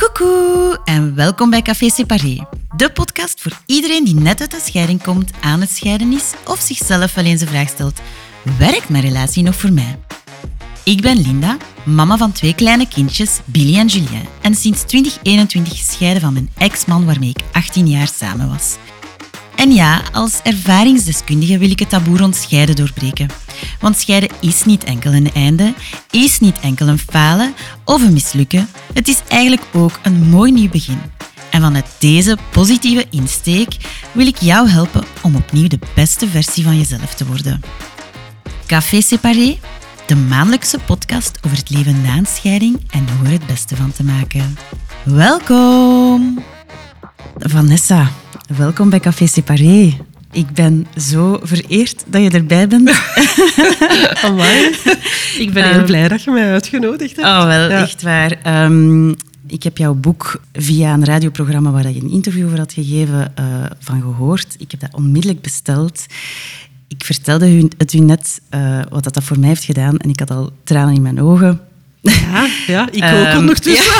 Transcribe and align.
Koekoe 0.00 0.80
en 0.84 1.14
welkom 1.14 1.50
bij 1.50 1.62
Café 1.62 1.90
Separé. 1.90 2.46
De 2.76 2.90
podcast 2.92 3.40
voor 3.40 3.52
iedereen 3.66 4.04
die 4.04 4.14
net 4.14 4.40
uit 4.40 4.50
de 4.50 4.60
scheiding 4.64 5.02
komt, 5.02 5.30
aan 5.40 5.60
het 5.60 5.70
scheiden 5.70 6.12
is 6.12 6.32
of 6.46 6.60
zichzelf 6.60 7.14
wel 7.14 7.24
eens 7.24 7.40
de 7.40 7.46
vraag 7.46 7.68
stelt: 7.68 8.00
werkt 8.58 8.88
mijn 8.88 9.02
relatie 9.02 9.42
nog 9.42 9.54
voor 9.54 9.72
mij? 9.72 9.98
Ik 10.84 11.00
ben 11.00 11.20
Linda, 11.20 11.56
mama 11.84 12.16
van 12.16 12.32
twee 12.32 12.54
kleine 12.54 12.88
kindjes, 12.88 13.40
Billy 13.44 13.78
en 13.78 13.86
Julien, 13.86 14.28
en 14.40 14.54
sinds 14.54 14.82
2021 14.82 15.78
gescheiden 15.78 16.22
van 16.22 16.32
mijn 16.32 16.50
ex-man 16.58 17.04
waarmee 17.04 17.30
ik 17.30 17.44
18 17.52 17.88
jaar 17.88 18.08
samen 18.14 18.48
was. 18.48 18.76
En 19.56 19.72
ja, 19.72 20.02
als 20.12 20.40
ervaringsdeskundige 20.42 21.58
wil 21.58 21.70
ik 21.70 21.78
het 21.78 21.88
taboe 21.88 22.16
rond 22.16 22.36
scheiden 22.36 22.76
doorbreken. 22.76 23.28
Want 23.80 23.98
scheiden 23.98 24.30
is 24.40 24.64
niet 24.64 24.84
enkel 24.84 25.12
een 25.12 25.32
einde, 25.32 25.74
is 26.10 26.40
niet 26.40 26.60
enkel 26.60 26.88
een 26.88 26.98
falen 26.98 27.54
of 27.84 28.02
een 28.02 28.12
mislukken. 28.12 28.68
Het 28.94 29.08
is 29.08 29.20
eigenlijk 29.28 29.62
ook 29.72 29.98
een 30.02 30.28
mooi 30.28 30.52
nieuw 30.52 30.70
begin. 30.70 30.98
En 31.50 31.60
vanuit 31.60 31.86
deze 31.98 32.38
positieve 32.50 33.06
insteek 33.10 33.76
wil 34.12 34.26
ik 34.26 34.36
jou 34.36 34.68
helpen 34.68 35.04
om 35.22 35.36
opnieuw 35.36 35.68
de 35.68 35.78
beste 35.94 36.28
versie 36.28 36.64
van 36.64 36.76
jezelf 36.76 37.14
te 37.14 37.26
worden. 37.26 37.60
Café 38.66 39.00
Separé, 39.00 39.58
de 40.06 40.16
maandelijkse 40.16 40.78
podcast 40.78 41.38
over 41.46 41.58
het 41.58 41.70
leven 41.70 42.02
na 42.02 42.16
een 42.16 42.26
scheiding 42.26 42.80
en 42.90 43.08
hoe 43.16 43.26
er 43.26 43.32
het 43.32 43.46
beste 43.46 43.76
van 43.76 43.92
te 43.92 44.04
maken. 44.04 44.56
Welkom! 45.04 46.44
Vanessa, 47.36 48.10
welkom 48.56 48.90
bij 48.90 49.00
Café 49.00 49.26
Separé. 49.26 50.09
Ik 50.32 50.50
ben 50.50 50.86
zo 50.96 51.40
vereerd 51.42 52.04
dat 52.06 52.22
je 52.22 52.30
erbij 52.30 52.68
bent. 52.68 52.90
Amai. 54.24 54.74
Ik 55.38 55.50
ben 55.52 55.64
heel 55.64 55.72
Ehm, 55.72 55.84
blij 55.84 56.08
dat 56.08 56.22
je 56.22 56.30
mij 56.30 56.50
uitgenodigd 56.52 57.16
hebt. 57.16 57.28
Oh, 57.28 57.46
wel, 57.46 57.70
Ja. 57.70 57.80
echt 57.82 58.02
waar. 58.02 58.36
Ehm, 58.42 59.08
ik 59.46 59.62
heb 59.62 59.76
jouw 59.78 59.94
boek 59.94 60.40
via 60.52 60.92
een 60.92 61.04
radioprogramma 61.04 61.70
waar 61.70 61.90
je 61.90 62.00
een 62.00 62.10
interview 62.10 62.46
over 62.46 62.58
had 62.58 62.72
gegeven, 62.72 63.32
eh, 63.34 63.44
van 63.78 64.00
gehoord. 64.00 64.54
Ik 64.58 64.70
heb 64.70 64.80
dat 64.80 64.94
onmiddellijk 64.94 65.40
besteld. 65.42 66.06
Ik 66.88 67.04
vertelde 67.04 67.68
het 67.78 67.92
u 67.92 67.98
net 67.98 68.40
eh, 68.48 68.78
wat 68.88 69.04
dat, 69.04 69.14
dat 69.14 69.22
voor 69.24 69.38
mij 69.38 69.48
heeft 69.48 69.64
gedaan 69.64 69.96
en 69.96 70.10
ik 70.10 70.18
had 70.20 70.30
al 70.30 70.50
tranen 70.64 70.94
in 70.94 71.02
mijn 71.02 71.20
ogen. 71.22 71.60
Ja, 72.00 72.46
ja 72.66 72.88
ik 72.90 73.02
ook 73.02 73.26
Ehm, 73.26 73.36
ondertussen. 73.38 73.92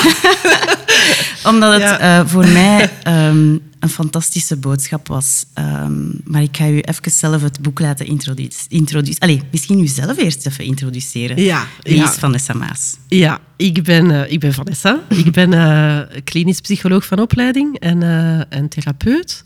Omdat 1.51 1.73
het 1.73 1.83
Ja. 1.83 1.99
eh, 1.99 2.27
voor 2.27 2.47
mij 2.49 2.91
een 3.81 3.89
fantastische 3.89 4.57
boodschap 4.57 5.09
was. 5.09 5.45
Ehm, 5.55 6.03
maar 6.25 6.43
ik 6.43 6.57
ga 6.57 6.69
u 6.69 6.79
even 6.79 7.11
zelf 7.11 7.43
het 7.43 7.61
boek 7.61 7.81
laten 7.81 8.07
introduceren. 8.07 8.69
Introduce 8.69 9.21
Allee, 9.21 9.43
misschien 9.51 9.79
u 9.79 9.87
zelf 9.87 10.19
eerst 10.19 10.47
even 10.47 10.65
introduceren. 10.65 11.43
Ja, 11.43 11.67
Wie 11.83 11.97
ja. 11.97 12.11
is 12.11 12.19
Vanessa 12.19 12.55
Maas? 12.55 12.97
Ja, 13.09 13.41
ik 13.57 13.83
ben, 13.83 14.11
eh, 14.11 14.33
ik 14.33 14.41
ben 14.41 14.55
Vanessa. 14.55 15.01
Ik 15.25 15.33
ben 15.33 15.53
eh, 15.53 16.21
klinisch 16.25 16.61
psycholoog 16.61 17.07
van 17.07 17.21
opleiding 17.21 17.79
en, 17.79 18.03
eh, 18.03 18.59
en 18.59 18.69
therapeut. 18.69 19.45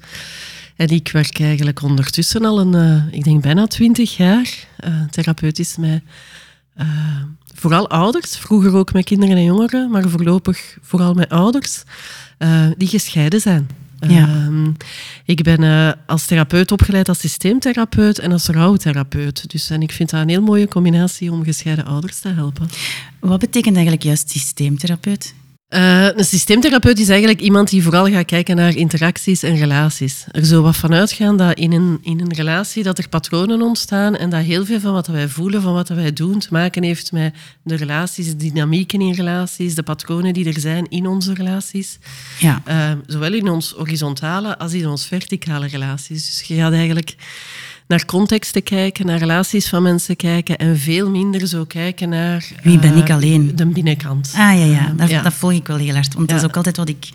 En 0.77 0.89
ik 0.89 1.11
werk 1.13 1.41
eigenlijk 1.41 1.83
ondertussen 1.83 2.45
al 2.45 2.61
een, 2.61 3.09
ik 3.13 3.25
denk 3.25 3.43
bijna 3.43 3.67
twintig 3.67 4.17
jaar. 4.17 4.67
therapeutisch 5.11 5.77
met 5.77 6.03
vooral 7.55 7.89
ouders, 7.89 8.37
vroeger 8.37 8.75
ook 8.75 8.93
met 8.93 9.05
kinderen 9.05 9.37
en 9.37 9.45
jongeren, 9.45 9.91
maar 9.91 10.09
voorlopig 10.09 10.77
vooral 10.83 11.15
met 11.15 11.29
ouders 11.29 11.83
die 12.77 12.89
gescheiden 12.89 13.41
zijn. 13.41 13.69
Ja. 14.09 14.29
Ehm, 14.29 14.71
ik 15.25 15.43
ben 15.43 15.63
eh, 15.63 15.93
als 16.07 16.27
therapeut 16.27 16.73
opgeleid 16.73 17.09
als 17.09 17.19
systeemtherapeut 17.19 18.19
en 18.19 18.33
als 18.33 18.47
rouwtherapeut. 18.47 19.51
Dus, 19.51 19.71
en 19.71 19.83
ik 19.83 19.93
vind 19.93 20.11
dat 20.11 20.21
een 20.21 20.29
heel 20.29 20.43
mooie 20.43 20.69
combinatie 20.69 21.33
om 21.33 21.45
gescheiden 21.45 21.85
ouders 21.85 22.19
te 22.19 22.29
helpen. 22.29 22.69
Wat 23.21 23.39
betekent 23.39 23.75
eigenlijk 23.75 24.05
juist 24.05 24.31
systeemtherapeut? 24.31 25.35
Eh, 25.75 26.09
een 26.17 26.25
systeemtherapeut 26.25 26.99
is 26.99 27.09
eigenlijk 27.09 27.41
iemand 27.41 27.69
die 27.69 27.83
vooral 27.83 28.07
gaat 28.07 28.25
kijken 28.25 28.57
naar 28.57 28.77
interacties 28.77 29.43
en 29.43 29.57
relaties. 29.57 30.25
Er 30.31 30.45
zo 30.45 30.63
wat 30.63 30.77
van 30.77 30.95
uitgaan 30.95 31.37
dat 31.37 31.59
in 31.59 31.73
een, 31.73 31.99
in 32.03 32.21
een 32.21 32.35
relatie 32.35 32.83
dat 32.83 32.99
er 32.99 33.09
patronen 33.09 33.63
ontstaan 33.63 34.17
en 34.17 34.31
dat 34.31 34.41
heel 34.41 34.65
veel 34.65 34.81
van 34.81 34.93
wat 34.93 35.07
wij 35.07 35.29
voelen, 35.29 35.63
van 35.63 35.73
wat 35.73 35.89
wij 35.89 36.13
doen, 36.13 36.39
te 36.39 36.49
maken 36.51 36.83
heeft 36.83 37.13
met 37.13 37.35
de 37.63 37.75
relaties, 37.75 38.27
de 38.27 38.37
dynamieken 38.37 39.01
in 39.01 39.15
relaties, 39.15 39.75
de 39.75 39.83
patronen 39.83 40.33
die 40.33 40.47
er 40.47 40.61
zijn 40.61 40.87
in 40.89 41.07
onze 41.07 41.35
relaties. 41.35 41.99
Ja. 42.39 42.63
Eh, 42.65 42.91
zowel 43.07 43.33
in 43.33 43.49
ons 43.49 43.71
horizontale 43.71 44.59
als 44.59 44.73
in 44.73 44.89
ons 44.89 45.07
verticale 45.07 45.67
relaties. 45.67 46.27
Dus 46.27 46.49
je 46.49 46.55
gaat 46.55 46.73
eigenlijk 46.73 47.17
naar 47.87 48.05
contexten 48.05 48.63
kijken, 48.63 49.07
naar 49.07 49.19
relaties 49.19 49.69
van 49.69 49.83
mensen 49.83 50.17
kijken 50.17 50.57
en 50.57 50.79
veel 50.79 51.11
minder 51.11 51.47
zo 51.47 51.65
kijken 51.65 52.09
naar... 52.09 52.47
Wie 52.63 52.79
ben 52.79 52.93
eh, 52.93 52.99
ik 52.99 53.11
alleen? 53.11 53.57
De 53.57 53.67
binnenkant. 53.67 54.33
Ah 54.37 54.59
ja, 54.59 54.65
ja. 54.65 54.93
Dat, 54.97 55.09
Ja. 55.09 55.23
dat 55.23 55.35
volg 55.35 55.53
ik 55.53 55.67
wel 55.67 55.77
heel 55.77 55.95
hard. 55.95 56.15
Want 56.15 56.29
dat 56.29 56.39
is 56.39 56.45
ook 56.45 56.57
altijd 56.57 56.77
wat 56.77 56.89
ik 56.89 57.09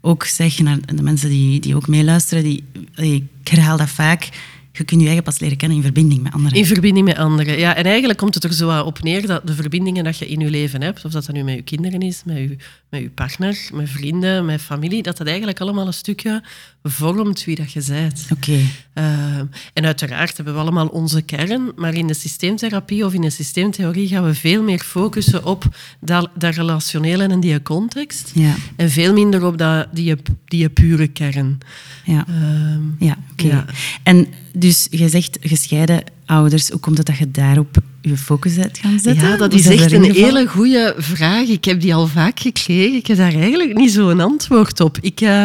ook 0.00 0.24
zeg 0.24 0.58
naar 0.58 0.78
de 0.94 1.02
mensen 1.02 1.28
die, 1.28 1.60
die 1.60 1.76
ook 1.76 1.88
meeluisteren. 1.88 2.44
Die, 2.44 2.64
ik 2.94 3.24
herhaal 3.44 3.76
dat 3.76 3.88
vaak. 3.90 4.28
Je 4.72 4.84
kunt 4.84 5.00
je 5.00 5.06
eigen 5.06 5.24
pas 5.24 5.38
leren 5.38 5.56
kennen 5.56 5.76
in 5.76 5.82
verbinding 5.82 6.22
met 6.22 6.32
anderen. 6.32 6.58
In 6.58 6.66
verbinding 6.66 7.06
met 7.06 7.16
anderen. 7.16 7.58
Ja, 7.58 7.74
en 7.76 7.84
eigenlijk 7.84 8.18
komt 8.18 8.34
het 8.34 8.44
er 8.44 8.52
zo 8.52 8.80
op 8.80 9.02
neer 9.02 9.26
dat 9.26 9.46
de 9.46 9.54
verbindingen 9.54 10.04
dat 10.04 10.18
je 10.18 10.26
in 10.28 10.40
je 10.40 10.50
leven 10.50 10.82
hebt, 10.82 11.04
of 11.04 11.12
dat 11.12 11.24
dat 11.26 11.34
nu 11.34 11.42
met 11.42 11.54
je 11.54 11.62
kinderen 11.62 12.00
is, 12.00 12.22
met 12.24 12.36
je, 12.36 12.56
met 12.88 13.00
je 13.00 13.10
partner, 13.10 13.58
met 13.72 13.90
vrienden, 13.90 14.44
met 14.44 14.60
familie, 14.60 15.02
dat 15.02 15.16
dat 15.16 15.26
eigenlijk 15.26 15.60
allemaal 15.60 15.86
een 15.86 15.92
stukje 15.92 16.42
vormt 16.82 17.44
wie 17.44 17.56
dat 17.56 17.72
je 17.72 17.82
bent. 17.88 18.26
Oké. 18.32 18.58
Eh, 18.92 19.38
en 19.72 19.84
uiteraard 19.84 20.36
hebben 20.36 20.54
we 20.54 20.60
allemaal 20.60 20.86
onze 20.86 21.22
kern, 21.22 21.72
maar 21.76 21.94
in 21.94 22.06
de 22.06 22.14
systeemtherapie 22.14 23.04
of 23.04 23.12
in 23.14 23.20
de 23.20 23.30
systeemtheorie 23.30 24.08
gaan 24.08 24.24
we 24.24 24.34
veel 24.34 24.62
meer 24.62 24.78
focussen 24.80 25.44
op 25.44 25.64
dat, 26.00 26.30
dat 26.34 26.54
relationele 26.54 27.26
en 27.26 27.40
die 27.40 27.62
context. 27.62 28.30
Ja. 28.34 28.54
En 28.76 28.90
veel 28.90 29.12
minder 29.12 29.46
op 29.46 29.58
dat, 29.58 29.86
die, 29.92 30.14
die 30.44 30.68
pure 30.68 31.08
kern. 31.08 31.58
Ja. 32.04 32.26
Ehm, 32.28 32.80
Ja, 32.98 33.16
oké. 33.32 33.46
Ja. 33.46 33.64
En 34.02 34.26
dus 34.54 34.86
je 34.90 35.08
zegt 35.08 35.38
gescheiden 35.40 36.04
ouders. 36.26 36.68
Hoe 36.68 36.80
komt 36.80 36.98
het 36.98 37.06
dat 37.06 37.16
je 37.16 37.30
daarop 37.30 37.76
je 38.00 38.16
focus 38.16 38.58
uit 38.58 38.78
gaan 38.78 38.98
zetten? 38.98 39.28
Ja, 39.28 39.36
dat 39.36 39.52
is 39.52 39.62
dat 39.62 39.72
echt 39.72 39.92
een 39.92 40.12
hele 40.12 40.46
goede 40.46 40.94
vraag. 40.96 41.48
Ik 41.48 41.64
heb 41.64 41.80
die 41.80 41.94
al 41.94 42.06
vaak 42.06 42.40
gekregen. 42.40 42.94
Ik 42.94 43.06
heb 43.06 43.16
daar 43.16 43.34
eigenlijk 43.34 43.74
niet 43.74 43.92
zo'n 43.92 44.20
antwoord 44.20 44.80
op. 44.80 44.98
Ik, 45.00 45.20
eh, 45.20 45.44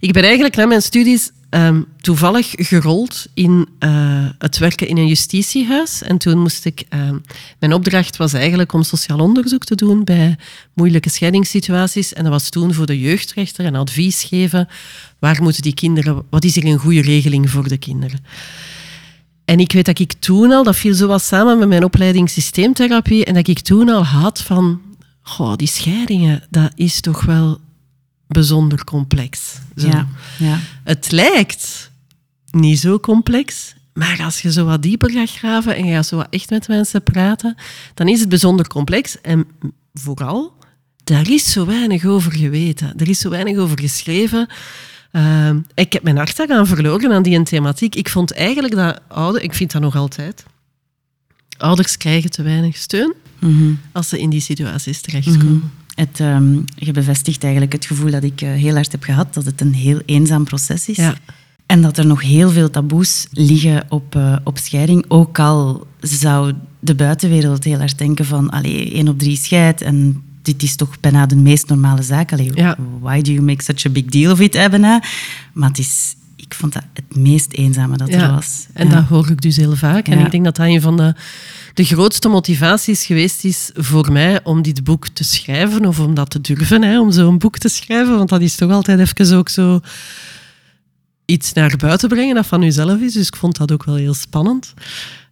ik 0.00 0.12
ben 0.12 0.22
eigenlijk 0.22 0.56
na 0.56 0.66
mijn 0.66 0.82
studies 0.82 1.30
ehm, 1.54 1.82
toevallig 2.00 2.52
gerold 2.56 3.26
in 3.34 3.68
eh, 3.78 4.28
het 4.38 4.58
werken 4.58 4.88
in 4.88 4.96
een 4.96 5.06
justitiehuis. 5.06 6.02
En 6.02 6.18
toen 6.18 6.38
moest 6.38 6.64
ik... 6.64 6.84
ehm, 6.88 7.18
mijn 7.58 7.72
opdracht 7.72 8.16
was 8.16 8.32
eigenlijk 8.32 8.72
om 8.72 8.82
sociaal 8.82 9.18
onderzoek 9.18 9.64
te 9.64 9.74
doen 9.74 10.04
bij 10.04 10.36
moeilijke 10.72 11.10
scheidingssituaties. 11.10 12.12
En 12.12 12.22
dat 12.22 12.32
was 12.32 12.48
toen 12.48 12.74
voor 12.74 12.86
de 12.86 13.00
jeugdrechter 13.00 13.64
een 13.64 13.76
advies 13.76 14.22
geven. 14.22 14.68
Waar 15.18 15.42
moeten 15.42 15.62
die 15.62 15.74
kinderen... 15.74 16.22
Wat 16.30 16.44
is 16.44 16.56
er 16.56 16.64
een 16.64 16.78
goede 16.78 17.02
regeling 17.02 17.50
voor 17.50 17.68
de 17.68 17.78
kinderen? 17.78 18.24
En 19.44 19.60
ik 19.60 19.72
weet 19.72 19.86
dat 19.86 19.98
ik 19.98 20.12
toen 20.12 20.52
al, 20.52 20.62
dat 20.62 20.76
viel 20.76 20.94
zo 20.94 21.06
wat 21.06 21.22
samen 21.22 21.58
met 21.58 21.68
mijn 21.68 21.84
opleiding 21.84 22.30
systeemtherapie, 22.30 23.24
en 23.24 23.34
dat 23.34 23.48
ik 23.48 23.58
toen 23.58 23.88
al 23.88 24.04
had 24.04 24.40
van, 24.40 24.80
goh, 25.22 25.56
die 25.56 25.68
scheidingen, 25.68 26.42
dat 26.50 26.72
is 26.74 27.00
toch 27.00 27.24
wel 27.24 27.60
bijzonder 28.26 28.84
complex. 28.84 29.58
Zo. 29.76 29.86
Ja, 29.86 30.06
ja. 30.38 30.58
Het 30.84 31.10
lijkt 31.12 31.90
niet 32.50 32.78
zo 32.78 33.00
complex, 33.00 33.74
maar 33.92 34.22
als 34.22 34.40
je 34.42 34.52
zo 34.52 34.64
wat 34.64 34.82
dieper 34.82 35.10
gaat 35.10 35.30
graven 35.30 35.76
en 35.76 35.84
je 35.86 35.94
gaat 35.94 36.06
zo 36.06 36.16
wat 36.16 36.26
echt 36.30 36.50
met 36.50 36.68
mensen 36.68 37.02
praten, 37.02 37.54
dan 37.94 38.08
is 38.08 38.20
het 38.20 38.28
bijzonder 38.28 38.66
complex. 38.68 39.20
En 39.20 39.46
vooral, 39.94 40.54
daar 41.04 41.30
is 41.30 41.52
zo 41.52 41.66
weinig 41.66 42.04
over 42.04 42.32
geweten. 42.32 42.92
Er 42.96 43.08
is 43.08 43.18
zo 43.18 43.30
weinig 43.30 43.56
over 43.56 43.80
geschreven. 43.80 44.46
Ehm, 45.10 45.58
ik 45.74 45.92
heb 45.92 46.02
mijn 46.02 46.16
hart 46.16 46.36
daaraan 46.36 46.66
verloren 46.66 47.12
aan 47.12 47.22
die 47.22 47.42
thematiek. 47.42 47.94
Ik 47.94 48.08
vond 48.08 48.32
eigenlijk 48.32 48.74
dat 48.74 49.00
ouders, 49.08 49.44
ik 49.44 49.54
vind 49.54 49.72
dat 49.72 49.82
nog 49.82 49.96
altijd, 49.96 50.44
ouders 51.56 51.96
krijgen 51.96 52.30
te 52.30 52.42
weinig 52.42 52.76
steun 52.76 53.14
Mhm. 53.38 53.72
als 53.92 54.08
ze 54.08 54.20
in 54.20 54.30
die 54.30 54.40
situaties 54.40 55.00
terechtkomen. 55.00 55.72
Het, 55.94 56.20
ehm, 56.20 56.54
je 56.74 56.92
bevestigt 56.92 57.42
eigenlijk 57.42 57.72
het 57.72 57.84
gevoel 57.84 58.10
dat 58.10 58.22
ik 58.22 58.40
eh, 58.40 58.48
heel 58.48 58.74
hard 58.74 58.92
heb 58.92 59.02
gehad, 59.02 59.34
dat 59.34 59.44
het 59.44 59.60
een 59.60 59.74
heel 59.74 60.00
eenzaam 60.06 60.44
proces 60.44 60.88
is. 60.88 60.96
Ja. 60.96 61.14
En 61.66 61.82
dat 61.82 61.98
er 61.98 62.06
nog 62.06 62.22
heel 62.22 62.50
veel 62.50 62.70
taboes 62.70 63.26
liggen 63.32 63.84
op, 63.88 64.16
eh, 64.16 64.36
op 64.44 64.58
scheiding. 64.58 65.04
Ook 65.08 65.38
al 65.38 65.86
zou 66.00 66.52
de 66.80 66.94
buitenwereld 66.94 67.64
heel 67.64 67.78
hard 67.78 67.98
denken 67.98 68.24
van 68.24 68.50
allee, 68.50 68.92
één 68.92 69.08
op 69.08 69.18
drie 69.18 69.36
scheidt 69.36 69.82
en 69.82 70.22
dit 70.42 70.62
is 70.62 70.76
toch 70.76 71.00
bijna 71.00 71.26
de 71.26 71.36
meest 71.36 71.68
normale 71.68 72.02
zaak. 72.02 72.32
Allee, 72.32 72.50
Ja. 72.54 72.76
Why 73.00 73.20
do 73.20 73.32
you 73.32 73.44
make 73.44 73.62
such 73.62 73.86
a 73.86 73.90
big 73.90 74.04
deal 74.04 74.32
of 74.32 74.40
it, 74.40 74.52
bijna? 74.52 75.02
Maar 75.52 75.68
het 75.68 75.78
is, 75.78 76.16
ik 76.54 76.60
vond 76.60 76.72
dat 76.72 76.82
het 76.92 77.16
meest 77.16 77.52
eenzame 77.52 77.96
dat 77.96 78.08
er 78.08 78.30
was. 78.30 78.66
En 78.72 78.88
Ja. 78.88 78.94
dat 78.94 79.04
hoor 79.04 79.30
ik 79.30 79.40
dus 79.40 79.56
heel 79.56 79.76
vaak. 79.76 80.08
En 80.08 80.18
ik 80.18 80.30
denk 80.30 80.44
dat 80.44 80.56
dat 80.56 80.66
een 80.66 80.80
van 80.80 80.96
de, 80.96 81.14
de 81.74 81.84
grootste 81.84 82.28
motivaties 82.28 83.04
geweest 83.06 83.44
is 83.44 83.70
voor 83.74 84.12
mij 84.12 84.40
om 84.44 84.62
dit 84.62 84.84
boek 84.84 85.08
te 85.08 85.24
schrijven, 85.24 85.86
of 85.86 85.98
om 86.00 86.14
dat 86.14 86.30
te 86.30 86.40
durven, 86.40 86.82
hè, 86.82 87.00
om 87.00 87.12
zo'n 87.12 87.38
boek 87.38 87.58
te 87.58 87.68
schrijven. 87.68 88.16
Want 88.16 88.28
dat 88.28 88.40
is 88.40 88.54
toch 88.54 88.70
altijd 88.70 88.98
even 88.98 89.36
ook 89.36 89.48
zo 89.48 89.80
iets 91.24 91.52
naar 91.52 91.76
buiten 91.76 92.08
brengen 92.08 92.34
dat 92.34 92.46
van 92.46 92.62
uzelf 92.62 93.00
is. 93.00 93.12
Dus 93.12 93.26
ik 93.26 93.36
vond 93.36 93.56
dat 93.56 93.72
ook 93.72 93.84
wel 93.84 93.94
heel 93.94 94.14
spannend. 94.14 94.74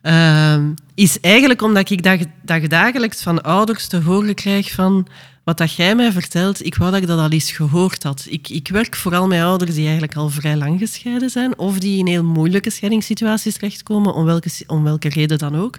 Ehm, 0.02 0.70
is 0.94 1.20
eigenlijk 1.20 1.62
omdat 1.62 1.90
ik 1.90 2.02
dag, 2.02 2.20
dagdagelijks 2.42 3.22
van 3.22 3.42
ouders 3.42 3.86
te 3.86 4.00
horen 4.00 4.34
krijg 4.34 4.70
van 4.70 5.06
wat 5.44 5.58
dat 5.58 5.74
jij 5.74 5.94
mij 5.94 6.12
vertelt, 6.12 6.64
ik 6.64 6.74
wou 6.74 6.90
dat 6.90 7.00
ik 7.00 7.06
dat 7.06 7.18
al 7.18 7.30
eens 7.30 7.52
gehoord 7.52 8.02
had. 8.02 8.26
Ik, 8.28 8.48
ik 8.48 8.68
werk 8.68 8.96
vooral 8.96 9.26
met 9.26 9.42
ouders 9.42 9.74
die 9.74 9.82
eigenlijk 9.82 10.16
al 10.16 10.28
vrij 10.28 10.56
lang 10.56 10.78
gescheiden 10.78 11.30
zijn 11.30 11.58
of 11.58 11.78
die 11.78 11.98
in 11.98 12.06
heel 12.06 12.24
moeilijke 12.24 12.70
scheidingssituaties 12.70 13.54
terechtkomen, 13.54 14.14
om 14.14 14.24
welke, 14.24 14.50
om 14.66 14.82
welke 14.84 15.08
reden 15.08 15.38
dan 15.38 15.56
ook. 15.56 15.78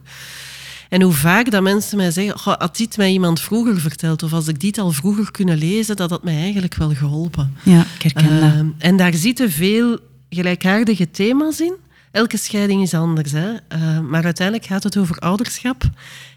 En 0.89 1.01
hoe 1.01 1.13
vaak 1.13 1.51
dat 1.51 1.61
mensen 1.61 1.97
mij 1.97 2.11
zeggen, 2.11 2.55
had 2.57 2.77
dit 2.77 2.97
mij 2.97 3.11
iemand 3.11 3.39
vroeger 3.39 3.79
verteld 3.79 4.23
of 4.23 4.33
als 4.33 4.47
ik 4.47 4.59
dit 4.59 4.77
al 4.77 4.91
vroeger 4.91 5.31
kunnen 5.31 5.57
lezen, 5.57 5.95
dat 5.95 6.09
had 6.09 6.23
mij 6.23 6.35
eigenlijk 6.35 6.75
wel 6.75 6.93
geholpen. 6.93 7.57
Ja, 7.63 7.85
ik 7.95 8.01
herken 8.01 8.39
dat. 8.39 8.51
Ehm, 8.51 8.67
en 8.77 8.97
daar 8.97 9.13
zitten 9.13 9.51
veel 9.51 9.99
gelijkaardige 10.29 11.11
thema's 11.11 11.59
in. 11.59 11.73
Elke 12.13 12.37
scheiding 12.37 12.81
is 12.81 12.93
anders, 12.93 13.31
hè? 13.31 13.53
Ehm, 13.67 14.09
maar 14.09 14.23
uiteindelijk 14.23 14.67
gaat 14.67 14.83
het 14.83 14.97
over 14.97 15.17
ouderschap 15.17 15.83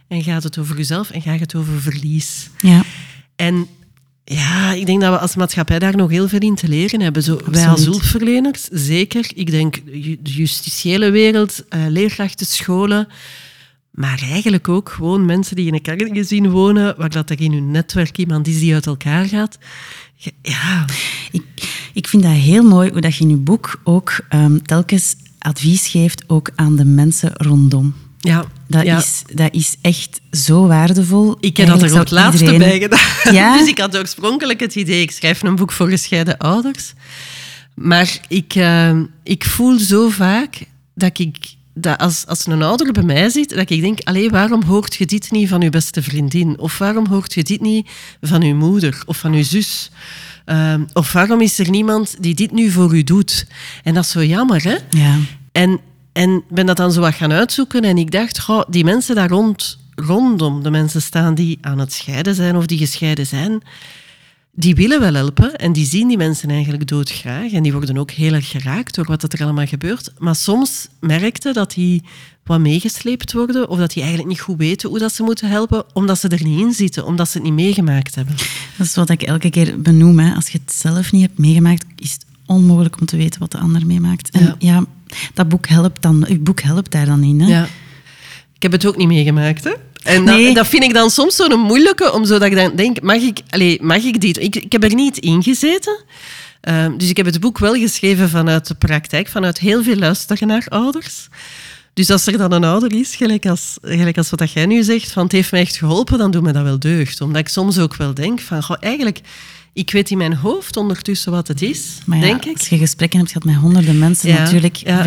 en 0.09 0.23
gaat 0.23 0.43
het 0.43 0.59
over 0.59 0.77
jezelf 0.77 1.11
en 1.11 1.23
gaat 1.23 1.41
het 1.41 1.55
over 1.55 1.81
verlies. 1.81 2.51
Ja. 2.59 2.83
En 3.37 3.67
ja, 4.25 4.73
ik 4.73 4.87
denk 4.87 5.01
dat 5.01 5.13
we 5.13 5.19
als 5.19 5.37
maatschappij 5.37 5.79
daar 5.79 5.97
nog 5.97 6.11
heel 6.11 6.29
veel 6.29 6.41
in 6.41 6.55
te 6.55 6.69
leren 6.69 7.01
hebben. 7.01 7.23
Zo, 7.23 7.41
wij 7.51 7.69
als 7.69 7.85
hulpverleners, 7.85 8.63
zeker. 8.63 9.31
Ik 9.35 9.51
denk 9.51 9.85
de 9.85 10.33
justitiële 10.33 11.11
wereld, 11.11 11.65
uh, 11.71 11.87
leerkrachten, 11.89 12.47
scholen. 12.47 13.09
Maar 13.91 14.23
eigenlijk 14.31 14.69
ook 14.69 14.89
gewoon 14.89 15.25
mensen 15.25 15.57
die 15.57 15.67
in 15.67 15.75
een 15.75 15.83
kerngezin 15.83 16.51
wonen, 16.51 16.95
waar 16.97 17.11
dat 17.11 17.31
er 17.31 17.41
in 17.41 17.53
hun 17.53 17.71
netwerk 17.71 18.19
iemand 18.19 18.49
is 18.49 18.59
die 18.59 18.75
uit 18.75 18.87
elkaar 18.87 19.25
gaat. 19.25 19.59
Ja. 20.43 20.85
Ik, 21.31 21.43
ik 21.93 22.09
vind 22.09 22.23
dat 22.23 22.33
heel 22.33 22.63
mooi 22.63 22.91
hoe 22.91 23.01
dat 23.01 23.17
je 23.17 23.25
in 23.25 23.31
je 23.31 23.37
boek 23.37 23.81
ook 23.85 24.21
um, 24.31 24.63
telkens 24.63 25.17
advies 25.47 25.87
geeft 25.87 26.25
ook 26.27 26.51
aan 26.55 26.77
de 26.77 26.85
mensen 26.85 27.31
rondom. 27.35 27.95
Ja, 28.19 28.45
dat, 28.67 28.85
Is, 28.85 29.23
dat 29.35 29.55
is 29.55 29.77
echt 29.81 30.21
zo 30.31 30.67
waardevol. 30.67 31.37
Ik 31.41 31.57
heb 31.57 31.67
dat 31.67 31.83
er 31.83 31.93
ook 31.93 31.99
het 31.99 32.11
laatste 32.11 32.45
iedereen... 32.45 32.69
bij 32.69 32.81
gedaan. 32.81 33.35
Ja? 33.41 33.59
dus 33.59 33.69
ik 33.69 33.79
had 33.79 33.97
oorspronkelijk 33.97 34.61
het 34.61 34.75
idee, 34.75 35.03
ik 35.03 35.11
schrijf 35.11 35.43
een 35.43 35.57
boek 35.57 35.73
voor 35.73 35.89
gescheiden 35.89 36.39
ouders. 36.39 36.93
Maar 37.75 38.21
ik, 38.29 38.55
uh, 38.55 39.01
ik 39.23 39.45
voel 39.45 39.79
zo 39.79 40.09
vaak 40.09 40.67
dat 40.95 41.19
ik 41.19 41.37
dat 41.75 41.99
als, 41.99 42.27
als 42.27 42.47
een 42.47 42.63
ouder 42.63 42.93
bij 42.93 43.03
mij 43.03 43.29
zit, 43.29 43.55
dat 43.55 43.71
ik 43.71 43.81
denk, 43.81 44.01
allee, 44.05 44.31
waarom 44.31 44.63
hoort 44.63 44.95
je 44.95 45.07
dit 45.07 45.31
niet 45.31 45.49
van 45.49 45.61
je 45.61 45.71
beste 45.71 46.03
vriendin? 46.03 46.59
Of 46.59 46.79
waarom 46.79 47.07
hoort 47.07 47.35
je 47.35 47.43
dit 47.43 47.61
niet 47.61 47.89
van 48.21 48.41
je 48.41 48.55
moeder 48.55 49.03
of 49.07 49.17
van 49.17 49.33
je 49.33 49.43
zus? 49.43 49.91
Uh, 50.47 50.75
of 50.93 51.13
waarom 51.13 51.41
is 51.41 51.59
er 51.59 51.71
niemand 51.71 52.17
die 52.21 52.35
dit 52.35 52.53
nu 52.53 52.71
voor 52.71 52.97
u 52.97 53.03
doet? 53.03 53.47
En 53.83 53.95
dat 53.95 54.05
is 54.05 54.11
zo 54.11 54.25
jammer, 54.25 54.63
hè? 54.63 54.77
Ja. 54.91 55.17
En 55.53 55.81
en 56.17 56.43
ben 56.49 56.67
dat 56.67 56.77
dan 56.77 56.93
zo 56.93 57.01
wat 57.01 57.15
gaan 57.15 57.33
uitzoeken 57.33 57.83
en 57.83 57.99
ik 57.99 58.11
dacht, 58.11 58.41
goh, 58.41 58.63
die 58.69 58.85
mensen 58.85 59.15
daar 59.15 59.29
rond, 59.29 59.79
rondom, 59.95 60.63
de 60.63 60.71
mensen 60.71 61.03
staan 61.03 61.35
die 61.35 61.59
aan 61.61 61.79
het 61.79 61.93
scheiden 61.93 62.35
zijn 62.35 62.57
of 62.57 62.67
die 62.67 62.79
gescheiden 62.79 63.27
zijn, 63.27 63.63
die 64.57 64.75
willen 64.75 65.01
wel 65.01 65.15
helpen 65.15 65.57
en 65.57 65.73
die 65.73 65.87
zien 65.87 66.09
die 66.09 66.17
mensen 66.17 66.51
eigenlijk 66.51 66.89
doodgraag 66.89 67.53
en 67.53 67.63
die 67.63 67.73
worden 67.73 67.97
ook 67.97 68.11
heel 68.11 68.33
erg 68.33 68.51
geraakt 68.51 68.95
door 68.95 69.05
wat 69.07 69.33
er 69.33 69.43
allemaal 69.43 69.67
gebeurt. 69.67 70.13
Maar 70.19 70.37
soms 70.37 70.89
merkte 71.01 71.53
dat 71.53 71.75
die 71.75 72.03
wat 72.45 72.61
meegesleept 72.61 73.33
worden 73.33 73.69
of 73.69 73.79
dat 73.79 73.93
die 73.93 74.03
eigenlijk 74.03 74.33
niet 74.33 74.41
goed 74.41 74.59
weten 74.59 74.89
hoe 74.89 74.99
dat 74.99 75.15
ze 75.15 75.23
moeten 75.23 75.49
helpen, 75.49 75.85
omdat 75.93 76.19
ze 76.19 76.29
er 76.29 76.45
niet 76.45 76.61
in 76.61 76.73
zitten, 76.73 77.07
omdat 77.07 77.29
ze 77.29 77.39
het 77.39 77.47
niet 77.47 77.57
meegemaakt 77.57 78.15
hebben. 78.15 78.35
Dat 78.77 78.87
is 78.87 78.95
wat 78.95 79.11
ik 79.11 79.23
elke 79.23 79.51
keer 79.51 79.81
benoem. 79.81 80.19
Hè. 80.19 80.35
Als 80.35 80.49
je 80.49 80.59
het 80.65 80.73
zelf 80.73 81.13
niet 81.13 81.23
hebt 81.23 81.39
meegemaakt, 81.39 81.85
is 81.97 82.13
het 82.13 82.25
onmogelijk 82.47 83.01
om 83.01 83.07
te 83.07 83.17
weten 83.17 83.41
wat 83.41 83.51
de 83.51 83.59
ander 83.59 83.87
meemaakt. 83.87 84.31
En 84.31 84.55
ja 84.59 84.85
dat 85.35 85.49
boek 85.49 85.69
helpt, 85.69 86.03
dan, 86.03 86.27
uw 86.29 86.43
boek 86.43 86.61
helpt 86.61 86.91
daar 86.91 87.07
dan 87.07 87.23
in. 87.23 87.41
Hè? 87.41 87.47
Ja. 87.47 87.65
Ik 88.55 88.63
heb 88.63 88.73
het 88.73 88.87
ook 88.87 88.97
niet 88.97 89.09
meegemaakt, 89.09 89.65
hè? 89.65 89.73
En 90.07 90.25
dat, 90.25 90.55
dat, 90.55 90.67
vind 90.67 90.83
ik 90.83 90.95
dan 90.95 91.11
soms 91.11 91.37
zo'n 91.37 91.61
moeilijke, 91.61 92.13
om 92.13 92.25
zo 92.25 92.39
dat 92.39 92.49
ik 92.49 92.57
dan 92.57 92.77
denk, 92.77 93.01
mag 93.01 93.17
ik, 93.17 93.41
allez, 93.51 93.79
mag 93.81 94.03
ik 94.03 94.21
dit? 94.21 94.39
Ik, 94.39 94.57
ik 94.57 94.73
heb 94.73 94.85
er 94.85 94.95
niet 94.95 95.19
in 95.19 95.43
gezeten. 95.43 96.05
Ehm, 96.61 96.97
dus 96.97 97.09
ik 97.09 97.17
heb 97.17 97.27
het 97.27 97.41
boek 97.41 97.59
wel 97.59 97.75
geschreven 97.75 98.29
vanuit 98.29 98.67
de 98.67 98.75
praktijk, 98.75 99.29
vanuit 99.29 99.59
heel 99.59 99.83
veel 99.83 99.97
luisteren 99.97 100.49
naar 100.49 100.67
ouders. 100.69 101.29
Dus 101.95 102.11
als 102.11 102.27
er 102.27 102.39
dan 102.39 102.53
een 102.53 102.65
ouder 102.65 102.95
is, 102.95 103.17
gelijk 103.17 103.47
als, 103.47 103.77
gelijk 103.83 104.19
als 104.19 104.31
wat 104.31 104.53
jij 104.53 104.67
nu 104.67 104.83
zegt, 104.83 105.13
van 105.13 105.23
het 105.23 105.33
heeft 105.33 105.51
mij 105.51 105.61
echt 105.61 105.77
geholpen, 105.77 106.19
dan 106.19 106.31
doet 106.31 106.43
me 106.43 106.53
dat 106.53 106.63
wel 106.63 106.79
deugd. 106.79 107.21
Omdat 107.21 107.41
ik 107.41 107.49
soms 107.49 107.79
ook 107.79 107.97
wel 107.97 108.15
denk 108.15 108.41
van, 108.41 108.63
goh, 108.63 108.77
eigenlijk 108.81 109.21
ik 109.77 109.91
weet 109.91 110.11
in 110.11 110.19
mijn 110.19 110.35
hoofd 110.35 110.77
ondertussen 110.77 111.33
wat 111.33 111.49
het 111.49 111.63
is, 111.63 111.99
maar 112.05 112.19
ja, 112.19 112.25
denk 112.25 112.45
ik. 112.45 112.59
Als 112.59 112.69
je 112.69 112.79
gesprekken 112.79 113.19
hebt 113.19 113.33
gehad 113.33 113.47
met 113.47 113.57
honderden 113.57 113.99
mensen, 113.99 114.35
natuurlijk, 114.35 114.77
ja. 114.77 115.05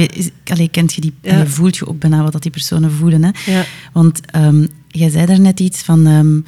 kent 0.71 0.93
je 0.93 1.01
die, 1.01 1.13
je 1.21 1.47
voelt 1.47 1.77
je 1.77 1.87
ook 1.87 1.99
bijna 1.99 2.23
wat 2.23 2.31
dat 2.31 2.41
die 2.41 2.51
personen 2.51 2.91
voelen. 2.91 3.23
Hè? 3.23 3.61
Want 3.93 4.19
um, 4.35 4.69
jij 4.91 5.09
zei 5.09 5.25
daar 5.25 5.39
net 5.39 5.59
iets 5.59 5.81
van, 5.81 6.07
um, 6.07 6.45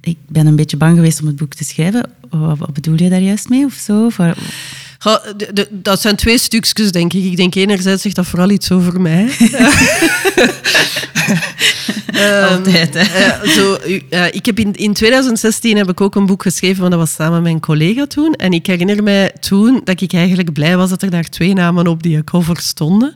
ik 0.00 0.16
ben 0.26 0.46
een 0.46 0.56
beetje 0.56 0.76
bang 0.76 0.94
geweest 0.94 1.20
om 1.20 1.26
het 1.26 1.36
boek 1.36 1.54
te 1.54 1.64
schrijven. 1.64 2.10
Wat, 2.30 2.72
bedoel 2.72 3.02
je 3.02 3.08
daar 3.08 3.20
juist 3.20 3.48
mee 3.48 3.64
of 3.64 3.72
zo? 3.72 4.10
dat 5.70 6.00
zijn 6.00 6.16
twee 6.16 6.38
stukjes, 6.38 6.92
denk 6.92 7.12
ik. 7.12 7.24
Ik 7.24 7.36
denk 7.36 7.54
enerzijds 7.54 8.02
zegt 8.02 8.16
dat 8.16 8.26
vooral 8.26 8.50
iets 8.50 8.70
over 8.72 9.00
mij. 9.00 9.28
Ehm, 12.18 12.52
Altijd, 12.52 12.94
hè? 12.94 13.48
zo, 13.48 13.78
ik 14.30 14.46
heb 14.46 14.58
in, 14.58 14.72
in 14.74 14.92
2016 14.92 15.76
heb 15.76 15.88
ik 15.88 16.00
ook 16.00 16.14
een 16.14 16.26
boek 16.26 16.42
geschreven, 16.42 16.78
want 16.80 16.90
dat 16.90 17.00
was 17.00 17.12
samen 17.12 17.32
met 17.32 17.42
mijn 17.42 17.60
collega 17.60 18.06
toen. 18.06 18.32
En 18.32 18.52
ik 18.52 18.66
herinner 18.66 19.02
mij 19.02 19.32
toen 19.40 19.80
dat 19.84 20.00
ik 20.00 20.12
eigenlijk 20.12 20.52
blij 20.52 20.76
was 20.76 20.90
dat 20.90 21.02
er 21.02 21.10
daar 21.10 21.28
twee 21.28 21.54
namen 21.54 21.86
op 21.86 22.02
die 22.02 22.24
cover 22.24 22.60
stonden. 22.60 23.14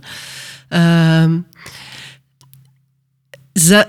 Uh, 0.71 1.25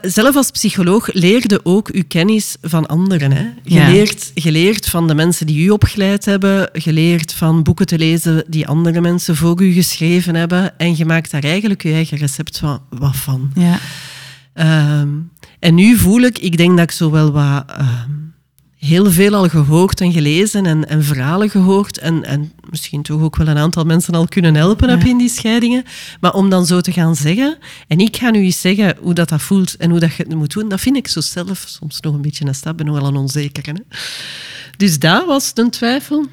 zelf 0.02 0.36
als 0.36 0.52
psycholoog 0.52 1.14
leerde 1.14 1.60
ook 1.64 1.90
uw 1.90 2.04
kennis 2.08 2.56
van 2.62 2.86
anderen. 2.86 3.32
Hè? 3.32 3.46
Geleerd, 3.66 4.32
geleerd 4.36 4.90
van 4.90 5.08
de 5.08 5.16
mensen 5.16 5.48
die 5.48 5.66
u 5.66 5.70
opgeleid 5.70 6.26
hebben, 6.26 6.70
geleerd 6.74 7.34
van 7.34 7.64
boeken 7.64 7.86
te 7.86 7.98
lezen 7.98 8.44
die 8.48 8.68
andere 8.68 9.02
mensen 9.02 9.36
voor 9.36 9.62
u 9.62 9.72
geschreven 9.72 10.36
hebben. 10.36 10.78
En 10.78 10.98
je 10.98 11.06
maakt 11.06 11.32
daar 11.32 11.44
eigenlijk 11.44 11.84
je 11.84 11.94
eigen 11.94 12.18
recept 12.18 12.58
van, 12.58 12.82
wat 12.90 13.16
van. 13.16 13.52
Ja. 13.56 13.80
Ehm, 14.54 15.10
en 15.60 15.76
nu 15.76 15.98
voel 15.98 16.22
ik, 16.22 16.40
ik 16.40 16.58
denk 16.58 16.78
dat 16.78 16.84
ik 16.84 16.92
zo 16.92 17.12
wel 17.12 17.32
wat 17.32 17.64
ehm, 17.68 18.23
heel 18.84 19.12
veel 19.12 19.34
al 19.34 19.50
gehoord 19.50 20.02
en 20.02 20.12
gelezen 20.12 20.66
en, 20.66 20.88
en 20.88 21.04
verhalen 21.04 21.50
gehoord. 21.50 21.98
En, 21.98 22.24
en 22.24 22.52
misschien 22.70 23.02
toch 23.02 23.22
ook 23.22 23.36
wel 23.36 23.48
een 23.48 23.58
aantal 23.58 23.84
mensen 23.84 24.14
al 24.14 24.28
kunnen 24.28 24.56
helpen 24.56 24.90
heb 24.90 25.04
in 25.04 25.18
die 25.18 25.30
scheidingen. 25.30 25.84
Maar 26.20 26.34
om 26.34 26.50
dan 26.50 26.66
zo 26.66 26.82
te 26.82 26.92
gaan 26.92 27.16
zeggen, 27.16 27.58
en 27.88 28.00
ik 28.00 28.18
ga 28.18 28.30
nu 28.30 28.40
eens 28.40 28.62
zeggen 28.62 28.96
hoe 29.00 29.14
dat, 29.14 29.30
dat 29.30 29.42
voelt 29.42 29.76
en 29.76 29.90
hoe 29.90 30.00
dat 30.00 30.16
je 30.16 30.24
het 30.24 30.36
moet 30.36 30.54
doen, 30.54 30.70
dat 30.70 30.82
vind 30.82 30.96
ik 30.96 31.08
zo 31.08 31.22
zelf 31.22 31.64
soms 31.68 32.00
nog 32.00 32.14
een 32.14 32.22
beetje 32.22 32.46
een 32.46 32.56
stap. 32.56 32.78
ben 32.78 32.86
nog 32.86 33.00
wel 33.00 33.08
een 33.08 33.16
onzeker. 33.16 33.66
Hè? 33.66 33.98
Dus 34.78 35.00
dat 35.00 35.26
was 35.26 35.52
een 35.56 35.70
twijfel. 35.70 36.26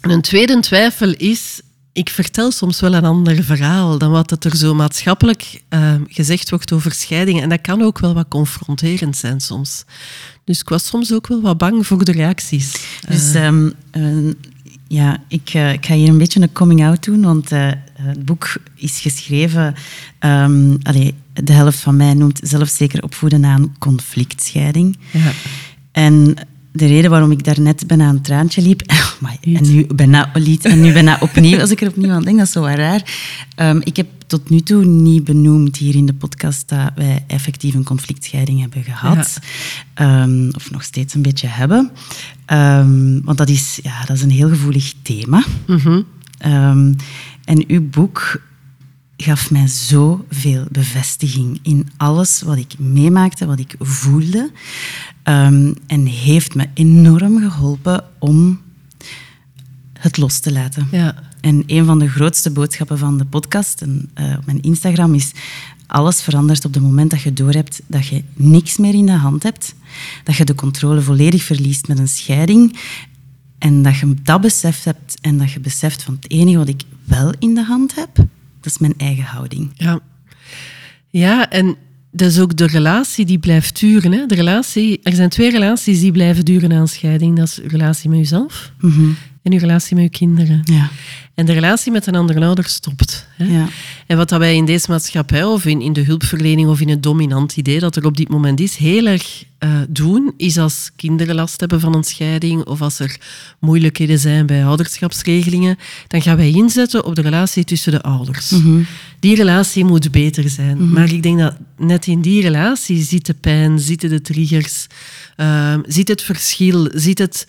En 0.00 0.10
een 0.10 0.20
tweede 0.20 0.60
twijfel 0.60 1.14
is, 1.16 1.60
ik 1.92 2.08
vertel 2.10 2.50
soms 2.50 2.80
wel 2.80 2.94
een 2.94 3.04
ander 3.04 3.44
verhaal 3.44 3.98
dan 3.98 4.10
wat 4.10 4.44
er 4.44 4.56
zo 4.56 4.74
maatschappelijk 4.74 5.62
uh, 5.70 5.94
gezegd 6.08 6.50
wordt 6.50 6.72
over 6.72 6.92
scheidingen. 6.92 7.42
En 7.42 7.48
dat 7.48 7.60
kan 7.60 7.82
ook 7.82 7.98
wel 7.98 8.14
wat 8.14 8.28
confronterend 8.28 9.16
zijn 9.16 9.40
soms. 9.40 9.84
Dus 10.44 10.60
ik 10.60 10.68
was 10.68 10.86
soms 10.86 11.12
ook 11.12 11.26
wel 11.26 11.40
wat 11.40 11.58
bang 11.58 11.86
voor 11.86 12.04
de 12.04 12.12
reacties. 12.12 12.72
Dus 13.08 13.34
uh, 13.34 14.32
ja, 14.88 15.22
ik, 15.28 15.54
uh, 15.54 15.72
ik, 15.72 15.86
ga 15.86 15.94
hier 15.94 16.08
een 16.08 16.18
beetje 16.18 16.40
een 16.40 16.52
coming-out 16.52 17.04
doen, 17.04 17.22
want 17.22 17.50
het 17.50 18.24
boek 18.24 18.52
is 18.74 19.00
geschreven... 19.00 19.74
Um, 20.20 20.78
allee, 20.82 21.14
de 21.32 21.52
helft 21.52 21.78
van 21.78 21.96
mij 21.96 22.14
noemt 22.14 22.40
zelfzeker 22.42 23.02
opvoeden 23.02 23.44
aan 23.44 23.74
conflictscheiding. 23.78 24.98
Ja. 25.10 25.32
En 25.92 26.36
de 26.72 26.86
reden 26.86 27.10
waarom 27.10 27.30
ik 27.30 27.44
daarnet 27.44 27.86
bijna 27.86 28.08
een 28.08 28.20
traantje 28.20 28.62
liep, 28.62 28.82
oh 29.22 29.30
en, 29.40 29.62
nu 29.62 29.86
bijna, 29.94 30.30
liet, 30.34 30.64
en 30.64 30.80
nu 30.80 30.92
bijna 30.92 31.18
opnieuw, 31.20 31.60
als 31.60 31.70
ik 31.70 31.80
er 31.80 31.88
opnieuw 31.88 32.12
aan 32.12 32.22
denk, 32.22 32.38
dat 32.38 32.46
is 32.46 32.52
zo 32.52 32.64
raar. 32.64 33.02
Um, 33.56 33.80
ik 33.84 33.96
heb 33.96 34.06
tot 34.26 34.50
nu 34.50 34.60
toe 34.60 34.84
niet 34.84 35.24
benoemd 35.24 35.76
hier 35.76 35.94
in 35.94 36.06
de 36.06 36.14
podcast 36.14 36.68
dat 36.68 36.90
wij 36.94 37.24
effectief 37.26 37.74
een 37.74 37.84
conflictscheiding 37.84 38.60
hebben 38.60 38.84
gehad. 38.84 39.38
Ehm, 39.94 40.48
of 40.52 40.70
nog 40.70 40.82
steeds 40.82 41.14
een 41.14 41.22
beetje 41.22 41.46
hebben. 41.46 41.90
Um, 42.52 43.20
want 43.24 43.38
dat 43.38 43.48
is, 43.48 43.78
ja, 43.82 44.04
dat 44.04 44.16
is 44.16 44.22
een 44.22 44.30
heel 44.30 44.48
gevoelig 44.48 44.92
thema. 45.02 45.44
Mm 45.66 46.04
en 47.44 47.64
uw 47.66 47.88
boek 47.88 48.40
gaf 49.22 49.50
mij 49.50 49.66
zoveel 49.66 50.66
bevestiging 50.70 51.58
in 51.62 51.88
alles 51.96 52.42
wat 52.42 52.56
ik 52.56 52.78
meemaakte, 52.78 53.46
wat 53.46 53.58
ik 53.58 53.74
voelde. 53.78 54.50
Um, 55.24 55.74
en 55.86 56.06
heeft 56.06 56.54
me 56.54 56.68
enorm 56.74 57.38
geholpen 57.38 58.04
om 58.18 58.60
het 59.92 60.16
los 60.16 60.38
te 60.38 60.52
laten. 60.52 60.88
Ja. 60.90 61.14
En 61.40 61.62
een 61.66 61.84
van 61.84 61.98
de 61.98 62.08
grootste 62.08 62.50
boodschappen 62.50 62.98
van 62.98 63.18
de 63.18 63.24
podcast 63.24 63.82
en, 63.82 64.10
uh, 64.20 64.36
op 64.38 64.46
mijn 64.46 64.62
Instagram 64.62 65.14
is 65.14 65.32
alles 65.86 66.22
verandert 66.22 66.64
op 66.64 66.74
het 66.74 66.82
moment 66.82 67.10
dat 67.10 67.20
je 67.20 67.32
doorhebt 67.32 67.82
dat 67.86 68.06
je 68.06 68.24
niks 68.34 68.76
meer 68.76 68.94
in 68.94 69.06
de 69.06 69.12
hand 69.12 69.42
hebt, 69.42 69.74
dat 70.24 70.36
je 70.36 70.44
de 70.44 70.54
controle 70.54 71.00
volledig 71.00 71.42
verliest 71.42 71.88
met 71.88 71.98
een 71.98 72.08
scheiding 72.08 72.78
en 73.58 73.82
dat 73.82 73.96
je 73.96 74.14
dat 74.22 74.40
beseft 74.40 74.84
hebt 74.84 75.18
en 75.20 75.38
dat 75.38 75.52
je 75.52 75.60
beseft 75.60 76.02
van 76.02 76.14
het 76.14 76.30
enige 76.30 76.58
wat 76.58 76.68
ik 76.68 76.82
wel 77.04 77.32
in 77.38 77.54
de 77.54 77.64
hand 77.64 77.94
heb, 77.94 78.26
dat 78.60 78.72
is 78.72 78.78
mijn 78.78 78.94
eigen 78.96 79.24
houding. 79.24 79.70
Ja. 79.74 80.00
Ja, 81.08 81.50
en 81.50 81.76
dat 82.12 82.30
is 82.30 82.40
ook 82.40 82.56
de 82.56 82.66
relatie 82.66 83.24
die 83.24 83.38
blijft 83.38 83.80
duren. 83.80 84.12
Hè? 84.12 84.26
De 84.26 84.34
relatie, 84.34 85.00
er 85.02 85.12
zijn 85.12 85.28
twee 85.28 85.50
relaties 85.50 86.00
die 86.00 86.12
blijven 86.12 86.44
duren 86.44 86.68
na 86.68 86.80
een 86.80 86.88
scheiding. 86.88 87.36
Dat 87.36 87.46
is 87.46 87.60
uw 87.60 87.68
relatie 87.68 88.10
met 88.10 88.18
jezelf 88.18 88.72
en 89.42 89.52
uw 89.52 89.58
relatie 89.58 89.94
met 89.94 90.04
uw 90.04 90.10
kinderen. 90.10 90.60
Ja. 90.64 90.90
En 91.34 91.46
de 91.46 91.52
relatie 91.52 91.92
met 91.92 92.06
een 92.06 92.14
andere 92.14 92.44
ouder 92.44 92.64
stopt. 92.64 93.26
Hè? 93.36 93.44
Ja. 93.44 93.68
En 94.06 94.16
wat 94.16 94.28
dat 94.28 94.38
wij 94.38 94.56
in 94.56 94.64
deze 94.64 94.90
maatschappij 94.90 95.44
of 95.44 95.64
in, 95.64 95.80
in 95.80 95.92
de 95.92 96.02
hulpverlening 96.02 96.68
of 96.68 96.80
in 96.80 96.88
het 96.88 97.02
dominant 97.02 97.56
idee 97.56 97.80
dat 97.80 97.96
er 97.96 98.04
op 98.04 98.16
dit 98.16 98.28
moment 98.28 98.60
is, 98.60 98.76
heel 98.76 99.06
erg 99.06 99.44
eh, 99.58 99.70
doen, 99.88 100.32
is 100.36 100.58
als 100.58 100.90
kinderen 100.96 101.34
last 101.34 101.60
hebben 101.60 101.80
van 101.80 101.94
een 101.94 102.04
scheiding 102.04 102.64
of 102.64 102.82
als 102.82 102.98
er 102.98 103.16
moeilijkheden 103.58 104.18
zijn 104.18 104.46
bij 104.46 104.64
ouderschapsregelingen, 104.64 105.78
dan 106.06 106.22
gaan 106.22 106.36
wij 106.36 106.50
inzetten 106.50 107.04
op 107.04 107.14
de 107.14 107.22
relatie 107.22 107.64
tussen 107.64 107.92
de 107.92 108.02
ouders. 108.02 108.54
Die 109.20 109.36
relatie 109.36 109.84
moet 109.84 110.10
beter 110.10 110.48
zijn. 110.48 110.92
Maar 110.92 111.12
ik 111.12 111.22
denk 111.22 111.38
dat 111.38 111.56
net 111.76 112.06
in 112.06 112.20
die 112.20 112.42
relatie 112.42 113.02
zit 113.02 113.26
de 113.26 113.34
pijn, 113.34 113.78
zitten 113.78 114.08
de 114.08 114.20
triggers, 114.20 114.86
uh, 115.36 115.74
zit 115.86 116.08
het 116.08 116.22
verschil, 116.22 116.90
zit 116.94 117.18
het 117.18 117.46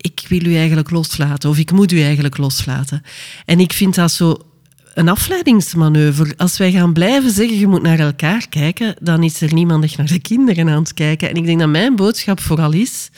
ik 0.00 0.24
wil 0.28 0.44
u 0.46 0.56
eigenlijk 0.56 0.90
loslaten 0.90 1.50
of 1.50 1.58
ik 1.58 1.72
moet 1.72 1.92
u 1.92 2.02
eigenlijk 2.02 2.36
loslaten. 2.36 3.02
En 3.44 3.60
ik 3.60 3.72
vind 3.72 3.94
dat 3.94 4.12
zo 4.12 4.38
een 4.94 5.08
afleidingsmanoeuvre. 5.08 6.34
Als 6.36 6.58
wij 6.58 6.72
gaan 6.72 6.92
blijven 6.92 7.30
zeggen, 7.30 7.58
je 7.58 7.66
moet 7.66 7.82
naar 7.82 7.98
elkaar 7.98 8.48
kijken, 8.48 8.94
dan 9.00 9.22
is 9.22 9.40
er 9.40 9.54
niemand 9.54 9.84
echt 9.84 9.96
naar 9.96 10.06
de 10.06 10.18
kinderen 10.18 10.68
aan 10.68 10.82
het 10.82 10.94
kijken. 10.94 11.28
En 11.28 11.34
ik 11.34 11.44
denk 11.46 11.58
dat 11.58 11.68
mijn 11.68 11.96
boodschap 11.96 12.40
vooral 12.40 12.72
is, 12.72 13.10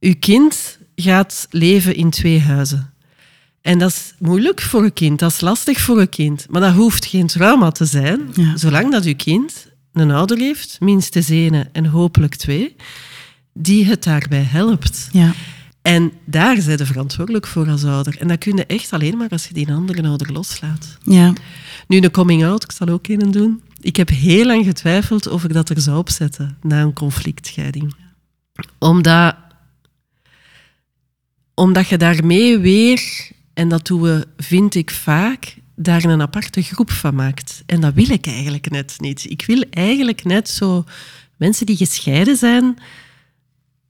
uw 0.00 0.14
kind 0.20 0.78
gaat 0.96 1.46
leven 1.50 1.94
in 1.96 2.10
twee 2.10 2.40
huizen. 2.40 2.92
En 3.60 3.78
dat 3.78 3.90
is 3.90 4.14
moeilijk 4.18 4.60
voor 4.60 4.82
een 4.84 4.92
kind, 4.92 5.18
dat 5.18 5.32
is 5.32 5.40
lastig 5.40 5.80
voor 5.80 6.00
een 6.00 6.08
kind. 6.08 6.46
Maar 6.50 6.60
dat 6.60 6.72
hoeft 6.74 7.06
geen 7.06 7.26
trauma 7.26 7.70
te 7.70 7.84
zijn, 7.84 8.20
Ja. 8.34 8.56
zolang 8.56 8.92
dat 8.92 9.04
uw 9.04 9.16
kind 9.16 9.66
een 9.92 10.10
ouder 10.10 10.38
heeft, 10.38 10.76
minstens 10.80 11.28
één 11.30 11.68
en 11.72 11.86
hopelijk 11.86 12.34
twee, 12.34 12.76
die 13.54 13.84
het 13.84 14.04
daarbij 14.04 14.42
helpt. 14.42 15.08
Ja. 15.12 15.34
En 15.82 16.12
daar 16.24 16.60
zijn 16.60 16.78
ze 16.78 16.86
verantwoordelijk 16.86 17.46
voor 17.46 17.68
als 17.68 17.84
ouder. 17.84 18.16
En 18.18 18.28
dat 18.28 18.38
kun 18.38 18.56
je 18.56 18.66
echt 18.66 18.92
alleen 18.92 19.16
maar 19.16 19.28
als 19.28 19.46
je 19.46 19.54
die 19.54 19.72
andere 19.72 20.02
ouder 20.02 20.32
loslaat. 20.32 20.98
Ja. 21.02 21.32
Nu, 21.88 22.00
een 22.00 22.10
coming-out, 22.10 22.64
ik 22.64 22.72
zal 22.72 22.88
ook 22.88 23.08
een 23.08 23.30
doen. 23.30 23.62
Ik 23.80 23.96
heb 23.96 24.08
heel 24.08 24.46
lang 24.46 24.64
getwijfeld 24.64 25.26
of 25.26 25.44
ik 25.44 25.52
dat 25.52 25.68
er 25.68 25.80
zou 25.80 25.98
opzetten 25.98 26.58
na 26.62 26.80
een 26.80 26.92
conflictscheiding. 26.92 27.94
Omdat, 28.78 29.36
omdat 31.54 31.88
je 31.88 31.96
daarmee 31.96 32.58
weer, 32.58 33.30
en 33.54 33.68
dat 33.68 33.86
doen 33.86 34.00
we, 34.00 34.26
vind 34.36 34.74
ik 34.74 34.90
vaak, 34.90 35.56
daar 35.76 36.04
een 36.04 36.22
aparte 36.22 36.62
groep 36.62 36.90
van 36.90 37.14
maakt. 37.14 37.62
En 37.66 37.80
dat 37.80 37.94
wil 37.94 38.10
ik 38.10 38.26
eigenlijk 38.26 38.70
net 38.70 38.94
niet. 38.98 39.30
Ik 39.30 39.44
wil 39.46 39.64
eigenlijk 39.70 40.24
net 40.24 40.48
zo 40.48 40.84
mensen 41.36 41.66
die 41.66 41.76
gescheiden 41.76 42.36
zijn. 42.36 42.78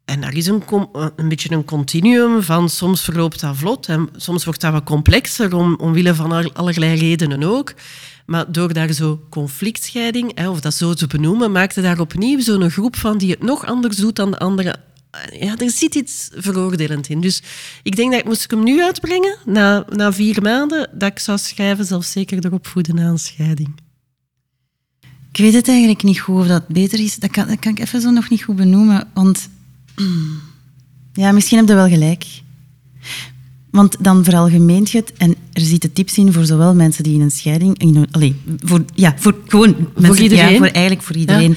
En 0.04 0.20
daar 0.20 0.34
is 0.34 0.46
een, 0.46 0.64
com- 0.64 0.88
een 1.16 1.28
beetje 1.28 1.52
een 1.52 1.64
continuum 1.64 2.42
van 2.42 2.68
soms 2.68 3.02
verloopt 3.02 3.40
dat 3.40 3.56
vlot 3.56 3.86
en 3.86 4.08
soms 4.16 4.44
wordt 4.44 4.60
dat 4.60 4.72
wat 4.72 4.84
complexer 4.84 5.54
om, 5.54 5.76
omwille 5.76 6.14
van 6.14 6.32
al- 6.32 6.52
allerlei 6.52 6.98
redenen 6.98 7.42
ook. 7.42 7.74
Maar 8.26 8.52
door 8.52 8.72
daar 8.72 8.92
zo 8.92 9.26
conflictscheiding, 9.30 10.32
hè, 10.34 10.48
of 10.48 10.60
dat 10.60 10.74
zo 10.74 10.94
te 10.94 11.06
benoemen, 11.06 11.52
maakte 11.52 11.82
daar 11.82 12.00
opnieuw 12.00 12.40
zo'n 12.40 12.70
groep 12.70 12.96
van 12.96 13.18
die 13.18 13.30
het 13.30 13.42
nog 13.42 13.66
anders 13.66 13.96
doet 13.96 14.16
dan 14.16 14.30
de 14.30 14.38
andere. 14.38 14.76
Ja, 15.40 15.58
er 15.58 15.70
zit 15.70 15.94
iets 15.94 16.30
veroordelend 16.34 17.08
in. 17.08 17.20
Dus 17.20 17.42
ik 17.82 17.96
denk 17.96 18.10
dat 18.10 18.20
ik 18.20 18.26
moest 18.26 18.44
ik 18.44 18.50
hem 18.50 18.64
nu 18.64 18.82
uitbrengen, 18.82 19.36
na, 19.44 19.84
na 19.88 20.12
vier 20.12 20.42
maanden, 20.42 20.90
dat 20.92 21.10
ik 21.10 21.18
zou 21.18 21.38
schrijven, 21.38 21.84
zelfs 21.84 22.12
zeker 22.12 22.44
erop 22.44 22.66
voeden 22.66 22.96
een 22.98 23.18
scheiding. 23.18 23.74
Ik 25.32 25.40
weet 25.40 25.54
het 25.54 25.68
eigenlijk 25.68 26.02
niet 26.02 26.20
goed 26.20 26.40
of 26.40 26.46
dat 26.46 26.68
beter 26.68 27.00
is. 27.00 27.16
Dat 27.16 27.30
kan, 27.30 27.58
kan 27.58 27.72
ik 27.72 27.78
even 27.78 28.00
zo 28.00 28.10
nog 28.10 28.28
niet 28.28 28.42
goed 28.42 28.56
benoemen. 28.56 29.08
Want 29.14 29.48
ja, 31.22 31.32
misschien 31.32 31.58
heb 31.58 31.68
je 31.68 31.74
wel 31.74 31.88
gelijk. 31.88 32.24
Want 33.70 33.96
dan 34.00 34.24
veralgemeent 34.24 34.90
je 34.90 34.98
het 34.98 35.12
en 35.12 35.36
er 35.52 35.62
zitten 35.62 35.92
tips 35.92 36.18
in 36.18 36.32
voor 36.32 36.44
zowel 36.44 36.74
mensen 36.74 37.04
die 37.04 37.14
in 37.14 37.20
een 37.20 37.30
scheiding... 37.30 37.78
In 37.78 38.08
allee, 38.10 38.40
voor, 38.58 38.84
ja, 38.94 39.14
voor 39.18 39.36
gewoon 39.46 39.88
mensen, 39.96 40.22
iedereen? 40.22 40.52
Ja, 40.52 40.56
voor 40.56 40.66
eigenlijk 40.66 41.02
voor 41.02 41.16
iedereen. 41.16 41.56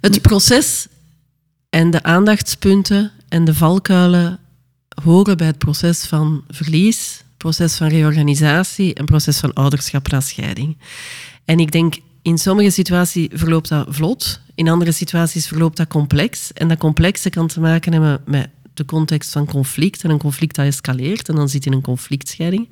Het 0.00 0.22
proces 0.22 0.86
en 1.70 1.90
de 1.90 2.02
aandachtspunten 2.02 3.12
en 3.28 3.44
de 3.44 3.54
valkuilen 3.54 4.38
horen 5.02 5.36
bij 5.36 5.46
het 5.46 5.58
proces 5.58 6.04
van 6.04 6.44
verlies, 6.48 7.24
proces 7.36 7.76
van 7.76 7.88
reorganisatie 7.88 8.94
en 8.94 9.04
proces 9.04 9.38
van 9.38 9.52
ouderschap 9.52 10.08
na 10.08 10.20
scheiding. 10.20 10.76
En 11.44 11.58
ik 11.58 11.72
denk, 11.72 11.94
in 12.22 12.38
sommige 12.38 12.70
situaties 12.70 13.28
verloopt 13.32 13.68
dat 13.68 13.86
vlot, 13.88 14.40
in 14.54 14.68
andere 14.68 14.92
situaties 14.92 15.46
verloopt 15.46 15.76
dat 15.76 15.88
complex. 15.88 16.52
En 16.52 16.68
dat 16.68 16.78
complexe 16.78 17.30
kan 17.30 17.46
te 17.46 17.60
maken 17.60 17.92
hebben 17.92 18.22
met 18.26 18.48
de 18.74 18.84
context 18.84 19.32
van 19.32 19.46
conflict 19.46 20.04
en 20.04 20.10
een 20.10 20.18
conflict 20.18 20.54
dat 20.54 20.66
escaleert 20.66 21.28
en 21.28 21.34
dan 21.34 21.48
zit 21.48 21.64
je 21.64 21.70
in 21.70 21.76
een 21.76 21.82
conflictscheiding. 21.82 22.68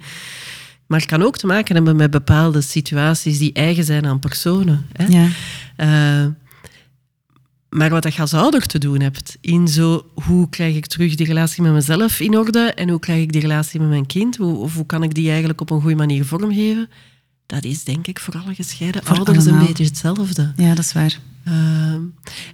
Maar 0.87 0.99
het 0.99 1.09
kan 1.09 1.23
ook 1.23 1.37
te 1.37 1.47
maken 1.47 1.75
hebben 1.75 1.97
met 1.97 2.11
bepaalde 2.11 2.61
situaties 2.61 3.39
die 3.39 3.53
eigen 3.53 3.85
zijn 3.85 4.07
aan 4.07 4.19
personen. 4.19 4.87
Hè? 4.93 5.07
Ja. 5.07 5.29
Eh, 5.77 6.27
maar 7.69 7.91
wat 7.91 8.15
je 8.15 8.21
als 8.21 8.35
ouder 8.35 8.67
te 8.67 8.79
doen 8.79 9.01
hebt, 9.01 9.37
in 9.41 9.69
zo, 9.69 10.07
hoe 10.15 10.49
krijg 10.49 10.77
ik 10.77 10.87
terug 10.87 11.15
die 11.15 11.27
relatie 11.27 11.63
met 11.63 11.73
mezelf 11.73 12.21
in 12.21 12.39
orde 12.39 12.73
en 12.73 12.89
hoe 12.89 12.99
krijg 12.99 13.23
ik 13.23 13.33
die 13.33 13.41
relatie 13.41 13.81
met 13.81 13.89
mijn 13.89 14.07
kind, 14.07 14.37
hoe, 14.37 14.57
of 14.57 14.75
hoe 14.75 14.87
kan 14.87 15.03
ik 15.03 15.15
die 15.15 15.29
eigenlijk 15.29 15.61
op 15.61 15.71
een 15.71 15.81
goede 15.81 15.97
manier 15.97 16.25
vormgeven, 16.25 16.89
dat 17.49 17.65
is 17.65 17.85
denk 17.85 18.07
ik 18.07 18.21
voor 18.21 18.35
alle 18.35 18.55
gescheiden 18.55 19.05
Voor 19.05 19.17
ouders 19.17 19.47
een 19.47 19.59
beetje 19.59 19.85
hetzelfde. 19.85 20.53
ja, 20.57 20.75
dat 20.75 20.85
is 20.85 20.93
waar. 20.93 21.19
Ehm, 21.45 22.01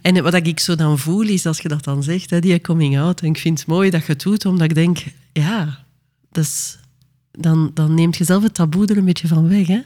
en 0.02 0.22
wat 0.22 0.34
ik 0.34 0.60
zo 0.60 0.74
dan 0.74 0.98
voel, 0.98 1.22
is 1.22 1.46
als 1.46 1.60
je 1.60 1.68
dat 1.68 1.84
dan 1.84 2.02
zegt, 2.02 2.30
hè, 2.30 2.40
die 2.40 2.60
coming 2.60 2.98
out, 2.98 3.20
en 3.20 3.28
ik 3.28 3.38
vind 3.38 3.58
het 3.58 3.68
mooi 3.68 3.90
dat 3.90 4.06
je 4.06 4.12
het 4.12 4.22
doet, 4.22 4.46
omdat 4.46 4.64
ik 4.64 4.74
denk, 4.74 5.04
ja, 5.32 5.78
dus 6.32 6.78
dan, 7.30 7.70
dan 7.74 7.94
neemt 7.94 8.16
je 8.16 8.24
zelf 8.24 8.42
het 8.42 8.54
taboe 8.54 8.86
er 8.86 8.96
een 8.96 9.04
beetje 9.04 9.28
van 9.28 9.48
weg. 9.48 9.66
Hè? 9.66 9.80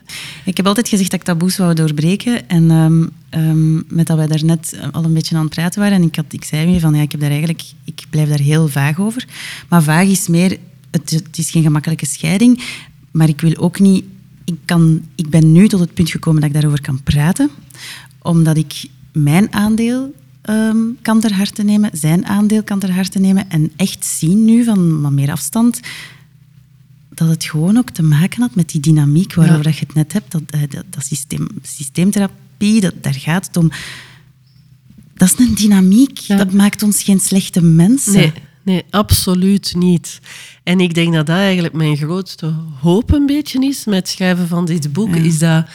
Ik 0.44 0.56
heb 0.56 0.66
altijd 0.66 0.88
gezegd 0.88 1.10
dat 1.10 1.20
ik 1.20 1.26
taboes 1.26 1.56
wou 1.56 1.74
doorbreken. 1.74 2.48
En 2.48 2.70
ehm, 2.70 3.06
ehm, 3.28 3.94
met 3.94 4.06
dat 4.06 4.16
wij 4.16 4.26
daarnet 4.26 4.78
al 4.92 5.04
een 5.04 5.14
beetje 5.14 5.36
aan 5.36 5.44
het 5.44 5.54
praten 5.54 5.80
waren, 5.80 5.96
en 5.96 6.02
ik, 6.02 6.16
had, 6.16 6.24
ik 6.28 6.44
zei 6.44 6.70
je 6.70 6.80
van 6.80 6.94
ja, 6.94 7.02
ik, 7.02 7.12
heb 7.12 7.20
daar 7.20 7.30
eigenlijk, 7.30 7.62
ik 7.84 8.06
blijf 8.10 8.28
daar 8.28 8.38
heel 8.38 8.68
vaag 8.68 8.98
over. 8.98 9.26
Maar 9.68 9.82
vaag 9.82 10.06
is 10.06 10.28
meer, 10.28 10.58
het, 10.90 11.10
het 11.10 11.38
is 11.38 11.50
geen 11.50 11.62
gemakkelijke 11.62 12.06
scheiding, 12.06 12.62
maar 13.10 13.28
ik 13.28 13.40
wil 13.40 13.56
ook 13.56 13.78
niet. 13.78 14.04
Ik, 14.48 14.58
kan, 14.64 15.02
ik 15.14 15.30
ben 15.30 15.52
nu 15.52 15.68
tot 15.68 15.80
het 15.80 15.94
punt 15.94 16.10
gekomen 16.10 16.40
dat 16.40 16.50
ik 16.50 16.56
daarover 16.56 16.80
kan 16.80 17.02
praten, 17.02 17.50
omdat 18.22 18.56
ik 18.56 18.84
mijn 19.12 19.52
aandeel 19.52 20.14
ehm, 20.42 20.76
kan 21.02 21.20
ter 21.20 21.32
harte 21.34 21.62
nemen, 21.62 21.90
zijn 21.92 22.26
aandeel 22.26 22.62
kan 22.62 22.78
ter 22.78 22.92
harte 22.92 23.18
nemen 23.18 23.50
en 23.50 23.72
echt 23.76 24.04
zien 24.04 24.44
nu 24.44 24.64
van 24.64 25.00
wat 25.00 25.12
meer 25.12 25.30
afstand 25.30 25.80
dat 27.14 27.28
het 27.28 27.44
gewoon 27.44 27.76
ook 27.76 27.90
te 27.90 28.02
maken 28.02 28.40
had 28.40 28.54
met 28.54 28.68
die 28.68 28.80
dynamiek 28.80 29.34
waarover 29.34 29.58
Ja. 29.64 29.70
dat 29.70 29.78
je 29.78 29.84
het 29.86 29.94
net 29.94 30.12
hebt. 30.12 30.32
Dat, 30.32 30.42
eh, 30.46 30.60
dat, 30.68 30.84
dat 30.90 31.04
systeem, 31.04 31.46
systeemtherapie, 31.62 32.80
dat, 32.80 32.94
daar 33.00 33.14
gaat 33.14 33.46
het 33.46 33.56
om. 33.56 33.70
Dat 35.14 35.32
is 35.32 35.46
een 35.46 35.54
dynamiek. 35.54 36.18
Ja. 36.18 36.36
Dat 36.36 36.52
maakt 36.52 36.82
ons 36.82 37.02
geen 37.02 37.20
slechte 37.20 37.62
mensen. 37.62 38.12
Nee, 38.12 38.32
nee, 38.68 38.84
absoluut 38.90 39.74
niet. 39.76 40.18
En 40.62 40.80
ik 40.80 40.94
denk 40.94 41.14
dat 41.14 41.26
dat 41.26 41.36
eigenlijk 41.36 41.74
mijn 41.74 41.96
grootste 41.96 42.54
hoop 42.80 43.12
een 43.12 43.26
beetje 43.26 43.66
is 43.66 43.84
met 43.84 43.94
het 43.94 44.08
schrijven 44.08 44.48
van 44.48 44.64
dit 44.64 44.92
boek, 44.92 45.14
Ja. 45.14 45.22
is 45.22 45.38
dat, 45.38 45.66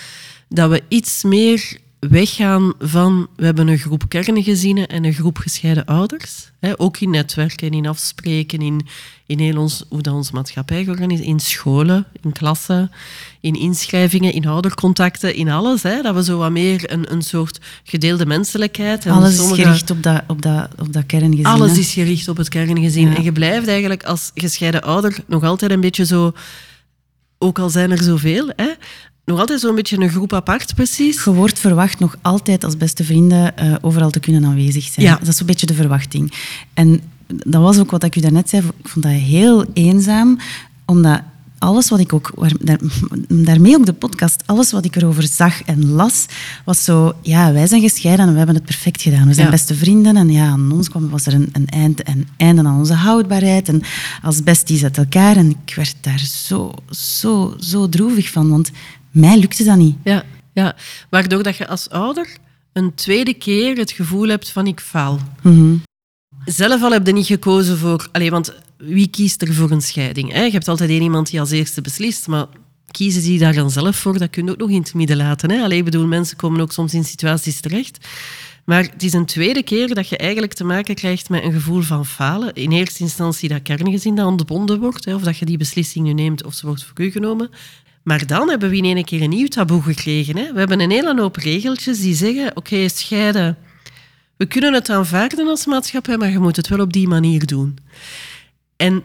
dat 0.50 0.70
we 0.70 0.82
iets 0.88 1.24
meer 1.24 1.78
weggaan 2.10 2.74
van 2.79 3.27
we 3.36 3.45
hebben 3.45 3.67
een 3.67 3.77
groep 3.77 4.03
kerngezinnen 4.07 4.88
en 4.88 5.03
een 5.03 5.13
groep 5.13 5.38
gescheiden 5.38 5.86
ouders. 5.86 6.51
Hè, 6.60 6.79
ook 6.79 6.98
in 6.98 7.10
netwerken, 7.10 7.72
in 7.72 7.88
afspreken, 7.88 8.60
in, 8.60 8.86
in 9.25 9.39
heel 9.39 9.57
ons, 9.57 9.83
hoe 9.89 10.01
dat 10.01 10.13
onze 10.13 10.33
maatschappij 10.33 10.83
georganiseerd 10.83 11.27
in 11.27 11.39
scholen, 11.39 12.05
in 12.22 12.31
klassen, 12.31 12.91
in 13.41 13.53
inschrijvingen, 13.55 14.33
in 14.33 14.48
oudercontacten, 14.48 15.36
in 15.36 15.50
alles. 15.50 15.83
Hè, 15.83 16.01
dat 16.01 16.15
we 16.15 16.24
zo 16.24 16.38
wat 16.38 16.51
meer 16.51 16.91
een, 16.91 17.12
een 17.12 17.22
soort 17.22 17.60
gedeelde 17.83 18.25
menselijkheid... 18.25 19.05
En 19.05 19.12
Alles 19.12 19.36
sommige- 19.36 19.62
is 19.62 19.67
gericht 19.67 19.91
op 19.91 20.03
dat, 20.03 20.24
op 20.27 20.41
dat, 20.41 20.69
op 20.79 20.93
dat 20.93 21.05
kerngezin. 21.05 21.45
alles 21.45 21.72
hè. 21.72 21.77
is 21.77 21.93
gericht 21.93 22.27
op 22.27 22.38
het 22.38 22.50
kerngezin. 22.50 23.10
Ja. 23.10 23.15
En 23.15 23.24
je 23.24 23.31
blijft 23.31 23.67
eigenlijk 23.67 24.03
als 24.03 24.31
gescheiden 24.36 24.81
ouder 24.81 25.17
nog 25.27 25.43
altijd 25.43 25.72
een 25.72 25.81
beetje 25.81 26.05
zo... 26.05 26.33
Ook 27.38 27.60
al 27.60 27.69
zijn 27.69 27.91
er 27.91 28.03
zoveel, 28.03 28.51
hè, 28.55 28.69
nog 29.25 29.39
altijd 29.39 29.60
zo'n 29.60 29.75
beetje 29.75 29.98
een 30.00 30.10
groep 30.10 30.34
apart, 30.34 30.75
precies. 30.75 31.24
Je 31.24 31.34
wordt 31.34 31.60
verwacht 31.60 32.00
nog 32.00 32.15
altijd 32.22 32.63
als 32.63 32.77
beste 32.77 33.03
vrienden 33.03 33.58
eh, 33.58 33.74
overal 33.82 34.10
te 34.10 34.20
kunnen 34.20 34.46
aanwezig 34.46 34.84
zijn. 34.84 35.06
Ja. 35.06 35.15
Dat 35.18 35.27
is 35.27 35.39
een 35.39 35.46
beetje 35.46 35.65
de 35.65 35.74
verwachting. 35.74 36.34
En 36.74 37.01
dat 37.27 37.62
was 37.62 37.80
ook 37.80 37.92
wat 37.92 38.03
ik 38.03 38.15
u 38.15 38.22
daarnet 38.22 38.50
zei. 38.50 38.63
Ik 38.80 38.88
vond 38.89 39.06
dat 39.06 39.13
heel 39.13 39.65
eenzaam, 39.74 40.38
omdat 40.86 41.22
alles 41.60 41.89
wat 41.89 42.00
ik 42.00 42.13
ook... 42.13 42.32
waar- 42.36 42.51
daar, 42.60 42.80
daarmee 43.27 43.75
ook 43.75 43.86
de 43.86 43.94
podcast, 43.94 44.44
alles 44.46 44.72
wat 44.72 44.86
ik 44.86 44.96
erover 44.96 45.24
zag 45.24 45.63
en 45.63 45.89
las, 45.92 46.25
was 46.65 46.84
zo... 46.84 47.13
Ja, 47.22 47.51
wij 47.53 47.68
zijn 47.68 47.82
gescheiden 47.82 48.25
en 48.25 48.32
we 48.32 48.38
hebben 48.38 48.56
het 48.56 48.65
perfect 48.65 49.01
gedaan. 49.01 49.27
We 49.27 49.34
zijn 49.34 49.46
Ja. 49.46 49.51
beste 49.51 49.75
vrienden 49.75 50.15
en 50.18 50.32
ja, 50.32 50.46
aan 50.48 50.72
ons 50.72 50.89
kwam, 50.89 51.10
was 51.10 51.25
er 51.25 51.34
een, 51.34 51.50
een, 51.51 51.68
eind, 51.68 52.08
een 52.08 52.27
einde 52.38 52.63
aan 52.63 52.77
onze 52.77 52.94
houdbaarheid. 52.94 53.68
En 53.70 53.82
als 54.22 54.44
besties 54.44 54.84
uit 54.84 54.98
elkaar. 54.98 55.36
En 55.36 55.50
ik 55.65 55.75
werd 55.75 55.96
daar 56.01 56.20
zo, 56.20 56.74
zo, 56.89 57.56
zo 57.60 57.89
droevig 57.89 58.30
van, 58.30 58.50
want 58.50 58.72
mij 59.13 59.38
lukte 59.38 59.63
dat 59.63 59.77
niet. 59.77 59.96
Ja. 60.03 60.24
ja. 60.53 60.75
Waardoor 61.10 61.43
dat 61.43 61.58
je 61.58 61.67
als 61.67 61.89
ouder 61.89 62.27
een 62.74 62.93
tweede 62.96 63.34
keer 63.34 63.77
het 63.77 63.91
gevoel 63.91 64.27
hebt 64.27 64.50
van 64.50 64.67
ik 64.67 64.79
faal. 64.79 65.20
Mhm. 65.41 65.75
Zelf 66.46 66.84
al 66.84 66.91
heb 66.91 67.08
je 67.08 67.13
niet 67.13 67.25
gekozen 67.25 67.77
voor... 67.77 68.08
Allee, 68.12 68.32
want 68.32 68.53
wie 68.77 69.08
kiest 69.08 69.41
er 69.41 69.53
voor 69.53 69.72
een 69.72 69.82
scheiding? 69.82 70.32
Hè? 70.32 70.43
Je 70.43 70.51
hebt 70.51 70.67
altijd 70.67 70.89
één 70.89 71.01
iemand 71.01 71.29
die 71.29 71.39
als 71.39 71.51
eerste 71.51 71.82
beslist, 71.82 72.27
maar 72.27 72.46
kiezen 72.91 73.22
die 73.22 73.39
daar 73.39 73.53
dan 73.53 73.72
zelf 73.72 73.96
voor? 73.96 74.17
Dat 74.17 74.29
kun 74.29 74.46
je 74.46 74.51
ook 74.51 74.58
nog 74.58 74.70
in 74.70 74.82
het 74.82 74.93
midden 74.93 75.17
laten. 75.17 75.51
Hè? 75.51 75.62
Allee, 75.62 75.77
ik 75.77 75.84
bedoel, 75.84 76.08
mensen 76.08 76.38
komen 76.38 76.62
ook 76.62 76.72
soms 76.72 76.93
in 76.93 77.03
situaties 77.03 77.60
terecht. 77.60 78.08
Maar 78.65 78.84
het 78.84 79.03
is 79.03 79.13
een 79.13 79.25
tweede 79.25 79.63
keer 79.63 79.93
dat 79.93 80.08
je 80.08 80.17
eigenlijk 80.17 80.53
te 80.53 80.63
maken 80.63 80.96
krijgt 80.96 81.29
met 81.29 81.43
een 81.43 81.51
gevoel 81.51 81.82
van 81.82 82.05
falen. 82.05 82.53
In 82.53 82.72
eerste 82.72 83.03
instantie 83.03 83.50
dat 83.50 83.62
kerngezin 83.62 84.15
dat 84.15 84.25
ontbonden 84.25 84.79
wordt, 84.79 85.05
hè, 85.05 85.15
of 85.15 85.22
dat 85.22 85.38
je 85.38 85.46
die 85.46 85.58
beslissing 85.58 86.05
nu 86.05 86.13
neemt 86.13 86.43
of 86.43 86.53
ze 86.53 86.65
wordt 86.65 86.84
voor 86.84 87.05
u 87.05 87.12
genomen. 87.12 87.50
Maar 88.03 88.25
dan 88.25 88.50
hebben 88.50 88.69
we 88.69 88.77
in 88.77 88.95
één 88.95 89.05
keer 89.05 89.22
een 89.22 89.29
nieuw 89.29 89.48
taboe 89.48 89.81
gekregen. 89.81 90.38
Hè. 90.38 90.53
We 90.53 90.60
hebben 90.60 90.79
een 90.79 90.91
hele 90.91 91.22
hoop 91.22 91.36
regeltjes 91.36 92.00
die 92.00 92.15
zeggen, 92.15 92.57
oké, 92.57 92.88
scheiden. 92.89 93.57
We 94.38 94.45
kunnen 94.45 94.74
het 94.74 94.89
aanvaarden 94.89 95.48
als 95.48 95.65
maatschappij, 95.65 96.17
maar 96.17 96.29
je 96.29 96.39
moet 96.39 96.55
het 96.55 96.67
wel 96.67 96.79
op 96.79 96.93
die 96.93 97.07
manier 97.07 97.45
doen. 97.45 97.77
En 98.75 99.03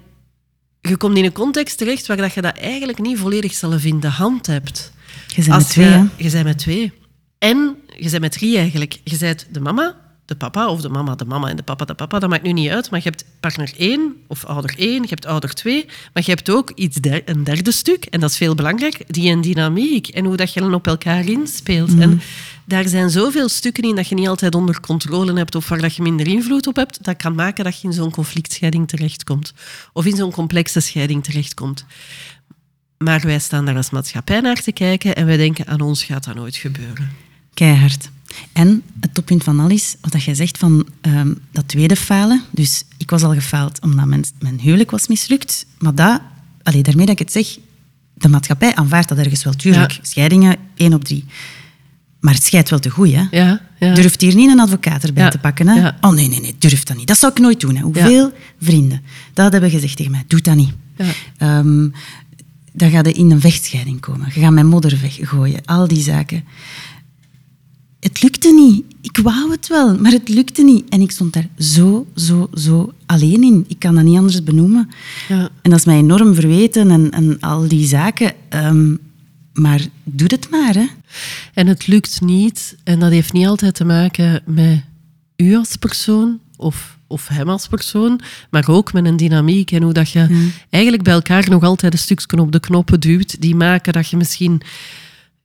je 0.81 0.97
komt 0.97 1.17
in 1.17 1.25
een 1.25 1.33
context 1.33 1.79
terecht 1.79 2.07
waar 2.07 2.17
dat 2.17 2.35
je 2.35 2.41
dat 2.41 2.59
eigenlijk 2.59 2.99
niet 2.99 3.19
volledig 3.19 3.55
zelf 3.55 3.85
in 3.85 4.01
de 4.01 4.09
hand 4.09 4.47
hebt. 4.47 4.93
Je 5.27 5.45
bent 5.45 5.49
met 5.57 5.69
twee, 5.69 5.87
je, 5.87 5.93
hè? 5.93 6.05
je 6.17 6.31
bent 6.31 6.45
met 6.45 6.59
twee. 6.59 6.93
En 7.39 7.77
je 7.97 8.11
bent 8.11 8.21
met 8.21 8.33
drie 8.33 8.57
eigenlijk. 8.59 9.01
Je 9.05 9.19
bent 9.19 9.47
de 9.53 9.61
mama, 9.61 9.97
de 10.29 10.37
papa, 10.37 10.69
of 10.69 10.81
de 10.81 10.89
mama, 10.89 11.15
de 11.15 11.25
mama 11.25 11.49
en 11.49 11.57
de 11.57 11.63
papa, 11.63 11.85
de 11.85 11.95
papa. 11.95 12.19
Dat 12.19 12.31
maakt 12.31 12.43
nu 12.43 12.53
niet 12.53 12.71
uit, 12.71 12.91
maar 12.91 13.01
je 13.03 13.09
hebt 13.09 13.25
partner 13.41 13.73
één, 13.77 14.15
of 14.27 14.45
ouder 14.45 14.75
één, 14.79 15.03
je 15.03 15.09
hebt 15.09 15.27
ouder 15.27 15.55
twee, 15.55 15.85
maar 16.13 16.23
je 16.27 16.31
hebt 16.31 16.51
ook 16.51 16.71
iets 16.75 16.97
der- 16.97 17.23
een 17.25 17.45
derde 17.45 17.73
stuk, 17.73 18.05
en 18.05 18.21
dat 18.21 18.31
is 18.31 18.37
veel 18.37 18.55
belangrijk, 18.55 19.05
die 19.07 19.31
een 19.33 19.41
dynamiek 19.41 20.09
en 20.09 20.25
hoe 20.25 20.37
dat 20.37 20.53
je 20.53 20.61
dan 20.61 20.75
op 20.75 20.87
elkaar 20.87 21.25
inspeelt. 21.25 21.99
En 21.99 22.21
daar 22.65 22.89
zijn 22.89 23.11
zoveel 23.11 23.49
stukken 23.49 23.83
in 23.83 23.95
dat 23.95 24.09
je 24.09 24.15
niet 24.15 24.29
altijd 24.29 24.55
onder 24.55 24.81
controle 24.81 25.37
hebt 25.37 25.55
of 25.55 25.69
waar 25.69 25.81
dat 25.81 25.97
je 25.97 26.03
minder 26.03 26.27
invloed 26.27 26.67
op 26.67 26.77
hebt, 26.77 27.05
dat 27.05 27.17
kan 27.17 27.35
maken 27.35 27.65
dat 27.65 27.81
je 27.81 27.89
in 27.89 27.93
zo'n 27.95 28.11
conflictscheiding 28.11 28.89
terechtkomt. 28.89 29.53
Of 29.93 30.05
in 30.05 30.17
zo'n 30.17 30.33
complexe 30.33 30.81
scheiding 30.81 31.25
terechtkomt. 31.25 31.85
Maar 32.99 33.21
wij 33.21 33.39
staan 33.39 33.65
daar 33.65 33.77
als 33.77 33.91
maatschappij 33.91 34.41
naar 34.41 34.63
te 34.63 34.73
kijken 34.73 35.17
en 35.17 35.27
wij 35.27 35.37
denken, 35.37 35.67
aan 35.67 35.81
ons 35.81 36.05
gaat 36.05 36.25
dat 36.25 36.35
nooit 36.35 36.57
gebeuren. 36.57 37.28
Keihard. 37.59 38.11
En 38.53 38.83
het 39.01 39.15
toppunt 39.15 39.45
van 39.45 39.61
al 39.61 39.69
is, 39.71 39.97
wat 40.01 40.13
dat 40.13 40.23
jij 40.23 40.35
zegt 40.35 40.59
van 40.59 40.87
ehm, 41.01 41.35
dat 41.53 41.69
tweede 41.69 41.97
falen. 41.97 42.43
Dus 42.51 42.85
ik 42.97 43.11
was 43.11 43.23
al 43.23 43.35
gefaald 43.35 43.81
omdat 43.81 44.07
mijn, 44.07 44.25
mijn 44.41 44.61
huwelijk 44.61 44.91
was 44.91 45.09
mislukt. 45.09 45.67
Maar 45.79 45.95
dat, 45.95 46.21
allee, 46.63 46.83
daarmee 46.83 47.07
dat 47.07 47.21
ik 47.21 47.27
het 47.27 47.33
zeg, 47.33 47.59
de 48.15 48.29
maatschappij 48.29 48.75
aanvaardt 48.75 49.09
dat 49.09 49.19
ergens 49.19 49.45
wel. 49.45 49.53
Tuurlijk, 49.53 49.91
Ja. 49.93 49.99
scheidingen, 50.03 50.57
één 50.75 50.95
op 50.95 51.05
drie. 51.05 51.25
Maar 52.21 52.35
het 52.35 52.43
scheidt 52.45 52.71
wel 52.71 52.79
te 52.79 52.91
goed, 52.91 53.13
hè? 53.13 53.25
Ja, 53.31 53.61
ja. 53.79 53.95
Durft 53.95 54.21
hier 54.21 54.35
niet 54.35 54.51
een 54.51 54.61
advocaat 54.61 55.05
erbij 55.05 55.31
te 55.31 55.39
pakken, 55.39 55.69
hè? 55.69 55.89
Oh 56.01 56.13
nee, 56.13 56.29
nee, 56.29 56.41
nee, 56.41 56.55
durf 56.59 56.83
dat 56.83 56.97
niet. 56.97 57.07
Dat 57.07 57.19
zou 57.19 57.33
ik 57.33 57.39
nooit 57.39 57.61
doen, 57.61 57.77
hè. 57.77 57.83
Hoeveel 57.83 58.33
vrienden 58.61 59.03
dat 59.35 59.53
hebben 59.53 59.71
gezegd 59.71 59.97
tegen 59.97 60.13
mij, 60.13 60.25
doe 60.27 60.41
dat 60.41 60.57
niet. 60.57 60.73
Ja. 60.97 61.05
Ehm, 61.37 61.89
dan 62.73 62.91
ga 62.91 62.99
je 62.99 63.13
in 63.13 63.31
een 63.31 63.41
vechtscheiding 63.41 64.01
komen. 64.01 64.31
Je 64.35 64.41
gaat 64.41 64.53
met 64.53 64.65
modder 64.65 64.99
weggooien. 65.03 65.65
Al 65.65 65.89
die 65.89 66.03
zaken. 66.03 66.45
Het 68.09 68.23
lukte 68.23 68.53
niet. 68.53 68.85
Ik 69.01 69.17
wou 69.17 69.51
het 69.51 69.69
wel, 69.69 69.99
maar 69.99 70.13
het 70.13 70.29
lukte 70.29 70.63
niet. 70.63 70.89
En 70.89 71.01
ik 71.01 71.11
stond 71.11 71.33
daar 71.33 71.49
zo, 71.59 72.07
zo, 72.15 72.49
zo 72.55 72.93
alleen 73.07 73.43
in. 73.43 73.65
Ik 73.69 73.79
kan 73.79 73.95
dat 73.95 74.05
niet 74.05 74.17
anders 74.19 74.43
benoemen. 74.43 74.89
Ja. 75.29 75.49
En 75.63 75.71
dat 75.71 75.79
is 75.79 75.85
mij 75.85 75.97
enorm 75.97 76.35
verweten 76.35 76.91
en, 76.91 77.11
en 77.11 77.41
al 77.41 77.69
die 77.69 77.87
zaken. 77.87 78.33
Ehm, 78.49 78.95
maar 79.53 79.87
doe 80.05 80.29
het 80.31 80.51
maar, 80.51 80.75
hè. 80.75 80.87
En 81.55 81.67
het 81.67 81.87
lukt 81.87 82.21
niet. 82.21 82.77
En 82.85 82.99
dat 82.99 83.11
heeft 83.11 83.33
niet 83.33 83.47
altijd 83.47 83.75
te 83.75 83.85
maken 83.85 84.43
met 84.47 84.83
u 85.37 85.57
als 85.57 85.77
persoon 85.77 86.39
of, 86.57 86.99
of 87.07 87.29
hem 87.29 87.49
als 87.49 87.67
persoon, 87.67 88.21
maar 88.51 88.69
ook 88.69 88.93
met 88.93 89.05
een 89.05 89.17
dynamiek 89.17 89.71
en 89.71 89.83
hoe 89.83 89.93
dat 89.93 90.11
je 90.11 90.51
eigenlijk 90.71 91.03
bij 91.03 91.15
elkaar 91.15 91.49
nog 91.51 91.63
altijd 91.63 91.93
een 91.93 91.99
stukje 91.99 92.41
op 92.41 92.53
de 92.53 92.61
knoppen 92.61 93.01
duwt 93.01 93.41
die 93.41 93.55
maken 93.55 93.93
dat 93.93 94.09
je 94.09 94.17
misschien 94.17 94.63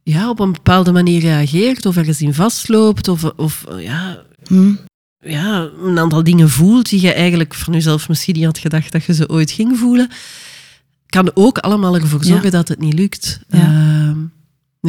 ja, 0.03 0.29
op 0.29 0.39
een 0.39 0.51
bepaalde 0.51 0.91
manier 0.91 1.19
reageert 1.21 1.85
of 1.85 1.97
ergens 1.97 2.21
in 2.21 2.33
vastloopt 2.33 3.07
of, 3.07 3.23
of 3.23 3.65
ja, 3.77 4.23
Hm. 4.47 4.73
ja, 5.19 5.69
een 5.83 5.99
aantal 5.99 6.23
dingen 6.23 6.49
voelt 6.49 6.89
die 6.89 7.01
je 7.01 7.13
eigenlijk 7.13 7.53
van 7.53 7.73
jezelf 7.73 8.07
misschien 8.09 8.35
niet 8.35 8.45
had 8.45 8.57
gedacht 8.57 8.91
dat 8.91 9.03
je 9.03 9.13
ze 9.13 9.29
ooit 9.29 9.51
ging 9.51 9.77
voelen, 9.77 10.09
kan 11.05 11.31
ook 11.33 11.57
allemaal 11.57 11.95
ervoor 11.95 12.23
zorgen 12.23 12.45
Ja. 12.45 12.49
dat 12.51 12.67
het 12.67 12.79
niet 12.79 12.93
lukt. 12.93 13.39
Ja. 13.49 13.59
Ehm, 13.59 14.17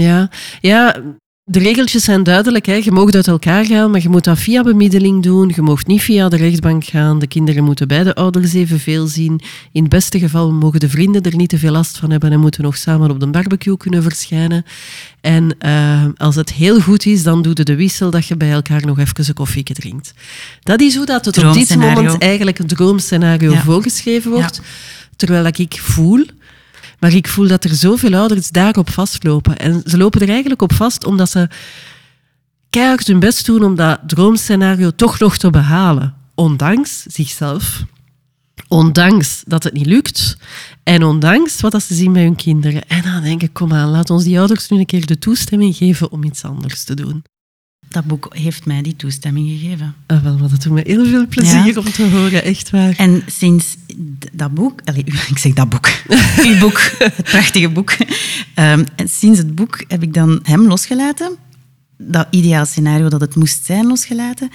ja. 0.03 0.31
ja, 0.61 1.03
de 1.47 1.59
regeltjes 1.59 2.05
zijn 2.05 2.23
duidelijk. 2.23 2.67
Hè. 2.67 2.75
Je 2.75 2.91
mag 2.91 3.11
uit 3.11 3.29
elkaar 3.29 3.65
gaan, 3.65 3.91
maar 3.91 4.03
je 4.03 4.09
moet 4.09 4.25
dat 4.25 4.39
via 4.39 4.63
bemiddeling 4.63 5.23
doen. 5.23 5.53
Je 5.55 5.63
mag 5.63 5.87
niet 5.87 6.03
via 6.03 6.29
de 6.29 6.37
rechtbank 6.37 6.85
gaan. 6.85 7.19
De 7.19 7.27
kinderen 7.27 7.65
moeten 7.65 7.89
beide 7.89 8.15
ouders 8.15 8.53
evenveel 8.53 9.07
zien. 9.07 9.41
In 9.73 9.81
het 9.83 9.91
beste 9.91 10.19
geval 10.19 10.53
mogen 10.53 10.81
de 10.81 10.89
vrienden 10.89 11.23
er 11.23 11.37
niet 11.37 11.49
te 11.49 11.59
veel 11.59 11.73
last 11.73 11.99
van 11.99 12.11
hebben 12.11 12.33
en 12.33 12.41
moeten 12.41 12.63
nog 12.63 12.77
samen 12.77 13.11
op 13.11 13.21
de 13.21 13.27
barbecue 13.27 13.77
kunnen 13.77 14.03
verschijnen. 14.03 14.65
En 15.21 15.55
eh, 15.59 16.05
als 16.17 16.35
het 16.35 16.53
heel 16.53 16.81
goed 16.81 17.07
is, 17.07 17.23
dan 17.23 17.43
doe 17.43 17.53
je 17.57 17.65
de 17.65 17.75
wissel 17.77 18.11
dat 18.11 18.27
je 18.27 18.37
bij 18.37 18.51
elkaar 18.53 18.87
nog 18.87 18.99
even 18.99 19.25
een 19.29 19.35
koffieke 19.35 19.75
drinkt. 19.75 20.15
Dat 20.63 20.81
is 20.81 20.97
hoe 20.97 21.07
dat 21.07 21.25
het 21.25 21.45
op 21.45 21.53
dit 21.53 21.77
moment 21.77 22.19
eigenlijk 22.19 22.59
een 22.59 22.67
droomscenario 22.67 23.53
Ja. 23.53 23.63
voorgeschreven 23.63 24.31
wordt. 24.31 24.61
Terwijl 25.17 25.47
ik 25.47 25.79
voel, 25.81 26.27
maar 27.05 27.15
ik 27.15 27.29
voel 27.29 27.49
dat 27.49 27.65
er 27.65 27.75
zoveel 27.75 28.15
ouders 28.15 28.51
daarop 28.51 28.91
vastlopen. 28.91 29.57
En 29.57 29.83
ze 29.85 29.97
lopen 29.97 30.21
er 30.21 30.29
eigenlijk 30.29 30.63
op 30.63 30.73
vast 30.73 31.05
omdat 31.05 31.31
ze 31.31 31.49
keihard 32.71 33.07
hun 33.07 33.19
best 33.19 33.47
doen 33.47 33.65
om 33.65 33.75
dat 33.75 34.01
droomscenario 34.07 34.91
toch 34.91 35.19
nog 35.19 35.37
te 35.37 35.51
behalen. 35.51 36.15
Ondanks 36.35 37.03
zichzelf. 37.03 37.85
Ondanks 38.69 39.43
dat 39.47 39.65
het 39.65 39.73
niet 39.73 39.87
lukt. 39.87 40.37
En 40.83 41.03
ondanks 41.03 41.61
wat 41.61 41.83
ze 41.83 41.95
zien 41.95 42.13
bij 42.13 42.23
hun 42.23 42.37
kinderen. 42.37 42.89
En 42.89 43.03
dan 43.03 43.23
denk 43.23 43.43
ik, 43.43 43.53
kom 43.53 43.73
aan, 43.73 43.91
laat 43.91 44.11
ons 44.11 44.25
die 44.25 44.39
ouders 44.39 44.69
nu 44.69 44.79
een 44.79 44.87
keer 44.87 45.07
de 45.07 45.19
toestemming 45.19 45.77
geven 45.77 46.11
om 46.11 46.25
iets 46.25 46.45
anders 46.45 46.85
te 46.85 46.95
doen. 46.95 47.25
Dat 47.95 48.05
boek 48.05 48.27
heeft 48.37 48.67
mij 48.67 48.83
die 48.83 48.97
toestemming 48.97 49.49
gegeven. 49.49 49.95
Ah, 50.07 50.23
wel, 50.23 50.37
dat 50.37 50.51
doet 50.63 50.73
me 50.73 50.83
heel 50.87 51.07
veel 51.07 51.27
plezier 51.27 51.67
Ja. 51.67 51.79
om 51.81 51.85
te 51.93 52.09
horen, 52.11 52.45
echt 52.45 52.71
waar. 52.71 52.95
En 52.97 53.23
sinds 53.27 53.77
dat 54.33 54.55
boek, 54.55 54.81
allee, 54.85 55.05
ik 55.33 55.39
zeg 55.39 55.53
dat 55.53 55.69
boek, 55.69 55.89
uw 56.49 56.59
boek, 56.59 56.81
het 56.99 57.23
prachtige 57.25 57.69
boek. 57.69 57.97
Ehm, 58.55 58.85
en 58.97 59.09
sinds 59.09 59.39
het 59.39 59.55
boek 59.55 59.85
heb 59.89 60.03
ik 60.03 60.15
dan 60.15 60.41
hem 60.43 60.67
losgelaten, 60.67 61.37
dat 61.99 62.27
ideaal 62.31 62.67
scenario 62.67 63.09
dat 63.09 63.21
het 63.21 63.35
moest 63.37 63.65
zijn 63.65 63.87
losgelaten, 63.87 64.51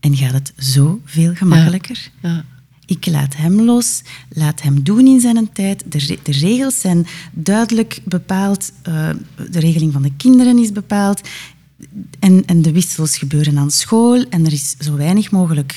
en 0.00 0.16
gaat 0.16 0.32
het 0.32 0.52
zoveel 0.56 1.34
gemakkelijker. 1.34 2.10
Ja. 2.22 2.44
Ik 2.86 3.06
laat 3.06 3.36
hem 3.36 3.60
los, 3.60 4.02
laat 4.28 4.62
hem 4.62 4.82
doen 4.82 5.06
in 5.06 5.20
zijn 5.20 5.52
tijd. 5.52 5.82
De, 5.86 5.98
re- 5.98 6.18
de 6.22 6.32
regels 6.32 6.80
zijn 6.80 7.06
duidelijk 7.32 8.00
bepaald, 8.04 8.72
eh, 8.82 9.08
de 9.50 9.60
regeling 9.60 9.92
van 9.92 10.02
de 10.02 10.12
kinderen 10.16 10.58
is 10.58 10.72
bepaald. 10.72 11.20
En, 12.18 12.42
en 12.46 12.62
de 12.62 12.72
wissels 12.72 13.18
gebeuren 13.18 13.58
aan 13.58 13.70
school 13.70 14.22
en 14.22 14.46
er 14.46 14.52
is 14.52 14.74
zo 14.78 14.96
weinig 14.96 15.30
mogelijk 15.30 15.76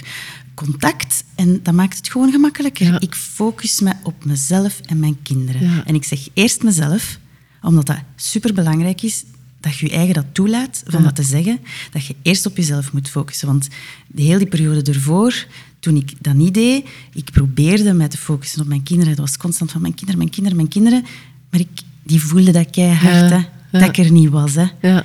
contact. 0.53 1.23
En 1.35 1.59
dat 1.63 1.73
maakt 1.73 1.97
het 1.97 2.09
gewoon 2.09 2.31
gemakkelijker. 2.31 2.85
Ja. 2.85 2.99
Ik 2.99 3.15
focus 3.15 3.79
me 3.81 3.93
op 4.03 4.25
mezelf 4.25 4.79
en 4.85 4.99
mijn 4.99 5.21
kinderen. 5.21 5.69
Ja. 5.69 5.85
En 5.85 5.95
ik 5.95 6.03
zeg 6.03 6.27
eerst 6.33 6.63
mezelf, 6.63 7.19
omdat 7.61 7.85
dat 7.85 7.97
superbelangrijk 8.15 9.01
is 9.01 9.23
dat 9.59 9.77
je 9.77 9.85
je 9.85 9.91
eigen 9.91 10.13
dat 10.13 10.25
toelaat 10.31 10.83
van 10.85 10.99
Ja. 10.99 11.05
dat 11.05 11.15
te 11.15 11.23
zeggen, 11.23 11.59
dat 11.91 12.05
je 12.05 12.15
eerst 12.21 12.45
op 12.45 12.57
jezelf 12.57 12.93
moet 12.93 13.09
focussen. 13.09 13.47
Want 13.47 13.67
de 14.07 14.21
hele 14.21 14.37
die 14.37 14.47
periode 14.47 14.91
ervoor, 14.91 15.45
toen 15.79 15.95
ik 15.95 16.13
dat 16.21 16.33
niet 16.33 16.53
deed, 16.53 16.85
ik 17.13 17.31
probeerde 17.31 17.93
mij 17.93 18.07
te 18.07 18.17
focussen 18.17 18.61
op 18.61 18.67
mijn 18.67 18.83
kinderen. 18.83 19.15
Dat 19.15 19.25
was 19.25 19.37
constant 19.37 19.71
van 19.71 19.81
mijn 19.81 19.93
kinderen, 19.93 20.19
mijn 20.19 20.31
kinderen, 20.31 20.57
mijn 20.57 20.69
kinderen. 20.69 21.03
Maar 21.49 21.59
ik, 21.59 21.69
die 22.03 22.21
voelde 22.21 22.51
dat 22.51 22.69
keihard, 22.69 23.29
Ja, 23.29 23.37
hè, 23.37 23.45
ja. 23.79 23.85
dat 23.85 23.97
ik 23.97 24.05
er 24.05 24.11
niet 24.11 24.29
was. 24.29 24.55
Hè. 24.55 24.65
Ja. 24.81 25.03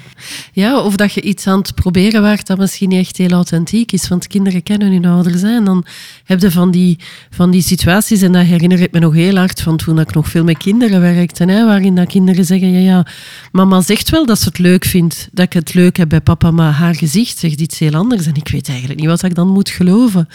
ja, 0.52 0.80
of 0.80 0.96
dat 0.96 1.12
je 1.12 1.20
iets 1.20 1.46
aan 1.46 1.58
het 1.58 1.74
proberen 1.74 2.22
waart 2.22 2.46
dat 2.46 2.58
misschien 2.58 2.88
niet 2.88 2.98
echt 2.98 3.16
heel 3.16 3.30
authentiek 3.30 3.92
is. 3.92 4.08
Want 4.08 4.26
kinderen 4.26 4.62
kennen 4.62 4.92
hun 4.92 5.04
ouders. 5.04 5.42
Hè, 5.42 5.56
en 5.56 5.64
dan 5.64 5.84
heb 6.24 6.40
je 6.40 6.50
van 6.50 6.70
die, 6.70 6.98
van 7.30 7.50
die 7.50 7.62
situaties, 7.62 8.22
en 8.22 8.32
dat 8.32 8.44
herinner 8.44 8.80
ik 8.80 8.92
me 8.92 8.98
nog 8.98 9.14
heel 9.14 9.36
hard 9.36 9.60
van 9.60 9.76
toen 9.76 10.00
ik 10.00 10.14
nog 10.14 10.28
veel 10.28 10.44
met 10.44 10.58
kinderen 10.58 11.00
werkte. 11.00 11.44
Hè, 11.44 11.66
waarin 11.66 11.94
dat 11.94 12.08
kinderen 12.08 12.44
zeggen, 12.44 12.70
ja, 12.70 12.78
ja, 12.78 13.06
mama 13.52 13.80
zegt 13.80 14.10
wel 14.10 14.26
dat 14.26 14.38
ze 14.38 14.48
het 14.48 14.58
leuk 14.58 14.84
vindt. 14.84 15.28
Dat 15.32 15.46
ik 15.46 15.52
het 15.52 15.74
leuk 15.74 15.96
heb 15.96 16.08
bij 16.08 16.20
papa, 16.20 16.50
maar 16.50 16.72
haar 16.72 16.94
gezicht 16.94 17.38
zegt 17.38 17.60
iets 17.60 17.78
heel 17.78 17.94
anders. 17.94 18.26
En 18.26 18.34
ik 18.34 18.48
weet 18.48 18.68
eigenlijk 18.68 19.00
niet 19.00 19.08
wat 19.08 19.22
ik 19.22 19.34
dan 19.34 19.48
moet 19.48 19.68
geloven. 19.70 20.28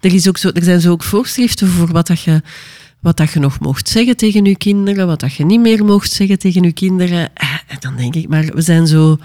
Er, 0.00 0.14
is 0.14 0.28
ook 0.28 0.38
zo, 0.38 0.50
er 0.54 0.62
zijn 0.62 0.80
zo 0.80 0.90
ook 0.90 1.02
voorschriften 1.02 1.68
voor 1.68 1.92
wat 1.92 2.06
dat 2.06 2.20
je 2.20 2.42
wat 3.04 3.16
dat 3.16 3.32
je 3.32 3.40
nog 3.40 3.60
mocht 3.60 3.88
zeggen 3.88 4.16
tegen 4.16 4.44
je 4.44 4.56
kinderen, 4.56 5.06
wat 5.06 5.20
dat 5.20 5.34
je 5.34 5.44
niet 5.44 5.60
meer 5.60 5.84
mocht 5.84 6.12
zeggen 6.12 6.38
tegen 6.38 6.62
je 6.62 6.72
kinderen. 6.72 7.34
Eh, 7.34 7.54
En 7.66 7.76
dan 7.80 7.96
denk 7.96 8.14
ik, 8.14 8.28
maar 8.28 8.44
we 8.44 8.60
zijn 8.60 8.86
zo 8.86 9.18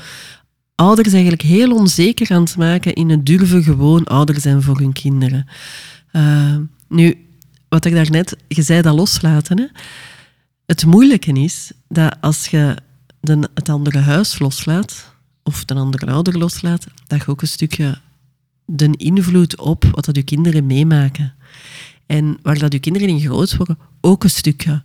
ouders 0.75 1.11
eigenlijk 1.13 1.41
heel 1.41 1.75
onzeker 1.75 2.31
aan 2.31 2.41
het 2.41 2.57
maken 2.57 2.93
in 2.93 3.09
het 3.09 3.25
durven 3.25 3.63
gewoon 3.63 4.03
ouder 4.03 4.39
zijn 4.39 4.61
voor 4.61 4.77
hun 4.77 4.93
kinderen. 4.93 5.47
Eh, 6.11 6.55
nu, 6.87 7.25
wat 7.69 7.85
ik 7.85 7.93
daarnet, 7.93 8.35
je 8.47 8.61
zei 8.61 8.81
dat 8.81 8.95
loslaten. 8.95 9.59
Hè? 9.59 9.65
Het 10.65 10.85
moeilijke 10.85 11.31
is 11.31 11.71
dat 11.87 12.15
als 12.21 12.47
je 12.47 12.75
de, 13.21 13.49
het 13.53 13.69
andere 13.69 13.99
huis 13.99 14.39
loslaat, 14.39 15.13
of 15.43 15.65
de 15.65 15.73
andere 15.73 16.05
ouder 16.05 16.37
loslaat, 16.37 16.85
dat 17.07 17.19
je 17.19 17.27
ook 17.27 17.41
een 17.41 17.47
stukje 17.47 17.97
de 18.71 18.89
invloed 18.97 19.57
op 19.57 19.83
wat 19.91 20.05
dat 20.05 20.15
je 20.15 20.23
kinderen 20.23 20.65
meemaken. 20.65 21.33
En 22.05 22.37
waar 22.41 22.59
dat 22.59 22.73
je 22.73 22.79
kinderen 22.79 23.07
in 23.07 23.19
groot 23.19 23.55
worden, 23.55 23.77
ook 24.01 24.23
een 24.23 24.29
stukje 24.29 24.83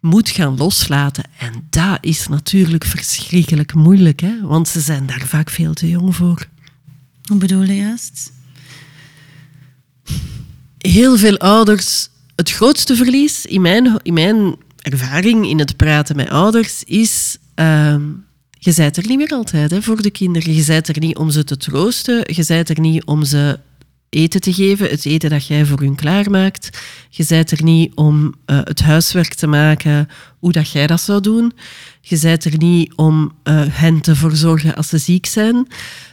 moet 0.00 0.28
gaan 0.28 0.56
loslaten. 0.56 1.24
En 1.38 1.66
dat 1.70 1.98
is 2.00 2.28
natuurlijk 2.28 2.84
verschrikkelijk 2.84 3.74
moeilijk, 3.74 4.20
hè? 4.20 4.40
want 4.42 4.68
ze 4.68 4.80
zijn 4.80 5.06
daar 5.06 5.26
vaak 5.26 5.50
veel 5.50 5.74
te 5.74 5.88
jong 5.88 6.16
voor. 6.16 6.46
Hoe 7.24 7.38
bedoel 7.38 7.62
je 7.62 7.76
juist? 7.76 8.32
Heel 10.78 11.16
veel 11.16 11.38
ouders, 11.38 12.08
het 12.36 12.50
grootste 12.50 12.96
verlies 12.96 13.46
in 13.46 13.60
mijn, 13.60 13.98
in 14.02 14.12
mijn 14.14 14.56
ervaring 14.78 15.46
in 15.46 15.58
het 15.58 15.76
praten 15.76 16.16
met 16.16 16.28
ouders 16.28 16.84
is... 16.84 17.38
Uh, 17.56 17.96
je 18.58 18.72
zijt 18.72 18.96
er 18.96 19.06
niet 19.06 19.18
meer 19.18 19.32
altijd 19.32 19.70
hè, 19.70 19.82
voor 19.82 20.02
de 20.02 20.10
kinderen. 20.10 20.54
Je 20.54 20.62
zijt 20.62 20.88
er 20.88 20.98
niet 20.98 21.16
om 21.16 21.30
ze 21.30 21.44
te 21.44 21.56
troosten. 21.56 22.22
Je 22.34 22.42
zijt 22.42 22.68
er 22.68 22.80
niet 22.80 23.04
om 23.04 23.24
ze 23.24 23.58
eten 24.10 24.40
te 24.40 24.52
geven, 24.52 24.90
het 24.90 25.06
eten 25.06 25.30
dat 25.30 25.46
jij 25.46 25.66
voor 25.66 25.80
hun 25.80 25.94
klaarmaakt. 25.94 26.78
Je 27.08 27.22
zijt 27.22 27.50
er 27.50 27.62
niet 27.62 27.94
om 27.94 28.34
uh, 28.46 28.60
het 28.64 28.80
huiswerk 28.80 29.34
te 29.34 29.46
maken 29.46 30.08
hoe 30.38 30.52
dat 30.52 30.70
jij 30.70 30.86
dat 30.86 31.00
zou 31.00 31.20
doen. 31.20 31.52
Je 32.00 32.16
zijt 32.16 32.44
er 32.44 32.56
niet 32.56 32.94
om 32.94 33.32
uh, 33.44 33.62
hen 33.68 34.00
te 34.00 34.14
verzorgen 34.14 34.74
als 34.74 34.88
ze 34.88 34.98
ziek 34.98 35.26
zijn. 35.26 35.66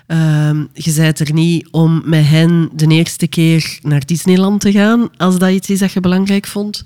Uh, 0.07 0.49
je 0.73 0.91
zijt 0.91 1.19
er 1.19 1.33
niet 1.33 1.67
om 1.71 2.01
met 2.05 2.25
hen 2.27 2.69
de 2.73 2.87
eerste 2.87 3.27
keer 3.27 3.79
naar 3.81 4.05
Disneyland 4.05 4.61
te 4.61 4.71
gaan, 4.71 5.09
als 5.17 5.37
dat 5.37 5.51
iets 5.51 5.69
is 5.69 5.79
dat 5.79 5.91
je 5.91 5.99
belangrijk 5.99 6.47
vond. 6.47 6.83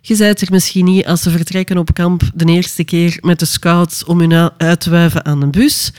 Je 0.00 0.14
zijt 0.14 0.40
er 0.40 0.48
misschien 0.50 0.84
niet 0.84 1.06
als 1.06 1.22
ze 1.22 1.30
vertrekken 1.30 1.78
op 1.78 1.94
kamp 1.94 2.22
de 2.34 2.44
eerste 2.44 2.84
keer 2.84 3.18
met 3.20 3.38
de 3.38 3.46
scouts 3.46 4.04
om 4.04 4.20
hun 4.20 4.50
uit 4.56 4.80
te 4.80 4.90
wuiven 4.90 5.24
aan 5.24 5.42
een 5.42 5.50
bus 5.50 5.92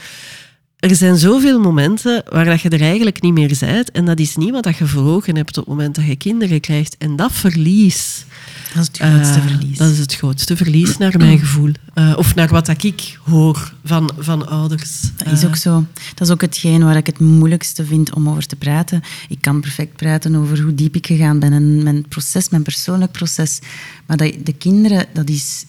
er 0.80 0.96
zijn 0.96 1.18
zoveel 1.18 1.60
momenten 1.60 2.24
waar 2.30 2.46
dat 2.46 2.62
je 2.62 2.70
er 2.70 2.82
eigenlijk 2.82 3.22
niet 3.22 3.34
meer 3.34 3.58
bent. 3.60 3.92
En 3.92 4.06
dat 4.06 4.20
is 4.20 4.36
niet 4.36 4.52
wat 4.52 4.78
je 4.78 4.88
voor 4.88 5.04
ogen 5.04 5.36
hebt 5.36 5.58
op 5.58 5.66
het 5.66 5.74
moment 5.76 5.96
dat 5.96 6.06
je 6.06 6.16
kinderen 6.16 6.60
krijgt. 6.60 6.98
En 6.98 7.16
dat 7.16 7.32
verlies... 7.32 8.26
Dat 8.74 8.82
is 8.82 8.88
het 8.88 8.98
grootste 8.98 9.40
uh, 9.40 9.46
verlies. 9.46 9.78
Dat 9.78 9.92
is 9.92 10.00
het 10.00 10.16
grootste 10.16 10.58
verlies, 10.58 10.98
naar 10.98 11.18
mijn 11.18 11.40
gevoel. 11.46 11.72
Uh, 11.96 12.14
of 12.18 12.36
naar 12.36 12.48
wat 12.48 12.66
dat 12.66 12.84
ik 12.84 13.20
hoor 13.24 13.74
van, 13.84 14.12
van 14.18 14.48
ouders. 14.48 15.02
Dat 15.18 15.34
is 15.34 15.46
ook 15.46 15.56
zo. 15.56 15.86
Dat 16.16 16.28
is 16.28 16.34
ook 16.34 16.42
hetgeen 16.42 16.84
waar 16.84 16.98
ik 16.98 17.06
het 17.06 17.20
moeilijkste 17.20 17.86
vind 17.86 18.14
om 18.14 18.30
over 18.30 18.48
te 18.48 18.56
praten. 18.56 19.02
Ik 19.30 19.42
kan 19.42 19.62
perfect 19.62 19.96
praten 19.96 20.36
over 20.36 20.62
hoe 20.62 20.76
diep 20.76 20.96
ik 20.96 21.08
gegaan 21.08 21.40
ben 21.40 21.54
en 21.54 21.84
mijn 21.84 22.08
proces, 22.08 22.50
mijn 22.50 22.64
persoonlijk 22.64 23.12
proces. 23.12 23.60
Maar 24.06 24.18
dat, 24.18 24.34
de 24.44 24.54
kinderen, 24.54 25.06
dat 25.14 25.30
is, 25.30 25.66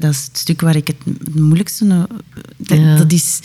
dat 0.00 0.10
is 0.12 0.24
het 0.24 0.38
stuk 0.38 0.60
waar 0.60 0.76
ik 0.76 0.86
het, 0.86 0.96
het 1.04 1.34
moeilijkste... 1.34 2.08
Dat, 2.56 2.78
ja. 2.78 2.96
dat 2.96 3.12
is 3.12 3.40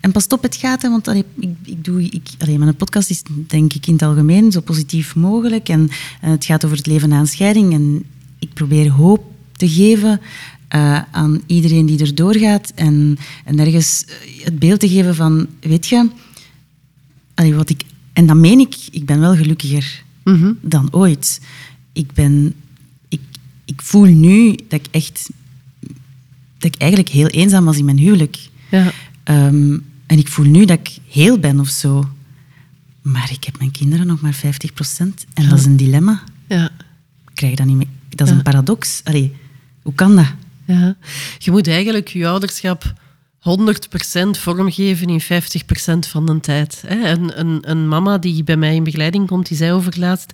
en 0.00 0.12
pas 0.12 0.26
op, 0.26 0.42
het 0.42 0.56
gaat, 0.56 0.82
hè, 0.82 0.90
want 0.90 1.08
allee, 1.08 1.24
ik, 1.38 1.50
ik 1.64 1.84
doe, 1.84 2.02
ik, 2.02 2.28
allee, 2.38 2.58
mijn 2.58 2.76
podcast 2.76 3.10
is 3.10 3.22
denk 3.46 3.72
ik 3.72 3.86
in 3.86 3.92
het 3.92 4.02
algemeen 4.02 4.52
zo 4.52 4.60
positief 4.60 5.14
mogelijk. 5.14 5.68
En, 5.68 5.90
en 6.20 6.30
het 6.30 6.44
gaat 6.44 6.64
over 6.64 6.76
het 6.76 6.86
leven 6.86 7.08
na 7.08 7.18
een 7.18 7.26
scheiding. 7.26 7.72
En 7.72 8.04
ik 8.38 8.52
probeer 8.52 8.90
hoop 8.90 9.24
te 9.56 9.68
geven 9.68 10.20
uh, 10.74 11.02
aan 11.10 11.42
iedereen 11.46 11.86
die 11.86 11.98
er 11.98 12.14
doorgaat. 12.14 12.72
En, 12.74 13.18
en 13.44 13.58
ergens 13.58 14.04
het 14.42 14.58
beeld 14.58 14.80
te 14.80 14.88
geven 14.88 15.14
van, 15.14 15.46
weet 15.60 15.86
je, 15.86 16.08
allee, 17.34 17.54
wat 17.54 17.70
ik, 17.70 17.82
en 18.12 18.26
dan 18.26 18.40
meen 18.40 18.58
ik, 18.58 18.76
ik 18.90 19.06
ben 19.06 19.20
wel 19.20 19.36
gelukkiger 19.36 20.02
mm 20.24 20.40
-hmm. 20.40 20.58
dan 20.60 20.88
ooit. 20.92 21.40
Ik 21.92 22.12
ben, 22.12 22.54
ik, 23.08 23.20
ik 23.64 23.82
voel 23.82 24.04
nu 24.04 24.56
dat 24.68 24.80
ik 24.80 24.86
echt, 24.90 25.30
dat 26.60 26.74
ik 26.74 26.80
eigenlijk 26.80 27.10
heel 27.10 27.26
eenzaam 27.26 27.64
was 27.64 27.76
in 27.76 27.84
mijn 27.84 27.98
huwelijk. 27.98 28.48
Ja. 28.70 28.92
Um, 29.24 29.84
en 30.06 30.18
ik 30.18 30.28
voel 30.28 30.46
nu 30.46 30.64
dat 30.64 30.78
ik 30.78 30.98
heel 31.08 31.38
ben 31.38 31.60
of 31.60 31.68
zo. 31.68 32.10
Maar 33.02 33.30
ik 33.32 33.44
heb 33.44 33.58
mijn 33.58 33.70
kinderen 33.70 34.06
nog 34.06 34.20
maar 34.20 34.32
50 34.32 34.72
procent. 34.72 35.26
En 35.34 35.42
ja. 35.42 35.48
dat 35.48 35.58
is 35.58 35.64
een 35.64 35.76
dilemma. 35.76 36.22
Ja. 36.48 36.64
Ik 37.28 37.34
krijg 37.34 37.54
dat 37.54 37.66
niet 37.66 37.76
mee. 37.76 37.88
Dat 38.08 38.26
is 38.26 38.32
ja. 38.32 38.38
een 38.38 38.44
paradox. 38.44 39.00
Allee, 39.04 39.36
hoe 39.82 39.94
kan 39.94 40.16
dat? 40.16 40.32
Ja. 40.64 40.96
Je 41.38 41.50
moet 41.50 41.68
eigenlijk 41.68 42.08
je 42.08 42.28
ouderschap 42.28 42.92
100% 43.38 43.42
vormgeven 44.30 45.08
in 45.08 45.22
50% 45.22 45.24
van 46.08 46.26
de 46.26 46.40
tijd. 46.40 46.82
Een, 46.86 47.40
een, 47.40 47.70
een 47.70 47.88
mama 47.88 48.18
die 48.18 48.44
bij 48.44 48.56
mij 48.56 48.74
in 48.74 48.84
begeleiding 48.84 49.26
komt, 49.26 49.48
die 49.48 49.56
zei 49.56 49.72
overlaatst... 49.72 50.32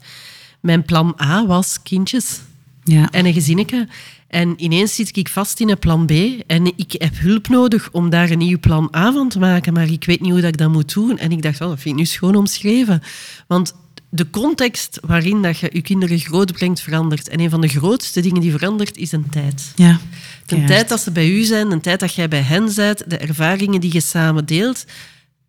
Mijn 0.61 0.85
plan 0.85 1.17
A 1.23 1.47
was 1.47 1.83
kindjes. 1.83 2.41
Ja. 2.87 3.11
En 3.11 3.27
een 3.27 3.33
gezinnetje. 3.33 3.89
En 4.29 4.55
ineens 4.57 4.95
zit 4.95 5.17
ik 5.17 5.29
vast 5.29 5.61
in 5.61 5.71
een 5.71 5.79
plan 5.79 6.07
B 6.07 6.11
en 6.47 6.73
ik 6.77 6.93
heb 6.99 7.19
hulp 7.19 7.49
nodig 7.49 7.89
om 7.93 8.11
daar 8.11 8.31
een 8.31 8.39
nieuw 8.39 8.59
plan 8.59 8.93
A 8.97 9.13
van 9.13 9.29
te 9.29 9.39
maken, 9.39 9.73
maar 9.73 9.91
ik 9.91 10.05
weet 10.05 10.21
niet 10.21 10.31
hoe 10.31 10.41
dat 10.41 10.49
ik 10.49 10.59
dat 10.59 10.73
moet 10.73 10.95
doen. 10.95 11.19
En 11.19 11.33
ik 11.33 11.43
dacht, 11.43 11.61
oh, 11.61 11.69
dat 11.69 11.81
vind 11.81 11.95
ik 11.95 12.01
nu 12.01 12.07
schoon 12.07 12.37
omschreven. 12.37 13.03
Want 13.47 13.75
de 14.09 14.31
context 14.31 14.99
waarin 15.03 15.43
dat 15.43 15.59
je 15.59 15.71
je 15.73 15.83
kinderen 15.83 16.19
groot 16.19 16.53
brengt 16.53 16.81
verandert. 16.81 17.29
En 17.29 17.41
een 17.41 17.51
van 17.51 17.61
de 17.61 17.69
grootste 17.69 18.21
dingen 18.21 18.41
die 18.41 18.51
verandert 18.51 18.97
is 18.97 19.13
een 19.13 19.29
tijd. 19.31 19.73
Ja, 19.75 20.01
de 20.47 20.65
tijd 20.65 20.89
dat 20.89 21.01
ze 21.01 21.11
bij 21.11 21.29
u 21.29 21.43
zijn, 21.43 21.69
de 21.69 21.81
tijd 21.81 22.01
dat 22.01 22.15
jij 22.15 22.29
bij 22.29 22.41
hen 22.41 22.75
bent, 22.75 23.11
de 23.11 23.17
ervaringen 23.17 23.81
die 23.81 23.93
je 23.93 24.01
samen 24.01 24.47
deelt, 24.47 24.85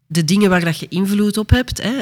de 0.07 0.23
dingen 0.23 0.49
waar 0.49 0.65
dat 0.65 0.79
je 0.79 0.87
invloed 0.89 1.37
op 1.37 1.49
hebt. 1.49 1.81
Hè. 1.83 1.93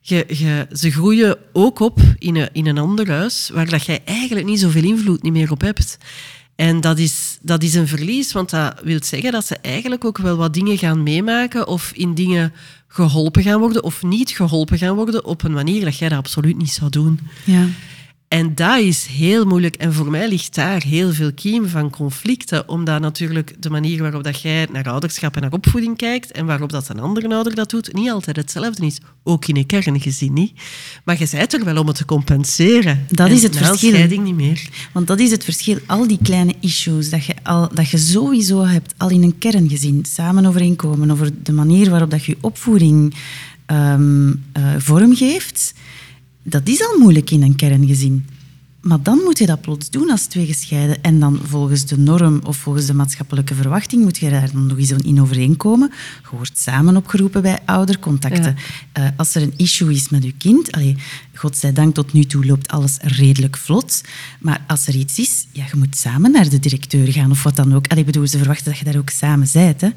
Je, 0.00 0.24
je, 0.28 0.66
ze 0.72 0.90
groeien 0.90 1.36
ook 1.52 1.78
op 1.80 2.00
in 2.18 2.36
een, 2.36 2.48
in 2.52 2.66
een 2.66 2.78
ander 2.78 3.10
huis 3.10 3.50
waar 3.52 3.68
dat 3.68 3.84
jij 3.84 4.00
eigenlijk 4.04 4.46
niet 4.46 4.60
zoveel 4.60 4.82
invloed 4.82 5.22
niet 5.22 5.32
meer 5.32 5.50
op 5.50 5.60
hebt. 5.60 5.98
En 6.56 6.80
dat 6.80 6.98
is, 6.98 7.38
dat 7.40 7.62
is 7.62 7.74
een 7.74 7.88
verlies, 7.88 8.32
want 8.32 8.50
dat 8.50 8.80
wil 8.84 8.98
zeggen 9.02 9.32
dat 9.32 9.46
ze 9.46 9.56
eigenlijk 9.56 10.04
ook 10.04 10.18
wel 10.18 10.36
wat 10.36 10.54
dingen 10.54 10.78
gaan 10.78 11.02
meemaken 11.02 11.66
of 11.66 11.92
in 11.94 12.14
dingen 12.14 12.52
geholpen 12.88 13.42
gaan 13.42 13.58
worden 13.58 13.82
of 13.82 14.02
niet 14.02 14.30
geholpen 14.30 14.78
gaan 14.78 14.94
worden 14.94 15.24
op 15.24 15.42
een 15.42 15.52
manier 15.52 15.84
dat 15.84 15.98
jij 15.98 16.08
dat 16.08 16.18
absoluut 16.18 16.56
niet 16.56 16.72
zou 16.72 16.90
doen. 16.90 17.20
Ja. 17.44 17.66
En 18.28 18.54
dat 18.54 18.80
is 18.80 19.06
heel 19.06 19.44
moeilijk. 19.44 19.76
En 19.76 19.92
voor 19.92 20.10
mij 20.10 20.28
ligt 20.28 20.54
daar 20.54 20.82
heel 20.82 21.12
veel 21.12 21.32
kiem 21.32 21.68
van 21.68 21.90
conflicten. 21.90 22.68
Omdat 22.68 23.00
natuurlijk 23.00 23.62
de 23.62 23.70
manier 23.70 24.02
waarop 24.02 24.24
dat 24.24 24.40
jij 24.40 24.68
naar 24.72 24.88
ouderschap 24.88 25.34
en 25.34 25.42
naar 25.42 25.52
opvoeding 25.52 25.96
kijkt 25.96 26.32
en 26.32 26.46
waarop 26.46 26.70
dat 26.70 26.88
een 26.88 27.00
andere 27.00 27.34
ouder 27.34 27.54
dat 27.54 27.70
doet, 27.70 27.92
niet 27.92 28.10
altijd 28.10 28.36
hetzelfde 28.36 28.86
is. 28.86 29.00
Ook 29.22 29.46
in 29.46 29.56
een 29.56 29.66
kerngezin 29.66 30.32
niet. 30.32 30.52
Maar 31.04 31.18
je 31.18 31.28
bent 31.30 31.52
er 31.52 31.64
wel 31.64 31.76
om 31.76 31.86
het 31.86 31.96
te 31.96 32.04
compenseren. 32.04 33.06
Dat 33.08 33.30
is 33.30 33.42
het 33.42 33.56
verschil. 33.56 33.90
scheiding 33.90 34.24
niet 34.24 34.34
meer. 34.34 34.68
Want 34.92 35.06
dat 35.06 35.20
is 35.20 35.30
het 35.30 35.44
verschil. 35.44 35.78
Al 35.86 36.06
die 36.06 36.18
kleine 36.22 36.54
issues 36.60 37.10
dat 37.10 37.24
je, 37.24 37.34
al, 37.42 37.68
dat 37.74 37.90
je 37.90 37.98
sowieso 37.98 38.64
hebt 38.64 38.94
al 38.96 39.10
in 39.10 39.22
een 39.22 39.38
kerngezin 39.38 40.04
samen 40.08 40.46
overeenkomen 40.46 41.10
over 41.10 41.30
de 41.42 41.52
manier 41.52 41.90
waarop 41.90 42.10
dat 42.10 42.24
je 42.24 42.36
opvoeding 42.40 43.14
um, 43.66 44.28
uh, 44.28 44.74
vormgeeft 44.78 45.74
dat 46.44 46.68
is 46.68 46.82
al 46.82 46.98
moeilijk 46.98 47.30
in 47.30 47.42
een 47.42 47.56
kerngezin. 47.56 48.24
Maar 48.84 49.02
dan 49.02 49.20
moet 49.24 49.38
je 49.38 49.46
dat 49.46 49.60
plots 49.60 49.90
doen 49.90 50.10
als 50.10 50.26
twee 50.26 50.46
gescheiden. 50.46 51.02
En 51.02 51.20
dan 51.20 51.40
volgens 51.42 51.86
de 51.86 51.98
norm 51.98 52.40
of 52.44 52.56
volgens 52.56 52.86
de 52.86 52.94
maatschappelijke 52.94 53.54
verwachting 53.54 54.02
moet 54.02 54.18
je 54.18 54.30
daar 54.30 54.52
dan 54.52 54.66
nog 54.66 54.78
eens 54.78 54.90
in 54.90 55.20
overeenkomen. 55.20 55.90
Je 56.30 56.36
wordt 56.36 56.58
samen 56.58 56.96
opgeroepen 56.96 57.42
bij 57.42 57.58
oudercontacten. 57.64 58.56
Ja. 58.94 59.02
Uh, 59.02 59.08
als 59.16 59.34
er 59.34 59.42
een 59.42 59.54
issue 59.56 59.94
is 59.94 60.08
met 60.08 60.24
je 60.24 60.32
kind, 60.38 60.72
allee, 60.72 60.96
godzijdank 61.34 61.94
tot 61.94 62.12
nu 62.12 62.24
toe 62.24 62.46
loopt 62.46 62.68
alles 62.68 62.96
redelijk 63.00 63.56
vlot. 63.56 64.00
Maar 64.40 64.64
als 64.66 64.86
er 64.86 64.94
iets 64.94 65.18
is, 65.18 65.46
ja, 65.52 65.64
je 65.70 65.76
moet 65.76 65.96
samen 65.96 66.30
naar 66.30 66.48
de 66.48 66.58
directeur 66.58 67.12
gaan 67.12 67.30
of 67.30 67.42
wat 67.42 67.56
dan 67.56 67.74
ook. 67.74 67.86
Allee, 67.88 68.04
bedoel, 68.04 68.26
ze 68.26 68.38
verwachten 68.38 68.64
dat 68.64 68.78
je 68.78 68.84
daar 68.84 68.96
ook 68.96 69.10
samen 69.10 69.48
bent. 69.52 69.80
Hè. 69.80 69.88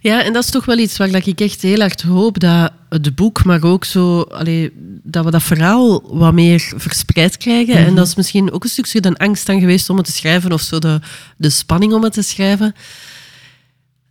Ja, 0.00 0.24
en 0.24 0.32
dat 0.32 0.44
is 0.44 0.50
toch 0.50 0.64
wel 0.64 0.78
iets 0.78 0.96
waar 0.96 1.26
ik 1.26 1.40
echt 1.40 1.62
heel 1.62 1.80
hard 1.80 2.02
hoop 2.02 2.40
dat 2.40 2.72
het 2.88 3.14
boek, 3.14 3.44
maar 3.44 3.62
ook 3.62 3.84
zo, 3.84 4.20
allee, 4.20 4.72
dat 5.02 5.24
we 5.24 5.30
dat 5.30 5.42
verhaal 5.42 6.02
wat 6.16 6.32
meer 6.32 6.72
verspreid 6.76 7.36
krijgen. 7.36 7.74
En 7.74 7.84
mhm. 7.84 7.94
dat 7.94 8.06
is 8.06 8.14
misschien 8.14 8.52
ook 8.52 8.64
een 8.64 8.70
stukje 8.70 9.00
de 9.00 9.16
angst 9.16 9.46
dan 9.46 9.60
geweest 9.60 9.90
om 9.90 9.96
het 9.96 10.06
te 10.06 10.12
schrijven, 10.12 10.52
of 10.52 10.60
zo 10.60 10.78
de, 10.78 11.00
de 11.36 11.50
spanning 11.50 11.92
om 11.92 12.02
het 12.02 12.12
te 12.12 12.22
schrijven. 12.22 12.74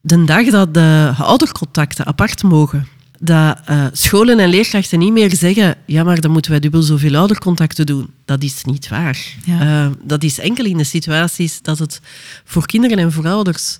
De 0.02 0.24
dag 0.24 0.46
dat 0.46 0.74
de 0.74 1.14
oudercontacten 1.18 2.06
apart 2.06 2.44
mogen, 2.44 2.88
dat 3.20 3.58
uh, 3.70 3.86
scholen 3.92 4.40
en 4.40 4.50
leerkrachten 4.50 5.00
niet 5.00 5.12
meer 5.12 5.36
zeggen 5.36 5.76
ja, 5.86 6.04
maar 6.04 6.22
dan 6.22 6.32
moeten 6.32 6.52
wij 6.52 6.60
dubbel 6.60 6.82
zoveel 6.82 7.16
oudercontacten 7.16 7.86
doen. 7.86 8.10
Dat 8.26 8.44
is 8.44 8.64
niet 8.64 8.88
waar. 8.88 9.26
Ja. 9.46 9.86
Uh, 9.86 9.92
dat 10.04 10.24
is 10.24 10.40
enkel 10.40 10.66
in 10.66 10.78
de 10.78 10.84
situaties 10.84 11.62
dat 11.62 11.80
het 11.80 12.02
voor 12.44 12.66
kinderen 12.66 12.98
en 12.98 13.12
voor 13.12 13.28
ouders 13.28 13.78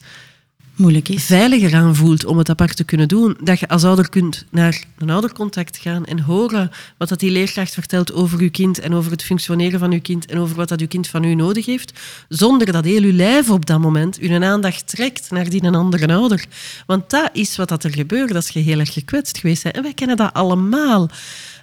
moeilijk 0.80 1.10
is. 1.10 1.26
veiliger 1.26 1.76
aanvoelt 1.76 2.26
om 2.26 2.38
het 2.38 2.50
apart 2.50 2.76
te 2.76 2.84
kunnen 2.84 3.08
doen. 3.08 3.38
Dat 3.44 3.60
je 3.60 3.68
als 3.68 3.84
ouder 3.84 4.10
kunt 4.10 4.46
naar 4.52 4.84
een 4.98 5.10
oudercontact 5.10 5.78
gaan 5.78 6.06
en 6.06 6.20
horen 6.20 6.72
wat 6.98 7.10
dat 7.10 7.20
die 7.20 7.32
leerkracht 7.32 7.74
vertelt 7.74 8.14
over 8.14 8.40
uw 8.40 8.50
kind 8.50 8.80
en 8.80 8.94
over 8.94 9.12
het 9.12 9.24
functioneren 9.24 9.80
van 9.80 9.92
uw 9.92 10.02
kind 10.02 10.26
en 10.26 10.40
over 10.40 10.56
wat 10.56 10.70
dat 10.70 10.82
uw 10.82 10.88
kind 10.88 11.08
van 11.08 11.24
u 11.24 11.36
nodig 11.36 11.66
heeft, 11.66 12.00
zonder 12.30 12.72
dat 12.72 12.86
heel 12.86 13.02
uw 13.02 13.14
lijf 13.14 13.50
op 13.50 13.66
dat 13.66 13.80
moment 13.80 14.18
uw 14.18 14.44
aandacht 14.44 14.88
trekt 14.88 15.32
naar 15.32 15.50
die 15.50 15.64
een 15.64 15.76
andere 15.76 16.08
ouder. 16.14 16.46
Want 16.86 17.10
dat 17.10 17.30
is 17.34 17.56
wat 17.56 17.70
dat 17.70 17.84
er 17.84 17.94
gebeurt 17.94 18.36
als 18.36 18.50
je 18.50 18.60
heel 18.60 18.80
erg 18.80 18.94
gekwetst 18.94 19.38
geweest 19.38 19.64
bent. 19.64 19.76
En 19.76 19.84
wij 19.84 19.94
kennen 19.94 20.18
dat 20.18 20.34
allemaal. 20.34 21.10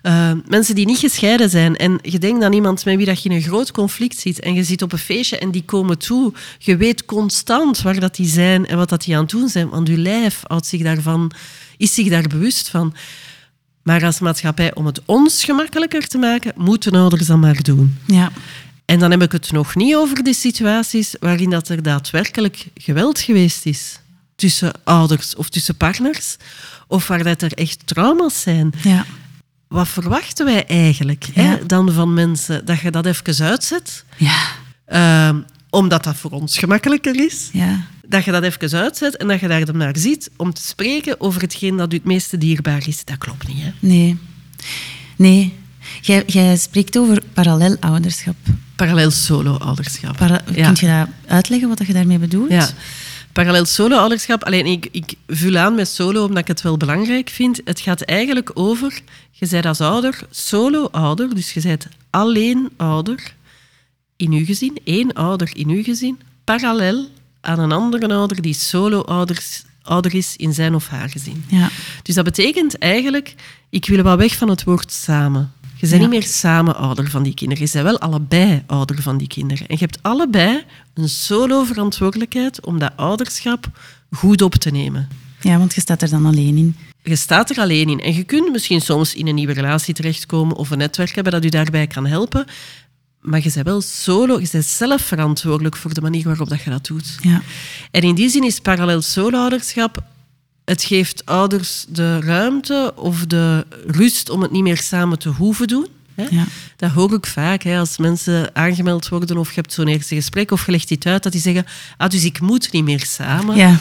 Uh, 0.07 0.31
mensen 0.49 0.75
die 0.75 0.87
niet 0.87 0.99
gescheiden 0.99 1.51
zijn. 1.51 1.77
En 1.77 1.99
je 2.03 2.19
denkt 2.19 2.45
aan 2.45 2.53
iemand 2.53 2.85
met 2.85 2.97
wie 2.97 3.07
dat 3.07 3.23
je 3.23 3.29
in 3.29 3.35
een 3.35 3.43
groot 3.43 3.71
conflict 3.71 4.19
zit. 4.19 4.41
En 4.41 4.55
je 4.55 4.65
zit 4.65 4.83
op 4.83 4.93
een 4.93 4.99
feestje 4.99 5.39
en 5.39 5.51
die 5.51 5.63
komen 5.65 5.99
toe. 5.99 6.33
Je 6.59 6.77
weet 6.77 7.05
constant 7.05 7.83
waar 7.83 8.01
dat 8.01 8.17
die 8.17 8.29
zijn 8.29 8.67
en 8.67 8.77
wat 8.77 8.89
dat 8.89 9.03
die 9.03 9.15
aan 9.15 9.21
het 9.23 9.31
doen 9.31 9.49
zijn. 9.49 9.69
Want 9.69 9.89
je 9.89 9.99
lijf 9.99 10.43
houdt 10.47 10.67
zich 10.67 10.83
daarvan, 10.83 11.31
is 11.77 11.95
zich 11.95 12.09
daar 12.09 12.29
bewust 12.29 12.69
van. 12.69 12.95
Maar 13.83 14.05
als 14.05 14.19
maatschappij, 14.19 14.75
om 14.75 14.87
het 14.87 15.01
ons 15.05 15.45
gemakkelijker 15.45 16.07
te 16.07 16.19
maken, 16.19 16.53
moeten 16.57 16.93
ouders 16.93 17.27
dat 17.27 17.39
maar 17.39 17.63
doen. 17.63 17.99
Ja. 18.07 18.33
En 18.85 18.99
dan 18.99 19.11
heb 19.11 19.23
ik 19.23 19.33
het 19.33 19.53
nog 19.53 19.75
niet 19.75 19.95
over 19.95 20.23
de 20.23 20.35
situaties 20.35 21.15
waarin 21.21 21.51
dat 21.51 21.69
er 21.69 21.83
daadwerkelijk 21.83 22.67
geweld 22.75 23.21
geweest 23.21 23.67
is 23.67 24.01
tussen 24.37 24.73
ouders 24.85 25.37
of 25.37 25.49
tussen 25.49 25.77
partners, 25.77 26.37
of 26.87 27.09
waar 27.09 27.23
dat 27.23 27.43
er 27.43 27.53
echt 27.53 27.87
trauma's 27.87 28.41
zijn. 28.41 28.73
Ja. 28.83 29.05
Wat 29.69 29.89
verwachten 29.89 30.45
wij 30.47 30.67
eigenlijk 30.67 31.27
Ja. 31.35 31.43
hè, 31.43 31.67
dan 31.67 31.93
van 31.93 32.15
mensen? 32.15 32.65
Dat 32.65 32.81
je 32.81 32.91
dat 32.91 33.07
even 33.07 33.45
uitzet, 33.47 34.05
Ja. 34.17 34.39
ehm, 34.87 35.37
omdat 35.71 36.05
dat 36.05 36.17
voor 36.17 36.31
ons 36.31 36.59
gemakkelijker 36.59 37.25
is. 37.25 37.49
Ja. 37.53 37.87
Dat 38.09 38.25
je 38.25 38.31
dat 38.31 38.43
even 38.43 38.79
uitzet 38.79 39.17
en 39.17 39.29
dat 39.29 39.41
je 39.41 39.49
daar 39.49 39.65
dan 39.65 39.77
naar 39.77 39.97
ziet 39.97 40.31
om 40.37 40.53
te 40.53 40.63
spreken 40.63 41.21
over 41.21 41.41
hetgeen 41.41 41.77
dat 41.77 41.93
u 41.93 41.97
het 41.97 42.05
meeste 42.05 42.39
dierbaar 42.39 42.89
is. 42.89 43.05
Dat 43.05 43.19
klopt 43.19 43.49
niet, 43.49 43.63
hè? 43.63 43.71
Nee. 43.81 44.17
Nee. 45.17 45.55
Jij, 46.01 46.23
jij 46.27 46.57
spreekt 46.57 46.99
over 46.99 47.23
parallel 47.33 47.77
ouderschap. 47.81 48.35
Parallel 48.77 49.11
solo-ouderschap. 49.11 50.17
Para- 50.17 50.41
Ja. 50.55 50.65
Kunt 50.65 50.79
je 50.81 50.87
dat 50.87 51.09
uitleggen 51.27 51.69
wat 51.69 51.87
je 51.87 51.93
daarmee 51.93 52.19
bedoelt? 52.19 52.51
Ja. 52.51 52.69
Parallel 53.37 53.65
solo-ouderschap. 53.65 54.45
Alleen 54.45 54.67
ik, 54.67 54.89
ik 54.91 55.15
vul 55.27 55.57
aan 55.57 55.75
met 55.75 55.89
solo 55.89 56.25
omdat 56.25 56.39
ik 56.39 56.47
het 56.47 56.63
wel 56.63 56.77
belangrijk 56.77 57.29
vind. 57.29 57.61
Het 57.65 57.81
gaat 57.81 58.01
eigenlijk 58.03 58.51
over, 58.55 59.01
je 59.31 59.47
bent 59.51 59.67
als 59.67 59.81
ouder 59.81 60.21
solo-ouder, 60.31 61.35
dus 61.35 61.53
je 61.53 61.61
bent 61.61 61.87
alleen 62.11 62.71
ouder 62.77 63.35
in 64.17 64.33
uw 64.33 64.45
gezin, 64.45 64.79
één 64.85 65.13
ouder 65.13 65.51
in 65.53 65.69
uw 65.69 65.83
gezin, 65.83 66.19
parallel 66.45 67.09
aan 67.41 67.59
een 67.59 67.73
andere 67.73 68.09
ouder 68.09 68.43
die 68.43 68.55
solo-ouder 68.55 69.43
ouder 69.83 70.15
is 70.15 70.37
in 70.37 70.55
zijn 70.55 70.75
of 70.75 70.89
haar 70.89 71.09
gezin. 71.09 71.45
Ja. 71.49 71.71
Dus 72.03 72.15
dat 72.15 72.25
betekent 72.25 72.79
eigenlijk, 72.79 73.35
ik 73.71 73.87
wil 73.87 74.03
wat 74.03 74.19
weg 74.19 74.37
van 74.37 74.49
het 74.49 74.65
woord 74.65 74.93
samen. 74.93 75.53
Je 75.79 75.87
bent 75.87 75.93
Ja. 75.93 75.99
niet 75.99 76.09
meer 76.09 76.23
samen 76.29 76.77
ouder 76.77 77.11
van 77.11 77.23
die 77.23 77.35
kinderen. 77.35 77.65
Je 77.65 77.71
bent 77.73 77.85
wel 77.85 77.99
allebei 78.01 78.63
ouder 78.67 79.03
van 79.03 79.19
die 79.19 79.29
kinderen. 79.29 79.67
En 79.67 79.75
je 79.79 79.85
hebt 79.85 79.99
allebei 80.03 80.65
een 80.95 81.09
solo-verantwoordelijkheid 81.09 82.67
om 82.67 82.79
dat 82.79 82.93
ouderschap 82.97 83.67
goed 84.11 84.43
op 84.43 84.55
te 84.55 84.71
nemen. 84.71 85.09
ja, 85.41 85.59
want 85.59 85.75
je 85.75 85.81
staat 85.81 86.03
er 86.03 86.11
dan 86.11 86.27
alleen 86.27 86.57
in. 86.57 86.77
Je 87.03 87.17
staat 87.17 87.51
er 87.51 87.59
alleen 87.61 87.89
in. 87.89 88.01
En 88.01 88.15
je 88.15 88.25
kunt 88.25 88.53
misschien 88.53 88.81
soms 88.81 89.15
in 89.15 89.27
een 89.27 89.35
nieuwe 89.35 89.53
relatie 89.53 89.95
terechtkomen 89.95 90.57
of 90.57 90.71
een 90.71 90.79
netwerk 90.79 91.15
hebben 91.15 91.33
dat 91.33 91.45
u 91.45 91.49
daarbij 91.49 91.87
kan 91.87 92.07
helpen. 92.07 92.45
Maar 93.21 93.43
je 93.43 93.51
bent 93.55 93.67
wel 93.67 93.81
solo, 93.81 94.41
je 94.41 94.49
bent 94.53 94.65
zelf 94.65 95.03
verantwoordelijk 95.03 95.77
voor 95.77 95.95
de 95.95 96.01
manier 96.01 96.25
waarop 96.25 96.49
dat 96.49 96.63
je 96.63 96.71
dat 96.71 96.87
doet. 96.87 97.17
Ja. 97.21 97.43
En 97.91 98.03
in 98.03 98.15
die 98.15 98.29
zin 98.29 98.45
is 98.45 98.61
parallel 98.61 99.03
solo-ouderschap... 99.03 100.03
Het 100.67 100.83
geeft 100.83 101.25
ouders 101.25 101.85
de 101.89 102.21
ruimte 102.21 102.93
of 102.97 103.27
de 103.27 103.67
rust 103.87 104.31
om 104.31 104.43
het 104.43 104.51
niet 104.51 104.63
meer 104.63 104.77
samen 104.79 105.19
te 105.19 105.29
hoeven 105.29 105.67
doen. 105.67 105.87
Hè? 106.15 106.27
Ja. 106.31 106.45
Dat 106.77 106.91
hoor 106.91 107.13
ik 107.13 107.27
vaak, 107.27 107.63
hè, 107.63 107.79
als 107.79 107.99
mensen 107.99 108.55
aangemeld 108.55 109.09
worden 109.09 109.37
of 109.37 109.49
je 109.49 109.61
hebt 109.61 109.73
zo'n 109.73 109.89
eerste 109.89 110.15
gesprek 110.15 110.51
of 110.51 110.67
je 110.67 110.73
legt 110.73 110.91
iets 110.91 111.07
uit, 111.07 111.23
dat 111.23 111.33
die 111.33 111.41
zeggen, 111.41 111.67
ah, 111.97 112.11
dus 112.11 112.25
ik 112.25 112.41
moet 112.41 112.73
niet 112.73 112.85
meer 112.85 113.05
samen. 113.07 113.57
ja. 113.57 113.81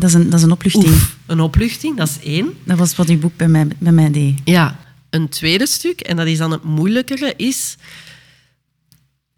Dat 0.00 0.08
is, 0.08 0.14
een, 0.14 0.30
dat 0.30 0.38
is 0.38 0.44
een 0.44 0.52
opluchting. 0.52 0.86
Oef, 0.86 1.16
een 1.26 1.40
opluchting, 1.40 1.96
dat 1.96 2.08
is 2.08 2.18
één. 2.24 2.52
Dat 2.64 2.78
was 2.78 2.96
wat 2.96 3.08
uw 3.08 3.18
boek 3.18 3.36
bij 3.36 3.48
mij, 3.48 3.68
bij 3.78 3.92
mij 3.92 4.10
deed. 4.10 4.40
Ja, 4.44 4.78
een 5.10 5.28
tweede 5.28 5.66
stuk, 5.66 6.00
en 6.00 6.16
dat 6.16 6.26
is 6.26 6.38
dan 6.38 6.50
het 6.50 6.62
moeilijkere, 6.62 7.34
is... 7.36 7.76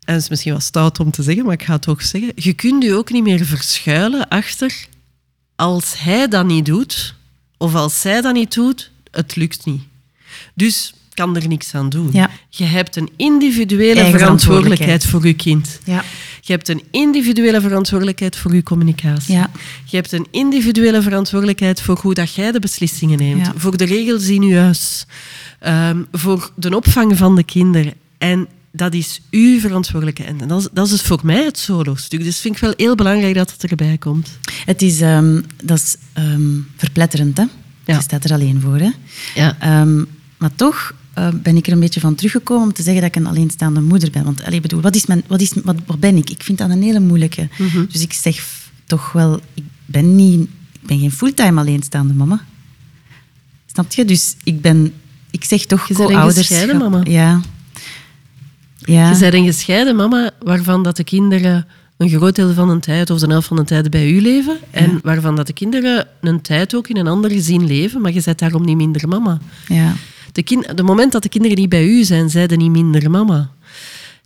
En 0.04 0.14
het 0.14 0.22
is 0.22 0.28
misschien 0.28 0.52
wel 0.52 0.60
stout 0.60 1.00
om 1.00 1.10
te 1.10 1.22
zeggen, 1.22 1.44
maar 1.44 1.54
ik 1.54 1.62
ga 1.62 1.72
het 1.72 1.82
toch 1.82 2.02
zeggen. 2.02 2.32
Je 2.34 2.52
kunt 2.52 2.82
je 2.82 2.94
ook 2.94 3.10
niet 3.10 3.22
meer 3.22 3.44
verschuilen 3.44 4.28
achter... 4.28 4.86
Als 5.60 5.94
hij 5.98 6.28
dat 6.28 6.46
niet 6.46 6.66
doet, 6.66 7.14
of 7.56 7.74
als 7.74 8.00
zij 8.00 8.20
dat 8.20 8.34
niet 8.34 8.54
doet, 8.54 8.90
het 9.10 9.36
lukt 9.36 9.64
niet. 9.64 9.82
Dus 10.54 10.94
kan 11.14 11.36
er 11.36 11.48
niks 11.48 11.74
aan 11.74 11.88
doen. 11.88 12.08
Ja. 12.12 12.30
Je 12.48 12.64
hebt 12.64 12.96
een 12.96 13.10
individuele 13.16 14.04
verantwoordelijkheid 14.04 15.06
voor 15.06 15.26
je 15.26 15.34
kind. 15.34 15.80
Ja. 15.84 16.04
Je 16.40 16.52
hebt 16.52 16.68
een 16.68 16.82
individuele 16.90 17.60
verantwoordelijkheid 17.60 18.36
voor 18.36 18.54
je 18.54 18.62
communicatie. 18.62 19.34
Ja. 19.34 19.50
Je 19.84 19.96
hebt 19.96 20.12
een 20.12 20.26
individuele 20.30 21.02
verantwoordelijkheid 21.02 21.80
voor 21.80 21.98
hoe 22.02 22.14
dat 22.14 22.34
jij 22.34 22.52
de 22.52 22.60
beslissingen 22.60 23.18
neemt. 23.18 23.46
Ja. 23.46 23.52
Voor 23.56 23.76
de 23.76 23.84
regels 23.84 24.26
in 24.26 24.42
je 24.42 24.58
huis. 24.58 25.06
Ehm, 25.58 26.02
voor 26.12 26.52
de 26.56 26.76
opvang 26.76 27.16
van 27.16 27.36
de 27.36 27.44
kinderen. 27.44 27.94
En 28.18 28.48
dat 28.72 28.94
is 28.94 29.20
uw 29.30 29.60
verantwoordelijkheid. 29.60 30.40
En 30.40 30.48
dat 30.48 30.60
is, 30.60 30.68
dat 30.72 30.84
is 30.84 30.90
dus 30.90 31.02
voor 31.02 31.20
mij 31.22 31.44
het 31.44 31.58
solo-stuk. 31.58 32.22
Dus 32.22 32.38
vind 32.38 32.54
ik 32.54 32.60
wel 32.60 32.74
heel 32.76 32.94
belangrijk 32.94 33.34
dat 33.34 33.52
het 33.52 33.70
erbij 33.70 33.98
komt. 33.98 34.38
Het 34.64 34.82
is, 34.82 35.00
ehm, 35.00 35.40
dat 35.64 35.78
is 35.78 35.96
ehm, 36.12 36.50
verpletterend, 36.76 37.36
hè? 37.36 37.44
Ja. 37.84 37.94
Je 37.94 38.02
staat 38.02 38.24
er 38.24 38.32
alleen 38.32 38.60
voor, 38.60 38.78
hè? 38.78 38.90
Ja. 39.34 39.56
Ehm, 39.58 40.04
maar 40.36 40.54
toch 40.54 40.94
eh, 41.18 41.28
ben 41.42 41.56
ik 41.56 41.66
er 41.66 41.72
een 41.72 41.80
beetje 41.80 42.00
van 42.00 42.14
teruggekomen 42.14 42.66
om 42.66 42.72
te 42.72 42.82
zeggen 42.82 43.02
dat 43.02 43.16
ik 43.16 43.16
een 43.16 43.26
alleenstaande 43.26 43.80
moeder 43.80 44.10
ben. 44.10 44.24
Want 44.24 44.44
allee, 44.44 44.60
bedoel, 44.60 44.80
wat, 44.80 44.94
is 44.94 45.06
mijn, 45.06 45.22
wat, 45.26 45.40
is, 45.40 45.52
wat, 45.64 45.76
wat 45.86 46.00
ben 46.00 46.16
ik? 46.16 46.30
Ik 46.30 46.42
vind 46.42 46.58
dat 46.58 46.70
een 46.70 46.82
hele 46.82 47.00
moeilijke. 47.00 47.48
Mhm. 47.58 47.84
Dus 47.88 48.02
ik 48.02 48.12
zeg 48.12 48.46
toch 48.84 49.12
wel, 49.12 49.40
ik 49.54 49.64
ben, 49.84 50.16
niet, 50.16 50.40
ik 50.72 50.86
ben 50.86 50.98
geen 50.98 51.12
fulltime 51.12 51.60
alleenstaande 51.60 52.14
mama. 52.14 52.44
Snap 53.72 53.92
je? 53.92 54.04
Dus 54.04 54.36
ik 54.44 54.60
ben, 54.60 54.92
ik 55.30 55.44
zeg 55.44 55.64
toch 55.64 55.88
co-ouderschap. 55.92 56.72
mama. 56.72 57.00
Ja. 57.04 57.40
Ja. 58.88 59.10
Je 59.10 59.18
bent 59.18 59.34
een 59.34 59.44
gescheiden 59.44 59.96
mama 59.96 60.30
waarvan 60.38 60.82
dat 60.82 60.96
de 60.96 61.04
kinderen 61.04 61.66
een 61.96 62.08
groot 62.08 62.34
deel 62.36 62.52
van 62.52 62.68
de 62.68 62.78
tijd 62.80 63.10
of 63.10 63.18
de 63.18 63.26
helft 63.26 63.46
van 63.46 63.56
de 63.56 63.64
tijd 63.64 63.90
bij 63.90 64.10
u 64.10 64.20
leven. 64.20 64.56
En 64.70 64.98
waarvan 65.02 65.36
dat 65.36 65.46
de 65.46 65.52
kinderen 65.52 66.06
een 66.20 66.40
tijd 66.40 66.74
ook 66.74 66.88
in 66.88 66.96
een 66.96 67.06
ander 67.06 67.30
gezin 67.30 67.66
leven, 67.66 68.00
maar 68.00 68.12
je 68.12 68.22
bent 68.24 68.38
daarom 68.38 68.64
niet 68.64 68.76
minder 68.76 69.08
mama. 69.08 69.38
ja. 69.68 69.94
De, 70.32 70.42
kind, 70.42 70.76
de 70.76 70.82
moment 70.82 71.12
dat 71.12 71.22
de 71.22 71.28
kinderen 71.28 71.56
niet 71.58 71.68
bij 71.68 71.84
u 71.86 72.04
zijn, 72.04 72.30
zijn 72.30 72.48
ze 72.48 72.56
niet 72.56 72.70
minder 72.70 73.10
mama. 73.10 73.50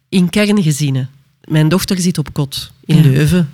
In 0.08 0.30
kerngezinnen. 0.30 1.08
Mijn 1.44 1.68
dochter 1.68 1.98
zit 1.98 2.18
op 2.18 2.32
kot 2.32 2.72
in 2.84 2.96
Ja. 2.96 3.02
Leuven. 3.02 3.50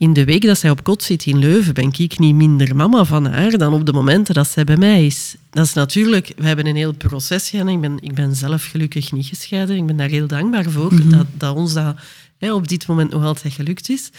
In 0.00 0.12
de 0.12 0.24
week 0.24 0.42
dat 0.42 0.58
zij 0.58 0.70
op 0.70 0.82
kot 0.84 1.02
zit 1.02 1.26
in 1.26 1.38
Leuven, 1.38 1.74
ben 1.74 1.92
ik 1.98 2.18
niet 2.18 2.34
minder 2.34 2.76
mama 2.76 3.04
van 3.04 3.26
haar 3.26 3.58
dan 3.58 3.72
op 3.72 3.86
de 3.86 3.92
momenten 3.92 4.34
dat 4.34 4.48
zij 4.48 4.64
bij 4.64 4.76
mij 4.76 5.06
is. 5.06 5.34
Dat 5.50 5.66
is 5.66 5.72
natuurlijk, 5.72 6.32
we 6.36 6.46
hebben 6.46 6.66
een 6.66 6.76
heel 6.76 6.92
proces 6.92 7.48
gedaan. 7.48 7.68
Ik 7.68 7.80
ben, 7.80 7.98
ik 8.00 8.14
ben 8.14 8.36
zelf 8.36 8.64
gelukkig 8.64 9.12
niet 9.12 9.26
gescheiden. 9.26 9.76
Ik 9.76 9.86
ben 9.86 9.96
daar 9.96 10.08
heel 10.08 10.26
dankbaar 10.26 10.70
voor 10.70 10.94
Mhm. 10.94 11.10
dat, 11.10 11.26
dat 11.32 11.56
ons 11.56 11.72
dat 11.72 11.96
hè, 12.38 12.52
op 12.52 12.68
dit 12.68 12.86
moment 12.86 13.10
nog 13.10 13.24
altijd 13.24 13.52
gelukt 13.54 13.88
is. 13.88 14.10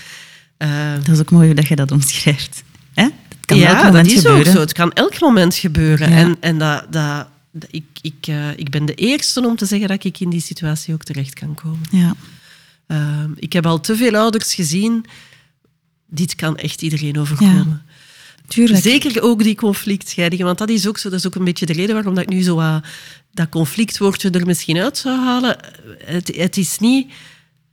Eh, 0.58 0.94
Dat 1.04 1.08
is 1.08 1.20
ook 1.20 1.32
mooi 1.32 1.54
dat 1.54 1.68
je 1.68 1.76
dat 1.76 1.92
omschrijft. 1.92 2.64
Hè? 2.94 3.04
Dat 3.04 3.46
kan 3.46 3.58
ja, 3.58 3.68
elk 3.76 3.84
moment 3.86 3.94
dat 4.06 4.14
is 4.16 4.22
gebeuren. 4.22 4.48
ook 4.48 4.54
zo. 4.54 4.60
Het 4.60 4.74
kan 4.74 4.92
elk 4.94 5.20
moment 5.20 5.56
gebeuren. 5.56 6.10
Ja. 6.10 6.16
En, 6.16 6.38
en 6.40 6.58
dat, 6.58 6.86
dat, 6.94 7.28
dat- 7.52 7.70
ik, 7.72 7.84
ik, 8.02 8.28
eh, 8.28 8.50
ik 8.58 8.70
ben 8.70 8.86
de 8.86 8.96
eerste 8.96 9.46
om 9.48 9.56
te 9.56 9.66
zeggen 9.66 9.88
dat 9.88 10.04
ik 10.04 10.20
in 10.20 10.30
die 10.30 10.42
situatie 10.42 10.94
ook 10.94 11.04
terecht 11.04 11.34
kan 11.34 11.54
komen. 11.56 11.82
Ja. 11.92 12.14
Ehm, 12.88 13.30
ik 13.36 13.54
heb 13.54 13.66
al 13.66 13.80
te 13.80 13.96
veel 13.96 14.16
ouders 14.16 14.54
gezien. 14.54 15.06
Dit 16.14 16.36
kan 16.36 16.58
echt 16.58 16.82
iedereen 16.82 17.20
overkomen. 17.20 17.82
Tuurlijk. 18.48 18.84
Zeker 18.84 19.22
ook 19.22 19.44
die 19.44 19.56
conflictscheidingen, 19.56 20.46
want 20.46 20.58
dat 20.58 20.70
is 20.70 20.88
ook 20.88 20.98
zo. 20.98 21.10
Dat 21.10 21.20
is 21.20 21.28
ook 21.28 21.36
een 21.36 21.44
beetje 21.44 21.66
de 21.66 21.74
reden 21.74 21.94
waarom 21.94 22.14
dat 22.16 22.24
ik 22.24 22.30
nu 22.30 22.42
zo 22.42 22.56
wat 22.56 22.86
dat 23.34 23.50
conflictwoordje 23.50 24.30
er 24.30 24.46
misschien 24.46 24.78
uit 24.78 24.98
zou 24.98 25.20
halen. 25.20 25.58
Het, 26.06 26.36
het 26.36 26.58
is 26.58 26.78
niet 26.80 27.12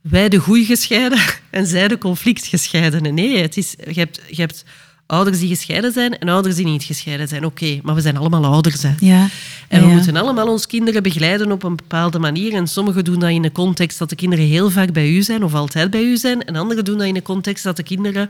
wij 0.01 0.29
de 0.29 0.37
goeie 0.37 0.65
gescheiden 0.65 1.19
en 1.49 1.67
zij 1.67 1.87
de 1.87 1.97
conflictgescheidenen. 1.97 3.13
Nee, 3.13 3.37
het 3.37 3.57
is, 3.57 3.75
je, 3.91 3.99
hebt, 3.99 4.21
je 4.27 4.41
hebt 4.41 4.65
ouders 5.09 5.39
die 5.39 5.47
gescheiden 5.47 5.91
zijn 5.91 6.17
en 6.19 6.29
ouders 6.29 6.55
die 6.55 6.65
niet 6.65 6.83
gescheiden 6.83 7.27
zijn. 7.27 7.45
Oké, 7.45 7.79
maar 7.83 7.95
we 7.95 8.01
zijn 8.01 8.17
allemaal 8.17 8.45
ouders. 8.45 8.81
Hè. 8.81 8.93
Ja. 8.99 9.27
En 9.67 9.81
we 9.81 9.87
Ja. 9.87 9.93
moeten 9.93 10.15
allemaal 10.15 10.47
ons 10.47 10.67
kinderen 10.67 11.03
begeleiden 11.03 11.51
op 11.51 11.63
een 11.63 11.75
bepaalde 11.75 12.19
manier. 12.19 12.53
En 12.53 12.67
sommigen 12.67 13.03
doen 13.03 13.19
dat 13.19 13.29
in 13.29 13.41
de 13.41 13.51
context 13.51 13.97
dat 13.99 14.09
de 14.09 14.15
kinderen 14.15 14.45
heel 14.45 14.69
vaak 14.69 14.91
bij 14.93 15.09
u 15.09 15.21
zijn 15.23 15.43
of 15.43 15.53
altijd 15.53 15.89
bij 15.91 16.03
u 16.03 16.17
zijn. 16.17 16.43
En 16.45 16.55
anderen 16.55 16.85
doen 16.85 16.97
dat 16.97 17.07
in 17.07 17.13
de 17.13 17.21
context 17.21 17.63
dat 17.63 17.75
de 17.75 17.83
kinderen 17.83 18.29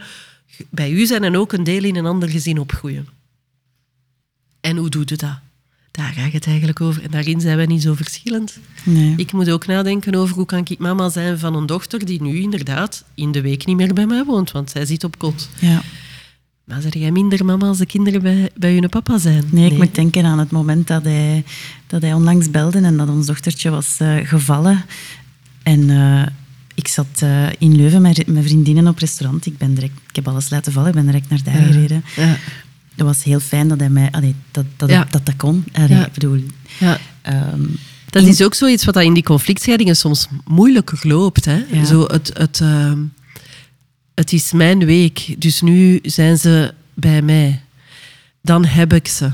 bij 0.69 0.91
u 0.91 1.05
zijn 1.05 1.23
en 1.23 1.37
ook 1.37 1.53
een 1.53 1.63
deel 1.63 1.83
in 1.83 1.95
een 1.95 2.05
ander 2.05 2.29
gezin 2.29 2.59
opgroeien. 2.59 3.07
En 4.61 4.77
hoe 4.77 4.89
doe 4.89 5.01
je 5.05 5.15
dat? 5.15 5.39
Daar 5.91 6.13
gaat 6.13 6.31
het 6.31 6.47
eigenlijk 6.47 6.81
over. 6.81 7.03
En 7.03 7.11
daarin 7.11 7.41
zijn 7.41 7.57
wij 7.57 7.65
niet 7.65 7.81
zo 7.81 7.93
verschillend. 7.93 8.57
Nee. 8.83 9.13
Ik 9.17 9.31
moet 9.31 9.49
ook 9.49 9.65
nadenken 9.67 10.15
over 10.15 10.35
hoe 10.35 10.45
kan 10.45 10.59
ik 10.65 10.77
mama 10.79 11.09
zijn 11.09 11.39
van 11.39 11.55
een 11.55 11.65
dochter 11.65 12.05
die 12.05 12.21
nu 12.21 12.39
inderdaad 12.41 13.03
in 13.13 13.31
de 13.31 13.41
week 13.41 13.65
niet 13.65 13.75
meer 13.77 13.93
bij 13.93 14.05
mij 14.05 14.23
woont, 14.23 14.51
want 14.51 14.69
zij 14.69 14.85
zit 14.85 15.03
op 15.03 15.17
kot. 15.17 15.49
Ja. 15.59 15.81
Maar 16.69 16.81
zeg 16.81 16.93
jij 16.93 17.11
minder 17.11 17.45
mama 17.45 17.67
als 17.67 17.77
de 17.77 17.85
kinderen 17.85 18.21
bij, 18.21 18.49
bij 18.55 18.73
hun 18.73 18.89
papa 18.89 19.17
zijn? 19.17 19.43
Nee, 19.51 19.71
ik 19.71 19.77
moet 19.77 19.95
denken 19.95 20.25
aan 20.25 20.39
het 20.39 20.51
moment 20.51 20.87
dat 20.87 21.03
hij, 21.03 21.43
dat 21.87 22.01
hij 22.01 22.13
onlangs 22.13 22.51
belde 22.51 22.79
en 22.79 22.97
dat 22.97 23.09
ons 23.09 23.25
dochtertje 23.25 23.69
was 23.69 23.95
eh, 23.99 24.15
gevallen. 24.23 24.85
En 25.63 25.89
eh, 25.89 26.25
ik 26.75 26.87
zat 26.87 27.07
eh, 27.19 27.47
in 27.57 27.75
Leuven 27.75 28.01
met 28.01 28.27
met 28.27 28.43
vriendinnen 28.43 28.87
op 28.87 28.97
restaurant. 28.97 29.45
Ik, 29.45 29.57
ben 29.57 29.73
direct, 29.73 29.93
ik 30.09 30.15
heb 30.15 30.27
alles 30.27 30.49
laten 30.49 30.71
vallen, 30.71 30.89
ik 30.89 30.95
ben 30.95 31.05
direct 31.05 31.29
naar 31.29 31.43
daar 31.43 31.53
gereden. 31.63 32.03
Ja. 32.15 32.37
dat 32.95 33.07
was 33.07 33.23
heel 33.23 33.39
fijn 33.39 33.67
dat 33.67 33.79
hij 33.79 33.89
mij... 33.89 34.07
Allee, 34.11 34.35
dat, 34.51 34.65
dat, 34.77 34.89
Ja. 34.89 35.07
dat 35.09 35.25
dat 35.25 35.35
kon. 35.35 35.63
Allee. 35.73 35.99
Ik 36.01 36.13
bedoel... 36.13 36.43
Ja. 36.79 36.97
ehm, 37.21 37.61
Dat 38.09 38.23
in- 38.23 38.29
is 38.29 38.41
ook 38.43 38.53
zoiets 38.53 38.85
wat 38.85 38.95
in 38.95 39.13
die 39.13 39.23
conflictscheidingen 39.23 39.95
soms 39.95 40.27
moeilijker 40.45 40.99
loopt. 41.01 41.45
Hè? 41.45 41.63
Ja. 41.71 41.85
Zo 41.85 42.05
het, 42.07 42.31
het, 42.33 42.59
ehm, 42.61 42.99
het 44.19 44.33
is 44.33 44.51
mijn 44.51 44.85
week, 44.85 45.35
dus 45.37 45.61
nu 45.61 45.99
zijn 46.03 46.37
ze 46.37 46.73
bij 46.93 47.21
mij. 47.21 47.61
Dan 48.41 48.65
heb 48.65 48.93
ik 48.93 49.07
ze. 49.07 49.31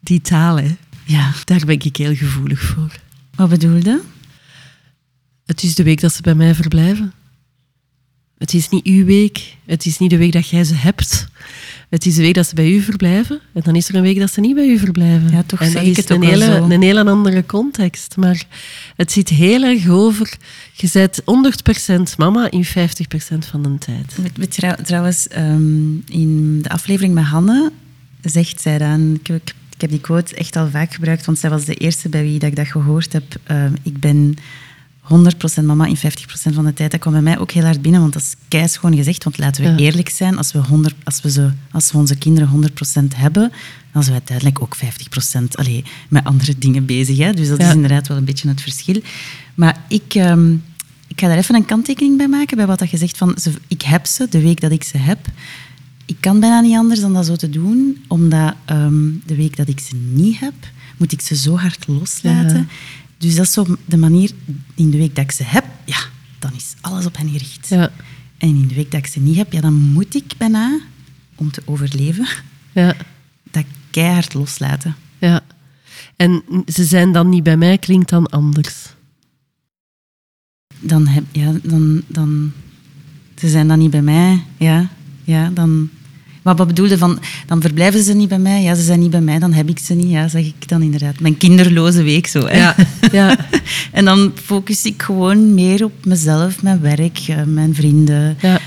Die 0.00 0.20
taal, 0.20 0.56
hè? 0.58 0.76
Ja, 1.04 1.32
daar 1.44 1.64
ben 1.66 1.80
ik 1.80 1.96
heel 1.96 2.14
gevoelig 2.14 2.60
voor. 2.60 3.00
wat 3.34 3.48
bedoelde? 3.48 4.00
Het 5.44 5.62
is 5.62 5.74
de 5.74 5.82
week 5.82 6.00
dat 6.00 6.12
ze 6.14 6.22
bij 6.22 6.34
mij 6.34 6.54
verblijven. 6.54 7.12
Het 8.38 8.54
is 8.54 8.68
niet 8.68 8.84
uw 8.84 9.04
week. 9.04 9.56
Het 9.64 9.86
is 9.86 9.98
niet 9.98 10.10
de 10.10 10.16
week 10.16 10.32
dat 10.32 10.48
jij 10.48 10.64
ze 10.64 10.74
hebt. 10.74 11.28
Het 11.88 12.06
is 12.06 12.14
de 12.14 12.22
week 12.22 12.34
dat 12.34 12.46
ze 12.46 12.54
bij 12.54 12.70
u 12.70 12.80
verblijven. 12.80 13.40
En 13.54 13.60
dan 13.64 13.76
is 13.76 13.88
er 13.88 13.94
een 13.94 14.02
week 14.02 14.18
dat 14.18 14.32
ze 14.32 14.40
niet 14.40 14.54
bij 14.54 14.66
u 14.68 14.78
verblijven. 14.78 15.30
Ja, 15.30 15.42
toch 15.46 15.60
en 15.60 15.72
dat 15.72 15.82
is 15.82 15.96
het 15.96 16.10
een 16.10 16.22
hele, 16.22 16.44
een 16.74 16.82
hele 16.82 17.04
andere 17.04 17.46
context. 17.46 18.16
Maar 18.16 18.42
het 18.96 19.12
zit 19.12 19.28
heel 19.28 19.62
erg 19.62 19.88
over... 19.88 20.32
Je 20.72 20.88
bent 20.92 21.20
100% 22.12 22.16
mama 22.16 22.50
in 22.50 22.64
50% 22.64 22.68
van 23.50 23.62
de 23.62 23.78
tijd. 23.78 24.14
Trouw- 24.48 24.74
trouwens, 24.84 25.28
ehm, 25.28 25.94
in 26.08 26.58
de 26.62 26.68
aflevering 26.68 27.14
met 27.14 27.24
Hanne 27.24 27.72
zegt 28.22 28.60
zij 28.60 28.78
dan... 28.78 29.14
Ik, 29.20 29.26
heb- 29.26 29.52
ik 29.74 29.80
heb 29.82 29.90
die 29.90 30.00
quote 30.00 30.34
echt 30.34 30.56
al 30.56 30.68
vaak 30.70 30.94
gebruikt, 30.94 31.24
want 31.26 31.38
zij 31.38 31.50
was 31.50 31.64
de 31.64 31.74
eerste 31.74 32.08
bij 32.08 32.22
wie 32.22 32.38
dat 32.38 32.48
ik 32.50 32.56
dat 32.56 32.66
gehoord 32.66 33.12
heb. 33.12 33.24
Ehm, 33.44 33.72
ik 33.82 34.00
ben 34.00 34.36
100% 35.60 35.64
mama 35.64 35.86
in 35.86 35.96
50% 35.96 36.00
van 36.54 36.64
de 36.64 36.72
tijd. 36.72 36.90
Dat 36.90 37.00
kwam 37.00 37.12
bij 37.12 37.22
mij 37.22 37.38
ook 37.38 37.50
heel 37.50 37.64
hard 37.64 37.82
binnen, 37.82 38.00
want 38.00 38.12
dat 38.12 38.22
is 38.22 38.34
keis 38.48 38.76
gewoon 38.76 38.96
gezegd. 38.96 39.24
Want 39.24 39.38
laten 39.38 39.62
we 39.64 39.70
Ja. 39.70 39.76
eerlijk 39.76 40.08
zijn, 40.08 40.36
als 40.36 40.52
we, 40.52 40.58
100, 40.58 40.94
als, 41.04 41.20
we 41.22 41.30
ze, 41.30 41.50
als 41.70 41.92
we 41.92 41.98
onze 41.98 42.16
kinderen 42.16 42.48
100% 42.48 43.16
hebben, 43.16 43.52
dan 43.92 44.02
zijn 44.02 44.14
we 44.22 44.30
uiteindelijk 44.30 44.62
ook 44.62 44.76
50% 44.76 45.48
allee, 45.52 45.84
met 46.08 46.24
andere 46.24 46.54
dingen 46.58 46.86
bezig. 46.86 47.18
Hè? 47.18 47.32
Dus 47.32 47.48
dat 47.48 47.58
Ja. 47.60 47.68
is 47.68 47.74
inderdaad 47.74 48.08
wel 48.08 48.16
een 48.16 48.24
beetje 48.24 48.48
het 48.48 48.60
verschil. 48.60 49.00
Maar 49.54 49.80
ik... 49.88 50.14
ehm, 50.14 50.52
ik 51.08 51.20
ga 51.20 51.28
daar 51.28 51.36
even 51.36 51.54
een 51.54 51.64
kanttekening 51.64 52.16
bij 52.16 52.28
maken, 52.28 52.56
bij 52.56 52.66
wat 52.66 52.78
dat 52.78 52.90
je 52.90 52.96
zegt 52.96 53.16
van, 53.16 53.36
ze, 53.40 53.52
ik 53.68 53.82
heb 53.82 54.06
ze 54.06 54.26
de 54.30 54.40
week 54.42 54.60
dat 54.60 54.70
ik 54.70 54.82
ze 54.84 54.98
heb. 54.98 55.18
Ik 56.06 56.16
kan 56.20 56.40
bijna 56.40 56.60
niet 56.60 56.76
anders 56.76 57.00
dan 57.00 57.12
dat 57.12 57.26
zo 57.26 57.36
te 57.36 57.50
doen, 57.50 58.04
omdat 58.08 58.54
ehm, 58.64 59.04
de 59.26 59.34
week 59.36 59.56
dat 59.56 59.68
ik 59.68 59.80
ze 59.80 59.94
niet 60.12 60.38
heb, 60.40 60.52
moet 60.96 61.12
ik 61.12 61.20
ze 61.20 61.36
zo 61.36 61.56
hard 61.56 61.86
loslaten. 61.86 62.56
Ja. 62.56 62.66
Dus 63.18 63.34
dat 63.34 63.44
is 63.46 63.52
zo 63.52 63.76
de 63.84 63.96
manier, 63.96 64.30
in 64.74 64.90
de 64.90 64.96
week 64.98 65.14
dat 65.14 65.24
ik 65.24 65.30
ze 65.30 65.42
heb, 65.42 65.64
ja, 65.84 65.98
dan 66.38 66.52
is 66.54 66.74
alles 66.80 67.06
op 67.06 67.16
hen 67.16 67.28
gericht. 67.28 67.68
Ja, 67.68 67.90
En 68.38 68.48
in 68.48 68.68
de 68.68 68.74
week 68.74 68.90
dat 68.90 69.00
ik 69.00 69.06
ze 69.06 69.20
niet 69.20 69.36
heb, 69.36 69.52
ja, 69.52 69.60
dan 69.60 69.74
moet 69.74 70.14
ik 70.14 70.32
bijna, 70.38 70.80
om 71.34 71.50
te 71.50 71.62
overleven, 71.64 72.26
ja, 72.72 72.94
dat 73.50 73.64
keihard 73.90 74.34
loslaten. 74.34 74.96
ja. 75.18 75.40
En 76.16 76.42
ze 76.66 76.84
zijn 76.84 77.12
dan 77.12 77.28
niet 77.28 77.42
bij 77.42 77.56
mij, 77.56 77.78
klinkt 77.78 78.08
dan 78.08 78.26
anders. 78.26 78.86
Dan 80.78 81.06
heb, 81.06 81.24
ja, 81.32 81.52
dan, 81.62 82.02
dan, 82.06 82.52
ze 83.38 83.48
zijn 83.48 83.68
dan 83.68 83.78
niet 83.78 83.90
bij 83.90 84.02
mij, 84.02 84.42
ja, 84.58 84.88
ja, 85.24 85.50
dan... 85.50 85.90
Maar 86.46 86.56
wat 86.56 86.66
bedoelde 86.66 86.98
van, 86.98 87.18
dan 87.46 87.60
verblijven 87.60 88.02
ze 88.02 88.12
niet 88.14 88.28
bij 88.28 88.38
mij, 88.38 88.62
ja, 88.62 88.74
ze 88.74 88.82
zijn 88.82 89.00
niet 89.00 89.10
bij 89.10 89.20
mij, 89.20 89.38
dan 89.38 89.52
heb 89.52 89.68
ik 89.68 89.78
ze 89.78 89.94
niet, 89.94 90.10
ja, 90.10 90.28
zeg 90.28 90.44
ik 90.46 90.68
dan 90.68 90.82
inderdaad. 90.82 91.20
Mijn 91.20 91.36
kinderloze 91.36 92.02
week 92.02 92.26
zo, 92.26 92.46
hè. 92.46 92.56
Ja, 92.58 92.74
ja, 93.12 93.36
En 93.92 94.04
dan 94.04 94.32
focus 94.44 94.84
ik 94.84 95.02
gewoon 95.02 95.54
meer 95.54 95.84
op 95.84 95.92
mezelf, 96.04 96.62
mijn 96.62 96.80
werk, 96.80 97.18
eh, 97.28 97.42
mijn 97.42 97.74
vrienden. 97.74 98.36
ja. 98.40 98.58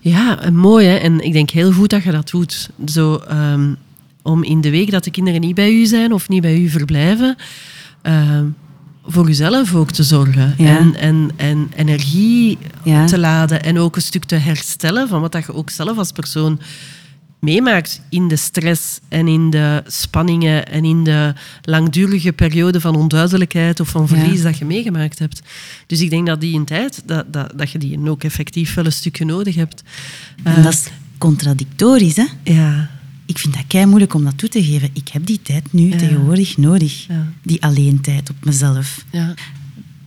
Ja, 0.00 0.38
mooi 0.52 0.86
hè. 0.86 0.94
En 0.96 1.20
ik 1.24 1.32
denk 1.32 1.50
heel 1.50 1.72
goed 1.72 1.90
dat 1.90 2.02
je 2.02 2.10
dat 2.10 2.30
doet. 2.30 2.70
Zo, 2.86 3.14
ehm, 3.16 3.74
om 4.22 4.44
in 4.44 4.60
de 4.60 4.70
week 4.70 4.90
dat 4.90 5.04
de 5.04 5.10
kinderen 5.10 5.40
niet 5.40 5.54
bij 5.54 5.72
u 5.72 5.86
zijn 5.86 6.12
of 6.12 6.28
niet 6.28 6.42
bij 6.42 6.58
u 6.58 6.68
verblijven, 6.68 7.36
ehm, 8.02 8.44
voor 9.06 9.28
uzelf 9.28 9.74
ook 9.74 9.90
te 9.90 10.02
zorgen. 10.02 10.54
Ja. 10.58 10.78
En, 10.78 10.96
en, 10.96 11.30
en 11.36 11.70
energie 11.76 12.58
Ja. 12.82 13.06
te 13.06 13.18
laden 13.18 13.62
en 13.62 13.78
ook 13.78 13.96
een 13.96 14.02
stuk 14.02 14.24
te 14.24 14.34
herstellen 14.36 15.08
van 15.08 15.20
wat 15.20 15.32
dat 15.32 15.46
je 15.46 15.54
ook 15.54 15.70
zelf 15.70 15.98
als 15.98 16.12
persoon 16.12 16.60
meemaakt 17.40 18.00
in 18.08 18.28
de 18.28 18.36
stress 18.36 18.98
en 19.08 19.28
in 19.28 19.50
de 19.50 19.82
spanningen 19.86 20.66
en 20.68 20.84
in 20.84 21.04
de 21.04 21.32
langdurige 21.62 22.32
periode 22.32 22.80
van 22.80 22.96
onduidelijkheid 22.96 23.80
of 23.80 23.88
van 23.88 24.08
verlies 24.08 24.38
Ja. 24.38 24.42
dat 24.44 24.58
je 24.58 24.64
meegemaakt 24.64 25.18
hebt. 25.18 25.42
Dus 25.86 26.00
ik 26.00 26.10
denk 26.10 26.26
dat 26.26 26.40
die 26.40 26.58
een 26.58 26.64
tijd, 26.64 27.02
dat, 27.06 27.32
dat, 27.32 27.52
dat 27.58 27.70
je 27.70 27.78
die 27.78 28.08
ook 28.10 28.24
effectief 28.24 28.74
wel 28.74 28.84
een 28.84 28.92
stukje 28.92 29.24
nodig 29.24 29.54
hebt. 29.54 29.82
En 30.42 30.56
Eh, 30.56 30.62
dat 30.64 30.72
is 30.72 30.86
contradictorisch, 31.18 32.16
hè. 32.16 32.26
ja, 32.44 32.90
Ik 33.26 33.38
vind 33.38 33.54
dat 33.54 33.64
kei 33.66 33.86
moeilijk 33.86 34.14
om 34.14 34.24
dat 34.24 34.38
toe 34.38 34.48
te 34.48 34.64
geven. 34.64 34.90
Ik 34.92 35.08
heb 35.08 35.26
die 35.26 35.42
tijd 35.42 35.72
nu 35.72 35.88
Ja. 35.90 35.96
tegenwoordig 35.96 36.56
nodig. 36.56 37.06
Ja. 37.08 37.26
Die 37.42 37.62
alleen 37.62 38.00
tijd 38.00 38.30
op 38.30 38.36
mezelf. 38.44 39.04
ja, 39.10 39.34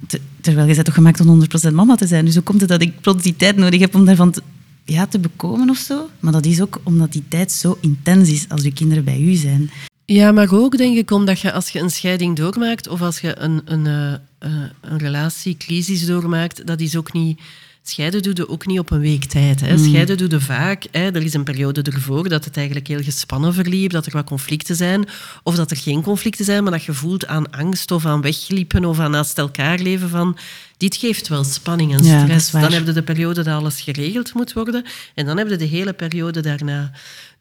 Te- 0.07 0.21
terwijl 0.41 0.67
je 0.67 0.73
bent 0.73 0.85
toch 0.85 0.93
gemaakt 0.95 1.19
om 1.19 1.27
100% 1.27 1.73
mama 1.75 1.95
te 1.95 2.07
zijn. 2.07 2.25
Dus 2.25 2.33
hoe 2.33 2.43
komt 2.43 2.59
het 2.61 2.69
dat 2.69 2.81
ik 2.81 3.01
plots 3.01 3.23
die 3.23 3.35
tijd 3.35 3.55
nodig 3.55 3.79
heb 3.79 3.95
om 3.95 4.05
daarvan 4.05 4.31
te, 4.31 4.41
ja, 4.85 5.07
te 5.07 5.19
bekomen 5.19 5.69
of 5.69 5.77
zo? 5.77 6.09
Maar 6.19 6.31
dat 6.31 6.45
is 6.45 6.61
ook 6.61 6.81
omdat 6.83 7.11
die 7.11 7.23
tijd 7.27 7.51
zo 7.51 7.77
intens 7.81 8.29
is 8.29 8.49
als 8.49 8.63
je 8.63 8.73
kinderen 8.73 9.03
bij 9.03 9.19
u 9.19 9.33
zijn. 9.33 9.71
Ja, 10.05 10.31
maar 10.31 10.53
ook 10.53 10.77
denk 10.77 10.97
ik 10.97 11.11
omdat 11.11 11.39
je 11.39 11.51
als 11.51 11.69
je 11.69 11.79
een 11.79 11.89
scheiding 11.89 12.35
doormaakt 12.35 12.87
of 12.87 13.01
als 13.01 13.19
je 13.19 13.39
een, 13.39 13.61
een, 13.65 13.87
eh, 13.87 14.13
eh, 14.13 14.69
een 14.81 14.97
relatiecrisis 14.97 16.05
doormaakt, 16.05 16.67
dat 16.67 16.79
is 16.79 16.95
ook 16.95 17.13
niet. 17.13 17.39
Scheiden 17.85 18.21
doe 18.21 18.35
je 18.35 18.49
ook 18.49 18.65
niet 18.65 18.79
op 18.79 18.91
een 18.91 18.99
week 18.99 19.25
tijd. 19.25 19.61
Hè. 19.61 19.77
Scheiden 19.77 20.17
doe 20.17 20.29
je 20.29 20.39
vaak. 20.39 20.85
Hè. 20.91 20.99
Er 20.99 21.23
is 21.23 21.33
een 21.33 21.43
periode 21.43 21.81
ervoor 21.81 22.29
dat 22.29 22.45
het 22.45 22.57
eigenlijk 22.57 22.87
heel 22.87 23.03
gespannen 23.03 23.53
verliep, 23.53 23.91
dat 23.91 24.05
er 24.05 24.11
wat 24.11 24.25
conflicten 24.25 24.75
zijn. 24.75 25.07
Of 25.43 25.55
dat 25.55 25.71
er 25.71 25.77
geen 25.77 26.01
conflicten 26.01 26.45
zijn, 26.45 26.63
maar 26.63 26.71
dat 26.71 26.83
je 26.83 26.93
voelt 26.93 27.27
aan 27.27 27.51
angst 27.51 27.91
of 27.91 28.05
aan 28.05 28.21
wegliepen 28.21 28.85
of 28.85 28.99
aan 28.99 29.11
naast 29.11 29.37
elkaar 29.37 29.79
leven 29.79 30.09
van... 30.09 30.37
Dit 30.77 30.95
geeft 30.95 31.27
wel 31.27 31.43
spanning 31.43 31.93
en 31.93 32.03
stress. 32.03 32.51
dan 32.51 32.71
heb 32.71 32.85
je 32.85 32.91
de 32.91 33.03
periode 33.03 33.43
dat 33.43 33.53
alles 33.53 33.81
geregeld 33.81 34.33
moet 34.33 34.53
worden. 34.53 34.85
En 35.13 35.25
dan 35.25 35.37
heb 35.37 35.49
je 35.49 35.55
de 35.55 35.65
hele 35.65 35.93
periode 35.93 36.41
daarna. 36.41 36.91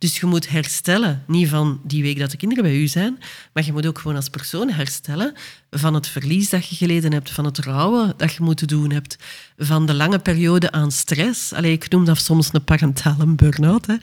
Dus 0.03 0.19
je 0.21 0.27
moet 0.27 0.49
herstellen. 0.49 1.23
Niet 1.27 1.49
van 1.49 1.81
die 1.85 2.03
week 2.03 2.19
dat 2.19 2.31
de 2.31 2.37
kinderen 2.37 2.65
bij 2.65 2.77
u 2.77 2.87
zijn, 2.87 3.19
maar 3.53 3.65
je 3.65 3.73
moet 3.73 3.87
ook 3.87 3.99
gewoon 3.99 4.17
als 4.17 4.29
persoon 4.29 4.71
herstellen 4.71 5.35
van 5.71 5.95
het 5.95 6.07
verlies 6.07 6.49
dat 6.49 6.69
je 6.69 6.75
geleden 6.77 7.13
hebt, 7.13 7.31
van 7.31 7.45
het 7.45 7.59
rouwen 7.59 8.15
dat 8.17 8.33
je 8.35 8.43
moeten 8.43 8.67
doen 8.67 8.91
hebt, 8.93 9.17
van 9.59 9.87
de 9.87 9.95
lange 9.95 10.19
periode 10.19 10.71
aan 10.71 10.93
stress. 10.93 11.53
Allee, 11.53 11.73
ik 11.73 11.91
noem 11.91 12.05
dat 12.05 12.19
soms 12.19 12.49
een 12.53 12.65
parentale 12.65 13.27
burn-out. 13.27 13.87
Hè. 13.87 13.95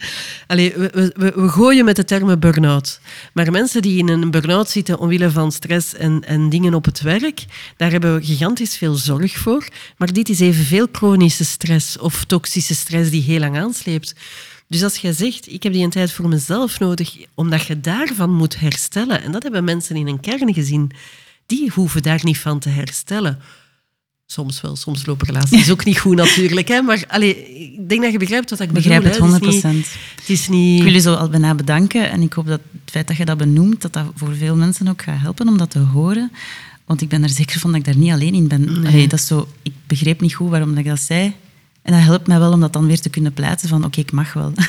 Allee, 0.46 0.72
we, 0.76 1.12
we- 1.16 1.32
we, 1.36 1.48
gooien 1.48 1.84
met 1.84 1.96
de 1.96 2.04
termen 2.04 2.40
burn-out. 2.40 3.00
Maar 3.32 3.50
mensen 3.50 3.82
die 3.82 3.98
in 3.98 4.08
een 4.08 4.30
burn-out 4.30 4.70
zitten 4.70 4.98
omwille 4.98 5.30
van 5.30 5.52
stress 5.52 5.94
en, 5.94 6.24
en 6.26 6.48
dingen 6.48 6.74
op 6.74 6.84
het 6.84 7.00
werk, 7.00 7.44
daar 7.76 7.90
hebben 7.90 8.14
we 8.14 8.24
gigantisch 8.24 8.76
veel 8.76 8.94
zorg 8.94 9.36
voor. 9.38 9.68
Maar 9.96 10.12
dit 10.12 10.28
is 10.28 10.40
evenveel 10.40 10.86
chronische 10.92 11.44
stress 11.44 11.98
of 11.98 12.24
toxische 12.24 12.74
stress 12.74 13.10
die 13.10 13.22
heel 13.22 13.38
lang 13.40 13.56
aansleept. 13.58 14.14
Dus 14.70 14.82
als 14.82 14.96
jij 14.96 15.12
zegt, 15.12 15.52
ik 15.52 15.62
heb 15.62 15.72
die 15.72 15.84
een 15.84 15.90
tijd 15.90 16.12
voor 16.12 16.28
mezelf 16.28 16.78
nodig, 16.78 17.16
omdat 17.34 17.66
je 17.66 17.80
daarvan 17.80 18.34
moet 18.34 18.60
herstellen, 18.60 19.22
en 19.22 19.32
dat 19.32 19.42
hebben 19.42 19.64
mensen 19.64 19.96
in 19.96 20.06
een 20.06 20.20
kern 20.20 20.54
gezien, 20.54 20.90
die 21.46 21.70
hoeven 21.74 22.02
daar 22.02 22.20
niet 22.22 22.38
van 22.38 22.58
te 22.58 22.68
herstellen. 22.68 23.38
Soms 24.26 24.60
wel, 24.60 24.76
soms 24.76 25.06
lopen 25.06 25.26
relaties 25.26 25.70
ook 25.70 25.84
niet 25.84 25.98
goed 25.98 26.16
natuurlijk. 26.16 26.68
Hè? 26.68 26.82
Maar 26.82 27.04
allee, 27.08 27.52
ik 27.72 27.88
denk 27.88 28.02
dat 28.02 28.12
je 28.12 28.18
begrijpt 28.18 28.50
wat 28.50 28.60
ik 28.60 28.68
Ik 28.68 28.74
begrijp 28.74 29.02
bedoel. 29.02 29.32
het 29.32 29.42
100%. 29.42 29.42
hè. 29.42 29.48
Het 29.48 29.54
is 29.54 29.62
niet... 29.72 29.86
Het 30.16 30.28
is 30.28 30.48
niet 30.48 30.78
Ik 30.78 30.84
wil 30.84 30.92
je 30.92 31.00
zo 31.00 31.14
al 31.14 31.28
bijna 31.28 31.54
bedanken. 31.54 32.10
En 32.10 32.22
ik 32.22 32.32
hoop 32.32 32.46
dat 32.46 32.60
het 32.82 32.90
feit 32.90 33.08
dat 33.08 33.16
je 33.16 33.24
dat 33.24 33.38
benoemt, 33.38 33.82
dat 33.82 33.92
dat 33.92 34.06
voor 34.14 34.34
veel 34.34 34.56
mensen 34.56 34.88
ook 34.88 35.02
gaat 35.02 35.20
helpen 35.20 35.48
om 35.48 35.58
dat 35.58 35.70
te 35.70 35.78
horen. 35.78 36.32
Want 36.84 37.00
ik 37.00 37.08
ben 37.08 37.22
er 37.22 37.28
zeker 37.28 37.60
van 37.60 37.70
dat 37.70 37.80
ik 37.80 37.86
daar 37.86 37.96
niet 37.96 38.12
alleen 38.12 38.34
in 38.34 38.48
ben. 38.48 38.86
Allee, 38.86 39.08
dat 39.08 39.18
is 39.18 39.26
zo, 39.26 39.48
ik 39.62 39.72
begreep 39.86 40.20
niet 40.20 40.34
goed 40.34 40.50
waarom 40.50 40.68
dat 40.68 40.78
ik 40.78 40.86
dat 40.86 41.00
zei. 41.00 41.34
En 41.82 41.92
dat 41.92 42.02
helpt 42.02 42.26
mij 42.26 42.38
wel 42.38 42.52
om 42.52 42.60
dat 42.60 42.72
dan 42.72 42.86
weer 42.86 43.00
te 43.00 43.08
kunnen 43.10 43.32
plaatsen 43.32 43.68
van 43.68 43.84
oké, 43.84 44.00
ik 44.00 44.12
mag 44.12 44.32
wel. 44.32 44.52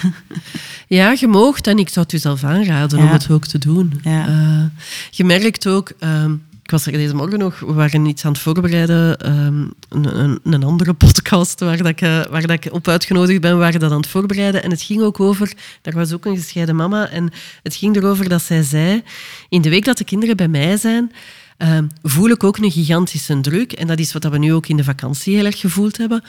Ja, 0.88 1.16
je 1.20 1.28
moogt 1.28 1.68
en 1.68 1.78
ik 1.80 1.90
zou 1.90 2.06
het 2.06 2.14
u 2.14 2.18
zelf 2.18 2.44
aanraden 2.44 3.00
om 3.00 3.06
Ja. 3.06 3.12
het 3.12 3.30
ook 3.30 3.46
te 3.46 3.58
doen. 3.58 4.00
Ja. 4.04 4.28
Eh, 4.28 4.64
je 5.12 5.24
merkt 5.24 5.68
ook, 5.68 5.92
ehm, 6.00 6.32
ik 6.64 6.72
was 6.72 6.86
er 6.86 6.92
deze 6.92 7.16
morgen 7.16 7.40
nog, 7.40 7.60
we 7.60 7.74
waren 7.74 8.06
iets 8.06 8.26
aan 8.26 8.32
het 8.32 8.42
voorbereiden, 8.42 9.18
ehm, 9.20 9.62
een, 9.90 10.20
een, 10.20 10.40
een 10.44 10.64
andere 10.64 10.94
podcast 10.94 11.60
waar, 11.60 11.78
dat 11.78 11.88
ik, 11.88 12.02
eh, 12.02 12.26
waar 12.30 12.42
dat 12.48 12.66
ik 12.66 12.74
op 12.74 12.88
uitgenodigd 12.88 13.42
ben, 13.42 13.52
we 13.52 13.58
waren 13.58 13.80
dat 13.80 13.92
aan 13.92 13.98
het 13.98 14.08
voorbereiden. 14.08 14.64
En 14.64 14.70
het 14.70 14.82
ging 14.82 15.02
ook 15.02 15.20
over, 15.20 15.54
daar 15.82 15.94
was 15.94 16.14
ook 16.14 16.26
een 16.26 16.38
gescheiden 16.38 16.76
mama, 16.76 17.08
en 17.10 17.30
het 17.64 17.76
ging 17.76 17.96
erover 17.96 18.30
dat 18.30 18.42
zij 18.42 18.64
zei, 18.64 19.04
in 19.50 19.62
de 19.62 19.70
week 19.70 19.86
dat 19.86 19.98
de 19.98 20.04
kinderen 20.04 20.38
bij 20.38 20.48
mij 20.48 20.78
zijn, 20.78 21.12
ehm, 21.58 21.86
voel 22.04 22.30
ik 22.30 22.44
ook 22.44 22.58
een 22.58 22.72
gigantische 22.72 23.42
druk. 23.42 23.72
En 23.74 23.88
dat 23.88 24.00
is 24.00 24.14
wat 24.14 24.24
we 24.24 24.38
nu 24.38 24.54
ook 24.54 24.68
in 24.68 24.78
de 24.78 24.84
vakantie 24.84 25.36
heel 25.36 25.46
erg 25.46 25.60
gevoeld 25.60 25.98
hebben. 25.98 26.24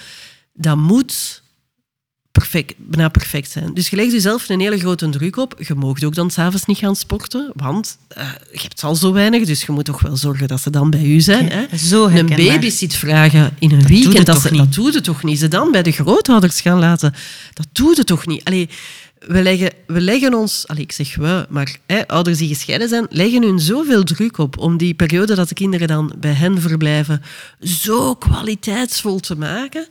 Dat 0.52 0.76
moet 0.76 1.42
perfect, 2.32 2.74
bijna 2.78 3.08
perfect 3.08 3.50
zijn. 3.50 3.74
Dus 3.74 3.88
je 3.88 3.96
legt 3.96 4.12
jezelf 4.12 4.48
een 4.48 4.60
hele 4.60 4.78
grote 4.78 5.08
druk 5.08 5.36
op. 5.36 5.54
Je 5.66 5.74
mag 5.74 6.02
ook 6.02 6.14
dan 6.14 6.30
s'avonds 6.30 6.64
niet 6.66 6.78
gaan 6.78 6.96
sporten, 6.96 7.50
want 7.54 7.98
eh, 8.08 8.28
je 8.52 8.60
hebt 8.60 8.84
al 8.84 8.94
zo 8.94 9.12
weinig, 9.12 9.44
dus 9.46 9.62
je 9.62 9.72
moet 9.72 9.84
toch 9.84 10.00
wel 10.00 10.16
zorgen 10.16 10.48
dat 10.48 10.60
ze 10.60 10.70
dan 10.70 10.90
bij 10.90 11.04
u 11.04 11.20
zijn. 11.20 11.48
Hè? 11.50 11.76
Zo 11.78 12.06
een 12.06 12.26
babysit 12.26 12.94
vragen 12.94 13.56
in 13.58 13.70
een 13.70 13.78
je 13.80 13.86
weekend, 13.86 14.26
dat, 14.26 14.40
ze- 14.40 14.50
niet? 14.50 14.92
dat 14.92 15.04
toch 15.04 15.22
niet? 15.22 15.38
Ze 15.38 15.48
dan 15.48 15.70
bij 15.72 15.82
de 15.82 15.92
grootouders 15.92 16.60
gaan 16.60 16.78
laten, 16.78 17.14
dat 17.52 17.66
doe 17.72 17.94
je 17.96 18.04
toch 18.04 18.26
niet? 18.26 18.44
Allee, 18.44 18.68
we 19.26 19.42
leggen, 19.42 19.70
we 19.86 20.00
leggen 20.00 20.34
ons, 20.34 20.66
allee, 20.68 20.82
ik 20.82 20.92
zeg 20.92 21.14
we, 21.16 21.46
maar 21.48 21.76
hè, 21.86 22.06
ouders 22.08 22.38
die 22.38 22.48
gescheiden 22.48 22.88
zijn, 22.88 23.06
leggen 23.10 23.42
hun 23.42 23.58
zoveel 23.60 24.02
druk 24.04 24.38
op 24.38 24.58
om 24.58 24.76
die 24.76 24.94
periode 24.94 25.34
dat 25.34 25.48
de 25.48 25.54
kinderen 25.54 25.88
dan 25.88 26.12
bij 26.18 26.32
hen 26.32 26.60
verblijven 26.60 27.22
zo 27.60 28.14
kwaliteitsvol 28.14 29.20
te 29.20 29.36
maken, 29.36 29.86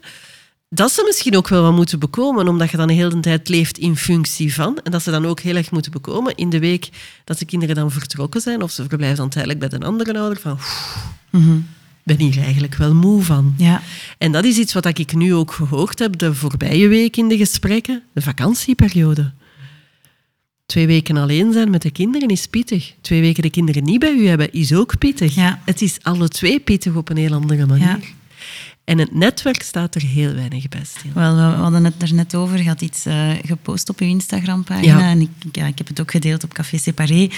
dat 0.74 0.91
ze 0.91 1.03
misschien 1.05 1.38
ook 1.38 1.47
wel 1.47 1.61
wat 1.61 1.74
moeten 1.74 1.99
bekomen, 1.99 2.47
omdat 2.47 2.72
je 2.72 2.78
dan 2.78 2.88
de 2.88 2.93
hele 2.93 3.19
tijd 3.19 3.49
leeft 3.49 3.78
in 3.78 3.97
functie 3.97 4.53
van. 4.53 4.80
En 4.84 4.91
dat 4.91 5.03
ze 5.03 5.11
dan 5.11 5.26
ook 5.26 5.39
heel 5.39 5.55
erg 5.55 5.72
moeten 5.72 5.91
bekomen 5.91 6.36
in 6.36 6.49
de 6.49 6.59
week 6.59 6.89
dat 7.24 7.39
de 7.39 7.45
kinderen 7.45 7.76
dan 7.76 7.91
vertrokken 7.91 8.41
zijn, 8.41 8.61
of 8.61 8.72
ze 8.72 8.86
verblijven 8.88 9.17
dan 9.17 9.30
tijdelijk 9.30 9.59
bij 9.59 9.69
een 9.72 9.84
andere 9.84 10.19
ouder, 10.19 10.39
van 10.39 10.59
ben 12.03 12.19
hier 12.19 12.38
eigenlijk 12.38 12.76
wel 12.76 12.93
moe 12.93 13.22
van. 13.22 13.53
Ja. 13.57 13.82
En 14.17 14.32
dat 14.32 14.45
is 14.45 14.57
iets 14.57 14.74
wat 14.74 14.86
ik 14.86 15.13
nu 15.13 15.34
ook 15.34 15.51
gehoord 15.51 15.99
heb 15.99 16.17
de 16.17 16.34
voorbije 16.34 16.88
week 16.88 17.17
in 17.17 17.28
de 17.28 17.38
gesprekken, 17.38 18.03
de 18.13 18.22
vakantieperiode. 18.22 19.32
Twee 20.65 20.88
weken 20.88 21.17
alleen 21.17 21.53
zijn 21.53 21.69
met 21.69 21.82
de 21.82 21.91
kinderen 21.91 22.28
is 22.28 22.47
pittig. 22.47 22.93
Twee 23.01 23.22
weken 23.22 23.43
de 23.43 23.49
kinderen 23.49 23.84
niet 23.84 23.99
bij 23.99 24.13
u 24.13 24.28
hebben 24.28 24.53
is 24.53 24.74
ook 24.74 24.97
pittig. 24.97 25.36
Ja. 25.36 25.61
Het 25.65 25.82
is 25.82 25.97
alle 26.01 26.28
twee 26.28 26.59
pittig 26.59 26.95
op 26.95 27.09
een 27.09 27.17
heel 27.17 27.34
andere 27.34 27.65
manier. 27.65 27.88
Ja. 27.88 27.99
En 28.92 28.98
het 28.98 29.14
netwerk 29.16 29.62
staat 29.64 29.96
er 29.96 30.02
heel 30.02 30.34
weinig 30.34 30.68
bij 30.70 30.82
stil. 30.84 31.12
Wel, 31.14 31.36
we 31.36 31.42
hadden 31.42 31.86
het 31.86 31.94
er 32.02 32.14
net 32.14 32.36
over. 32.36 32.58
Je 32.58 32.68
had 32.68 32.82
iets 32.82 33.06
eh, 33.06 33.30
gepost 33.46 33.89
op 33.89 34.00
je 34.00 34.06
Instagram-pagina. 34.06 35.00
Ja. 35.00 35.10
En 35.10 35.22
ik, 35.22 35.30
ja, 35.52 35.66
ik 35.66 35.78
heb 35.78 35.88
het 35.88 36.02
ook 36.02 36.12
gedeeld 36.12 36.44
op 36.44 36.54
Café 36.54 36.78
Separé. 36.78 37.30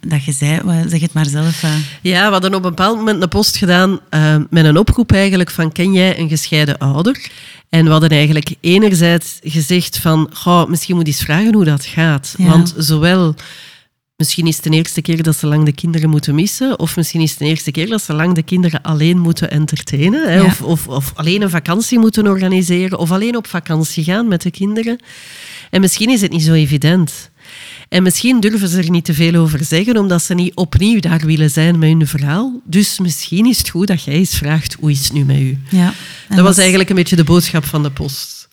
Dat 0.00 0.24
je 0.24 0.32
zei, 0.32 0.60
zeg 0.88 1.00
het 1.00 1.12
maar 1.12 1.26
zelf. 1.26 1.62
eh. 1.62 1.70
Ja, 2.02 2.26
we 2.26 2.32
hadden 2.32 2.54
op 2.54 2.64
een 2.64 2.68
bepaald 2.68 2.96
moment 2.96 3.22
een 3.22 3.28
post 3.28 3.56
gedaan 3.56 4.00
eh, 4.10 4.36
met 4.50 4.64
een 4.64 4.78
oproep 4.78 5.12
eigenlijk 5.12 5.50
van 5.50 5.72
ken 5.72 5.92
jij 5.92 6.18
een 6.18 6.28
gescheiden 6.28 6.78
ouder? 6.78 7.30
En 7.68 7.84
we 7.84 7.90
hadden 7.90 8.10
eigenlijk 8.10 8.54
enerzijds 8.60 9.38
gezegd 9.42 9.98
van 9.98 10.30
goh, 10.32 10.68
misschien 10.68 10.96
moet 10.96 11.06
je 11.06 11.12
eens 11.12 11.22
vragen 11.22 11.54
hoe 11.54 11.64
dat 11.64 11.84
gaat. 11.84 12.34
Ja. 12.38 12.48
Want 12.48 12.74
zowel 12.76 13.34
misschien 14.20 14.46
is 14.46 14.54
het 14.56 14.64
de 14.64 14.70
eerste 14.70 15.02
keer 15.02 15.22
dat 15.22 15.36
ze 15.36 15.46
lang 15.46 15.64
de 15.64 15.72
kinderen 15.72 16.10
moeten 16.10 16.34
missen, 16.34 16.78
of 16.78 16.96
misschien 16.96 17.20
is 17.20 17.30
het 17.30 17.38
de 17.38 17.44
eerste 17.44 17.70
keer 17.70 17.86
dat 17.88 18.02
ze 18.02 18.12
lang 18.14 18.34
de 18.34 18.42
kinderen 18.42 18.82
alleen 18.82 19.18
moeten 19.18 19.50
entertainen, 19.50 20.28
hè, 20.28 20.34
Ja. 20.36 20.44
of, 20.44 20.62
of, 20.62 20.88
of 20.88 21.12
alleen 21.14 21.42
een 21.42 21.50
vakantie 21.50 21.98
moeten 21.98 22.26
organiseren, 22.26 22.98
of 22.98 23.10
alleen 23.10 23.36
op 23.36 23.46
vakantie 23.46 24.04
gaan 24.04 24.28
met 24.28 24.42
de 24.42 24.50
kinderen. 24.50 24.98
En 25.70 25.80
misschien 25.80 26.10
is 26.10 26.20
het 26.20 26.30
niet 26.32 26.42
zo 26.42 26.52
evident. 26.52 27.30
En 27.88 28.02
misschien 28.02 28.40
durven 28.40 28.68
ze 28.68 28.78
er 28.78 28.90
niet 28.90 29.04
te 29.04 29.14
veel 29.14 29.34
over 29.34 29.64
zeggen, 29.64 29.96
omdat 29.96 30.22
ze 30.22 30.34
niet 30.34 30.54
opnieuw 30.54 31.00
daar 31.00 31.20
willen 31.26 31.50
zijn 31.50 31.78
met 31.78 31.88
hun 31.88 32.06
verhaal. 32.06 32.60
Dus 32.64 32.98
misschien 32.98 33.46
is 33.46 33.58
het 33.58 33.68
goed 33.68 33.86
dat 33.86 34.02
jij 34.02 34.14
eens 34.14 34.36
vraagt, 34.36 34.76
hoe 34.80 34.90
is 34.90 35.04
het 35.04 35.12
nu 35.12 35.24
met 35.24 35.36
u? 35.38 35.58
Ja. 35.70 35.92
Dat 36.28 36.40
was 36.40 36.58
eigenlijk 36.58 36.90
een 36.90 36.96
beetje 36.96 37.16
de 37.16 37.24
boodschap 37.24 37.64
van 37.64 37.82
de 37.82 37.90
post. 37.90 38.48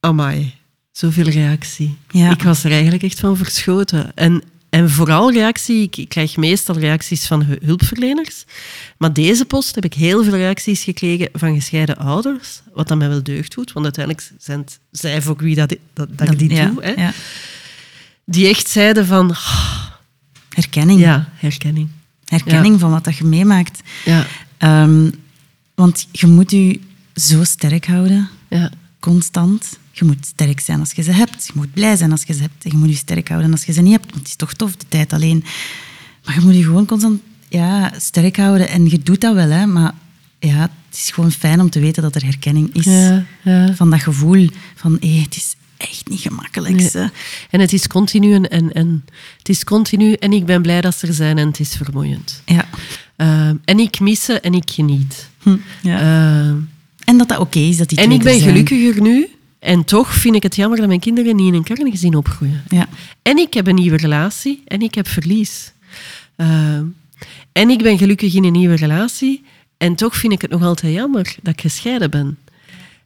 Amai, 0.00 0.54
zoveel 0.92 1.24
reactie. 1.28 1.96
Ja. 2.10 2.30
Ik 2.30 2.42
was 2.42 2.64
er 2.64 2.70
eigenlijk 2.72 3.02
echt 3.02 3.20
van 3.20 3.36
verschoten. 3.36 4.12
En, 4.14 4.42
en 4.70 4.90
vooral 4.90 5.32
reactie, 5.32 5.82
ik, 5.82 5.96
ik 5.96 6.08
krijg 6.08 6.36
meestal 6.36 6.78
reacties 6.78 7.26
van 7.26 7.42
hu- 7.42 7.58
hulpverleners. 7.64 8.44
Maar 8.98 9.12
deze 9.12 9.44
post 9.44 9.74
heb 9.74 9.84
ik 9.84 9.94
heel 9.94 10.24
veel 10.24 10.36
reacties 10.36 10.82
gekregen 10.82 11.28
van 11.32 11.54
gescheiden 11.54 11.96
ouders. 11.96 12.62
Wat 12.74 12.88
dan 12.88 12.98
mij 12.98 13.08
wel 13.08 13.22
deugd 13.22 13.54
doet, 13.54 13.72
want 13.72 13.84
uiteindelijk 13.84 14.30
zijn 14.38 14.58
het 14.58 14.78
zij 14.90 15.22
voor 15.22 15.36
wie 15.36 15.54
dat, 15.54 15.76
dat, 15.94 16.08
dat, 16.18 16.30
ik 16.32 16.38
dit 16.38 16.50
ja, 16.50 16.66
doe. 16.66 16.82
Hè, 16.84 16.90
ja. 16.90 17.12
Die 18.24 18.48
echt 18.48 18.68
zeiden 18.68 19.06
van, 19.06 19.30
ah, 19.30 19.82
Herkenning. 20.48 21.00
ja, 21.00 21.28
herkenning. 21.34 21.88
Herkenning 22.24 22.80
van 22.80 22.90
wat 22.90 23.04
dat 23.04 23.16
je 23.16 23.24
meemaakt. 23.24 23.80
Ja, 24.04 24.26
Ehm, 24.58 25.10
want 25.74 26.06
je 26.12 26.26
moet 26.26 26.50
je 26.50 26.80
zo 27.14 27.44
sterk 27.44 27.86
houden. 27.86 28.28
ja, 28.48 28.70
constant. 29.00 29.78
Je 29.92 30.04
moet 30.04 30.26
sterk 30.26 30.60
zijn 30.60 30.80
als 30.80 30.92
je 30.92 31.02
ze 31.02 31.12
hebt. 31.12 31.46
Je 31.46 31.52
moet 31.54 31.72
blij 31.72 31.96
zijn 31.96 32.10
als 32.10 32.22
je 32.22 32.32
ze 32.32 32.40
hebt. 32.40 32.64
En 32.64 32.70
je 32.70 32.76
moet 32.76 32.88
je 32.88 32.94
sterk 32.94 33.28
houden 33.28 33.50
als 33.50 33.64
je 33.64 33.72
ze 33.72 33.82
niet 33.82 33.92
hebt. 33.92 34.04
Want 34.04 34.18
het 34.18 34.28
is 34.28 34.36
toch 34.36 34.52
tof, 34.52 34.76
de 34.76 34.86
tijd 34.88 35.12
alleen. 35.12 35.44
Maar 36.24 36.34
je 36.34 36.40
moet 36.40 36.54
je 36.54 36.64
gewoon 36.64 36.86
constant 36.86 37.20
ja, 37.48 37.92
sterk 37.96 38.36
houden. 38.36 38.68
En 38.68 38.90
je 38.90 38.98
doet 38.98 39.20
dat 39.20 39.34
wel, 39.34 39.48
hè. 39.48 39.66
Maar 39.66 39.94
ja, 40.38 40.60
het 40.60 40.98
is 40.98 41.10
gewoon 41.10 41.32
fijn 41.32 41.60
om 41.60 41.70
te 41.70 41.80
weten 41.80 42.02
dat 42.02 42.14
er 42.14 42.24
herkenning 42.24 42.74
is. 42.74 42.84
ja, 42.84 43.24
ja. 43.42 43.74
Van 43.74 43.90
dat 43.90 44.00
gevoel 44.00 44.48
van, 44.74 44.96
hé, 45.00 45.20
het 45.20 45.36
is 45.36 45.54
echt 45.76 46.08
niet 46.08 46.20
gemakkelijk. 46.20 46.74
Nee. 46.74 47.10
En 47.50 47.60
het 47.60 47.72
is 47.72 47.86
continu 47.86 48.34
en, 48.34 48.50
en, 48.50 48.72
en 48.72 49.04
het 49.38 49.48
is 49.48 49.64
continu 49.64 50.12
en 50.12 50.32
ik 50.32 50.44
ben 50.44 50.62
blij 50.62 50.80
dat 50.80 50.96
ze 50.96 51.06
er 51.06 51.14
zijn 51.14 51.38
en 51.38 51.46
het 51.46 51.60
is 51.60 51.74
vermoeiend. 51.76 52.42
Ja. 52.44 52.68
Ehm, 53.16 53.56
en 53.64 53.78
ik 53.78 54.00
mis 54.00 54.24
ze 54.24 54.40
en 54.40 54.54
ik 54.54 54.70
geniet. 54.70 55.28
Hm, 55.42 55.56
ja. 55.82 55.98
Ehm, 55.98 56.56
en 57.04 57.18
dat 57.18 57.28
dat 57.28 57.38
oké 57.38 57.58
is, 57.58 57.76
dat 57.76 57.88
die 57.88 57.98
en 57.98 58.10
ik 58.10 58.22
ben 58.22 58.40
gelukkiger 58.40 59.02
nu 59.02 59.28
en 59.60 59.84
toch 59.84 60.14
vind 60.14 60.34
ik 60.34 60.42
het 60.42 60.56
jammer 60.56 60.78
dat 60.78 60.88
mijn 60.88 61.00
kinderen 61.00 61.36
niet 61.36 61.46
in 61.46 61.54
een 61.54 61.62
kerngezin 61.62 62.14
opgroeien. 62.14 62.62
Ja. 62.68 62.88
En 63.22 63.38
ik 63.38 63.54
heb 63.54 63.66
een 63.66 63.74
nieuwe 63.74 63.96
relatie 63.96 64.62
en 64.66 64.82
ik 64.82 64.94
heb 64.94 65.08
verlies. 65.08 65.72
Ehm, 66.36 66.84
en 67.52 67.70
ik 67.70 67.82
ben 67.82 67.98
gelukkig 67.98 68.34
in 68.34 68.44
een 68.44 68.52
nieuwe 68.52 68.76
relatie 68.76 69.44
en 69.76 69.94
toch 69.94 70.16
vind 70.16 70.32
ik 70.32 70.42
het 70.42 70.50
nog 70.50 70.62
altijd 70.62 70.94
jammer 70.94 71.36
dat 71.42 71.52
ik 71.52 71.60
gescheiden 71.60 72.10
ben. 72.10 72.38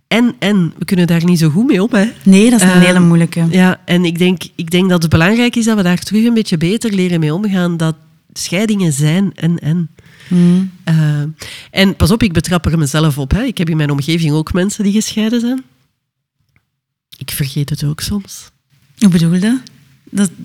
En, 0.09 0.35
en 0.39 0.73
we 0.79 0.85
kunnen 0.85 1.07
daar 1.07 1.25
niet 1.25 1.39
zo 1.39 1.49
goed 1.49 1.67
mee 1.67 1.83
om, 1.83 1.89
hè. 1.93 2.11
Nee, 2.23 2.51
dat 2.51 2.61
is 2.61 2.67
een 2.67 2.73
Ehm, 2.73 2.85
hele 2.85 3.01
moeilijke. 3.01 3.47
Ja, 3.51 3.81
en 3.85 4.05
ik 4.05 4.19
denk, 4.19 4.43
ik 4.55 4.71
denk 4.71 4.89
dat 4.89 5.03
het 5.03 5.11
belangrijk 5.11 5.57
is 5.57 5.65
dat 5.65 5.77
we 5.77 5.83
daar 5.83 5.99
terug 5.99 6.25
een 6.25 6.35
beetje 6.35 6.57
beter 6.57 6.93
leren 6.93 7.21
mee 7.21 7.35
omgaan. 7.35 7.77
Dat 7.77 7.95
scheidingen 8.33 8.93
zijn 8.93 9.33
en 9.35 9.59
en. 9.59 9.89
Hm. 10.29 10.63
Eh, 10.85 11.23
en 11.71 11.97
pas 11.97 12.11
op, 12.11 12.23
ik 12.23 12.33
betrap 12.33 12.67
er 12.67 12.79
mezelf 12.79 13.19
op. 13.19 13.31
Hè. 13.31 13.43
Ik 13.43 13.59
heb 13.59 13.71
in 13.71 13.77
mijn 13.77 13.91
omgeving 13.91 14.33
ook 14.33 14.53
mensen 14.53 14.85
die 14.85 14.93
gescheiden 14.93 15.41
zijn. 15.41 15.63
Ik 17.19 17.31
vergeet 17.31 17.71
het 17.71 17.85
ook 17.85 18.01
soms. 18.01 18.51
Hoe 18.99 19.09
bedoel 19.09 19.33
je 19.33 19.41
dat? 19.41 19.59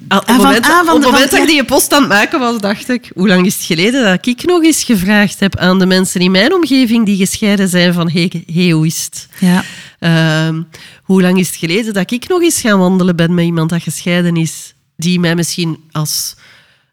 Ah, 0.07 0.17
op 0.17 0.27
ah, 0.27 0.53
het 0.53 0.65
van- 0.65 0.73
ah, 0.73 0.85
van 0.85 0.95
op 0.95 1.01
de- 1.01 1.05
het 1.05 1.11
moment 1.11 1.29
van- 1.29 1.39
dat 1.39 1.47
ik 1.47 1.53
die 1.53 1.65
post 1.65 1.93
aan 1.93 2.01
het 2.01 2.09
maken 2.09 2.39
was, 2.39 2.59
dacht 2.61 2.89
ik... 2.89 3.11
Hoe 3.13 3.27
lang 3.27 3.45
is 3.45 3.55
het 3.55 3.63
geleden 3.63 4.03
dat 4.03 4.27
ik 4.27 4.45
nog 4.45 4.63
eens 4.63 4.83
gevraagd 4.83 5.39
heb 5.39 5.57
aan 5.57 5.79
de 5.79 5.85
mensen 5.85 6.21
in 6.21 6.31
mijn 6.31 6.53
omgeving 6.53 7.05
die 7.05 7.17
gescheiden 7.17 7.69
zijn 7.69 7.93
van... 7.93 8.09
Hey, 8.09 8.43
hey 8.53 8.69
hoe 8.69 8.85
is 8.85 9.03
het? 9.05 9.27
Ja. 9.39 9.63
Ehm, 9.99 10.61
hoe 11.03 11.21
lang 11.21 11.39
is 11.39 11.47
het 11.47 11.55
geleden 11.55 11.93
dat 11.93 12.11
ik 12.11 12.27
nog 12.27 12.41
eens 12.41 12.61
gaan 12.61 12.79
wandelen 12.79 13.15
ben 13.15 13.33
met 13.33 13.45
iemand 13.45 13.69
dat 13.69 13.83
gescheiden 13.83 14.35
is, 14.35 14.73
die 14.97 15.19
mij 15.19 15.35
misschien 15.35 15.77
als 15.91 16.35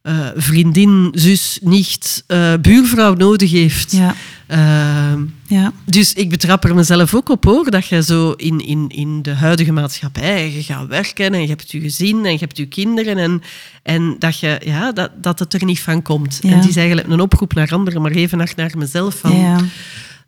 eh, 0.03 0.29
vriendin, 0.37 1.09
zus, 1.13 1.59
nicht, 1.63 2.25
eh, 2.27 2.53
buurvrouw 2.61 3.15
nodig 3.15 3.51
heeft? 3.51 3.93
Ja. 3.93 4.15
Ehm, 4.47 5.21
Ja. 5.47 5.73
dus 5.85 6.13
ik 6.13 6.29
betrap 6.29 6.65
er 6.65 6.75
mezelf 6.75 7.15
ook 7.15 7.29
op 7.29 7.45
hoor, 7.45 7.71
dat 7.71 7.87
je 7.87 8.03
zo 8.03 8.31
in, 8.31 8.67
in, 8.67 8.89
in 8.89 9.23
de 9.23 9.35
huidige 9.35 9.73
maatschappij, 9.73 10.53
je 10.53 10.63
gaat 10.63 10.87
werken 10.87 11.35
en 11.35 11.41
je 11.41 11.49
hebt 11.49 11.71
je 11.71 11.81
gezin 11.81 12.25
en 12.25 12.33
je 12.33 12.39
hebt 12.39 12.57
je 12.57 12.67
kinderen 12.67 13.17
en, 13.19 13.43
en 13.83 14.17
dat, 14.19 14.39
je, 14.41 14.61
ja, 14.65 14.93
dat, 14.93 15.11
dat 15.23 15.39
het 15.39 15.55
er 15.55 15.65
niet 15.65 15.81
van 15.81 16.03
komt. 16.03 16.39
Ja. 16.43 16.51
En 16.51 16.57
het 16.59 16.69
is 16.69 16.77
eigenlijk 16.77 17.09
een 17.09 17.21
oproep 17.21 17.55
naar 17.55 17.73
anderen, 17.73 18.03
maar 18.03 18.11
even 18.11 18.39
naar, 18.39 18.53
naar 18.57 18.73
mezelf 18.77 19.15
van, 19.19 19.37
Ja. 19.39 19.59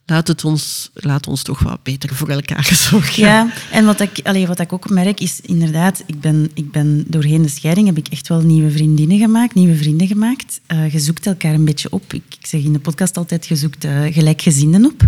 Laat, 0.08 0.28
het 0.28 0.44
ons, 0.44 0.90
laat 0.94 1.26
ons 1.26 1.42
toch 1.42 1.58
wat 1.62 1.82
beter 1.82 2.14
voor 2.14 2.28
elkaar 2.28 2.70
zorgen. 2.90 3.22
Ja, 3.22 3.52
en 3.70 3.84
wat 3.84 4.00
ik, 4.00 4.20
allee, 4.22 4.46
wat 4.46 4.60
ik 4.60 4.72
ook 4.72 4.90
merk 4.90 5.20
is 5.20 5.40
inderdaad, 5.40 6.02
ik 6.06 6.20
ben, 6.20 6.50
ik 6.54 6.70
ben 6.70 7.04
doorheen 7.06 7.42
de 7.42 7.48
scheiding 7.48 7.86
heb 7.86 7.96
ik 7.98 8.08
echt 8.08 8.28
wel 8.28 8.40
nieuwe 8.40 8.70
vriendinnen 8.70 9.18
gemaakt, 9.18 9.54
nieuwe 9.54 9.76
vrienden 9.76 10.06
gemaakt. 10.06 10.60
Eh, 10.66 10.92
je 10.92 10.98
zoekt 10.98 11.26
elkaar 11.26 11.54
een 11.54 11.64
beetje 11.64 11.90
op. 11.90 12.12
Ik, 12.12 12.22
ik 12.40 12.46
zeg 12.46 12.62
in 12.62 12.72
de 12.72 12.78
podcast 12.78 13.16
altijd, 13.16 13.46
je 13.46 13.56
zoekt 13.56 13.84
eh, 13.84 14.00
gelijkgezinden 14.10 14.84
op. 14.84 15.06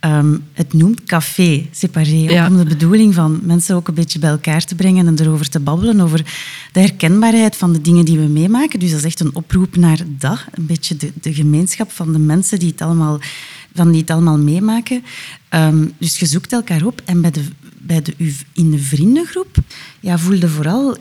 Ehm, 0.00 0.36
het 0.52 0.72
noemt 0.72 1.04
café, 1.04 1.66
separé, 1.70 2.22
ook 2.22 2.30
Ja. 2.30 2.46
om 2.46 2.56
de 2.56 2.64
bedoeling 2.64 3.14
van 3.14 3.40
mensen 3.42 3.74
ook 3.76 3.88
een 3.88 3.94
beetje 3.94 4.18
bij 4.18 4.30
elkaar 4.30 4.64
te 4.64 4.74
brengen 4.74 5.06
en 5.06 5.20
erover 5.20 5.48
te 5.48 5.60
babbelen, 5.60 6.00
over 6.00 6.24
de 6.72 6.80
herkenbaarheid 6.80 7.56
van 7.56 7.72
de 7.72 7.80
dingen 7.80 8.04
die 8.04 8.18
we 8.18 8.26
meemaken. 8.26 8.78
Dus 8.78 8.90
dat 8.90 8.98
is 8.98 9.04
echt 9.04 9.20
een 9.20 9.34
oproep 9.34 9.76
naar 9.76 9.98
dat, 10.18 10.44
een 10.54 10.66
beetje 10.66 10.96
de, 10.96 11.12
de 11.20 11.34
gemeenschap 11.34 11.92
van 11.92 12.12
de 12.12 12.18
mensen 12.18 12.58
die 12.58 12.70
het 12.70 12.80
allemaal, 12.82 13.20
van 13.76 13.90
die 13.90 14.00
het 14.00 14.10
allemaal 14.10 14.38
meemaken. 14.38 15.02
Ehm, 15.48 15.86
dus 15.98 16.18
je 16.18 16.26
zoekt 16.26 16.52
elkaar 16.52 16.84
op 16.84 17.02
en 17.04 17.20
bij 17.20 17.30
de, 17.30 17.44
bij 17.78 18.02
de, 18.02 18.14
in 18.52 18.70
de 18.70 18.78
vriendengroep 18.78 19.56
ja, 20.00 20.18
voelde 20.18 20.48
vooral 20.48 20.96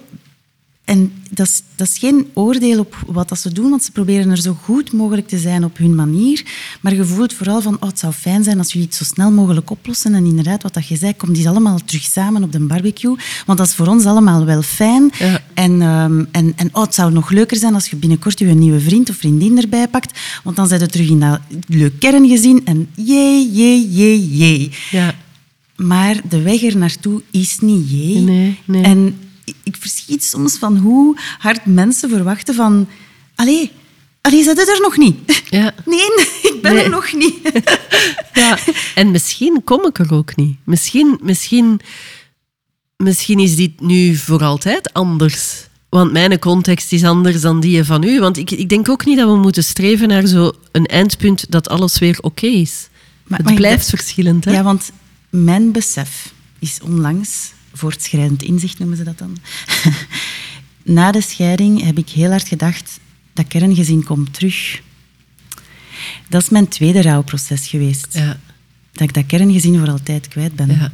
en 0.86 1.12
dat 1.30 1.48
is, 1.48 1.62
dat 1.76 1.88
is 1.88 1.98
geen 1.98 2.28
oordeel 2.34 2.80
op 2.80 2.96
wat 3.08 3.30
dat 3.30 3.40
ze 3.40 3.54
doen, 3.54 3.70
want 3.70 3.84
ze 3.84 3.92
proberen 3.92 4.32
er 4.32 4.38
zo 4.38 4.58
goed 4.64 4.94
mogelijk 4.94 5.28
te 5.28 5.38
zijn 5.38 5.64
op 5.64 5.78
hun 5.78 5.96
manier. 5.96 6.46
Maar 6.82 6.96
je 6.96 7.06
voelt 7.06 7.34
vooral 7.34 7.62
van, 7.62 7.78
oh, 7.80 7.90
het 7.90 8.00
zou 8.00 8.14
fijn 8.14 8.44
zijn 8.44 8.58
als 8.58 8.72
jullie 8.72 8.88
het 8.88 8.96
zo 8.96 9.04
snel 9.04 9.32
mogelijk 9.32 9.70
oplossen. 9.70 10.14
En 10.14 10.26
inderdaad, 10.26 10.64
wat 10.64 10.74
dat 10.74 10.88
je 10.88 10.96
zei, 10.96 11.16
kom 11.16 11.34
die 11.34 11.50
allemaal 11.50 11.80
terug 11.86 12.04
samen 12.04 12.44
op 12.44 12.52
de 12.52 12.60
barbecue. 12.60 13.16
Want 13.46 13.58
dat 13.58 13.68
is 13.68 13.74
voor 13.74 13.88
ons 13.88 14.06
allemaal 14.06 14.46
wel 14.46 14.62
fijn. 14.62 15.12
Ja. 15.20 15.42
En, 15.54 15.82
ehm, 15.82 16.24
en, 16.32 16.54
en 16.56 16.70
oh, 16.72 16.82
het 16.82 16.96
zou 16.96 17.12
nog 17.12 17.30
leuker 17.30 17.58
zijn 17.58 17.74
als 17.74 17.90
je 17.90 17.96
binnenkort 17.96 18.40
je 18.40 18.46
nieuwe 18.46 18.80
vriend 18.80 19.10
of 19.10 19.16
vriendin 19.16 19.62
erbij 19.62 19.88
pakt. 19.88 20.20
Want 20.44 20.56
dan 20.56 20.68
zijn 20.68 20.80
je 20.80 20.88
terug 20.88 21.10
in 21.10 21.20
dat 21.20 21.40
leuk 21.68 22.00
kerngezin. 22.00 22.62
En 22.66 22.90
jee, 22.96 23.52
jee, 23.52 23.90
jee, 23.92 24.36
jee. 24.36 24.72
Ja. 24.92 25.16
Maar 25.76 26.22
de 26.30 26.42
weg 26.42 26.64
er 26.64 26.78
naartoe 26.78 27.22
is 27.32 27.60
niet 27.60 27.90
jee. 27.90 28.20
Nee, 28.20 28.60
nee. 28.66 28.84
En 28.84 29.16
ik- 29.64 29.76
verschiet 29.80 30.24
soms 30.24 30.58
van 30.58 30.78
hoe 30.78 31.18
hard 31.40 31.66
mensen 31.66 32.10
verwachten 32.10 32.56
van... 32.56 32.88
Allee, 33.36 33.72
allee, 34.22 34.44
zit 34.44 34.58
het 34.58 34.68
er 34.70 34.82
nog 34.82 34.98
niet? 34.98 35.42
Ja. 35.50 35.74
Nee, 35.86 36.00
ik 36.42 36.58
ben 36.62 36.74
Nee. 36.74 36.84
er 36.84 36.90
nog 36.90 37.14
niet. 37.14 37.36
Ja, 38.34 38.58
en 38.96 39.12
misschien 39.12 39.62
kom 39.64 39.86
ik 39.86 40.00
er 40.00 40.14
ook 40.14 40.36
niet. 40.36 40.58
Misschien, 40.64 41.20
misschien 41.22 41.80
misschien 42.98 43.40
is 43.40 43.56
dit 43.56 43.80
nu 43.82 44.16
voor 44.16 44.44
altijd 44.44 44.94
anders. 44.94 45.68
Want 45.90 46.12
mijn 46.12 46.40
context 46.40 46.92
is 46.94 47.04
anders 47.04 47.42
dan 47.42 47.60
die 47.60 47.84
van 47.84 48.04
u. 48.04 48.20
Want 48.20 48.38
ik, 48.38 48.52
ik 48.52 48.70
denk 48.70 48.90
ook 48.90 49.06
niet 49.06 49.18
dat 49.18 49.30
we 49.30 49.36
moeten 49.38 49.64
streven 49.64 50.08
naar 50.08 50.28
zo'n 50.28 50.54
eindpunt 50.86 51.52
dat 51.52 51.70
alles 51.70 52.00
weer 52.00 52.18
oké 52.22 52.48
is. 52.48 52.88
Maar- 53.28 53.38
het 53.38 53.48
maar 53.48 53.56
blijft 53.56 53.90
verschillend. 53.90 54.46
Hè? 54.46 54.52
Ja, 54.52 54.64
want 54.64 54.92
mijn 55.30 55.72
besef 55.72 56.34
is 56.60 56.80
onlangs, 56.84 57.52
voortschrijdend 57.78 58.44
inzicht 58.44 58.80
noemen 58.80 58.98
ze 58.98 59.04
dat 59.04 59.18
dan. 59.18 59.38
Na 60.84 61.12
de 61.12 61.22
scheiding 61.22 61.84
heb 61.84 61.98
ik 61.98 62.10
heel 62.10 62.30
hard 62.30 62.48
gedacht, 62.48 63.00
dat 63.34 63.48
kerngezin 63.48 64.04
komt 64.04 64.34
terug. 64.34 64.82
Dat 66.30 66.42
is 66.42 66.50
mijn 66.50 66.68
tweede 66.68 67.02
rouwproces 67.02 67.68
geweest. 67.68 68.08
ja, 68.12 68.40
Dat 68.92 69.02
ik 69.08 69.14
dat 69.14 69.26
kerngezin 69.26 69.78
voor 69.80 69.90
altijd 69.90 70.28
kwijt 70.28 70.56
ben. 70.56 70.68
ja, 70.68 70.92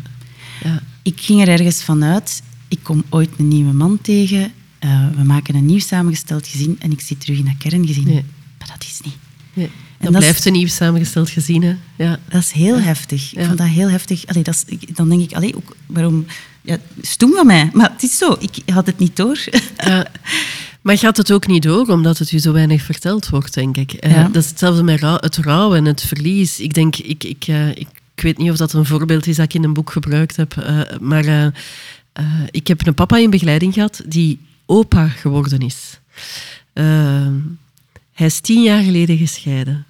ja. 0.64 0.84
Ik 1.02 1.22
ging 1.22 1.42
er 1.42 1.48
ergens 1.50 1.84
vanuit, 1.84 2.42
ik 2.68 2.80
kom 2.84 3.04
ooit 3.10 3.30
een 3.38 3.48
nieuwe 3.48 3.74
man 3.74 4.02
tegen, 4.02 4.52
eh, 4.80 5.08
we 5.16 5.24
maken 5.24 5.56
een 5.56 5.66
nieuw 5.66 5.80
samengesteld 5.80 6.48
gezin 6.48 6.76
en 6.80 6.92
ik 6.92 7.02
zit 7.02 7.20
terug 7.20 7.38
in 7.38 7.46
dat 7.46 7.58
kerngezin. 7.58 8.04
Nee. 8.04 8.26
Maar 8.60 8.68
dat 8.68 8.84
is 8.84 9.00
niet. 9.04 9.16
Nee. 9.54 9.70
En 9.98 10.12
Dat, 10.12 10.22
blijft 10.22 10.46
een 10.46 10.54
nieuw 10.54 10.68
samengesteld 10.68 11.30
gezien. 11.30 11.62
Hè? 11.64 11.76
Ja. 11.96 12.20
Dat 12.30 12.42
is 12.42 12.52
heel 12.52 12.80
heftig. 12.80 13.32
Ja. 13.32 13.40
Ik 13.40 13.46
vond 13.46 13.58
dat 13.58 13.68
heel 13.68 13.90
heftig. 13.90 14.26
Allee, 14.26 14.44
dat 14.44 14.66
is, 14.68 14.78
dan 14.94 15.10
denk 15.10 15.22
ik, 15.22 15.34
allee, 15.34 15.56
ook, 15.56 15.76
waarom... 15.86 16.26
Ja, 16.62 16.78
stoem 17.01 17.32
van 17.34 17.45
mij. 17.45 17.70
Maar 17.74 17.91
het 17.91 18.03
is 18.03 18.18
zo, 18.18 18.36
ik 18.39 18.70
had 18.74 18.86
het 18.86 18.97
niet 18.97 19.16
door. 19.16 19.38
Ja. 19.78 20.05
Maar 20.82 20.97
gaat 20.97 21.18
het 21.18 21.32
ook 21.32 21.47
niet 21.47 21.64
door, 21.64 21.88
omdat 21.88 22.18
het 22.18 22.32
u 22.32 22.39
zo 22.39 22.51
weinig 22.53 22.82
verteld 22.82 23.30
wordt, 23.30 23.53
denk 23.53 23.78
ik. 23.78 23.93
Eh, 23.93 24.12
Ja. 24.12 24.24
Dat 24.28 24.43
is 24.43 24.49
hetzelfde 24.49 24.84
met 24.84 24.99
rouw- 24.99 25.18
het 25.20 25.38
rouw 25.38 25.76
en 25.76 25.86
het 25.86 26.01
verlies. 26.01 26.59
Ik 26.59 26.74
denk, 26.74 26.95
ik, 26.95 27.24
ik, 27.24 27.43
eh, 27.47 27.70
ik, 27.70 27.88
ik 28.16 28.22
weet 28.24 28.38
niet 28.38 28.51
of 28.51 28.57
dat 28.57 28.74
een 28.74 28.86
voorbeeld 28.86 29.28
is 29.28 29.36
dat 29.36 29.45
ik 29.45 29.53
in 29.53 29.64
een 29.64 29.74
boek 29.74 29.91
gebruikt 29.91 30.36
heb, 30.36 30.57
eh, 30.57 30.80
maar 30.99 31.53
ik 32.51 32.68
heb 32.68 32.88
een 32.88 32.93
papa 32.93 33.18
in 33.18 33.30
begeleiding 33.30 33.74
gehad 33.74 34.01
die 34.05 34.39
opa 34.66 35.07
geworden 35.07 35.59
is. 35.59 35.99
Hij 38.14 38.28
is 38.28 38.39
tien 38.39 38.62
jaar 38.64 38.84
geleden 38.84 39.18
gescheiden. 39.18 39.86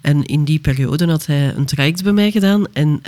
En 0.00 0.24
in 0.24 0.44
die 0.44 0.58
periode 0.58 1.06
had 1.06 1.26
hij 1.26 1.54
een 1.54 1.64
traject 1.66 2.02
bij 2.02 2.12
mij 2.12 2.30
gedaan 2.30 2.64
en 2.72 3.02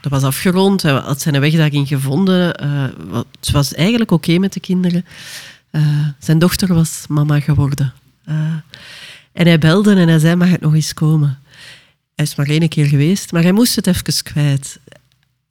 dat 0.00 0.12
was 0.12 0.22
afgerond. 0.22 0.82
Hij 0.82 0.92
had 0.92 1.20
zijn 1.20 1.40
weg 1.40 1.54
daarin 1.54 1.86
gevonden. 1.86 2.54
Eh, 2.54 2.84
het 3.40 3.50
was 3.50 3.74
eigenlijk 3.74 4.10
oké 4.10 4.38
met 4.38 4.52
de 4.52 4.60
kinderen. 4.60 5.04
Eh, 5.70 5.82
zijn 6.18 6.38
dochter 6.38 6.74
was 6.74 7.04
mama 7.08 7.40
geworden. 7.40 7.92
Eh, 8.24 8.34
en 9.32 9.46
hij 9.46 9.58
belde 9.58 9.94
en 9.94 10.08
hij 10.08 10.18
zei, 10.18 10.36
mag 10.36 10.50
het 10.50 10.60
nog 10.60 10.74
eens 10.74 10.94
komen? 10.94 11.38
Hij 12.14 12.24
is 12.24 12.34
maar 12.34 12.48
één 12.48 12.68
keer 12.68 12.86
geweest, 12.86 13.32
maar 13.32 13.42
hij 13.42 13.52
moest 13.52 13.76
het 13.76 13.86
even 13.86 14.22
kwijt. 14.22 14.78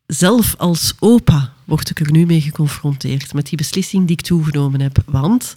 Zelf 0.08 0.56
als 0.58 0.94
opa 1.00 1.54
word 1.66 1.90
ik 1.90 2.00
er 2.00 2.12
nu 2.12 2.26
mee 2.26 2.42
geconfronteerd 2.42 3.34
met 3.34 3.46
die 3.46 3.58
beslissing 3.58 4.08
die 4.08 4.18
ik 4.18 4.26
toegenomen 4.26 4.82
heb. 4.82 4.98
Want 5.06 5.56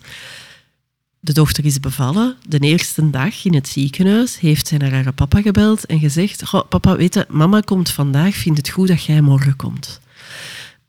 de 1.20 1.32
dochter 1.32 1.64
is 1.64 1.80
bevallen. 1.80 2.36
De 2.48 2.58
eerste 2.58 3.10
dag 3.10 3.44
in 3.44 3.54
het 3.54 3.68
ziekenhuis 3.68 4.38
heeft 4.38 4.66
zij 4.66 4.78
naar 4.78 4.92
haar 4.92 5.12
papa 5.12 5.42
gebeld 5.42 5.86
en 5.86 5.98
gezegd: 5.98 6.46
"Goh, 6.48 6.68
Papa, 6.68 6.96
weet 6.96 7.14
je, 7.14 7.26
mama 7.28 7.60
komt 7.60 7.90
vandaag, 7.90 8.34
vindt 8.34 8.58
het 8.58 8.68
goed 8.68 8.88
dat 8.88 9.04
jij 9.04 9.20
morgen 9.20 9.56
komt. 9.56 10.00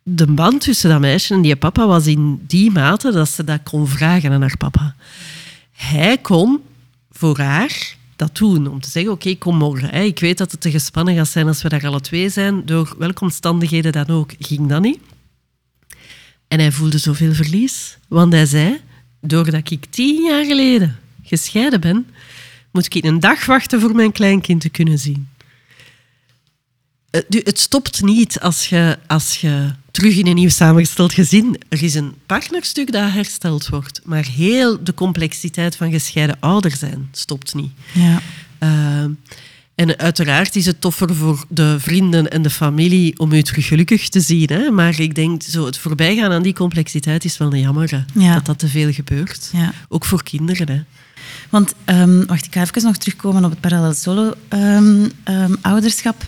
De 0.03 0.27
band 0.27 0.61
tussen 0.61 0.89
dat 0.89 0.99
meisje 0.99 1.34
en 1.34 1.41
die 1.41 1.55
papa 1.55 1.88
was 1.88 2.07
in 2.07 2.43
die 2.47 2.71
mate 2.71 3.11
dat 3.11 3.29
ze 3.29 3.43
dat 3.43 3.63
kon 3.63 3.88
vragen 3.88 4.32
aan 4.32 4.41
haar 4.41 4.57
papa. 4.57 4.95
Hij 5.71 6.17
kon 6.17 6.59
voor 7.11 7.39
haar 7.39 7.95
dat 8.15 8.38
doen, 8.38 8.67
om 8.67 8.82
te 8.82 8.89
zeggen, 8.89 9.11
oké, 9.11 9.36
kom 9.36 9.57
morgen. 9.57 9.93
Ik 9.93 10.19
weet 10.19 10.38
dat 10.38 10.51
het 10.51 10.61
te 10.61 10.71
gespannen 10.71 11.15
gaat 11.15 11.27
zijn 11.27 11.47
als 11.47 11.61
we 11.61 11.69
daar 11.69 11.88
alle 11.88 12.01
twee 12.01 12.29
zijn, 12.29 12.65
door 12.65 12.95
welke 12.97 13.21
omstandigheden 13.21 13.91
dan 13.91 14.07
ook, 14.07 14.34
ging 14.39 14.67
dat 14.67 14.82
niet. 14.82 14.99
En 16.47 16.59
hij 16.59 16.71
voelde 16.71 16.97
zoveel 16.97 17.34
verlies, 17.34 17.97
want 18.07 18.34
hij 18.34 18.45
zei, 18.45 18.79
doordat 19.22 19.72
ik 19.72 19.86
tien 19.89 20.24
jaar 20.24 20.45
geleden 20.45 20.99
gescheiden 21.24 21.82
ben, 21.82 22.07
moet 22.72 22.95
ik 22.95 23.03
een 23.03 23.19
dag 23.19 23.45
wachten 23.45 23.82
voor 23.82 23.95
mijn 23.95 24.11
kleinkind 24.11 24.61
te 24.61 24.69
kunnen 24.69 24.97
zien. 24.99 25.28
Eh, 27.09 27.22
Het 27.30 27.59
stopt 27.59 28.01
niet 28.01 28.39
als 28.39 28.69
je, 28.69 28.99
als 29.07 29.38
je 29.41 29.74
terug 29.91 30.17
in 30.17 30.28
een 30.28 30.36
nieuw 30.36 30.49
samengesteld 30.49 31.13
gezin... 31.13 31.61
Er 31.69 31.84
is 31.84 31.93
een 31.93 32.13
partnerstuk 32.26 32.91
dat 32.91 33.11
hersteld 33.11 33.67
wordt, 33.67 34.01
maar 34.03 34.26
heel 34.26 34.84
de 34.84 34.93
complexiteit 34.93 35.76
van 35.76 35.91
gescheiden 35.91 36.38
ouder 36.39 36.76
zijn 36.76 37.09
stopt 37.11 37.53
niet. 37.53 37.72
Ja. 37.93 38.22
Uh, 38.63 39.05
en 39.82 39.97
uiteraard 39.97 40.55
is 40.55 40.65
het 40.65 40.82
toffer 40.82 41.15
voor 41.15 41.45
de 41.49 41.79
vrienden 41.79 42.29
en 42.29 42.41
de 42.41 42.49
familie 42.49 43.19
om 43.19 43.32
u 43.32 43.41
terug 43.41 43.67
gelukkig 43.67 44.09
te 44.09 44.19
zien. 44.19 44.47
Hè? 44.47 44.69
Maar 44.69 44.99
ik 44.99 45.15
denk, 45.15 45.43
zo 45.43 45.65
het 45.65 45.77
voorbijgaan 45.77 46.32
aan 46.32 46.41
die 46.41 46.53
complexiteit 46.53 47.25
is 47.25 47.38
wel 47.38 47.53
een 47.53 47.59
jammer. 47.59 48.05
Ja. 48.13 48.34
Dat 48.34 48.45
dat 48.45 48.59
te 48.59 48.67
veel 48.67 48.91
gebeurt. 48.91 49.49
Ja. 49.53 49.73
Ook 49.89 50.05
voor 50.05 50.23
kinderen. 50.23 50.69
Hè? 50.69 50.82
Want, 51.49 51.73
ehm, 51.86 52.25
wacht, 52.25 52.45
ik 52.45 52.53
ga 52.53 52.61
even 52.61 52.84
nog 52.84 52.97
terugkomen 52.97 53.45
op 53.45 53.51
het 53.51 53.59
parallel 53.59 53.93
solo 53.93 54.34
ehm, 54.47 55.07
ehm, 55.23 55.55
ouderschap. 55.61 56.27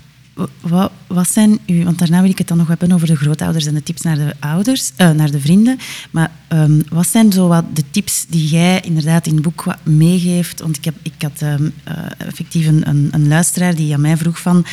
Wat, 0.61 0.91
wat 1.07 1.29
zijn 1.29 1.59
uw, 1.65 1.83
want 1.83 1.99
daarna 1.99 2.21
wil 2.21 2.29
ik 2.29 2.37
het 2.37 2.47
dan 2.47 2.57
nog 2.57 2.67
hebben 2.67 2.91
over 2.91 3.07
de 3.07 3.15
grootouders 3.15 3.65
en 3.65 3.73
de 3.73 3.83
tips 3.83 4.01
naar 4.01 4.15
de 4.15 4.33
ouders, 4.39 4.91
eh, 4.95 5.09
naar 5.09 5.31
de 5.31 5.39
vrienden. 5.39 5.77
Maar 6.11 6.31
ehm, 6.47 6.81
wat 6.89 7.07
zijn 7.07 7.31
zo 7.31 7.47
wat 7.47 7.75
de 7.75 7.83
tips 7.91 8.25
die 8.29 8.47
jij 8.47 8.81
inderdaad 8.81 9.27
in 9.27 9.33
het 9.33 9.43
boek 9.43 9.65
meegeeft? 9.83 10.61
Want 10.61 10.77
ik, 10.77 10.85
heb, 10.85 10.95
ik 11.01 11.13
had 11.17 11.41
ehm, 11.41 11.69
eh, 11.83 11.95
effectief 12.17 12.67
een, 12.67 12.89
een, 12.89 13.07
een 13.11 13.27
luisteraar 13.27 13.75
die 13.75 13.93
aan 13.93 14.01
mij 14.01 14.17
vroeg 14.17 14.39
van... 14.39 14.65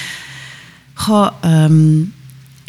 Goh, 0.95 1.31
ehm, 1.41 2.03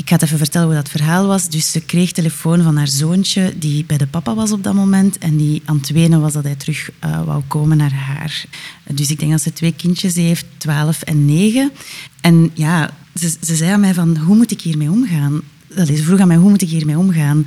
ik 0.01 0.07
ga 0.09 0.13
het 0.15 0.23
even 0.23 0.37
vertellen 0.37 0.67
hoe 0.67 0.75
dat 0.75 0.89
verhaal 0.89 1.27
was. 1.27 1.49
Dus 1.49 1.71
ze 1.71 1.79
kreeg 1.79 2.11
telefoon 2.11 2.63
van 2.63 2.77
haar 2.77 2.87
zoontje, 2.87 3.53
die 3.57 3.85
bij 3.85 3.97
de 3.97 4.07
papa 4.07 4.35
was 4.35 4.51
op 4.51 4.63
dat 4.63 4.73
moment. 4.73 5.17
En 5.17 5.37
die 5.37 5.61
aan 5.65 5.77
het 5.77 5.89
wenen 5.89 6.21
was 6.21 6.33
dat 6.33 6.43
hij 6.43 6.55
terug 6.55 6.89
eh, 6.99 7.23
wou 7.23 7.43
komen 7.47 7.77
naar 7.77 7.93
haar. 7.93 8.45
Dus 8.93 9.09
ik 9.11 9.19
denk 9.19 9.31
dat 9.31 9.41
ze 9.41 9.53
twee 9.53 9.73
kindjes 9.75 10.15
heeft, 10.15 10.45
12 10.57 11.01
en 11.01 11.25
9. 11.25 11.71
En 12.21 12.51
ja, 12.53 12.89
ze, 13.19 13.29
ze 13.41 13.55
zei 13.55 13.71
aan 13.71 13.79
mij 13.79 13.93
van, 13.93 14.17
hoe 14.17 14.35
moet 14.35 14.51
ik 14.51 14.61
hiermee 14.61 14.89
omgaan? 14.91 15.41
Dat 15.67 15.89
is, 15.89 15.97
ze 15.97 16.03
vroeg 16.03 16.19
aan 16.19 16.27
mij, 16.27 16.37
hoe 16.37 16.49
moet 16.49 16.61
ik 16.61 16.69
hiermee 16.69 16.97
omgaan? 16.97 17.45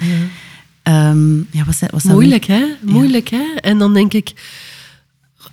Ja, 0.85 1.15
ja 1.51 1.65
wat, 1.65 1.77
zei- 1.77 1.91
wat 1.91 2.01
zou- 2.03 2.15
Moeilijk, 2.15 2.45
hè? 2.45 2.65
Moeilijk, 2.83 3.29
hè? 3.29 3.55
En 3.61 3.79
dan 3.79 3.95
denk 3.95 4.13
ik, 4.13 4.33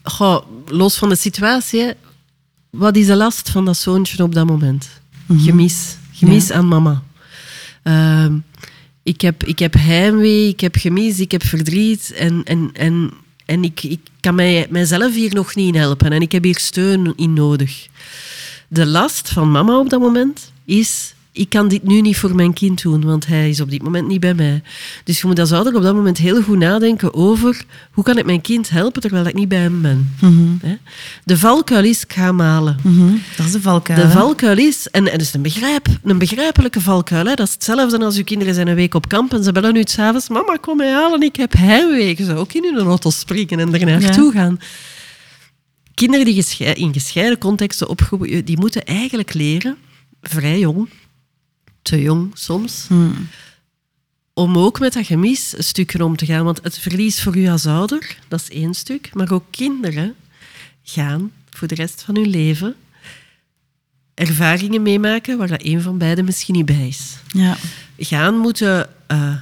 goh, 0.04 0.46
los 0.66 0.98
van 0.98 1.10
de 1.10 1.16
situatie, 1.16 1.94
wat 2.70 2.96
is 2.96 3.06
de 3.06 3.16
last 3.16 3.50
van 3.50 3.66
dat 3.66 3.78
zoontje 3.78 4.24
op 4.24 4.34
dat 4.34 4.48
moment? 4.48 4.90
Gemis. 5.38 5.96
Gemis 6.22 6.52
aan 6.52 6.68
mama. 6.68 7.04
Ehm, 7.84 8.38
ik, 9.04 9.22
heb, 9.22 9.44
ik 9.44 9.60
heb 9.60 9.74
heimwee, 9.74 10.48
ik 10.48 10.60
heb 10.60 10.76
gemis, 10.76 11.20
ik 11.20 11.32
heb 11.32 11.44
verdriet. 11.44 12.14
En, 12.18 12.42
en, 12.44 12.70
en, 12.74 13.12
en 13.46 13.64
ik, 13.64 13.84
ik 13.84 14.00
kan 14.20 14.36
mij, 14.36 14.68
mijzelf 14.70 15.14
hier 15.14 15.34
nog 15.34 15.56
niet 15.56 15.76
helpen. 15.76 16.12
En 16.12 16.22
ik 16.22 16.32
heb 16.32 16.44
hier 16.44 16.60
steun 16.60 17.14
in 17.16 17.34
nodig. 17.34 17.88
De 18.68 18.86
last 18.86 19.30
van 19.30 19.52
mama 19.52 19.80
op 19.80 19.90
dat 19.90 20.00
moment 20.00 20.52
is... 20.66 21.14
Ik 21.34 21.50
kan 21.50 21.68
dit 21.68 21.84
nu 21.84 22.02
niet 22.02 22.18
voor 22.18 22.36
mijn 22.36 22.54
kind 22.54 22.82
doen, 22.82 23.04
want 23.06 23.28
hij 23.28 23.50
is 23.50 23.62
op 23.62 23.70
dit 23.70 23.82
moment 23.84 24.08
niet 24.08 24.20
bij 24.20 24.34
mij. 24.34 24.62
Dus 25.04 25.22
je 25.22 25.28
moet 25.28 25.40
als 25.40 25.52
ouder 25.52 25.76
op 25.76 25.82
dat 25.82 25.96
moment 25.96 26.18
heel 26.18 26.42
goed 26.42 26.58
nadenken 26.58 27.14
over 27.14 27.64
hoe 27.92 28.04
kan 28.04 28.18
ik 28.18 28.26
mijn 28.26 28.42
kind 28.42 28.70
helpen 28.70 29.02
terwijl 29.02 29.26
ik 29.26 29.34
niet 29.34 29.48
bij 29.48 29.60
hem 29.60 29.82
ben. 29.82 30.16
Hè? 30.62 30.76
De 31.24 31.38
valkuil 31.38 31.84
is, 31.84 32.04
ik 32.04 32.14
ga 32.14 32.32
malen. 32.32 32.78
Mhm, 32.84 33.14
Dat 33.38 33.46
is 33.46 33.52
de 33.52 33.62
valkuil. 33.62 34.02
De 34.02 34.10
valkuil 34.10 34.58
is, 34.58 34.88
en, 34.88 35.06
en 35.06 35.18
dat 35.18 35.22
is 35.22 35.34
een, 35.34 35.42
begrijp, 35.42 35.88
een 36.04 36.18
begrijpelijke 36.18 36.82
valkuil, 36.82 37.26
hè? 37.26 37.34
dat 37.34 37.48
is 37.48 37.54
hetzelfde 37.54 38.06
als 38.06 38.18
uw 38.18 38.24
kinderen 38.24 38.54
zijn 38.54 38.68
een 38.68 38.76
week 38.76 38.94
op 38.94 39.08
kamp 39.08 39.34
en 39.34 39.44
ze 39.44 39.52
bellen 39.52 39.76
u 39.76 39.84
s'avonds, 39.84 40.30
mama 40.30 40.56
kom 40.56 40.78
mij 40.78 40.92
halen, 40.92 41.22
ik 41.22 41.36
heb 41.36 41.54
heimwee. 41.54 42.16
Je 42.18 42.24
zou 42.24 42.38
ook 42.38 42.54
in 42.54 42.64
hun 42.64 42.86
auto 42.86 43.10
springen 43.10 43.60
en 43.60 43.74
er 43.74 43.86
naartoe 43.86 44.32
gaan. 44.32 44.60
Kinderen 45.94 46.26
die 46.26 46.46
in 46.74 46.94
gescheiden 46.94 47.38
contexten 47.38 47.90
opgroeien, 47.90 48.46
die 48.46 48.60
moeten 48.60 48.86
eigenlijk 48.86 49.34
leren, 49.34 49.78
vrij 50.22 50.60
jong, 50.60 50.90
te 51.82 52.02
jong 52.02 52.32
soms, 52.34 52.86
Hmm. 52.88 53.28
om 54.34 54.58
ook 54.58 54.80
met 54.80 54.94
dat 54.94 55.06
gemis 55.06 55.58
een 55.58 55.64
stukje 55.64 56.04
om 56.06 56.16
te 56.16 56.26
gaan. 56.26 56.44
Want 56.44 56.60
het 56.64 56.78
verlies 56.78 57.22
voor 57.24 57.38
u 57.38 57.48
als 57.48 57.66
ouder, 57.66 58.18
dat 58.28 58.42
is 58.42 58.50
één 58.50 58.74
stuk. 58.74 59.10
Maar 59.14 59.32
ook 59.32 59.46
kinderen 59.50 60.16
gaan 60.84 61.32
voor 61.50 61.68
de 61.68 61.76
rest 61.76 62.02
van 62.06 62.16
hun 62.16 62.30
leven 62.30 62.76
ervaringen 64.14 64.82
meemaken 64.82 65.38
waar 65.38 65.48
dat 65.48 65.64
een 65.64 65.82
van 65.82 65.98
beiden 65.98 66.26
misschien 66.26 66.56
niet 66.56 66.66
bij 66.66 66.88
is. 66.88 67.16
Ja. 67.28 67.58
Gaan 67.98 68.38
moeten 68.38 68.90
eh, 69.08 69.36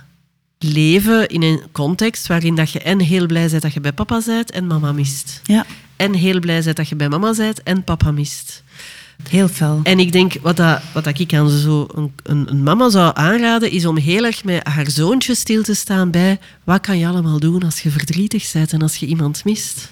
leven 0.57 1.27
in 1.27 1.41
een 1.41 1.61
context 1.71 2.27
waarin 2.27 2.55
dat 2.55 2.71
je 2.71 2.79
en 2.79 2.99
heel 2.99 3.25
blij 3.25 3.49
bent 3.49 3.61
dat 3.61 3.73
je 3.73 3.79
bij 3.81 3.93
papa 3.93 4.21
bent 4.25 4.51
en 4.51 4.67
mama 4.67 4.91
mist. 4.91 5.41
ja, 5.43 5.65
En 5.95 6.13
heel 6.13 6.39
blij 6.39 6.61
bent 6.63 6.75
dat 6.75 6.89
je 6.89 6.95
bij 6.95 7.09
mama 7.09 7.33
bent 7.35 7.63
en 7.63 7.83
papa 7.83 8.11
mist. 8.11 8.63
Heel 9.29 9.47
fel. 9.47 9.79
En 9.83 9.99
ik 9.99 10.11
denk, 10.11 10.33
wat, 10.41 10.57
dat, 10.57 10.81
wat 10.93 11.03
dat 11.03 11.19
ik 11.19 11.33
aan 11.33 11.49
zo 11.49 11.87
een, 11.93 12.11
een, 12.23 12.63
mama 12.63 12.89
zou 12.89 13.11
aanraden, 13.13 13.71
is 13.71 13.85
om 13.85 13.97
heel 13.97 14.25
erg 14.25 14.43
met 14.43 14.67
haar 14.67 14.89
zoontje 14.89 15.35
stil 15.35 15.63
te 15.63 15.73
staan 15.73 16.11
bij 16.11 16.39
wat 16.63 16.81
kan 16.81 16.97
je 16.97 17.07
allemaal 17.07 17.39
doen 17.39 17.63
als 17.63 17.79
je 17.79 17.89
verdrietig 17.89 18.51
bent 18.51 18.73
en 18.73 18.81
als 18.81 18.95
je 18.95 19.05
iemand 19.05 19.45
mist. 19.45 19.91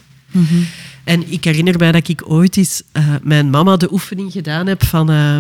En 1.03 1.31
ik 1.31 1.43
herinner 1.43 1.77
mij 1.77 1.91
dat 1.91 2.07
ik 2.07 2.21
ooit 2.25 2.57
eens 2.57 2.81
eh, 2.91 3.15
mijn 3.23 3.49
mama 3.49 3.77
de 3.77 3.91
oefening 3.91 4.31
gedaan 4.31 4.67
heb 4.67 4.83
van... 4.83 5.11
eh, 5.11 5.39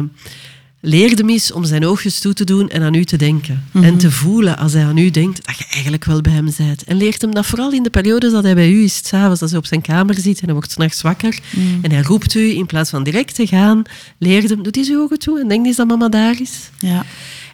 leer 0.87 1.17
hem 1.17 1.29
eens 1.29 1.51
om 1.51 1.65
zijn 1.65 1.85
oogjes 1.85 2.19
toe 2.19 2.33
te 2.33 2.43
doen 2.43 2.69
en 2.69 2.81
aan 2.81 2.93
u 2.93 3.05
te 3.05 3.17
denken. 3.17 3.65
Mhm. 3.71 3.83
En 3.83 3.97
te 3.97 4.11
voelen 4.11 4.57
als 4.57 4.73
hij 4.73 4.85
aan 4.85 4.97
u 4.97 5.09
denkt 5.09 5.45
dat 5.45 5.57
je 5.57 5.65
eigenlijk 5.69 6.05
wel 6.05 6.21
bij 6.21 6.33
hem 6.33 6.49
bent. 6.57 6.83
En 6.83 6.97
leert 6.97 7.21
hem 7.21 7.33
dat 7.33 7.45
vooral 7.45 7.71
in 7.71 7.83
de 7.83 7.89
periode 7.89 8.31
dat 8.31 8.43
hij 8.43 8.55
bij 8.55 8.71
u 8.71 8.83
is, 8.83 9.07
s'avonds, 9.07 9.41
als 9.41 9.49
hij 9.49 9.59
op 9.59 9.65
zijn 9.65 9.81
kamer 9.81 10.15
zit 10.15 10.39
en 10.39 10.45
hij 10.45 10.53
wordt 10.53 10.71
s'nachts 10.71 11.01
wakker. 11.01 11.39
Mhm. 11.49 11.65
En 11.81 11.91
hij 11.91 12.01
roept 12.01 12.33
u 12.33 12.55
in 12.55 12.65
plaats 12.65 12.89
van 12.89 13.03
direct 13.03 13.35
te 13.35 13.47
gaan. 13.47 13.83
Leer 14.17 14.43
hem, 14.43 14.63
doe 14.63 14.71
eens 14.71 14.89
uw 14.89 15.01
ogen 15.01 15.19
toe 15.19 15.39
en 15.39 15.47
denk 15.47 15.65
eens 15.65 15.75
dat 15.75 15.87
mama 15.87 16.09
daar 16.09 16.41
is. 16.41 16.69
Ja. 16.79 17.05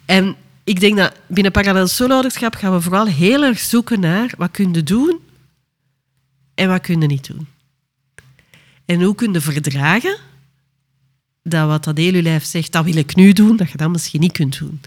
En 0.05 0.35
ik 0.63 0.79
denk 0.79 0.97
dat 0.97 1.13
binnen 1.27 1.51
parallel 1.51 1.87
solo-ouderschap 1.87 2.55
gaan 2.55 2.73
we 2.73 2.81
vooral 2.81 3.05
heel 3.05 3.43
erg 3.43 3.59
zoeken 3.59 3.99
naar 3.99 4.33
wat 4.37 4.51
kun 4.51 4.73
je 4.73 4.83
doen 4.83 5.19
en 6.55 6.67
wat 6.69 6.81
kun 6.81 7.01
je 7.01 7.07
niet 7.07 7.27
doen. 7.27 7.47
En 8.85 9.01
hoe 9.01 9.15
kun 9.15 9.33
je 9.33 9.41
verdragen 9.41 10.17
dat 11.43 11.67
wat 11.67 11.83
dat 11.83 11.97
heel 11.97 12.13
je 12.13 12.21
lijf 12.21 12.43
zegt, 12.45 12.71
dat 12.71 12.85
wil 12.85 12.95
ik 12.95 13.15
nu 13.15 13.33
doen, 13.33 13.57
dat 13.57 13.71
je 13.71 13.77
dat 13.77 13.89
misschien 13.91 14.19
niet 14.19 14.31
kunt 14.31 14.57
doen. 14.57 14.81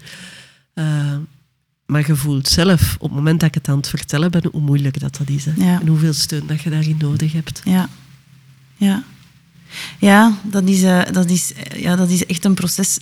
Eh, 0.73 1.15
maar 1.85 2.07
je 2.07 2.15
voelt 2.15 2.47
zelf, 2.47 2.95
op 2.99 3.01
het 3.09 3.11
moment 3.17 3.39
dat 3.39 3.49
ik 3.49 3.55
het 3.55 3.67
aan 3.69 3.77
het 3.77 3.89
vertellen 3.89 4.31
ben, 4.31 4.49
hoe 4.51 4.61
moeilijk 4.61 4.99
dat, 4.99 5.17
dat 5.17 5.29
is. 5.29 5.45
Hè? 5.45 5.51
Ja. 5.55 5.79
En 5.81 5.87
hoeveel 5.87 6.13
steun 6.13 6.47
dat 6.47 6.61
je 6.61 6.69
daarin 6.69 6.97
nodig 6.99 7.33
hebt. 7.33 7.61
Ja. 7.63 7.89
Ja. 8.75 9.03
Ja, 9.99 10.37
dat 10.43 10.63
is, 10.63 10.83
eh, 10.83 11.01
dat, 11.11 11.29
is, 11.29 11.53
eh, 11.53 11.81
ja, 11.81 11.95
dat 11.95 12.09
is 12.09 12.25
echt 12.25 12.45
een 12.45 12.53
proces 12.53 12.97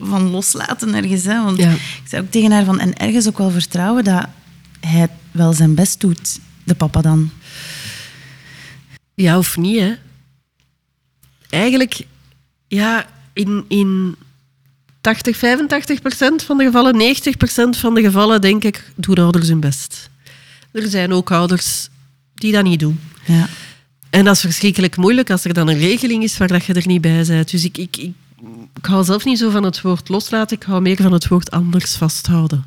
van 0.00 0.22
loslaten 0.22 0.94
ergens. 0.94 1.24
Hè? 1.24 1.44
Want 1.44 1.56
Ja. 1.58 1.70
ik 1.72 2.02
zei 2.04 2.22
ook 2.22 2.30
tegen 2.30 2.50
haar 2.52 2.64
van... 2.64 2.78
En 2.80 2.96
ergens 2.96 3.28
ook 3.28 3.38
wel 3.38 3.50
vertrouwen 3.50 4.04
dat 4.04 4.26
hij 4.80 5.08
wel 5.30 5.52
zijn 5.52 5.74
best 5.74 6.00
doet, 6.00 6.38
de 6.64 6.74
papa 6.74 7.00
dan. 7.00 7.30
Ja 9.14 9.38
of 9.38 9.56
niet, 9.56 9.78
hè? 9.80 9.94
Eigenlijk, 11.50 12.06
ja, 12.70 13.06
in, 13.32 13.64
in 13.68 14.16
80, 15.00 15.36
85 15.36 16.00
procent 16.00 16.42
van 16.42 16.58
de 16.58 16.64
gevallen, 16.64 16.96
90 16.96 17.36
procent 17.36 17.76
van 17.76 17.94
de 17.94 18.02
gevallen, 18.02 18.40
denk 18.40 18.64
ik, 18.64 18.92
doen 18.94 19.14
ouders 19.14 19.48
hun 19.48 19.60
best. 19.60 20.10
Er 20.72 20.88
zijn 20.88 21.12
ook 21.12 21.30
ouders 21.30 21.88
die 22.34 22.52
dat 22.52 22.64
niet 22.64 22.80
doen. 22.80 23.00
Ja. 23.24 23.48
En 24.10 24.24
dat 24.24 24.34
is 24.34 24.40
verschrikkelijk 24.40 24.96
moeilijk 24.96 25.30
als 25.30 25.44
er 25.44 25.54
dan 25.54 25.68
een 25.68 25.78
regeling 25.78 26.22
is 26.22 26.38
waar 26.38 26.48
dat 26.48 26.64
je 26.64 26.72
er 26.72 26.86
niet 26.86 27.00
bij 27.00 27.24
bent. 27.26 27.50
Dus 27.50 27.64
ik, 27.64 27.78
ik, 27.78 27.96
ik, 27.96 28.12
ik 28.74 28.84
hou 28.84 29.04
zelf 29.04 29.24
niet 29.24 29.38
zo 29.38 29.50
van 29.50 29.62
het 29.62 29.80
woord 29.80 30.08
loslaten, 30.08 30.56
ik 30.56 30.62
hou 30.62 30.80
meer 30.80 30.96
van 30.96 31.12
het 31.12 31.28
woord 31.28 31.50
anders 31.50 31.94
vasthouden. 31.94 32.64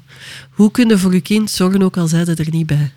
Hoe 0.49 0.71
kun 0.71 0.89
je 0.89 0.97
voor 0.97 1.13
je 1.13 1.21
kind 1.21 1.51
zorgen, 1.51 1.81
ook 1.81 1.97
al 1.97 2.07
zijn 2.07 2.25
ze 2.25 2.35
er 2.35 2.51
niet 2.51 2.67
bij? 2.67 2.91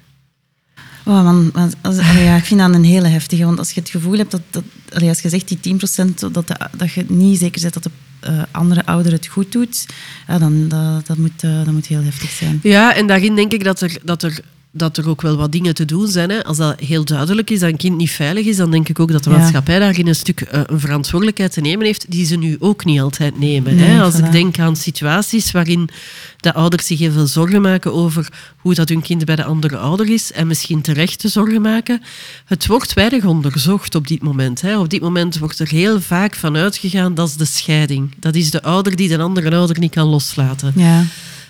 Oh 1.09 1.23
man, 1.23 1.53
als, 1.83 1.97
ja, 1.97 2.37
ik 2.37 2.45
vind 2.45 2.61
dat 2.61 2.75
een 2.75 2.85
hele 2.85 3.09
heftige. 3.09 3.45
Want 3.45 3.59
als 3.59 3.73
je 3.73 3.81
het 3.81 3.89
gevoel 3.89 4.17
hebt 4.17 4.31
dat, 4.31 4.41
dat 4.51 4.63
allee, 4.93 5.09
als 5.09 5.21
je 5.21 5.29
zegt 5.29 5.63
die 5.63 5.79
10% 6.05 6.15
dat, 6.33 6.47
dat 6.77 6.93
je 6.93 7.05
niet 7.09 7.39
zeker 7.39 7.61
bent 7.61 7.75
dat 7.75 7.83
de 7.83 7.91
eh, 8.21 8.43
andere 8.51 8.87
ouder 8.87 9.13
het 9.13 9.27
goed 9.27 9.53
doet, 9.53 9.87
ja, 10.29 10.39
dan 10.39 10.69
dat, 10.69 11.07
dat, 11.07 11.17
moet, 11.17 11.43
eh, 11.43 11.65
dat 11.65 11.73
moet 11.73 11.87
heel 11.87 12.03
heftig 12.03 12.31
zijn. 12.31 12.61
Ja, 12.63 12.95
en 12.95 13.07
daarin 13.07 13.35
denk 13.35 13.53
ik 13.53 13.65
dat 13.65 13.81
er, 13.81 13.99
dat 14.03 14.23
er, 14.23 14.41
dat 14.77 14.97
er 14.97 15.09
ook 15.09 15.23
wel 15.23 15.37
wat 15.37 15.53
dingen 15.53 15.75
te 15.75 15.85
doen 15.85 16.09
zijn. 16.09 16.31
Hè. 16.31 16.45
Als 16.45 16.57
dat 16.57 16.81
heel 16.81 17.05
duidelijk 17.05 17.51
is 17.51 17.61
dat 17.61 17.71
een 17.71 17.77
kind 17.77 17.97
niet 17.97 18.11
veilig 18.11 18.47
is, 18.47 18.57
dan 18.57 18.71
denk 18.71 18.89
ik 18.89 19.01
ook 19.01 19.13
dat 19.13 19.25
de 19.25 19.31
Ja. 19.31 19.37
maatschappij 19.37 19.79
daarin 19.79 20.07
een 20.07 20.15
stuk 20.15 20.41
eh, 20.41 20.61
een 20.67 20.81
verantwoordelijkheid 20.81 21.53
te 21.53 21.61
nemen 21.61 21.87
heeft, 21.87 22.05
die 22.09 22.27
ze 22.27 22.37
nu 22.37 22.57
ook 22.59 22.85
niet 22.85 23.01
altijd 23.01 23.39
nemen. 23.39 23.75
Nee, 23.77 23.89
hè. 23.89 24.03
Als 24.03 24.15
voilà. 24.15 24.25
ik 24.25 24.33
denk 24.33 24.59
aan 24.59 24.77
situaties 24.77 25.51
waarin 25.51 25.89
de 26.37 26.55
ouders 26.55 26.87
zich 26.87 26.99
heel 26.99 27.13
veel 27.13 27.27
zorgen 27.27 27.63
maken 27.63 27.93
over 27.93 28.29
hoe 28.57 28.75
dat 28.75 28.89
hun 28.89 29.03
kind 29.03 29.25
bij 29.25 29.37
de 29.37 29.45
andere 29.45 29.77
ouder 29.77 30.11
is, 30.11 30.33
en 30.33 30.47
misschien 30.47 30.81
terecht 30.81 31.19
te 31.19 31.29
zorgen 31.29 31.61
maken. 31.63 32.03
Het 32.45 32.67
wordt 32.67 32.93
weinig 32.93 33.25
onderzocht 33.25 33.95
op 33.95 34.07
dit 34.09 34.23
moment. 34.23 34.61
Hè. 34.61 34.79
Op 34.79 34.89
dit 34.89 35.01
moment 35.01 35.39
wordt 35.39 35.59
er 35.59 35.69
heel 35.69 36.01
vaak 36.01 36.35
van 36.35 36.57
uitgegaan, 36.57 37.15
dat 37.15 37.29
is 37.29 37.37
de 37.37 37.45
scheiding. 37.45 38.15
Dat 38.19 38.35
is 38.35 38.51
de 38.51 38.63
ouder 38.63 38.97
die 38.97 39.09
de 39.09 39.19
andere 39.19 39.57
ouder 39.57 39.79
niet 39.79 39.91
kan 39.95 40.07
loslaten. 40.07 40.73
Ja, 40.77 41.05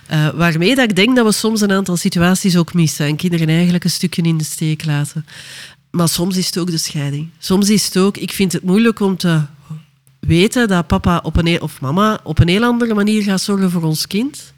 Eh, 0.07 0.29
waarmee 0.29 0.75
dat 0.75 0.91
ik 0.91 0.97
denk 0.97 1.17
dat 1.17 1.27
we 1.27 1.33
soms 1.33 1.61
een 1.61 1.73
aantal 1.73 1.97
situaties 1.97 2.57
ook 2.57 2.75
missen 2.75 3.07
en 3.07 3.17
kinderen 3.17 3.49
eigenlijk 3.49 3.85
een 3.85 3.91
stukje 3.91 4.23
in 4.23 4.39
de 4.39 4.45
steek 4.45 4.85
laten. 4.85 5.27
Maar 5.91 6.09
soms 6.09 6.37
is 6.37 6.47
het 6.47 6.59
ook 6.59 6.71
de 6.71 6.79
scheiding. 6.79 7.29
Soms 7.39 7.71
is 7.71 7.85
het 7.85 7.97
ook, 7.97 8.17
ik 8.17 8.33
vind 8.33 8.53
het 8.53 8.63
moeilijk 8.63 9.01
om 9.01 9.17
te 9.17 9.41
weten 10.21 10.69
dat 10.69 10.87
papa 10.87 11.21
op 11.23 11.37
een, 11.37 11.61
of 11.61 11.81
mama 11.81 12.21
op 12.23 12.39
een 12.39 12.49
heel 12.49 12.65
andere 12.65 12.95
manier 12.95 13.23
gaat 13.23 13.41
zorgen 13.41 13.71
voor 13.71 13.83
ons 13.83 14.07
kind. 14.07 14.53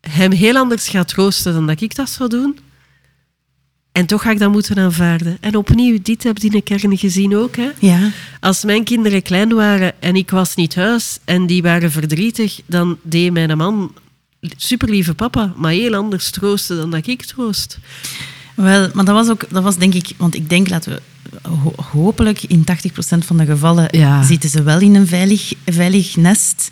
Hem 0.00 0.32
heel 0.32 0.56
anders 0.56 0.88
gaat 0.88 1.08
troosten 1.08 1.52
dan 1.52 1.66
dat 1.66 1.80
ik 1.80 1.94
dat 1.94 2.10
zou 2.10 2.28
doen. 2.28 2.58
En 3.92 4.06
toch 4.06 4.22
ga 4.22 4.30
ik 4.30 4.38
dat 4.38 4.52
moeten 4.52 4.78
aanvaarden. 4.78 5.38
En 5.40 5.56
opnieuw, 5.56 5.98
dit 6.02 6.22
heb 6.22 6.36
ik 6.36 6.42
in 6.42 6.50
de 6.50 6.62
kern 6.62 6.98
gezien 6.98 7.36
ook. 7.36 7.56
Hè. 7.56 7.70
ja, 7.78 8.10
Als 8.40 8.64
mijn 8.64 8.84
kinderen 8.84 9.22
klein 9.22 9.54
waren 9.54 10.02
en 10.02 10.16
ik 10.16 10.30
was 10.30 10.54
niet 10.54 10.70
thuis 10.70 11.18
en 11.24 11.46
die 11.46 11.62
waren 11.62 11.90
verdrietig, 11.90 12.60
dan 12.66 12.98
deed 13.02 13.32
mijn 13.32 13.56
man, 13.56 13.92
superlieve 14.56 15.14
papa, 15.14 15.52
maar 15.56 15.72
heel 15.72 15.94
anders 15.94 16.30
troosten 16.30 16.76
dan 16.76 16.90
dat 16.90 17.06
ik 17.06 17.22
troost. 17.24 17.78
Wel, 18.54 18.88
maar 18.94 19.04
dat 19.04 19.14
was 19.14 19.28
ook, 19.28 19.44
dat 19.50 19.62
was 19.62 19.76
denk 19.76 19.94
ik, 19.94 20.10
want 20.16 20.34
ik 20.34 20.48
denk, 20.48 20.68
laten 20.68 20.92
we 20.92 21.00
ho- 21.48 21.74
hopelijk 21.92 22.42
in 22.42 22.64
80% 22.64 23.24
van 23.24 23.36
de 23.36 23.44
gevallen 23.44 23.88
Ja. 23.90 24.22
zitten 24.22 24.50
ze 24.50 24.62
wel 24.62 24.80
in 24.80 24.94
een 24.94 25.06
veilig, 25.06 25.52
veilig 25.66 26.16
nest. 26.16 26.70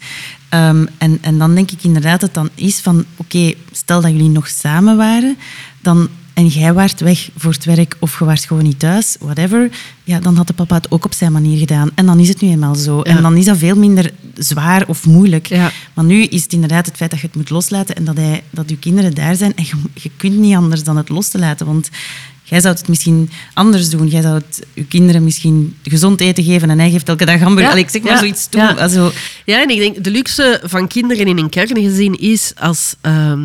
Ehm, 0.49 0.87
en, 0.99 1.19
en 1.21 1.39
dan 1.39 1.55
denk 1.55 1.71
ik 1.71 1.83
inderdaad 1.83 2.21
dat 2.21 2.35
het 2.35 2.35
dan 2.35 2.51
is 2.55 2.79
van, 2.81 3.05
oké, 3.17 3.53
stel 3.73 4.01
dat 4.01 4.11
jullie 4.11 4.29
nog 4.29 4.49
samen 4.49 4.97
waren, 4.97 5.37
dan, 5.81 6.09
en 6.37 6.47
jij 6.47 6.73
waart 6.73 7.01
weg 7.01 7.29
voor 7.37 7.53
het 7.53 7.65
werk 7.65 7.97
of 7.99 8.19
je 8.19 8.25
waart 8.25 8.45
gewoon 8.45 8.63
niet 8.63 8.79
thuis, 8.79 9.17
whatever, 9.21 9.71
ja, 10.05 10.21
dan 10.21 10.37
had 10.37 10.47
de 10.47 10.53
papa 10.53 10.75
het 10.75 10.91
ook 10.91 11.05
op 11.05 11.15
zijn 11.15 11.33
manier 11.33 11.59
gedaan. 11.59 11.91
En 11.95 12.07
dan 12.07 12.19
is 12.19 12.29
het 12.29 12.41
nu 12.41 12.49
eenmaal 12.49 12.75
zo. 12.75 12.97
Ja. 12.97 13.03
En 13.05 13.23
dan 13.23 13.37
is 13.37 13.45
dat 13.45 13.57
veel 13.59 13.77
minder 13.77 14.11
zwaar 14.35 14.85
of 14.87 15.07
moeilijk. 15.07 15.47
Ja. 15.47 15.71
Maar 15.95 16.05
nu 16.05 16.23
is 16.23 16.43
het 16.43 16.53
inderdaad 16.53 16.87
het 16.87 16.97
feit 16.97 17.11
dat 17.11 17.21
je 17.21 17.27
het 17.27 17.37
moet 17.37 17.51
loslaten 17.51 17.95
en 17.97 18.05
dat, 18.05 18.17
hij, 18.17 18.43
dat 18.51 18.71
je 18.71 18.79
kinderen 18.79 19.15
daar 19.15 19.35
zijn. 19.37 19.55
En 19.55 19.65
je, 19.65 19.73
je 19.95 20.11
kunt 20.17 20.37
niet 20.39 20.55
anders 20.55 20.83
dan 20.83 20.97
het 20.97 21.09
los 21.09 21.29
te 21.29 21.39
laten. 21.39 21.67
Want 21.67 21.89
jij 22.43 22.61
zou 22.61 22.75
het 22.75 22.89
misschien 22.89 23.31
anders 23.55 23.91
doen. 23.91 24.07
Jij 24.09 24.23
zou 24.23 24.35
het, 24.35 24.67
je 24.75 24.85
kinderen 24.87 25.25
misschien 25.25 25.77
gezond 25.83 26.21
eten 26.21 26.45
geven 26.45 26.71
en 26.71 26.79
hij 26.79 26.91
geeft 26.91 27.09
elke 27.09 27.25
dag 27.25 27.41
hamburger. 27.41 27.63
Ja. 27.65 27.71
Allee, 27.71 27.83
ik 27.85 27.91
zeg 27.91 28.03
maar 28.03 28.13
Ja. 28.13 28.19
zoiets 28.19 28.47
toe. 28.49 28.61
Ja. 28.61 28.73
Also, 28.73 29.13
Ja, 29.45 29.63
en 29.63 29.71
ik 29.71 29.79
denk, 29.79 30.05
de 30.05 30.11
luxe 30.11 30.61
van 30.65 30.87
kinderen 30.89 31.27
in 31.27 31.39
een 31.39 31.49
kerngezin 31.49 32.19
is 32.19 32.53
als, 32.59 32.95
ehm, 33.01 33.41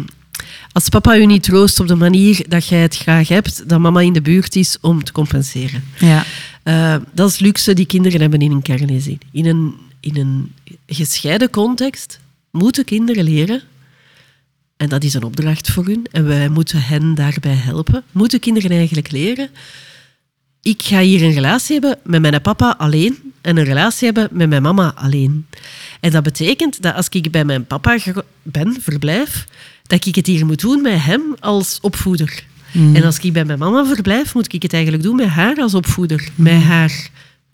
als 0.71 0.89
papa 0.89 1.17
u 1.17 1.25
niet 1.25 1.43
troost 1.43 1.79
op 1.79 1.87
de 1.87 1.95
manier 1.95 2.45
dat 2.49 2.67
jij 2.67 2.81
het 2.81 2.97
graag 2.97 3.27
hebt, 3.27 3.69
dat 3.69 3.79
mama 3.79 4.01
in 4.01 4.13
de 4.13 4.21
buurt 4.21 4.55
is 4.55 4.77
om 4.81 5.03
te 5.03 5.11
compenseren. 5.11 5.83
ja. 5.99 6.25
Eh, 6.63 6.95
dat 7.13 7.29
is 7.29 7.39
luxe 7.39 7.73
die 7.73 7.85
kinderen 7.85 8.21
hebben 8.21 8.39
in 8.39 8.51
een 8.51 8.61
kerngezin. 8.61 9.19
In 9.31 9.45
een, 9.45 9.75
in 9.99 10.17
een 10.17 10.53
gescheiden 10.87 11.49
context 11.49 12.19
moeten 12.51 12.85
kinderen 12.85 13.23
leren, 13.23 13.61
en 14.77 14.89
dat 14.89 15.03
is 15.03 15.13
een 15.13 15.23
opdracht 15.23 15.71
voor 15.71 15.85
hun, 15.85 16.07
en 16.11 16.25
wij 16.27 16.49
moeten 16.49 16.81
hen 16.81 17.15
daarbij 17.15 17.55
helpen, 17.55 18.03
moeten 18.11 18.39
kinderen 18.39 18.71
eigenlijk 18.71 19.11
leren, 19.11 19.49
ik 20.61 20.81
ga 20.81 20.99
hier 20.99 21.23
een 21.23 21.33
relatie 21.33 21.79
hebben 21.79 21.99
met 22.03 22.21
mijn 22.21 22.41
papa 22.41 22.75
alleen 22.77 23.33
en 23.41 23.57
een 23.57 23.63
relatie 23.63 24.05
hebben 24.05 24.29
met 24.31 24.49
mijn 24.49 24.61
mama 24.61 24.93
alleen. 24.95 25.47
En 25.99 26.11
dat 26.11 26.23
betekent 26.23 26.81
dat 26.81 26.95
als 26.95 27.09
ik 27.09 27.31
bij 27.31 27.45
mijn 27.45 27.65
papa 27.65 27.97
ben, 28.41 28.77
verblijf, 28.81 29.47
dat 29.91 30.05
ik 30.05 30.15
het 30.15 30.27
hier 30.27 30.45
moet 30.45 30.59
doen 30.59 30.81
met 30.81 31.03
hem 31.03 31.21
als 31.39 31.77
opvoeder. 31.81 32.43
En 32.73 33.03
als 33.03 33.19
ik 33.19 33.33
bij 33.33 33.45
mijn 33.45 33.59
mama 33.59 33.85
verblijf, 33.85 34.33
moet 34.33 34.53
ik 34.53 34.61
het 34.61 34.73
eigenlijk 34.73 35.03
doen 35.03 35.15
met 35.15 35.27
haar 35.27 35.57
als 35.57 35.73
opvoeder. 35.73 36.29
Met 36.35 36.61
haar 36.61 37.09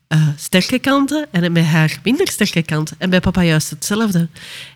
eh, 0.07 0.27
sterke 0.35 0.79
kanten 0.79 1.27
en 1.31 1.51
met 1.51 1.65
haar 1.65 1.99
minder 2.03 2.27
sterke 2.27 2.61
kanten. 2.61 2.95
En 2.99 3.09
bij 3.09 3.19
papa 3.19 3.43
juist 3.43 3.69
hetzelfde. 3.69 4.27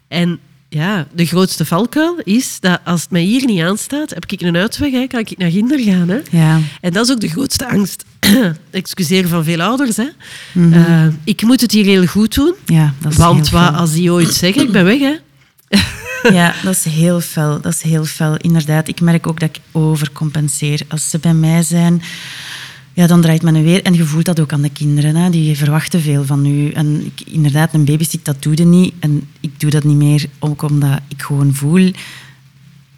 En 0.07 0.39
ja, 0.69 1.07
de 1.13 1.25
grootste 1.25 1.65
valkuil 1.65 2.19
is 2.23 2.59
dat 2.59 2.79
als 2.85 3.01
het 3.01 3.11
mij 3.11 3.21
hier 3.21 3.45
niet 3.45 3.61
aanstaat, 3.61 4.09
heb 4.09 4.25
ik 4.31 4.41
een 4.41 4.57
uitweg, 4.57 4.91
hè, 4.91 5.07
kan 5.07 5.19
ik 5.19 5.37
naar 5.37 5.51
Ginder 5.51 5.79
gaan. 5.79 6.09
Hè. 6.09 6.19
Ja. 6.31 6.59
En 6.81 6.93
dat 6.93 7.05
is 7.05 7.11
ook 7.11 7.21
de 7.21 7.29
grootste 7.29 7.69
angst, 7.69 8.05
excuseer 8.71 9.27
van 9.27 9.43
veel 9.43 9.61
ouders. 9.61 9.97
Hè. 9.97 10.07
Eh, 10.71 11.07
ik 11.23 11.41
moet 11.41 11.61
het 11.61 11.71
hier 11.71 11.85
heel 11.85 12.05
goed 12.05 12.35
doen, 12.35 12.53
ja, 12.65 12.93
dat 12.99 13.11
is 13.11 13.17
want 13.17 13.49
wat 13.49 13.75
als 13.75 13.93
die 13.93 14.11
ooit 14.11 14.33
zeggen, 14.33 14.61
ik 14.61 14.71
ben 14.71 14.85
weg. 14.85 14.99
Hè. 14.99 15.15
Ja, 16.23 16.53
dat 16.63 16.75
is 16.75 16.83
heel 16.83 17.21
fel. 17.21 17.61
Dat 17.61 17.73
is 17.73 17.81
heel 17.81 18.05
fel. 18.05 18.37
Inderdaad, 18.37 18.87
ik 18.87 19.01
merk 19.01 19.27
ook 19.27 19.39
dat 19.39 19.49
ik 19.49 19.61
overcompenseer. 19.71 20.81
Als 20.87 21.09
ze 21.09 21.19
bij 21.19 21.33
mij 21.33 21.63
zijn, 21.63 22.01
ja, 22.93 23.07
dan 23.07 23.21
draait 23.21 23.41
men 23.41 23.63
weer. 23.63 23.81
En 23.83 23.93
je 23.93 24.05
voelt 24.05 24.25
dat 24.25 24.39
ook 24.39 24.53
aan 24.53 24.61
de 24.61 24.69
kinderen. 24.69 25.15
Hè. 25.15 25.29
Die 25.29 25.57
verwachten 25.57 26.01
veel 26.01 26.23
van 26.25 26.45
u. 26.45 26.69
En 26.71 27.05
ik, 27.05 27.27
inderdaad, 27.27 27.73
een 27.73 27.85
babysit, 27.85 28.25
dat 28.25 28.43
doe 28.43 28.57
je 28.57 28.65
niet. 28.65 28.93
En 28.99 29.27
ik 29.39 29.59
doe 29.59 29.69
dat 29.69 29.83
niet 29.83 29.97
meer, 29.97 30.25
ook 30.39 30.61
omdat 30.61 30.99
ik 31.07 31.21
gewoon 31.21 31.53
voel... 31.53 31.91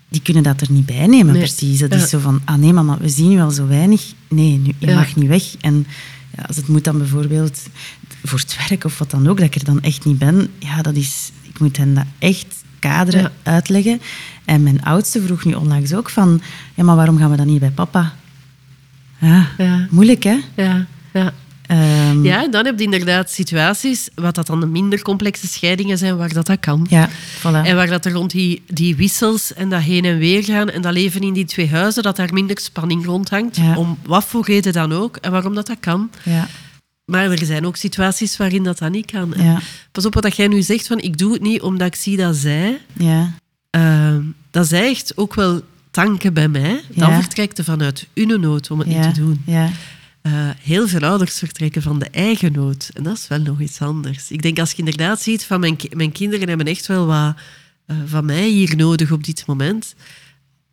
Die 0.09 0.21
kunnen 0.21 0.43
dat 0.43 0.61
er 0.61 0.71
niet 0.71 0.85
bij 0.85 1.07
nemen, 1.07 1.33
Nee. 1.33 1.41
precies. 1.41 1.79
Dat 1.79 1.91
Ja. 1.93 1.97
is 1.97 2.09
zo 2.09 2.19
van, 2.19 2.41
ah 2.45 2.55
nee, 2.57 2.73
mama, 2.73 2.97
we 2.97 3.09
zien 3.09 3.31
u 3.31 3.39
al 3.39 3.51
zo 3.51 3.67
weinig. 3.67 4.01
Nee, 4.29 4.57
nu, 4.57 4.73
je 4.79 4.87
Ja. 4.87 4.95
mag 4.95 5.15
niet 5.15 5.27
weg. 5.27 5.43
En 5.61 5.85
ja, 6.37 6.43
als 6.47 6.55
het 6.55 6.67
moet 6.67 6.83
dan 6.83 6.97
bijvoorbeeld 6.97 7.59
voor 8.23 8.39
het 8.39 8.57
werk 8.67 8.83
of 8.83 8.97
wat 8.97 9.11
dan 9.11 9.27
ook, 9.27 9.37
dat 9.37 9.45
ik 9.45 9.55
er 9.55 9.63
dan 9.63 9.81
echt 9.81 10.05
niet 10.05 10.17
ben, 10.17 10.47
ja, 10.59 10.81
dat 10.81 10.95
is... 10.95 11.31
Ik 11.41 11.59
moet 11.59 11.77
hen 11.77 11.93
dat 11.93 12.05
echt 12.19 12.45
kaderen, 12.89 13.21
Ja. 13.21 13.31
uitleggen. 13.51 14.01
En 14.45 14.63
mijn 14.63 14.83
oudste 14.83 15.21
vroeg 15.21 15.45
nu 15.45 15.53
onlangs 15.53 15.93
ook 15.93 16.09
van... 16.09 16.41
Ja, 16.73 16.83
maar 16.83 16.95
waarom 16.95 17.17
gaan 17.17 17.29
we 17.29 17.37
dan 17.37 17.47
niet 17.47 17.59
bij 17.59 17.69
papa? 17.71 18.13
Ja, 19.19 19.47
Ja. 19.57 19.87
moeilijk, 19.89 20.23
hè? 20.23 20.37
Ja, 20.55 20.85
ja. 21.13 21.31
Ehm, 21.67 22.23
Ja, 22.23 22.47
dan 22.47 22.65
heb 22.65 22.77
je 22.79 22.83
inderdaad 22.85 23.31
situaties, 23.31 24.09
wat 24.15 24.35
dat 24.35 24.47
dan 24.47 24.59
de 24.59 24.65
minder 24.65 25.01
complexe 25.01 25.47
scheidingen 25.47 25.97
zijn, 25.97 26.17
waar 26.17 26.33
dat, 26.33 26.45
dat 26.45 26.59
kan. 26.59 26.85
ja, 26.89 27.09
voilà. 27.39 27.43
En 27.65 27.75
waar 27.75 27.87
dat 27.87 28.05
er 28.05 28.11
rond 28.11 28.31
die, 28.31 28.63
die 28.67 28.95
wissels 28.95 29.53
en 29.53 29.69
dat 29.69 29.81
heen 29.81 30.05
en 30.05 30.17
weer 30.17 30.43
gaan 30.43 30.69
en 30.69 30.81
dat 30.81 30.93
leven 30.93 31.21
in 31.21 31.33
die 31.33 31.45
twee 31.45 31.69
huizen, 31.69 32.03
dat 32.03 32.15
daar 32.15 32.33
minder 32.33 32.59
spanning 32.59 33.05
rond 33.05 33.29
hangt. 33.29 33.55
Ja. 33.57 33.77
Om 33.77 33.97
wat 34.05 34.23
voor 34.25 34.45
reden 34.45 34.73
dan 34.73 34.93
ook 34.93 35.15
en 35.15 35.31
waarom 35.31 35.55
dat, 35.55 35.67
dat 35.67 35.77
kan. 35.79 36.09
ja, 36.23 36.47
Maar 37.05 37.31
er 37.31 37.45
zijn 37.45 37.65
ook 37.65 37.75
situaties 37.75 38.37
waarin 38.37 38.63
dat, 38.63 38.77
dat 38.77 38.91
niet 38.91 39.11
kan. 39.11 39.33
Ja, 39.37 39.59
Pas 39.91 40.05
op 40.05 40.13
wat 40.13 40.35
jij 40.35 40.47
nu 40.47 40.61
zegt, 40.61 40.87
van 40.87 40.99
ik 40.99 41.17
doe 41.17 41.33
het 41.33 41.41
niet 41.41 41.61
omdat 41.61 41.87
ik 41.87 41.95
zie 41.95 42.17
dat 42.17 42.35
zij... 42.35 42.81
ja, 42.97 43.33
eh, 43.69 44.15
dat 44.51 44.67
zij 44.67 44.89
echt 44.89 45.17
ook 45.17 45.33
wel 45.35 45.61
tanken 45.91 46.33
bij 46.33 46.47
mij. 46.47 46.81
Dan 46.95 47.09
Ja. 47.09 47.19
vertrekt 47.21 47.57
er 47.57 47.63
vanuit 47.63 48.07
hun 48.13 48.39
nood 48.41 48.71
om 48.71 48.79
het 48.79 48.87
niet 48.87 49.03
te 49.13 49.21
doen. 49.21 49.41
ja, 49.45 49.69
Eh, 50.21 50.31
heel 50.59 50.87
veel 50.87 50.99
ouders 51.01 51.37
vertrekken 51.37 51.81
van 51.81 51.99
de 51.99 52.09
eigen 52.09 52.51
nood. 52.51 52.89
En 52.93 53.03
dat 53.03 53.17
is 53.17 53.27
wel 53.27 53.39
nog 53.39 53.59
iets 53.61 53.79
anders. 53.81 54.31
Ik 54.31 54.41
denk 54.41 54.59
als 54.59 54.71
je 54.71 54.77
inderdaad 54.77 55.21
ziet 55.21 55.43
van 55.45 55.59
mijn, 55.59 55.77
mijn 55.93 56.11
kinderen 56.11 56.47
hebben 56.47 56.67
echt 56.67 56.87
wel 56.87 57.05
wat 57.05 57.35
eh, 57.85 57.95
van 58.05 58.25
mij 58.25 58.47
hier 58.47 58.75
nodig 58.75 59.11
op 59.11 59.23
dit 59.23 59.43
moment. 59.47 59.95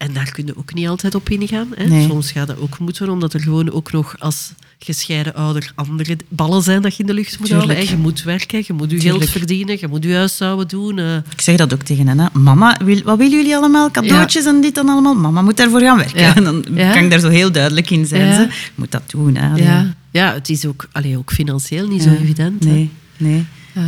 En 0.00 0.12
daar 0.12 0.30
kun 0.30 0.46
je 0.46 0.56
ook 0.56 0.74
niet 0.74 0.88
altijd 0.88 1.14
op 1.14 1.28
ingaan. 1.28 1.68
Hè? 1.74 1.84
Nee. 1.84 2.06
Soms 2.08 2.32
gaat 2.32 2.46
dat 2.46 2.58
ook 2.60 2.78
moeten, 2.78 3.08
omdat 3.08 3.32
er 3.34 3.40
gewoon 3.40 3.70
ook 3.70 3.92
nog 3.92 4.14
als 4.18 4.52
gescheiden 4.78 5.34
ouder 5.34 5.72
andere 5.74 6.16
ballen 6.28 6.62
zijn 6.62 6.82
dat 6.82 6.94
je 6.96 7.00
in 7.00 7.06
de 7.06 7.14
lucht 7.14 7.38
moet 7.38 7.48
Tuurlijk. 7.48 7.66
houden. 7.70 7.88
hè. 7.88 7.94
Je 7.96 8.02
moet 8.02 8.22
werken, 8.22 8.62
je 8.66 8.72
moet 8.72 8.90
je 8.90 8.98
Tuurlijk. 8.98 9.22
geld 9.22 9.30
verdienen, 9.30 9.76
je 9.80 9.88
moet 9.88 10.04
je 10.04 10.14
huishouden 10.14 10.68
doen. 10.68 10.98
eh. 10.98 11.16
Ik 11.16 11.40
zeg 11.40 11.56
dat 11.56 11.72
ook 11.72 11.82
tegen 11.82 12.06
hen. 12.06 12.18
Hè. 12.18 12.26
Mama, 12.32 12.78
wil, 12.84 13.02
wat 13.04 13.18
willen 13.18 13.36
jullie 13.36 13.56
allemaal? 13.56 13.90
Cadeautjes 13.90 14.44
en 14.44 14.60
dit 14.60 14.78
en 14.78 14.88
allemaal? 14.88 15.14
Mama 15.14 15.42
moet 15.42 15.56
daarvoor 15.56 15.80
gaan 15.80 15.96
werken. 15.96 16.20
Ja. 16.20 16.36
En 16.36 16.44
dan 16.50 16.64
Ja. 16.74 16.92
kan 16.92 17.04
ik 17.04 17.10
daar 17.10 17.20
zo 17.20 17.28
heel 17.28 17.52
duidelijk 17.52 17.90
in 17.90 18.06
zijn. 18.06 18.34
Ze 18.34 18.48
moet 18.74 18.90
dat 18.90 19.10
doen. 19.10 19.36
Hè. 19.36 19.54
Ja. 19.54 19.94
ja, 20.10 20.32
het 20.34 20.48
is 20.48 20.66
ook, 20.66 20.88
allee, 20.92 21.18
ook 21.18 21.32
financieel 21.32 21.86
niet 21.88 22.02
zo 22.02 22.10
evident. 22.10 22.64
hè. 22.64 22.70
Nee, 22.70 22.90
nee. 23.16 23.44
Eh, 23.74 23.82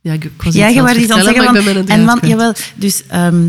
ja, 0.00 0.12
ik, 0.12 0.30
was 0.44 0.54
Ja, 0.54 0.66
je 0.68 0.80
aan 0.80 0.86
het 0.86 0.96
vertellen, 0.96 1.24
zeggen. 1.24 1.86
en 1.88 2.04
kwijt. 2.06 2.26
jawel, 2.26 2.52
dus 2.74 3.02
ehm, 3.06 3.48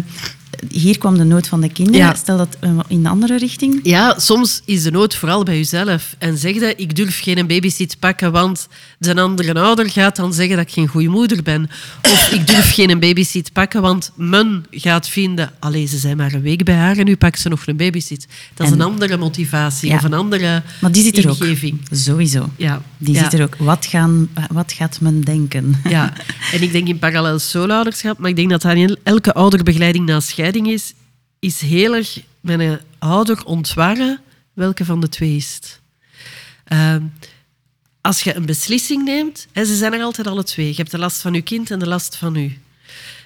hier 0.70 0.98
kwam 0.98 1.18
de 1.18 1.24
nood 1.24 1.48
van 1.48 1.62
de 1.62 1.70
kinderen. 1.70 2.00
Ja. 2.02 2.14
Stel 2.16 2.38
dat 2.38 2.58
in 2.88 3.04
de 3.04 3.10
andere 3.10 3.38
richting. 3.38 3.80
Ja, 3.84 4.20
soms 4.20 4.62
is 4.66 4.84
de 4.84 4.92
nood 4.92 5.16
vooral 5.16 5.44
bij 5.44 5.58
jezelf. 5.58 6.16
En 6.18 6.38
zeg 6.38 6.58
dat, 6.60 6.74
ik 6.78 6.96
durf 6.96 7.22
geen 7.22 7.48
babysit 7.48 7.96
pakken, 8.00 8.32
want 8.32 8.68
de 9.00 9.22
andere 9.22 9.54
ouder 9.54 9.90
gaat 9.90 10.16
dan 10.16 10.34
zeggen 10.34 10.56
dat 10.58 10.66
ik 10.68 10.74
geen 10.74 10.88
goede 10.88 11.08
moeder 11.08 11.44
ben. 11.44 11.70
Of 12.02 12.32
ik 12.32 12.48
durf 12.48 12.74
geen 12.74 13.00
babysit 13.00 13.54
pakken, 13.54 13.82
want 13.82 14.12
men 14.16 14.66
gaat 14.72 15.10
vinden... 15.10 15.52
Allee, 15.60 15.86
ze 15.86 15.98
zijn 15.98 16.18
maar 16.18 16.34
een 16.34 16.42
week 16.42 16.64
bij 16.64 16.76
haar 16.76 16.98
en 16.98 17.06
nu 17.06 17.16
pakt 17.16 17.40
ze 17.40 17.50
nog 17.50 17.68
een 17.68 17.78
babysit. 17.78 18.28
Dat 18.54 18.68
is 18.68 18.74
En- 18.74 18.80
een 18.80 18.86
andere 18.86 19.18
motivatie 19.18 19.90
Ja. 19.90 19.96
of 19.96 20.04
een 20.04 20.14
andere 20.14 20.62
Maar 20.82 20.92
die 20.92 21.04
zit 21.04 21.18
er 21.18 21.30
ook. 21.30 21.38
Sowieso. 21.92 22.50
Ja. 22.56 22.82
Die 22.98 23.14
ja. 23.14 23.24
zit 23.24 23.34
er 23.34 23.44
ook. 23.44 23.56
Wat, 23.58 23.86
gaan, 23.86 24.30
wat 24.52 24.74
gaat 24.74 24.98
men 25.02 25.22
denken? 25.22 25.76
Ja, 25.90 26.14
en 26.52 26.62
ik 26.62 26.72
denk 26.72 26.88
in 26.88 27.00
parallel 27.00 27.40
solo-ouderschap, 27.40 28.18
maar 28.18 28.30
ik 28.30 28.36
denk 28.36 28.50
dat 28.50 28.64
in 28.64 28.98
elke 29.04 29.34
ouderbegeleiding 29.34 30.06
na 30.06 30.20
is, 30.56 30.94
is 31.40 31.62
heel 31.62 31.96
erg 31.96 32.20
een 32.44 32.80
ouder 33.00 33.46
ontwarren 33.46 34.20
welke 34.54 34.86
van 34.86 35.02
de 35.02 35.10
twee 35.10 35.36
is. 35.36 35.80
Ehm, 36.64 37.04
als 38.02 38.22
je 38.22 38.36
een 38.36 38.46
beslissing 38.46 39.04
neemt, 39.04 39.48
hè, 39.52 39.66
ze 39.66 39.76
zijn 39.76 39.94
er 39.94 40.02
altijd 40.02 40.28
alle 40.28 40.44
twee. 40.44 40.68
Je 40.68 40.76
hebt 40.76 40.92
de 40.92 40.98
last 40.98 41.22
van 41.22 41.34
je 41.34 41.42
kind 41.42 41.72
en 41.72 41.80
de 41.80 41.88
last 41.88 42.16
van 42.16 42.36
u. 42.36 42.58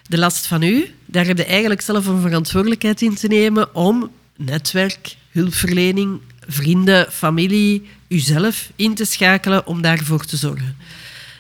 De 0.04 0.18
last 0.18 0.48
van 0.48 0.62
u, 0.62 0.96
daar 1.06 1.26
heb 1.26 1.38
je 1.38 1.46
eigenlijk 1.46 1.82
zelf 1.82 2.06
een 2.06 2.22
verantwoordelijkheid 2.22 3.02
in 3.02 3.16
te 3.16 3.28
nemen 3.28 3.76
om 3.76 4.12
netwerk, 4.38 5.16
hulpverlening, 5.30 6.20
vrienden, 6.48 7.12
familie, 7.12 7.90
uzelf 8.08 8.72
in 8.76 8.96
te 8.96 9.06
schakelen 9.06 9.68
om 9.68 9.82
daarvoor 9.82 10.26
te 10.26 10.38
zorgen. 10.38 10.78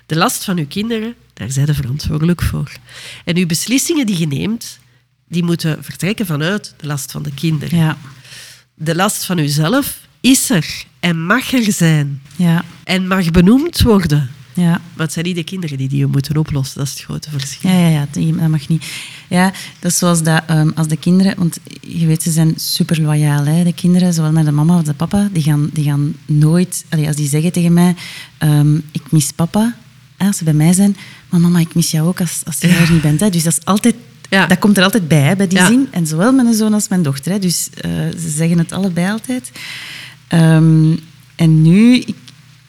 De 0.06 0.16
last 0.16 0.44
van 0.44 0.58
uw 0.58 0.68
kinderen, 0.68 1.16
daar 1.34 1.52
zijn 1.52 1.68
ze 1.68 1.74
verantwoordelijk 1.74 2.42
voor. 2.42 2.72
En 3.26 3.38
uw 3.38 3.46
beslissingen 3.46 4.06
die 4.06 4.18
je 4.18 4.28
neemt, 4.28 4.80
die 5.32 5.44
moeten 5.44 5.84
vertrekken 5.84 6.26
vanuit 6.26 6.74
de 6.78 6.88
last 6.88 7.12
van 7.12 7.24
de 7.24 7.34
kinderen. 7.34 7.78
Ja, 7.78 7.98
De 8.76 8.96
last 8.96 9.26
van 9.26 9.38
uzelf 9.38 10.00
is 10.22 10.50
er 10.50 10.84
en 11.00 11.26
mag 11.26 11.54
er 11.54 11.72
zijn 11.72 12.22
ja, 12.36 12.64
en 12.84 13.08
mag 13.08 13.32
benoemd 13.32 13.82
worden. 13.82 14.30
ja. 14.54 14.70
Maar 14.70 15.06
het 15.06 15.14
zijn 15.14 15.26
niet 15.26 15.36
de 15.36 15.44
kinderen 15.44 15.78
die 15.78 15.90
die 15.90 16.06
moeten 16.06 16.38
oplossen. 16.38 16.78
Dat 16.78 16.88
is 16.88 16.94
het 16.94 17.02
grote 17.04 17.30
verschil. 17.30 17.70
Ja, 17.70 17.78
ja, 17.78 17.88
ja, 17.88 18.08
dat 18.14 18.48
mag 18.50 18.68
niet. 18.68 18.86
Ja, 19.28 19.54
dat 19.80 19.92
is 19.92 19.98
zoals 19.98 20.24
dat, 20.24 20.44
ehm, 20.48 20.70
als 20.76 20.88
de 20.88 20.98
kinderen... 20.98 21.38
Want 21.38 21.60
je 21.82 22.06
weet, 22.06 22.24
ze 22.24 22.32
zijn 22.32 22.54
super 22.58 23.02
loyaal, 23.02 23.46
hè, 23.46 23.64
de 23.64 23.74
kinderen, 23.74 24.14
zowel 24.14 24.32
naar 24.32 24.46
de 24.46 24.52
mama 24.52 24.78
of 24.78 24.84
de 24.84 24.94
papa. 24.94 25.30
Die 25.32 25.44
gaan, 25.44 25.70
die 25.74 25.84
gaan 25.84 26.14
nooit... 26.26 26.86
allee, 26.90 27.08
als 27.08 27.16
die 27.16 27.28
zeggen 27.28 27.52
tegen 27.52 27.74
mij, 27.74 27.96
ehm, 28.38 28.76
ik 28.76 29.12
mis 29.12 29.32
papa, 29.32 29.76
als 30.18 30.38
ze 30.38 30.44
bij 30.44 30.54
mij 30.54 30.74
zijn, 30.74 30.98
maar 31.30 31.40
mama, 31.40 31.60
ik 31.60 31.76
mis 31.76 31.92
jou 31.92 32.08
ook 32.08 32.20
als, 32.20 32.42
als 32.46 32.58
jij 32.60 32.78
er 32.78 32.92
niet 32.92 33.02
bent. 33.02 33.20
Hè. 33.20 33.30
Dus 33.30 33.44
dat, 33.44 33.54
is 33.58 33.66
altijd, 33.66 33.96
Ja. 34.32 34.46
dat 34.48 34.60
komt 34.60 34.78
er 34.78 34.84
altijd 34.84 35.08
bij, 35.08 35.22
hè, 35.22 35.36
bij 35.36 35.48
die 35.48 35.58
Ja. 35.58 35.66
zin. 35.68 35.88
En 35.92 36.08
zowel 36.08 36.32
mijn 36.34 36.54
zoon 36.54 36.74
als 36.74 36.88
mijn 36.88 37.02
dochter. 37.04 37.32
Hè. 37.32 37.40
Dus 37.40 37.70
eh, 37.82 37.92
ze 38.20 38.30
zeggen 38.30 38.58
het 38.58 38.72
allebei 38.72 39.12
altijd. 39.12 39.52
Ehm, 40.28 40.96
en 41.36 41.62
nu... 41.62 41.96
Ik, 41.96 42.16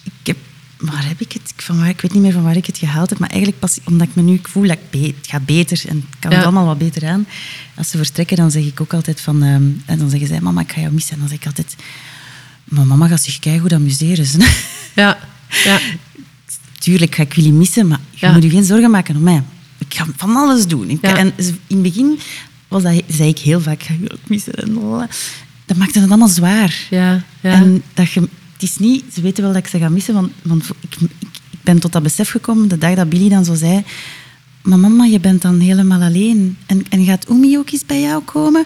ik 0.02 0.12
heb 0.22 0.36
waar 0.78 1.06
heb 1.08 1.20
ik 1.20 1.32
het? 1.32 1.52
Van 1.56 1.78
waar, 1.78 1.88
ik 1.88 2.00
weet 2.00 2.12
niet 2.12 2.22
meer 2.22 2.32
van 2.32 2.42
waar 2.42 2.56
ik 2.56 2.66
het 2.66 2.78
gehaald 2.78 3.10
heb, 3.10 3.18
maar 3.18 3.28
eigenlijk 3.28 3.60
pas 3.60 3.78
omdat 3.84 4.08
ik 4.08 4.14
me 4.14 4.22
nu 4.22 4.34
ik 4.34 4.48
voel 4.48 4.66
dat 4.66 4.78
ik 4.90 5.00
het 5.16 5.26
gaat 5.28 5.44
beter 5.46 5.82
en 5.88 5.96
het 5.96 6.18
kan 6.18 6.30
Ja. 6.30 6.36
het 6.36 6.44
allemaal 6.46 6.66
wat 6.66 6.78
beter 6.78 7.08
aan. 7.08 7.26
Als 7.74 7.88
ze 7.90 7.96
vertrekken, 7.96 8.36
dan 8.36 8.50
zeg 8.50 8.64
ik 8.64 8.80
ook 8.80 8.94
altijd 8.94 9.20
van... 9.20 9.42
ehm, 9.42 9.62
en 9.84 9.98
dan 9.98 10.10
zeggen 10.10 10.28
zij, 10.28 10.40
mama, 10.40 10.60
ik 10.60 10.72
ga 10.72 10.80
jou 10.80 10.92
missen. 10.92 11.12
En 11.14 11.18
dan 11.18 11.28
zeg 11.28 11.38
ik 11.38 11.46
altijd... 11.46 11.76
Maar 12.64 12.86
mama 12.86 13.06
gaat 13.08 13.22
zich 13.22 13.60
goed 13.60 13.72
amuseren. 13.72 14.26
ze." 14.26 14.38
Ja, 14.94 15.18
ja. 15.64 15.78
Tuurlijk 16.78 17.14
ga 17.14 17.22
ik 17.22 17.34
jullie 17.34 17.52
missen, 17.52 17.86
maar 17.86 18.00
je 18.10 18.28
moet 18.28 18.42
je 18.42 18.50
geen 18.50 18.64
zorgen 18.64 18.90
maken 18.90 19.16
om 19.16 19.22
mij. 19.22 19.42
Ik 19.92 19.98
ga 19.98 20.06
van 20.16 20.36
alles 20.36 20.66
doen. 20.66 20.88
Ik 20.90 20.98
Ja. 21.02 21.16
En 21.16 21.32
in 21.36 21.76
het 21.76 21.82
begin 21.82 22.18
was 22.68 22.82
dat, 22.82 23.02
zei 23.08 23.28
ik 23.28 23.38
heel 23.38 23.60
vaak, 23.60 23.82
ga 23.82 23.92
jullie 23.92 24.12
ook 24.12 24.28
missen. 24.28 24.52
En 24.54 24.74
dat 25.66 25.76
maakte 25.76 25.98
het 26.00 26.08
allemaal 26.08 26.28
zwaar. 26.28 26.86
ja, 26.90 27.22
ja. 27.40 27.50
En 27.52 27.82
dat 27.94 28.10
je, 28.12 28.20
het 28.52 28.62
is 28.62 28.76
niet, 28.78 29.04
ze 29.14 29.20
weten 29.20 29.42
wel 29.42 29.52
dat 29.52 29.62
ik 29.62 29.68
ze 29.68 29.78
ga 29.78 29.88
missen, 29.88 30.14
want, 30.14 30.32
want 30.42 30.64
ik, 30.80 30.94
ik, 31.00 31.08
ik 31.50 31.58
ben 31.62 31.78
tot 31.78 31.92
dat 31.92 32.02
besef 32.02 32.30
gekomen 32.30 32.68
de 32.68 32.78
dag 32.78 32.94
dat 32.94 33.08
Billy 33.08 33.28
dan 33.28 33.44
zo 33.44 33.54
zei: 33.54 33.82
Maar 34.62 34.78
mama, 34.78 35.04
je 35.04 35.20
bent 35.20 35.42
dan 35.42 35.60
helemaal 35.60 36.02
alleen. 36.02 36.56
En, 36.66 36.84
en 36.88 37.04
gaat 37.04 37.30
Oemi 37.30 37.58
ook 37.58 37.70
eens 37.70 37.86
bij 37.86 38.00
jou 38.00 38.22
komen? 38.22 38.64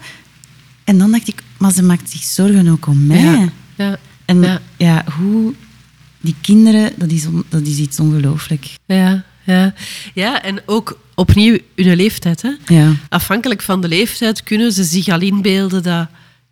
En 0.85 0.99
dan 0.99 1.11
dacht 1.11 1.29
ik: 1.29 1.43
Maar 1.59 1.73
ze 1.73 1.83
maakt 1.83 2.11
zich 2.11 2.23
zorgen 2.23 2.69
ook 2.69 2.87
om 2.87 3.07
mij. 3.07 3.23
ja, 3.23 3.49
ja, 3.77 3.99
En 4.25 4.41
ja. 4.43 4.61
ja. 4.77 5.05
hoe 5.19 5.55
die 6.21 6.35
kinderen, 6.41 6.93
dat 6.97 7.11
is, 7.11 7.27
on- 7.27 7.45
dat 7.49 7.67
is 7.67 7.77
iets 7.79 8.01
ongelooflijk. 8.01 8.67
Ja, 8.87 9.25
ja. 9.47 9.75
ja, 10.15 10.43
en 10.43 10.63
ook 10.67 10.99
opnieuw 11.15 11.59
hun 11.75 11.97
leeftijd. 11.97 12.43
Hè? 12.43 12.51
Ja. 12.67 12.93
Afhankelijk 13.09 13.63
van 13.63 13.81
de 13.81 13.89
leeftijd 13.89 14.43
kunnen 14.43 14.73
ze 14.73 14.85
zich 14.85 15.09
al 15.09 15.21
inbeelden 15.21 15.83
dat 15.83 16.09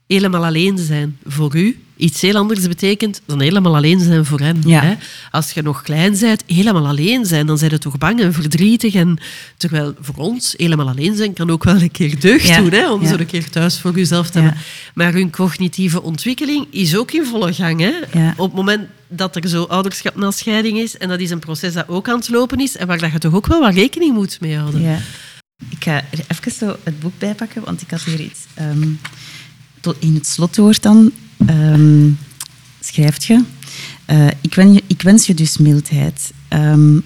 helemaal 0.06 0.44
alleen 0.44 0.78
zijn 0.78 1.18
voor 1.26 1.56
u 1.56 1.78
iets 1.96 2.20
heel 2.20 2.36
anders 2.36 2.68
betekent 2.68 3.20
dan 3.26 3.40
helemaal 3.40 3.76
alleen 3.76 4.00
zijn 4.00 4.24
voor 4.24 4.40
hen. 4.40 4.62
Ja. 4.66 4.80
Hè? 4.82 4.94
Als 5.30 5.50
je 5.50 5.62
nog 5.62 5.82
klein 5.82 6.18
bent, 6.20 6.42
helemaal 6.46 6.86
alleen 6.86 7.24
zijn, 7.26 7.46
dan 7.46 7.58
zijn 7.58 7.70
je 7.70 7.78
toch 7.78 7.98
bang 7.98 8.20
en 8.20 8.32
verdrietig. 8.32 8.94
En 8.94 9.18
terwijl 9.56 9.94
voor 10.00 10.14
ons 10.14 10.54
helemaal 10.56 10.88
alleen 10.88 11.16
zijn 11.16 11.32
kan 11.32 11.50
ook 11.50 11.64
wel 11.64 11.80
een 11.80 11.90
keer 11.90 12.20
deugd 12.20 12.46
Ja. 12.48 12.56
doen, 12.60 12.72
hè? 12.72 12.90
om 12.92 13.02
Ja. 13.02 13.08
zo 13.08 13.14
een 13.16 13.26
keer 13.26 13.50
thuis 13.50 13.80
voor 13.80 13.96
jezelf 13.96 14.30
te 14.30 14.38
hebben. 14.40 14.60
Maar 14.94 15.12
hun 15.12 15.30
cognitieve 15.30 16.02
ontwikkeling 16.02 16.66
is 16.70 16.96
ook 16.96 17.12
in 17.12 17.24
volle 17.24 17.52
gang. 17.52 17.80
Hè? 17.80 17.92
Op 18.36 18.46
het 18.46 18.54
moment 18.54 18.88
dat 19.08 19.36
er 19.36 19.48
zo 19.48 19.62
ouderschap 19.62 20.16
na 20.16 20.30
scheiding 20.30 20.78
is, 20.78 20.96
en 20.98 21.08
dat 21.08 21.20
is 21.20 21.30
een 21.30 21.38
proces 21.38 21.72
dat 21.72 21.88
ook 21.88 22.08
aan 22.08 22.18
het 22.18 22.28
lopen 22.28 22.60
is, 22.60 22.76
en 22.76 22.86
waar 22.86 22.98
dat 22.98 23.12
je 23.12 23.18
toch 23.18 23.34
ook 23.34 23.46
wel 23.46 23.60
wat 23.60 23.74
rekening 23.74 24.14
moet 24.14 24.40
mee 24.40 24.56
houden. 24.56 24.80
Ja. 24.82 24.98
Ik 25.70 25.84
ga 25.84 25.96
er 25.96 26.18
even 26.28 26.52
zo 26.52 26.76
het 26.82 27.00
boek 27.00 27.18
bijpakken, 27.18 27.64
want 27.64 27.80
ik 27.80 27.90
had 27.90 28.02
hier 28.02 28.20
iets. 28.20 28.40
ehm, 28.54 28.88
tot 29.84 29.96
in 29.98 30.14
het 30.14 30.26
slotwoord 30.26 30.82
dan 30.82 31.10
ehm, 31.46 32.10
schrijft 32.80 33.24
je... 33.24 33.44
eh, 34.06 34.26
ik, 34.40 34.54
je... 34.54 34.82
ik 34.86 35.02
wens 35.02 35.26
je 35.26 35.34
dus 35.34 35.58
mildheid. 35.58 36.32
Ehm, 36.48 36.98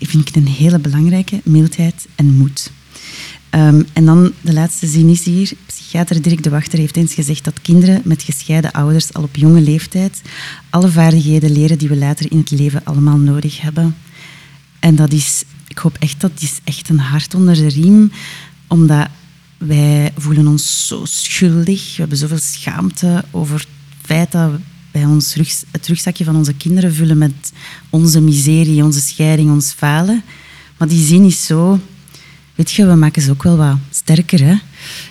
vind 0.00 0.28
ik 0.28 0.36
een 0.36 0.46
hele 0.46 0.78
belangrijke. 0.78 1.40
Mildheid 1.44 2.06
en 2.14 2.34
moed. 2.34 2.70
Ehm, 3.50 3.82
en 3.92 4.04
dan 4.04 4.32
de 4.40 4.52
laatste 4.52 4.86
zin 4.86 5.08
is 5.08 5.24
hier. 5.24 5.52
Psychiater 5.66 6.22
Dirk 6.22 6.42
de 6.42 6.50
Wachter 6.50 6.78
heeft 6.78 6.96
eens 6.96 7.14
gezegd 7.14 7.44
dat 7.44 7.62
kinderen 7.62 8.00
met 8.04 8.22
gescheiden 8.22 8.72
ouders 8.72 9.12
al 9.12 9.22
op 9.22 9.36
jonge 9.36 9.60
leeftijd 9.60 10.22
alle 10.70 10.88
vaardigheden 10.88 11.52
leren 11.52 11.78
die 11.78 11.88
we 11.88 11.96
later 11.96 12.30
in 12.30 12.38
het 12.38 12.50
leven 12.50 12.84
allemaal 12.84 13.18
nodig 13.18 13.60
hebben. 13.60 13.96
En 14.78 14.96
dat 14.96 15.12
is, 15.12 15.44
ik 15.68 15.78
hoop 15.78 15.96
echt, 15.98 16.20
dat 16.20 16.32
is 16.38 16.58
echt 16.64 16.88
een 16.88 16.98
hart 16.98 17.34
onder 17.34 17.54
de 17.54 17.68
riem, 17.68 18.12
omdat 18.66 19.08
wij 19.58 20.12
voelen 20.16 20.46
ons 20.46 20.86
zo 20.86 21.04
schuldig. 21.04 21.90
We 21.90 22.00
hebben 22.00 22.18
zoveel 22.18 22.38
schaamte 22.38 23.24
over 23.30 23.58
het 23.58 23.68
feit 24.02 24.32
dat 24.32 24.50
wij 24.90 25.04
ons 25.04 25.34
het 25.70 25.86
rugzakje 25.86 26.24
van 26.24 26.36
onze 26.36 26.54
kinderen 26.54 26.94
vullen 26.94 27.18
met 27.18 27.52
onze 27.90 28.20
miserie, 28.20 28.84
onze 28.84 29.00
scheiding, 29.00 29.50
ons 29.50 29.72
falen. 29.72 30.22
Maar 30.76 30.88
die 30.88 31.04
zin 31.04 31.24
is 31.24 31.46
zo... 31.46 31.80
weet 32.54 32.72
je, 32.72 32.86
we 32.86 32.94
maken 32.94 33.22
ze 33.22 33.30
ook 33.30 33.42
wel 33.42 33.56
wat 33.56 33.76
sterker, 33.90 34.44
hè? 34.44 34.54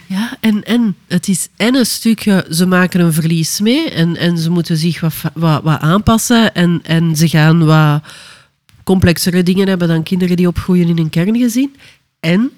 Ja, 0.05 0.37
en, 0.39 0.63
en 0.63 0.95
het 1.07 1.27
is 1.27 1.47
en 1.55 1.75
een 1.75 1.85
stukje, 1.85 2.47
ze 2.51 2.65
maken 2.65 2.99
een 2.99 3.13
verlies 3.13 3.59
mee 3.59 3.89
en, 3.89 4.17
en 4.17 4.37
ze 4.37 4.49
moeten 4.49 4.77
zich 4.77 4.99
wat, 4.99 5.13
wat, 5.33 5.63
wat 5.63 5.79
aanpassen 5.79 6.53
en, 6.53 6.79
en 6.83 7.15
ze 7.15 7.27
gaan 7.27 7.65
wat 7.65 8.03
complexere 8.83 9.43
dingen 9.43 9.67
hebben 9.67 9.87
dan 9.87 10.03
kinderen 10.03 10.37
die 10.37 10.47
opgroeien 10.47 10.87
in 10.87 10.97
een 10.97 11.09
kerngezin. 11.09 11.75
En 12.19 12.51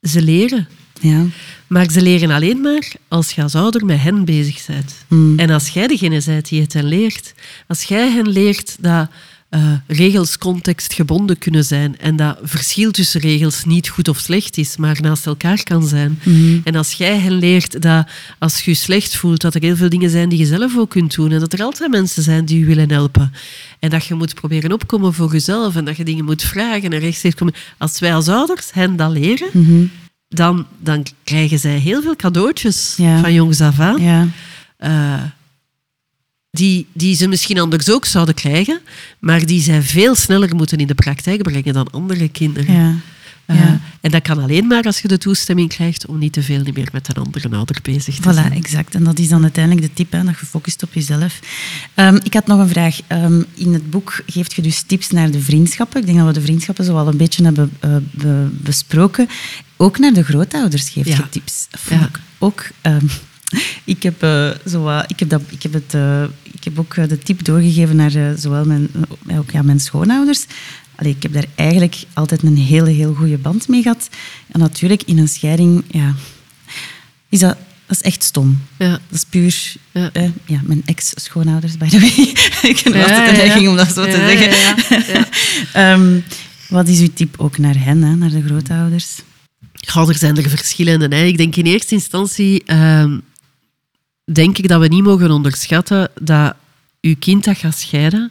ze 0.00 0.22
leren. 0.22 0.68
Ja. 1.00 1.24
Maar 1.66 1.90
ze 1.90 2.02
leren 2.02 2.30
alleen 2.30 2.60
maar 2.60 2.92
als 3.08 3.30
je 3.30 3.42
als 3.42 3.54
ouder 3.54 3.84
met 3.84 4.00
hen 4.00 4.24
bezig 4.24 4.66
bent. 4.66 4.94
Hmm. 5.08 5.38
En 5.38 5.50
als 5.50 5.68
jij 5.68 5.86
degene 5.86 6.22
bent 6.24 6.48
die 6.48 6.60
het 6.60 6.72
hen 6.72 6.84
leert. 6.84 7.34
Als 7.66 7.82
jij 7.82 8.10
hen 8.10 8.28
leert 8.28 8.76
dat 8.80 9.10
eh, 9.48 9.72
regels 9.86 10.38
contextgebonden 10.38 11.38
kunnen 11.38 11.64
zijn 11.64 11.98
en 11.98 12.16
dat 12.16 12.38
verschil 12.42 12.90
tussen 12.90 13.20
regels 13.20 13.64
niet 13.64 13.88
goed 13.88 14.08
of 14.08 14.18
slecht 14.18 14.56
is, 14.56 14.76
maar 14.76 14.98
naast 15.00 15.26
elkaar 15.26 15.62
kan 15.62 15.86
zijn. 15.86 16.18
En 16.64 16.74
als 16.74 16.92
jij 16.92 17.18
hen 17.18 17.32
leert 17.32 17.82
dat 17.82 18.06
als 18.38 18.60
je 18.60 18.70
je 18.70 18.76
slecht 18.76 19.16
voelt, 19.16 19.40
dat 19.40 19.54
er 19.54 19.62
heel 19.62 19.76
veel 19.76 19.88
dingen 19.88 20.10
zijn 20.10 20.28
die 20.28 20.38
je 20.38 20.46
zelf 20.46 20.76
ook 20.78 20.90
kunt 20.90 21.14
doen 21.14 21.32
en 21.32 21.40
dat 21.40 21.52
er 21.52 21.62
altijd 21.62 21.90
mensen 21.90 22.22
zijn 22.22 22.44
die 22.44 22.58
je 22.58 22.64
willen 22.64 22.90
helpen. 22.90 23.32
En 23.78 23.90
dat 23.90 24.04
je 24.04 24.14
moet 24.14 24.34
proberen 24.34 24.72
opkomen 24.72 25.14
voor 25.14 25.32
jezelf 25.32 25.76
en 25.76 25.84
dat 25.84 25.96
je 25.96 26.04
dingen 26.04 26.24
moet 26.24 26.42
vragen 26.42 26.92
en 26.92 26.98
rechtstreeks 26.98 27.34
komen. 27.34 27.54
Als 27.78 27.98
wij 27.98 28.14
als 28.14 28.28
ouders 28.28 28.72
hen 28.72 28.96
dat 28.96 29.10
leren, 29.10 29.90
dan, 30.28 30.66
dan 30.82 31.06
krijgen 31.24 31.58
zij 31.58 31.78
heel 31.78 32.02
veel 32.02 32.16
cadeautjes 32.16 32.94
Ja. 32.96 33.20
van 33.20 33.32
jongs 33.32 33.60
af 33.60 33.80
aan. 33.80 34.02
Ja. 34.02 34.26
eh, 34.76 35.22
die, 36.58 36.86
die 36.92 37.16
ze 37.16 37.26
misschien 37.28 37.58
anders 37.58 37.90
ook 37.90 38.04
zouden 38.04 38.34
krijgen, 38.34 38.80
maar 39.18 39.46
die 39.46 39.60
zij 39.60 39.82
veel 39.82 40.14
sneller 40.14 40.56
moeten 40.56 40.78
in 40.78 40.86
de 40.86 40.94
praktijk 40.94 41.42
brengen 41.42 41.72
dan 41.74 41.90
andere 41.90 42.28
kinderen. 42.28 42.74
Ja. 42.74 42.94
Eh, 43.46 43.56
ja. 43.58 43.80
En 44.00 44.10
dat 44.10 44.22
kan 44.22 44.38
alleen 44.42 44.66
maar 44.66 44.82
als 44.82 45.00
je 45.00 45.08
de 45.08 45.18
toestemming 45.18 45.68
krijgt 45.68 46.06
om 46.06 46.18
niet 46.18 46.32
te 46.32 46.42
veel 46.42 46.60
niet 46.62 46.74
meer 46.76 46.88
met 46.92 47.08
een 47.08 47.22
andere 47.24 47.48
ouder 47.56 47.76
bezig 47.82 48.14
te 48.14 48.30
Voilà, 48.30 48.34
zijn. 48.34 48.52
exact. 48.52 48.94
En 48.94 49.04
dat 49.04 49.18
is 49.18 49.28
dan 49.28 49.42
uiteindelijk 49.42 49.86
de 49.86 49.92
tip, 49.94 50.12
hè, 50.12 50.24
dat 50.24 50.38
je 50.40 50.46
focust 50.46 50.82
op 50.82 50.92
jezelf. 50.94 51.38
Ehm, 51.94 52.18
ik 52.22 52.34
had 52.34 52.46
nog 52.46 52.58
een 52.58 52.68
vraag. 52.68 52.98
Ehm, 53.06 53.42
in 53.54 53.72
het 53.72 53.90
boek 53.90 54.20
geeft 54.26 54.54
je 54.54 54.62
dus 54.62 54.82
tips 54.82 55.10
naar 55.10 55.30
de 55.30 55.40
vriendschappen. 55.40 56.00
Ik 56.00 56.06
denk 56.06 56.18
dat 56.18 56.26
we 56.26 56.32
de 56.32 56.40
vriendschappen 56.40 56.84
zo 56.84 56.96
al 56.96 57.08
een 57.08 57.16
beetje 57.16 57.44
hebben 57.44 57.70
eh, 57.80 57.96
be- 58.10 58.48
besproken. 58.52 59.28
Ook 59.76 59.98
naar 59.98 60.12
de 60.12 60.24
grootouders 60.24 60.88
geeft 60.88 61.08
Ja. 61.08 61.16
je 61.16 61.28
tips. 61.28 61.66
Ja. 61.90 62.00
ik 62.00 62.20
ook... 62.38 62.66
ehm, 62.80 63.06
ik 63.84 64.02
heb, 64.02 64.22
eh, 64.22 64.50
zo, 64.66 64.98
ik, 65.06 65.18
heb 65.18 65.28
dat, 65.28 65.42
ik, 65.48 65.62
heb 65.62 65.72
het, 65.72 65.94
ik 66.58 66.64
heb 66.64 66.78
ook 66.78 66.94
eh, 66.94 67.08
de 67.08 67.18
tip 67.18 67.44
doorgegeven 67.44 67.96
naar 67.96 68.14
eh, 68.14 68.30
zowel 68.36 68.64
mijn, 68.64 68.88
eh, 69.26 69.38
ook, 69.38 69.50
ja, 69.50 69.62
mijn 69.62 69.80
schoonouders. 69.80 70.46
Allee, 70.94 71.14
ik 71.16 71.22
heb 71.22 71.32
daar 71.32 71.46
eigenlijk 71.54 71.96
altijd 72.12 72.42
een 72.42 72.56
hele, 72.56 72.90
heel 72.90 73.14
goede 73.14 73.38
band 73.38 73.68
mee 73.68 73.82
gehad. 73.82 74.08
En 74.52 74.60
natuurlijk, 74.60 75.02
in 75.02 75.18
een 75.18 75.28
scheiding 75.28 75.84
ja, 75.90 76.14
is 77.28 77.38
dat, 77.38 77.56
dat 77.86 77.96
is 77.96 78.02
echt 78.02 78.22
stom. 78.22 78.60
Ja. 78.78 78.90
Dat 78.90 79.00
is 79.10 79.24
puur... 79.24 79.74
Ja. 79.92 80.10
ja, 80.46 80.60
mijn 80.64 80.82
ex-schoonouders, 80.84 81.76
by 81.76 81.88
the 81.88 82.00
way. 82.00 82.10
ik 82.72 82.78
heb 82.78 82.94
Ja, 82.94 83.00
altijd 83.00 83.18
ja, 83.18 83.28
een 83.28 83.36
ja. 83.36 83.42
neiging 83.42 83.68
om 83.68 83.76
dat 83.76 83.92
zo 83.92 84.04
te 84.04 84.10
Ja, 84.10 84.28
zeggen. 84.28 84.50
ja, 84.50 84.74
ja, 84.88 85.02
ja. 85.12 85.28
Ehm, 85.92 86.20
wat 86.68 86.88
is 86.88 87.00
uw 87.00 87.12
tip 87.14 87.34
ook 87.38 87.58
naar 87.58 87.84
hen, 87.84 88.02
hè, 88.02 88.16
naar 88.16 88.30
de 88.30 88.42
grootouders? 88.42 89.06
Goh, 89.86 90.08
er 90.08 90.14
zijn 90.14 90.36
er 90.36 90.48
verschillende. 90.48 91.16
Hè. 91.16 91.24
Ik 91.24 91.36
denk 91.36 91.56
in 91.56 91.66
eerste 91.66 91.94
instantie 91.94 92.62
ehm, 92.64 93.18
denk 94.32 94.58
ik 94.58 94.68
dat 94.68 94.80
we 94.80 94.88
niet 94.88 95.02
mogen 95.02 95.30
onderschatten 95.30 96.10
dat 96.20 96.54
uw 97.00 97.14
kind 97.18 97.44
dat 97.44 97.56
gaat 97.58 97.78
scheiden 97.78 98.30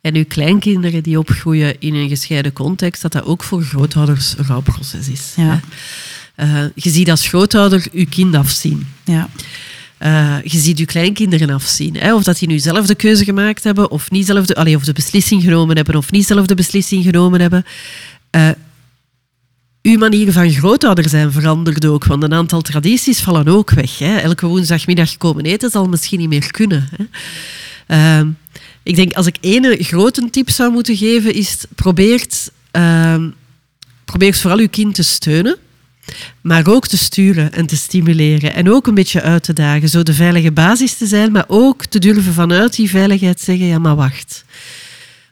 en 0.00 0.14
uw 0.14 0.24
kleinkinderen 0.28 1.02
die 1.02 1.18
opgroeien 1.18 1.80
in 1.80 1.94
een 1.94 2.08
gescheiden 2.08 2.52
context, 2.52 3.02
dat 3.02 3.12
dat 3.12 3.24
ook 3.24 3.42
voor 3.42 3.62
grootouders 3.62 4.38
een 4.38 4.46
rouwproces 4.46 5.08
is. 5.08 5.32
Ja. 5.36 5.60
Eh, 6.34 6.64
je 6.74 6.90
ziet 6.90 7.10
als 7.10 7.28
grootouder 7.28 7.86
uw 7.92 8.06
kind 8.08 8.34
afzien. 8.34 8.86
Ja, 9.04 9.28
Eh, 9.98 10.36
je 10.44 10.58
ziet 10.58 10.78
je 10.78 10.84
kleinkinderen 10.84 11.50
afzien. 11.50 11.96
Hè? 11.96 12.14
Of 12.14 12.22
dat 12.22 12.38
die 12.38 12.48
nu 12.48 12.58
zelf 12.58 12.86
de 12.86 12.94
keuze 12.94 13.24
gemaakt 13.24 13.64
hebben, 13.64 13.90
of 13.90 14.10
niet 14.10 14.26
zelf 14.26 14.46
de, 14.46 14.54
allee, 14.54 14.76
of 14.76 14.84
de 14.84 14.92
beslissing 14.92 15.42
genomen 15.42 15.76
hebben, 15.76 15.96
of 15.96 16.10
niet 16.10 16.26
zelf 16.26 16.46
de 16.46 16.54
beslissing 16.54 17.04
genomen 17.04 17.40
hebben. 17.40 17.64
Eh, 18.30 18.48
uw 19.82 19.98
manier 19.98 20.32
van 20.32 20.50
grootouder 20.50 21.08
zijn 21.08 21.32
verandert 21.32 21.86
ook, 21.86 22.04
want 22.04 22.22
een 22.22 22.34
aantal 22.34 22.60
tradities 22.60 23.20
vallen 23.20 23.48
ook 23.48 23.70
weg. 23.70 23.98
Hè? 23.98 24.16
Elke 24.16 24.46
woensdagmiddag 24.46 25.16
komen 25.16 25.44
eten 25.44 25.70
zal 25.70 25.88
misschien 25.88 26.18
niet 26.18 26.28
meer 26.28 26.50
kunnen. 26.50 26.88
Hè? 26.96 27.04
Ehm, 27.86 28.28
ik 28.82 28.96
denk, 28.96 29.12
als 29.12 29.26
ik 29.26 29.36
één 29.40 29.84
grote 29.84 30.30
tip 30.30 30.50
zou 30.50 30.72
moeten 30.72 30.96
geven, 30.96 31.34
is 31.34 31.64
probeert, 31.74 32.50
probeert 34.04 34.40
vooral 34.40 34.58
uw 34.58 34.68
kind 34.68 34.94
te 34.94 35.02
steunen 35.02 35.58
maar 36.40 36.66
ook 36.66 36.86
te 36.86 36.96
sturen 36.96 37.52
en 37.52 37.66
te 37.66 37.76
stimuleren. 37.76 38.54
En 38.54 38.70
ook 38.70 38.86
een 38.86 38.94
beetje 38.94 39.22
uit 39.22 39.42
te 39.42 39.52
dagen. 39.52 39.88
Zo 39.88 40.02
de 40.02 40.14
veilige 40.14 40.52
basis 40.52 40.94
te 40.94 41.06
zijn, 41.06 41.32
maar 41.32 41.44
ook 41.48 41.84
te 41.84 41.98
durven 41.98 42.32
vanuit 42.32 42.76
die 42.76 42.90
veiligheid 42.90 43.40
zeggen: 43.40 43.66
ja, 43.66 43.78
maar 43.78 43.96
wacht. 43.96 44.44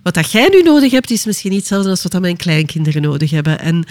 Wat 0.02 0.14
dat 0.14 0.32
jij 0.32 0.48
nu 0.48 0.62
nodig 0.62 0.90
hebt, 0.92 1.10
is 1.10 1.24
misschien 1.24 1.50
niet 1.50 1.58
hetzelfde 1.58 1.90
als 1.90 2.02
wat 2.02 2.20
mijn 2.20 2.36
kleinkinderen 2.36 3.02
nodig 3.02 3.30
hebben. 3.30 3.60
En 3.60 3.84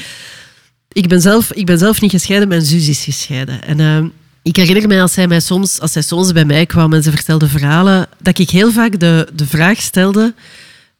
ik 0.91 1.07
ben 1.07 1.21
zelf, 1.21 1.51
ik 1.51 1.65
ben 1.65 1.77
zelf 1.77 2.01
niet 2.01 2.11
gescheiden, 2.11 2.47
mijn 2.47 2.61
zus 2.61 2.87
is 2.87 3.03
gescheiden. 3.03 3.63
En 3.63 3.79
eh, 3.79 4.03
ik 4.41 4.55
herinner 4.55 4.87
mij 4.87 5.01
als 5.01 5.13
zij, 5.13 5.27
mij 5.27 5.39
soms, 5.39 5.79
als 5.79 5.91
zij 5.91 6.01
soms 6.01 6.31
bij 6.31 6.45
mij 6.45 6.65
kwam 6.65 6.93
en 6.93 7.03
ze 7.03 7.11
vertelde 7.11 7.47
verhalen, 7.47 8.07
dat 8.17 8.39
ik 8.39 8.49
heel 8.49 8.71
vaak 8.71 8.99
de, 8.99 9.27
de 9.33 9.47
vraag 9.47 9.81
stelde: 9.81 10.33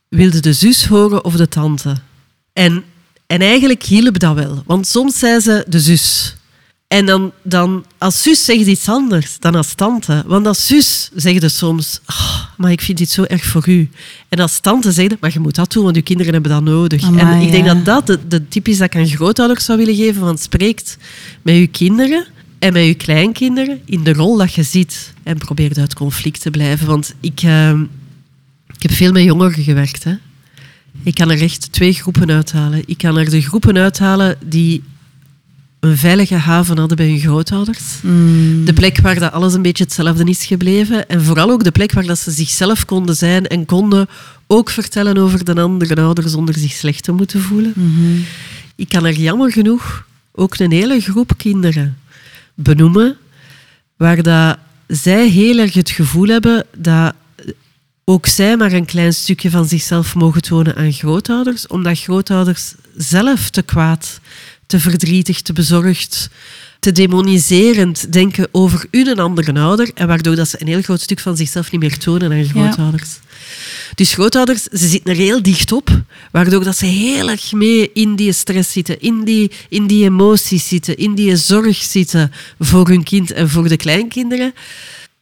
wilde 0.10 0.40
de 0.40 0.54
zus 0.54 0.86
horen 0.86 1.24
of 1.24 1.36
de 1.36 1.48
tante? 1.48 1.96
En, 2.54 2.84
en 3.28 3.42
eigenlijk 3.42 3.84
hielp 3.84 4.20
dat 4.20 4.36
wel. 4.36 4.64
Want 4.66 4.88
soms 4.88 5.20
zei 5.20 5.40
ze 5.40 5.66
de 5.68 5.80
zus. 5.80 6.36
En 6.88 7.06
dan, 7.06 7.32
dan 7.44 7.86
als 7.98 8.22
zus 8.22 8.46
zegt 8.46 8.66
iets 8.66 8.90
anders 8.90 9.40
dan 9.40 9.56
als 9.56 9.74
tante. 9.74 10.24
Want 10.26 10.48
als 10.48 10.68
zus 10.68 11.10
zegt 11.16 11.42
ze 11.42 11.50
soms, 11.50 12.00
"Ah, 12.06 12.39
maar 12.60 12.72
ik 12.72 12.82
vind 12.82 12.98
dit 12.98 13.10
zo 13.10 13.24
erg 13.24 13.46
voor 13.46 13.70
u. 13.70 13.90
En 14.30 14.40
als 14.40 14.60
tante 14.60 14.92
zegt, 14.92 15.16
maar 15.20 15.34
je 15.34 15.40
moet 15.40 15.56
dat 15.56 15.72
doen, 15.72 15.84
want 15.84 15.96
je 15.96 16.02
kinderen 16.02 16.34
hebben 16.34 16.52
dat 16.52 16.64
nodig. 16.64 17.02
en 17.04 17.42
ik 17.42 17.52
denk 17.52 17.66
ja. 17.66 17.74
dat 17.74 17.86
dat 17.86 18.08
de, 18.08 18.28
de 18.28 18.48
tip 18.48 18.68
is 18.68 18.78
dat 18.78 18.94
ik 18.94 19.00
aan 19.00 19.08
grootouders 19.08 19.66
zou 19.66 19.78
willen 19.78 19.96
geven. 19.96 20.22
Want 20.22 20.40
spreekt 20.40 20.98
met 21.42 21.56
je 21.56 21.68
kinderen 21.68 22.28
en 22.60 22.74
met 22.74 22.86
je 22.86 22.94
kleinkinderen 22.94 23.80
in 23.86 24.04
de 24.04 24.14
rol 24.14 24.38
dat 24.38 24.54
je 24.54 24.64
ziet. 24.64 25.14
En 25.24 25.38
probeer 25.38 25.72
uit 25.80 25.94
conflict 25.94 26.42
te 26.42 26.52
blijven. 26.52 26.88
Want 26.88 27.16
ik, 27.20 27.42
eh, 27.42 27.80
ik 28.76 28.82
heb 28.82 28.92
veel 28.92 29.12
met 29.12 29.24
jongeren 29.24 29.64
gewerkt. 29.64 30.04
Hè. 30.04 30.14
Ik 31.04 31.14
kan 31.14 31.32
er 31.32 31.42
echt 31.42 31.72
twee 31.72 31.94
groepen 31.94 32.32
uithalen. 32.32 32.84
Ik 32.86 32.98
kan 32.98 33.18
er 33.18 33.30
de 33.30 33.42
groepen 33.42 33.78
uithalen 33.78 34.38
die 34.46 34.84
een 35.80 35.98
veilige 35.98 36.36
haven 36.36 36.78
hadden 36.78 36.98
bij 36.98 37.08
hun 37.08 37.20
grootouders. 37.20 38.00
De 38.66 38.74
plek 38.74 39.00
waar 39.02 39.20
dat 39.20 39.32
alles 39.32 39.54
een 39.54 39.62
beetje 39.62 39.84
hetzelfde 39.84 40.24
is 40.24 40.46
gebleven. 40.46 41.10
En 41.10 41.24
vooral 41.24 41.50
ook 41.50 41.64
de 41.64 41.72
plek 41.72 41.92
waar 41.92 42.06
dat 42.06 42.20
ze 42.20 42.32
zichzelf 42.32 42.86
konden 42.86 43.16
zijn 43.16 43.48
en 43.48 43.66
konden 43.66 44.08
ook 44.48 44.70
vertellen 44.70 45.18
over 45.18 45.46
de 45.46 45.62
andere 45.62 46.02
ouder 46.02 46.30
zonder 46.30 46.58
zich 46.58 46.72
slecht 46.72 47.04
te 47.04 47.12
moeten 47.12 47.42
voelen. 47.42 47.74
Ik 48.76 48.90
kan 48.90 49.06
er 49.06 49.14
jammer 49.14 49.52
genoeg 49.52 50.06
ook 50.32 50.58
een 50.58 50.72
hele 50.72 51.00
groep 51.00 51.32
kinderen 51.38 51.98
benoemen 52.54 53.18
waar 53.98 54.24
dat 54.24 54.58
zij 54.88 55.28
heel 55.28 55.58
erg 55.58 55.74
het 55.74 55.90
gevoel 55.90 56.28
hebben 56.28 56.66
dat 56.78 57.14
ook 58.04 58.26
zij 58.26 58.58
maar 58.58 58.72
een 58.72 58.86
klein 58.86 59.14
stukje 59.14 59.50
van 59.50 59.68
zichzelf 59.68 60.16
mogen 60.16 60.42
tonen 60.42 60.76
aan 60.76 60.94
grootouders, 60.94 61.68
omdat 61.68 62.00
grootouders 62.00 62.74
zelf 62.98 63.50
te 63.50 63.62
kwaad, 63.62 64.20
te 64.70 64.80
verdrietig, 64.80 65.42
te 65.42 65.54
bezorgd, 65.54 66.30
te 66.80 66.92
demoniserend 66.92 68.14
denken 68.14 68.48
over 68.52 68.88
een 68.92 69.20
andere 69.20 69.54
ouder 69.54 69.92
en 69.94 70.08
waardoor 70.08 70.36
dat 70.36 70.50
ze 70.50 70.62
een 70.62 70.68
heel 70.68 70.82
groot 70.82 71.02
stuk 71.02 71.20
van 71.20 71.38
zichzelf 71.38 71.72
niet 71.72 71.82
meer 71.82 71.98
tonen 71.98 72.32
aan 72.32 72.46
grootouders. 72.46 73.20
Dus 73.96 74.14
grootouders, 74.14 74.64
ze 74.64 74.88
zitten 74.88 75.12
er 75.12 75.18
heel 75.20 75.42
dicht 75.42 75.72
op, 75.72 76.02
waardoor 76.32 76.64
dat 76.64 76.78
ze 76.78 76.86
heel 76.86 77.30
erg 77.30 77.52
mee 77.52 77.92
in 77.94 78.16
die 78.16 78.34
stress 78.34 78.72
zitten, 78.72 79.02
in 79.02 79.24
die, 79.24 79.52
in 79.70 79.88
die 79.88 80.04
emoties 80.04 80.68
zitten, 80.68 80.98
in 80.98 81.16
die 81.16 81.36
zorg 81.36 81.78
zitten 81.78 82.32
voor 82.60 82.88
hun 82.88 83.04
kind 83.04 83.32
en 83.32 83.50
voor 83.50 83.68
de 83.68 83.78
kleinkinderen. 83.78 84.54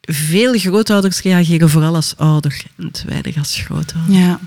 Veel 0.01 0.53
grootouders 0.59 1.21
reageren 1.21 1.69
vooral 1.69 1.95
als 1.95 2.13
ouder 2.17 2.63
en 2.77 2.91
te 2.91 3.03
weinig 3.07 3.37
als 3.37 3.55
grootouder. 3.55 4.15
ja. 4.15 4.39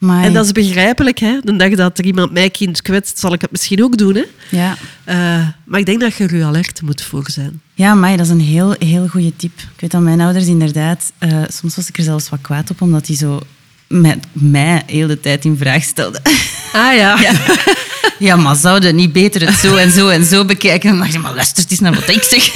En 0.00 0.32
dat 0.32 0.44
is 0.44 0.52
begrijpelijk, 0.52 1.18
hè? 1.18 1.38
De 1.42 1.56
dag 1.56 1.74
dat 1.74 1.98
er 1.98 2.04
iemand 2.04 2.32
mijn 2.32 2.50
kind 2.50 2.82
kwetst, 2.82 3.18
zal 3.18 3.32
ik 3.32 3.40
het 3.40 3.50
misschien 3.50 3.84
ook 3.84 3.96
doen, 3.96 4.14
hè? 4.14 4.24
ja. 4.50 4.76
Eh, 5.04 5.48
maar 5.64 5.80
ik 5.80 5.86
denk 5.86 6.00
dat 6.00 6.14
je 6.14 6.26
er 6.26 6.44
alert 6.44 6.82
moet 6.82 7.02
voor 7.02 7.30
zijn. 7.30 7.60
Ja, 7.74 7.94
maar 7.94 8.16
dat 8.16 8.26
is 8.26 8.32
een 8.32 8.40
heel, 8.40 8.74
heel 8.78 9.08
goede 9.08 9.36
tip. 9.36 9.58
Ik 9.58 9.80
weet 9.80 9.90
dat 9.90 10.00
mijn 10.00 10.20
ouders 10.20 10.46
inderdaad... 10.46 11.12
eh, 11.18 11.42
soms 11.48 11.76
was 11.76 11.88
ik 11.88 11.96
er 11.98 12.04
zelfs 12.04 12.28
wat 12.28 12.40
kwaad 12.40 12.70
op, 12.70 12.82
omdat 12.82 13.06
die 13.06 13.16
zo 13.16 13.40
met 13.88 14.18
mij 14.32 14.82
heel 14.86 15.06
de 15.06 15.20
tijd 15.20 15.44
in 15.44 15.56
vraag 15.56 15.82
stelden. 15.82 16.22
Ah 16.72 16.94
ja. 16.96 17.20
Ja. 17.20 17.32
ja, 18.28 18.36
maar 18.36 18.56
zouden 18.56 18.94
niet 18.94 19.12
beter 19.12 19.46
het 19.46 19.54
zo 19.54 19.76
en 19.76 19.90
zo 19.90 20.08
en 20.08 20.24
zo 20.24 20.44
bekijken? 20.44 20.90
Dan 20.90 20.98
dacht 20.98 21.12
je, 21.12 21.18
maar 21.18 21.34
luister 21.34 21.64
eens 21.68 21.80
naar 21.80 21.94
wat 21.94 22.08
ik 22.08 22.22
zeg. 22.22 22.52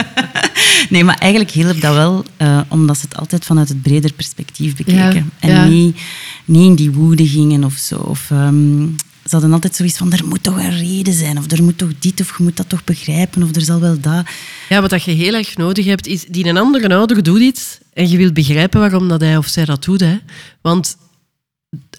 nee, 0.90 1.04
maar 1.04 1.18
eigenlijk 1.18 1.50
hielp 1.50 1.80
dat 1.80 1.94
wel, 1.94 2.24
eh, 2.36 2.60
omdat 2.68 2.98
ze 2.98 3.04
het 3.08 3.16
altijd 3.16 3.44
vanuit 3.44 3.68
het 3.68 3.82
breder 3.82 4.12
perspectief 4.12 4.76
bekeken. 4.76 5.14
Ja, 5.14 5.24
en 5.40 5.50
ja. 5.50 5.64
Niet, 5.64 5.96
niet 6.44 6.66
in 6.66 6.74
die 6.74 6.90
woede 6.90 7.26
gingen 7.28 7.64
of 7.64 7.74
zo. 7.74 7.96
Of, 7.96 8.30
ehm, 8.30 8.86
ze 9.24 9.30
hadden 9.30 9.52
altijd 9.52 9.76
zoiets 9.76 9.98
van, 9.98 10.12
er 10.12 10.26
moet 10.26 10.42
toch 10.42 10.56
een 10.56 10.78
reden 10.78 11.12
zijn, 11.12 11.38
of 11.38 11.50
er 11.50 11.62
moet 11.62 11.78
toch 11.78 11.90
dit, 11.98 12.20
of 12.20 12.36
je 12.36 12.42
moet 12.42 12.56
dat 12.56 12.68
toch 12.68 12.84
begrijpen, 12.84 13.42
of 13.42 13.54
er 13.54 13.62
zal 13.62 13.80
wel 13.80 14.00
dat. 14.00 14.26
Ja, 14.68 14.80
wat 14.80 15.02
je 15.02 15.10
heel 15.10 15.34
erg 15.34 15.56
nodig 15.56 15.84
hebt, 15.84 16.06
is 16.06 16.24
die 16.24 16.46
een 16.46 16.56
andere 16.56 16.94
ouder 16.94 17.22
doet 17.22 17.40
iets 17.40 17.78
en 17.92 18.08
je 18.08 18.16
wilt 18.16 18.34
begrijpen 18.34 18.80
waarom 18.80 19.08
dat 19.08 19.20
hij 19.20 19.36
of 19.36 19.46
zij 19.46 19.64
dat 19.64 19.84
doet. 19.84 20.00
Hè. 20.00 20.18
Want 20.60 20.96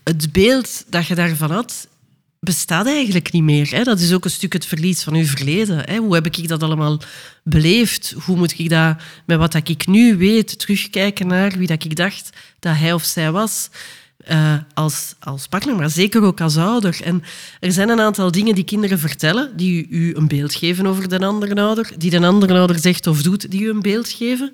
het 0.03 0.31
beeld 0.31 0.85
dat 0.89 1.07
je 1.07 1.15
daarvan 1.15 1.51
had, 1.51 1.87
bestaat 2.39 2.85
eigenlijk 2.85 3.31
niet 3.31 3.43
meer. 3.43 3.71
Hè. 3.71 3.83
Dat 3.83 3.99
is 3.99 4.13
ook 4.13 4.25
een 4.25 4.31
stuk 4.31 4.53
het 4.53 4.65
verlies 4.65 5.03
van 5.03 5.13
uw 5.13 5.25
verleden. 5.25 5.77
Hè. 5.77 5.97
Hoe 5.97 6.13
heb 6.13 6.25
ik 6.25 6.47
dat 6.47 6.63
allemaal 6.63 7.01
beleefd? 7.43 8.15
Hoe 8.23 8.37
moet 8.37 8.59
ik 8.59 8.69
dat, 8.69 8.97
met 9.25 9.37
wat 9.37 9.53
ik 9.53 9.87
nu 9.87 10.17
weet, 10.17 10.59
terugkijken 10.59 11.27
naar 11.27 11.57
wie 11.57 11.67
dat 11.67 11.83
ik 11.83 11.95
dacht 11.95 12.29
dat 12.59 12.75
hij 12.77 12.93
of 12.93 13.03
zij 13.03 13.31
was? 13.31 13.69
Uh, 14.31 14.53
als, 14.73 15.15
als 15.19 15.47
partner, 15.47 15.75
maar 15.75 15.89
zeker 15.89 16.23
ook 16.23 16.41
als 16.41 16.57
ouder. 16.57 16.99
En 17.03 17.23
er 17.59 17.71
zijn 17.71 17.89
een 17.89 17.99
aantal 17.99 18.31
dingen 18.31 18.55
die 18.55 18.63
kinderen 18.63 18.99
vertellen, 18.99 19.57
die 19.57 19.87
u 19.89 20.15
een 20.15 20.27
beeld 20.27 20.55
geven 20.55 20.85
over 20.85 21.09
de 21.09 21.19
andere 21.19 21.61
ouder, 21.61 21.91
die 21.97 22.09
de 22.09 22.25
andere 22.25 22.53
ouder 22.53 22.79
zegt 22.79 23.07
of 23.07 23.21
doet, 23.21 23.51
die 23.51 23.61
u 23.61 23.69
een 23.69 23.81
beeld 23.81 24.09
geven. 24.09 24.53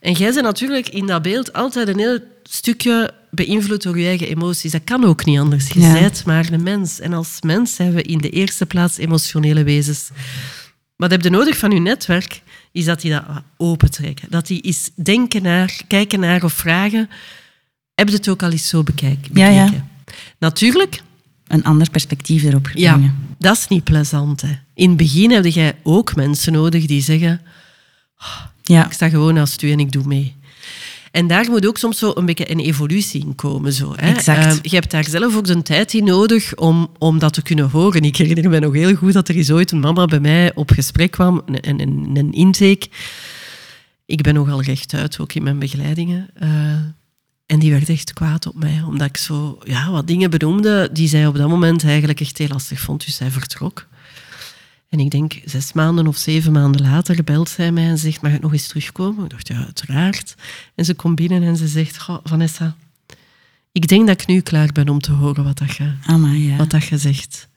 En 0.00 0.12
jij 0.12 0.32
bent 0.32 0.44
natuurlijk 0.44 0.88
in 0.88 1.06
dat 1.06 1.22
beeld 1.22 1.52
altijd 1.52 1.88
een 1.88 1.98
heel 1.98 2.18
stukje 2.42 3.10
beïnvloed 3.30 3.82
door 3.82 3.98
je 3.98 4.06
eigen 4.06 4.28
emoties. 4.28 4.72
Dat 4.72 4.84
kan 4.84 5.04
ook 5.04 5.24
niet 5.24 5.38
anders. 5.38 5.68
Je 5.68 5.80
ja. 5.80 5.92
bent 5.92 6.24
maar 6.24 6.52
een 6.52 6.62
mens. 6.62 7.00
En 7.00 7.12
als 7.12 7.38
mens 7.40 7.74
zijn 7.74 7.94
we 7.94 8.02
in 8.02 8.18
de 8.18 8.30
eerste 8.30 8.66
plaats 8.66 8.98
emotionele 8.98 9.64
wezens. 9.64 10.10
Wat 10.96 11.10
heb 11.10 11.22
je 11.22 11.30
nodig 11.30 11.58
van 11.58 11.70
je 11.70 11.80
netwerk? 11.80 12.42
Is 12.72 12.84
dat 12.84 13.00
die 13.00 13.10
dat 13.10 13.24
opentrekken. 13.56 14.30
Dat 14.30 14.46
die 14.46 14.62
is 14.62 14.90
denken 14.94 15.42
naar, 15.42 15.80
kijken 15.88 16.20
naar 16.20 16.44
of 16.44 16.52
vragen. 16.52 17.10
Heb 17.94 18.08
je 18.08 18.14
het 18.14 18.28
ook 18.28 18.42
al 18.42 18.50
eens 18.50 18.68
zo 18.68 18.82
bekijken? 18.82 19.30
Ja, 19.32 19.48
ja. 19.48 19.70
Natuurlijk. 20.38 21.02
Een 21.46 21.64
ander 21.64 21.90
perspectief 21.90 22.42
erop 22.42 22.70
Ja, 22.74 23.00
dat 23.38 23.56
is 23.56 23.68
niet 23.68 23.84
plezant. 23.84 24.40
Hè. 24.40 24.52
In 24.74 24.88
het 24.88 24.96
begin 24.96 25.30
heb 25.30 25.44
je 25.44 25.74
ook 25.82 26.16
mensen 26.16 26.52
nodig 26.52 26.86
die 26.86 27.02
zeggen... 27.02 27.40
Oh, 28.18 28.40
ja. 28.62 28.86
Ik 28.86 28.92
sta 28.92 29.08
gewoon 29.08 29.38
als 29.38 29.56
u 29.62 29.70
en 29.70 29.80
ik 29.80 29.92
doe 29.92 30.04
mee. 30.06 30.34
En 31.10 31.26
daar 31.26 31.50
moet 31.50 31.66
ook 31.66 31.78
soms 31.78 31.98
zo 31.98 32.12
een 32.14 32.26
beetje 32.26 32.50
een 32.50 32.60
evolutie 32.60 33.20
in 33.20 33.34
komen. 33.34 33.72
Zo, 33.72 33.92
hè. 33.96 34.08
Exact. 34.08 34.54
Uh, 34.54 34.62
je 34.62 34.76
hebt 34.76 34.90
daar 34.90 35.04
zelf 35.04 35.36
ook 35.36 35.46
de 35.46 35.62
tijd 35.62 35.94
in 35.94 36.04
nodig 36.04 36.56
om, 36.56 36.90
om 36.98 37.18
dat 37.18 37.32
te 37.32 37.42
kunnen 37.42 37.70
horen. 37.70 38.02
Ik 38.02 38.16
herinner 38.16 38.50
me 38.50 38.58
nog 38.58 38.72
heel 38.72 38.94
goed 38.94 39.12
dat 39.12 39.28
er 39.28 39.36
eens 39.36 39.50
ooit 39.50 39.70
een 39.70 39.80
mama 39.80 40.04
bij 40.04 40.20
mij 40.20 40.54
op 40.54 40.70
gesprek 40.70 41.10
kwam, 41.10 41.42
een, 41.46 41.80
een, 41.80 42.10
een 42.16 42.32
intake. 42.32 42.88
Ik 44.06 44.22
ben 44.22 44.34
nogal 44.34 44.62
rechtuit, 44.62 45.18
ook 45.18 45.32
in 45.32 45.42
mijn 45.42 45.58
begeleidingen. 45.58 46.30
Uh, 46.42 46.48
en 47.54 47.60
die 47.60 47.70
werd 47.70 47.88
echt 47.88 48.12
kwaad 48.12 48.46
op 48.46 48.54
mij, 48.54 48.82
omdat 48.86 49.08
ik 49.08 49.16
zo 49.16 49.58
ja, 49.64 49.90
wat 49.90 50.06
dingen 50.06 50.30
benoemde 50.30 50.88
die 50.92 51.08
zij 51.08 51.26
op 51.26 51.36
dat 51.36 51.48
moment 51.48 51.84
eigenlijk 51.84 52.20
echt 52.20 52.38
heel 52.38 52.48
lastig 52.48 52.80
vond. 52.80 53.04
Dus 53.04 53.16
zij 53.16 53.30
vertrok. 53.30 53.86
En 54.88 55.00
ik 55.00 55.10
denk, 55.10 55.40
zes 55.44 55.72
maanden 55.72 56.06
of 56.06 56.16
zeven 56.16 56.52
maanden 56.52 56.82
later 56.82 57.24
belt 57.24 57.48
zij 57.48 57.72
mij 57.72 57.84
en 57.84 57.98
zegt, 57.98 58.22
mag 58.22 58.32
ik 58.32 58.40
nog 58.40 58.52
eens 58.52 58.66
terugkomen? 58.66 59.24
Ik 59.24 59.30
dacht, 59.30 59.48
ja, 59.48 59.64
uiteraard. 59.64 60.34
En 60.74 60.84
ze 60.84 60.94
komt 60.94 61.16
binnen 61.16 61.42
en 61.42 61.56
ze 61.56 61.68
zegt, 61.68 62.06
Vanessa, 62.24 62.76
ik 63.72 63.88
denk 63.88 64.06
dat 64.06 64.20
ik 64.20 64.26
nu 64.26 64.40
klaar 64.40 64.72
ben 64.72 64.88
om 64.88 65.00
te 65.00 65.12
horen 65.12 65.44
wat 65.44 65.58
dat 65.58 65.76
je, 65.76 65.92
Amai, 66.06 66.48
ja. 66.48 66.56
wat 66.56 66.70
dat 66.70 66.84
je 66.84 66.98
zegt. 66.98 67.48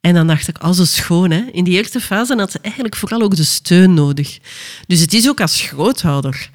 En 0.00 0.14
dan 0.14 0.26
dacht 0.26 0.48
ik, 0.48 0.58
als 0.58 0.80
oh, 0.80 0.86
schoon. 0.86 1.30
Hè? 1.30 1.44
In 1.52 1.64
die 1.64 1.74
eerste 1.74 2.00
fase 2.00 2.36
had 2.36 2.50
ze 2.50 2.58
eigenlijk 2.60 2.96
vooral 2.96 3.22
ook 3.22 3.36
de 3.36 3.44
steun 3.44 3.94
nodig. 3.94 4.38
Dus 4.86 5.00
het 5.00 5.12
is 5.12 5.28
ook 5.28 5.40
als 5.40 5.60
groothouder 5.60 6.50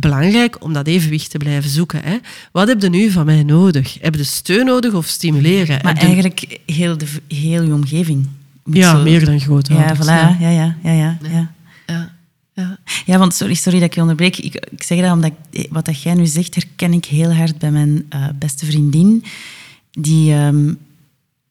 belangrijk 0.00 0.64
om 0.64 0.72
dat 0.72 0.86
evenwicht 0.86 1.30
te 1.30 1.38
blijven 1.38 1.70
zoeken. 1.70 2.02
Hè. 2.02 2.18
Wat 2.52 2.68
heb 2.68 2.82
je 2.82 2.88
nu 2.88 3.10
van 3.10 3.26
mij 3.26 3.42
nodig? 3.42 3.96
Heb 4.00 4.14
je 4.14 4.24
steun 4.24 4.66
nodig 4.66 4.92
of 4.92 5.06
stimuleren? 5.06 5.78
Maar 5.82 5.96
eigenlijk 5.96 6.60
heel, 6.66 6.98
de, 6.98 7.06
heel 7.28 7.62
je 7.62 7.72
omgeving. 7.72 8.28
Ja, 8.64 8.96
zo... 8.96 9.02
meer 9.02 9.24
dan 9.24 9.40
groot. 9.40 9.68
Ja, 9.68 9.96
voilà. 9.96 10.06
ja, 10.06 10.36
ja, 10.40 10.50
ja, 10.50 10.76
ja, 10.82 10.92
ja. 10.92 11.18
ja. 11.22 11.50
ja. 11.86 12.14
Ja. 12.56 12.78
ja, 13.06 13.18
want 13.18 13.34
sorry, 13.34 13.54
sorry 13.54 13.78
dat 13.78 13.88
ik 13.88 13.94
je 13.94 14.00
onderbreek. 14.00 14.38
Ik, 14.38 14.54
ik 14.70 14.82
zeg 14.82 15.00
dat 15.00 15.12
omdat 15.12 15.32
ik, 15.50 15.66
wat 15.70 15.84
dat 15.84 16.02
jij 16.02 16.14
nu 16.14 16.26
zegt, 16.26 16.54
herken 16.54 16.92
ik 16.92 17.04
heel 17.04 17.32
hard 17.34 17.58
bij 17.58 17.70
mijn 17.70 18.06
uh, 18.14 18.28
beste 18.38 18.66
vriendin. 18.66 19.24
Die, 19.90 20.34
um, 20.34 20.78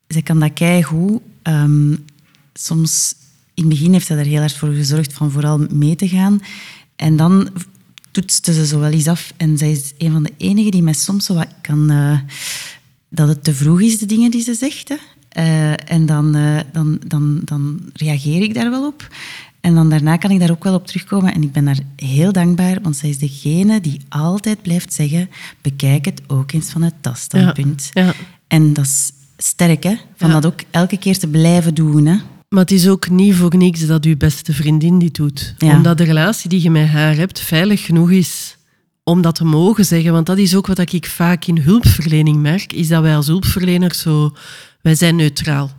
zij 0.07 0.21
kan 0.21 0.39
dat 0.39 0.53
keigoed. 0.53 1.21
Um, 1.43 2.05
soms, 2.53 3.15
in 3.53 3.63
het 3.63 3.71
begin 3.71 3.93
heeft 3.93 4.05
zij 4.05 4.17
er 4.17 4.25
heel 4.25 4.39
hard 4.39 4.57
voor 4.57 4.73
gezorgd 4.73 5.13
van 5.13 5.31
vooral 5.31 5.65
mee 5.69 5.95
te 5.95 6.07
gaan. 6.07 6.41
En 6.95 7.15
dan 7.15 7.49
toetste 8.16 8.53
ze 8.53 8.66
zo 8.66 8.80
wel 8.80 8.91
eens 8.91 9.07
af. 9.07 9.34
En 9.38 9.57
zij 9.57 9.72
is 9.72 9.93
een 9.97 10.11
van 10.11 10.24
de 10.24 10.34
enigen 10.38 10.72
die 10.72 10.84
mij 10.84 10.93
soms 10.93 11.26
zo 11.26 11.34
wat 11.34 11.47
kan... 11.61 11.91
Uh, 11.91 12.20
dat 13.09 13.28
het 13.28 13.43
te 13.43 13.53
vroeg 13.53 13.82
is, 13.82 13.99
de 13.99 14.05
dingen 14.05 14.32
die 14.32 14.41
ze 14.41 14.53
zegt. 14.53 14.89
Hè. 14.89 14.95
Uh, 15.38 15.91
en 15.91 16.05
dan, 16.05 16.36
uh, 16.36 16.59
dan, 16.72 16.99
dan, 17.07 17.41
dan 17.43 17.80
reageer 17.93 18.41
ik 18.41 18.53
daar 18.53 18.70
wel 18.70 18.88
op. 18.88 19.07
En 19.61 19.76
dan 19.76 19.89
daarna 19.89 20.18
kan 20.18 20.32
ik 20.32 20.39
daar 20.39 20.51
ook 20.51 20.63
wel 20.63 20.74
op 20.74 20.88
terugkomen. 20.88 21.34
En 21.34 21.43
ik 21.43 21.51
ben 21.51 21.66
daar 21.66 21.80
heel 21.95 22.32
dankbaar, 22.32 22.82
want 22.82 22.95
zij 22.95 23.09
is 23.09 23.18
degene 23.18 23.82
die 23.82 24.01
altijd 24.09 24.61
blijft 24.61 24.93
zeggen: 24.93 25.30
bekijk 25.61 26.05
het 26.05 26.22
ook 26.28 26.51
eens 26.51 26.70
van 26.70 26.82
het 26.82 26.93
taststandpunt. 27.01 27.89
Ja, 27.93 28.05
ja. 28.05 28.13
En 28.47 28.74
dat 28.74 28.86
is 28.86 29.11
sterk, 29.38 29.84
hè? 29.84 29.95
Van 30.16 30.30
ja. 30.30 30.39
dat 30.39 30.51
ook 30.53 30.59
elke 30.72 30.97
keer 30.97 31.18
te 31.18 31.28
blijven 31.28 31.74
doen. 31.74 32.05
Hè? 32.05 32.18
Maar 32.49 32.61
het 32.61 32.71
is 32.71 32.87
ook 32.87 33.09
niet 33.09 33.35
voor 33.35 33.57
niks 33.57 33.85
dat 33.85 34.05
uw 34.05 34.17
beste 34.17 34.53
vriendin 34.53 34.99
dit 34.99 35.15
doet. 35.15 35.55
Ja. 35.57 35.75
Omdat 35.75 35.97
de 35.97 36.03
relatie 36.03 36.49
die 36.49 36.61
je 36.61 36.69
met 36.69 36.87
haar 36.87 37.15
hebt 37.15 37.39
veilig 37.39 37.85
genoeg 37.85 38.11
is 38.11 38.57
om 39.03 39.21
dat 39.21 39.35
te 39.35 39.45
mogen 39.45 39.85
zeggen. 39.85 40.11
Want 40.11 40.25
dat 40.25 40.37
is 40.37 40.55
ook 40.55 40.67
wat 40.67 40.93
ik 40.93 41.05
vaak 41.05 41.45
in 41.45 41.57
hulpverlening 41.57 42.37
merk, 42.37 42.73
is 42.73 42.87
dat 42.87 43.01
wij 43.01 43.15
als 43.15 43.27
hulpverleners 43.27 43.99
zo... 43.99 44.35
Wij 44.81 44.95
zijn 44.95 45.15
neutraal. 45.15 45.71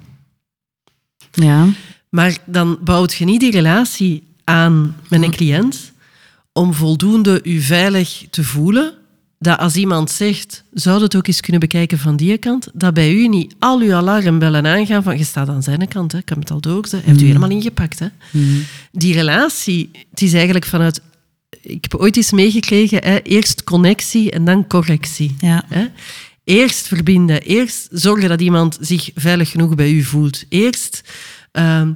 Ja. 1.30 1.68
Maar 2.10 2.38
dan 2.46 2.78
bouwt 2.84 3.14
je 3.14 3.24
niet 3.24 3.40
die 3.40 3.50
relatie 3.50 4.22
aan 4.44 4.96
met 5.08 5.22
een 5.22 5.30
cliënt 5.30 5.92
om 6.52 6.74
voldoende 6.74 7.40
u 7.42 7.60
veilig 7.60 8.26
te 8.30 8.44
voelen 8.44 8.94
dat 9.38 9.58
als 9.58 9.76
iemand 9.76 10.10
zegt, 10.10 10.64
zou 10.72 11.02
het 11.02 11.16
ook 11.16 11.26
eens 11.26 11.40
kunnen 11.40 11.60
bekijken 11.60 11.98
van 11.98 12.16
die 12.16 12.38
kant, 12.38 12.68
dat 12.72 12.94
bij 12.94 13.12
u 13.12 13.28
niet 13.28 13.54
al 13.58 13.80
uw 13.80 13.94
alarmbellen 13.94 14.66
aangaan 14.66 15.02
van, 15.02 15.18
je 15.18 15.24
staat 15.24 15.48
aan 15.48 15.62
zijn 15.62 15.88
kant, 15.88 16.12
hè, 16.12 16.18
ik 16.18 16.28
heb 16.28 16.38
het 16.38 16.50
al 16.50 16.60
doorgezegd, 16.60 17.04
heeft 17.04 17.20
u 17.20 17.26
helemaal 17.26 17.50
ingepakt. 17.50 17.98
Hè. 17.98 18.06
Mm. 18.30 18.64
Die 18.92 19.14
relatie, 19.14 19.90
het 20.10 20.22
is 20.22 20.32
eigenlijk 20.32 20.66
vanuit... 20.66 21.00
Ik 21.60 21.86
heb 21.90 22.00
ooit 22.00 22.16
eens 22.16 22.32
meegekregen, 22.32 23.04
hè, 23.04 23.18
eerst 23.22 23.64
connectie 23.64 24.30
en 24.30 24.44
dan 24.44 24.66
correctie. 24.66 25.36
Ja. 25.38 25.64
Hè. 25.68 25.86
Eerst 26.44 26.86
verbinden, 26.86 27.42
eerst 27.42 27.88
zorgen 27.90 28.28
dat 28.28 28.40
iemand 28.40 28.78
zich 28.80 29.10
veilig 29.14 29.50
genoeg 29.50 29.74
bij 29.74 29.90
u 29.90 30.02
voelt. 30.02 30.44
Eerst... 30.48 31.00
Uh, 31.52 31.88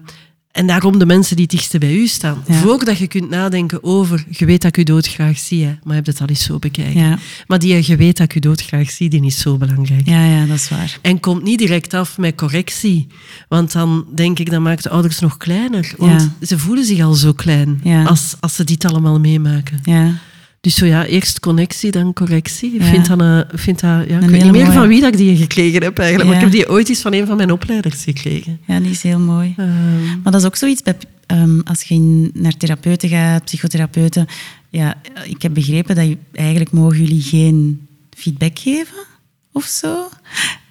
en 0.53 0.66
daarom 0.66 0.98
de 0.98 1.07
mensen 1.07 1.36
die 1.36 1.44
het 1.44 1.55
dichtst 1.55 1.78
bij 1.78 1.94
u 1.94 2.07
staan. 2.07 2.42
Ja. 2.46 2.55
Voordat 2.55 2.98
je 2.98 3.07
kunt 3.07 3.30
nadenken 3.30 3.84
over, 3.84 4.24
je 4.30 4.44
weet 4.44 4.62
dat 4.62 4.76
ik 4.76 4.76
u 4.76 4.82
doodgraag 4.92 5.38
zie, 5.38 5.64
hè, 5.64 5.70
maar 5.70 5.78
je 5.86 5.92
hebt 5.92 6.07
het 6.07 6.20
al 6.20 6.26
eens 6.26 6.42
zo 6.42 6.59
bekijken. 6.59 7.01
Ja. 7.01 7.18
Maar 7.46 7.59
die 7.59 7.86
je 7.86 7.96
weet 7.96 8.16
dat 8.16 8.26
ik 8.26 8.34
u 8.34 8.40
doodgraag 8.40 8.90
zie, 8.90 9.09
die 9.11 9.24
is 9.26 9.38
zo 9.38 9.57
belangrijk. 9.57 10.07
Ja, 10.09 10.24
ja, 10.24 10.46
dat 10.46 10.57
is 10.57 10.68
waar. 10.68 10.98
En 11.03 11.20
komt 11.20 11.42
niet 11.42 11.59
direct 11.59 11.94
af 11.94 12.18
met 12.18 12.34
correctie. 12.34 13.07
Want 13.48 13.72
dan 13.72 14.05
denk 14.14 14.38
ik, 14.38 14.51
dat 14.51 14.61
maakt 14.61 14.82
de 14.82 14.90
ouders 14.90 15.18
nog 15.18 15.36
kleiner. 15.36 15.92
Want 15.96 16.30
Ja. 16.40 16.46
ze 16.46 16.59
voelen 16.59 16.84
zich 16.84 17.01
al 17.01 17.14
zo 17.14 17.32
klein 17.32 17.82
als, 18.07 18.34
als 18.40 18.55
ze 18.55 18.64
dit 18.64 18.84
allemaal 18.84 19.20
meemaken. 19.20 19.80
Ja. 19.82 20.12
Dus 20.61 20.74
zo 20.74 20.86
ja, 20.86 21.04
eerst 21.06 21.40
connectie, 21.40 21.90
dan 21.90 22.12
correctie. 22.12 22.74
Ik 22.74 22.80
Ja. 22.80 22.86
vind 22.86 23.06
dat, 23.06 23.20
een, 23.20 23.44
vind 23.52 23.80
dat 23.80 23.90
ja, 23.90 24.18
ik 24.18 24.28
weet 24.28 24.42
niet 24.42 24.52
meer 24.52 24.62
mooie. 24.64 24.72
van 24.72 24.88
wie 24.88 25.00
dat 25.00 25.12
ik 25.12 25.18
die 25.18 25.36
gekregen 25.36 25.82
heb 25.82 25.98
eigenlijk. 25.98 26.28
Maar 26.28 26.38
ik 26.38 26.42
heb 26.44 26.52
die 26.52 26.70
ooit 26.70 26.88
eens 26.88 27.00
van 27.00 27.12
een 27.12 27.26
van 27.26 27.36
mijn 27.36 27.50
opleiders 27.52 28.04
gekregen. 28.04 28.61
ja, 28.66 28.80
die 28.80 28.90
is 28.90 29.02
heel 29.02 29.18
mooi. 29.18 29.54
Ehm, 29.56 30.04
Maar 30.22 30.32
dat 30.32 30.40
is 30.40 30.46
ook 30.46 30.56
zoiets 30.56 30.82
bij, 30.82 30.96
ehm, 31.26 31.61
als 31.61 31.82
je 31.82 32.30
naar 32.34 32.56
therapeuten 32.56 33.08
gaat, 33.08 33.44
psychotherapeuten. 33.44 34.26
Ja, 34.68 34.94
ik 35.24 35.42
heb 35.42 35.54
begrepen 35.54 35.94
dat 35.94 36.06
je, 36.06 36.16
eigenlijk 36.32 36.70
mogen 36.72 36.98
jullie 36.98 37.22
geen 37.22 37.86
feedback 38.16 38.58
geven 38.58 39.04
of 39.52 39.64
zo. 39.64 40.08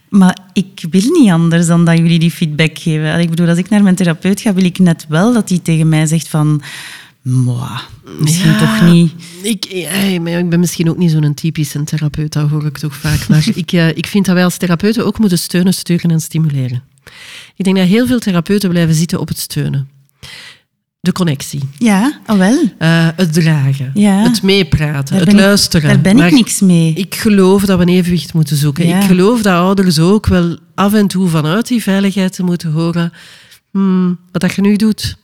Maar 0.09 0.37
ik 0.53 0.85
wil 0.89 1.01
niet 1.11 1.31
anders 1.31 1.67
dan 1.67 1.85
dat 1.85 1.97
jullie 1.97 2.19
die 2.19 2.31
feedback 2.31 2.77
geven. 2.79 3.19
Ik 3.19 3.29
bedoel, 3.29 3.47
als 3.47 3.57
ik 3.57 3.69
naar 3.69 3.83
mijn 3.83 3.95
therapeut 3.95 4.41
ga, 4.41 4.53
wil 4.53 4.63
ik 4.65 4.79
net 4.79 5.05
wel 5.09 5.33
dat 5.33 5.49
hij 5.49 5.59
tegen 5.59 5.89
mij 5.89 6.05
zegt 6.05 6.27
van... 6.27 6.61
"Mwah, 7.29 7.79
misschien 8.19 8.51
Ja, 8.51 8.57
toch 8.59 8.91
niet. 8.91 9.11
Ik, 9.41 9.87
maar 10.21 10.39
ik 10.39 10.49
ben 10.49 10.59
misschien 10.59 10.89
ook 10.89 10.97
niet 10.97 11.11
zo'n 11.11 11.33
typische 11.33 11.83
therapeut, 11.83 12.33
dat 12.33 12.49
hoor 12.49 12.65
ik 12.65 12.77
toch 12.77 12.95
vaak. 12.95 13.27
Maar 13.27 13.47
ik, 13.55 13.71
eh, 13.71 13.87
ik 13.87 14.07
vind 14.07 14.25
dat 14.25 14.35
wij 14.35 14.43
als 14.43 14.57
therapeuten 14.57 15.05
ook 15.05 15.19
moeten 15.19 15.37
steunen, 15.39 15.73
sturen 15.73 16.11
en 16.11 16.21
stimuleren. 16.21 16.83
Ik 17.55 17.63
denk 17.65 17.77
dat 17.77 17.87
heel 17.87 18.07
veel 18.07 18.19
therapeuten 18.19 18.69
blijven 18.69 18.95
zitten 18.95 19.19
op 19.19 19.27
het 19.27 19.39
steunen. 19.39 19.89
De 21.01 21.11
connectie, 21.11 21.59
Ja, 21.77 22.19
al 22.25 22.37
wel. 22.37 22.61
eh, 22.77 23.07
het 23.15 23.33
dragen, 23.33 23.91
Ja. 23.93 24.23
het 24.23 24.41
meepraten, 24.41 25.15
het 25.17 25.27
ik- 25.27 25.33
luisteren. 25.33 25.89
Daar 25.89 26.01
ben 26.15 26.25
ik 26.25 26.31
niks 26.33 26.59
mee. 26.59 26.93
Ik 26.93 27.15
geloof 27.15 27.65
dat 27.65 27.77
we 27.77 27.83
een 27.83 27.89
evenwicht 27.89 28.33
moeten 28.33 28.57
zoeken. 28.57 28.87
Ja. 28.87 28.97
Ik 28.99 29.03
geloof 29.05 29.41
dat 29.41 29.53
ouders 29.53 29.99
ook 29.99 30.27
wel 30.27 30.57
af 30.75 30.93
en 30.93 31.07
toe 31.07 31.27
vanuit 31.29 31.67
die 31.67 31.81
veiligheid 31.83 32.33
te 32.33 32.43
moeten 32.43 32.71
horen. 32.71 33.13
Hmm, 33.71 34.19
wat 34.31 34.41
dat 34.41 34.53
je 34.53 34.61
nu 34.61 34.75
doet, 34.75 35.17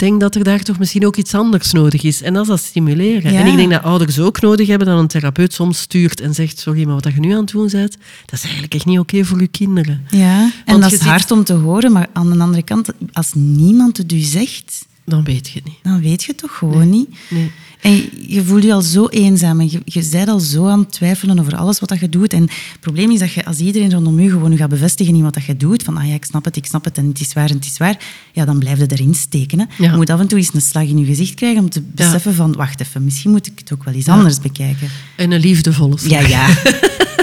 denk 0.00 0.20
dat 0.20 0.34
er 0.34 0.44
daar 0.44 0.62
toch 0.62 0.78
misschien 0.78 1.06
ook 1.06 1.16
iets 1.16 1.34
anders 1.34 1.72
nodig 1.72 2.02
is. 2.02 2.22
En 2.22 2.32
dat 2.32 2.42
is 2.42 2.48
dat 2.48 2.60
stimuleren. 2.60 3.32
Ja. 3.32 3.40
En 3.40 3.46
ik 3.46 3.56
denk 3.56 3.70
dat 3.70 3.82
ouders 3.82 4.18
ook 4.18 4.40
nodig 4.40 4.68
hebben 4.68 4.86
dat 4.86 4.98
een 4.98 5.06
therapeut 5.06 5.52
soms 5.52 5.78
stuurt 5.80 6.20
en 6.20 6.34
zegt, 6.34 6.58
sorry, 6.58 6.84
maar 6.84 6.94
wat 6.94 7.12
je 7.14 7.20
nu 7.20 7.32
aan 7.32 7.40
het 7.40 7.50
doen 7.50 7.68
bent, 7.72 7.96
dat 8.24 8.32
is 8.38 8.42
eigenlijk 8.42 8.74
echt 8.74 8.86
niet 8.86 8.98
oké 8.98 9.24
voor 9.24 9.40
je 9.40 9.46
kinderen. 9.48 10.06
Ja, 10.10 10.40
en 10.42 10.52
Want 10.64 10.82
dat 10.82 10.92
is 10.92 10.98
ziet- 10.98 11.08
hard 11.08 11.30
om 11.30 11.44
te 11.44 11.52
horen, 11.52 11.92
maar 11.92 12.06
aan 12.12 12.30
de 12.30 12.38
andere 12.38 12.62
kant, 12.62 12.88
als 13.12 13.30
niemand 13.34 13.96
het 13.96 14.12
u 14.12 14.18
zegt, 14.18 14.86
Dan 15.04 15.24
weet 15.24 15.48
je 15.48 15.54
het 15.54 15.64
niet. 15.64 15.78
dan 15.82 16.00
weet 16.00 16.22
je 16.22 16.28
het 16.28 16.40
toch 16.40 16.56
gewoon 16.56 16.90
niet. 16.90 17.08
Nee. 17.28 17.50
En 17.80 18.08
je 18.26 18.44
voelt 18.44 18.62
je 18.62 18.72
al 18.72 18.82
zo 18.82 19.06
eenzaam 19.06 19.60
en 19.60 19.70
je, 19.70 19.80
je 19.84 20.08
bent 20.10 20.28
al 20.28 20.40
zo 20.40 20.68
aan 20.68 20.78
het 20.78 20.92
twijfelen 20.92 21.38
over 21.38 21.56
alles 21.56 21.80
wat 21.80 21.88
dat 21.88 22.00
je 22.00 22.08
doet. 22.08 22.32
En 22.32 22.42
het 22.42 22.80
probleem 22.80 23.10
is 23.10 23.18
dat 23.18 23.32
je, 23.32 23.44
als 23.44 23.58
iedereen 23.58 23.92
rondom 23.92 24.20
je 24.20 24.30
gewoon 24.30 24.50
je 24.50 24.56
gaat 24.56 24.68
bevestigen 24.68 25.14
in 25.14 25.22
wat 25.22 25.34
dat 25.34 25.44
je 25.44 25.56
doet, 25.56 25.82
van 25.82 25.96
ah 25.96 26.08
ja, 26.08 26.14
ik 26.14 26.24
snap 26.24 26.44
het, 26.44 26.56
ik 26.56 26.66
snap 26.66 26.84
het 26.84 26.98
en 26.98 27.06
het 27.06 27.20
is 27.20 27.32
waar 27.32 27.48
en 27.48 27.56
het 27.56 27.64
is 27.64 27.76
waar, 27.76 27.98
ja, 28.32 28.44
dan 28.44 28.58
blijf 28.58 28.78
je 28.78 28.86
erin 28.86 29.14
steken. 29.14 29.58
Hè. 29.58 29.64
Ja. 29.78 29.90
Je 29.90 29.96
moet 29.96 30.10
af 30.10 30.20
en 30.20 30.28
toe 30.28 30.38
eens 30.38 30.54
een 30.54 30.60
slag 30.60 30.82
in 30.82 30.98
je 30.98 31.04
gezicht 31.04 31.34
krijgen 31.34 31.62
om 31.62 31.70
te 31.70 31.82
beseffen 31.94 32.34
van, 32.34 32.52
wacht 32.52 32.80
even, 32.80 33.04
misschien 33.04 33.30
moet 33.30 33.46
ik 33.46 33.58
het 33.58 33.72
ook 33.72 33.84
wel 33.84 33.94
eens 33.94 34.08
anders 34.08 34.40
bekijken. 34.40 34.88
En 35.16 35.30
een 35.30 35.40
liefdevolle 35.40 35.98
slag. 35.98 36.28
Ja, 36.28 36.28
ja. 36.28 36.48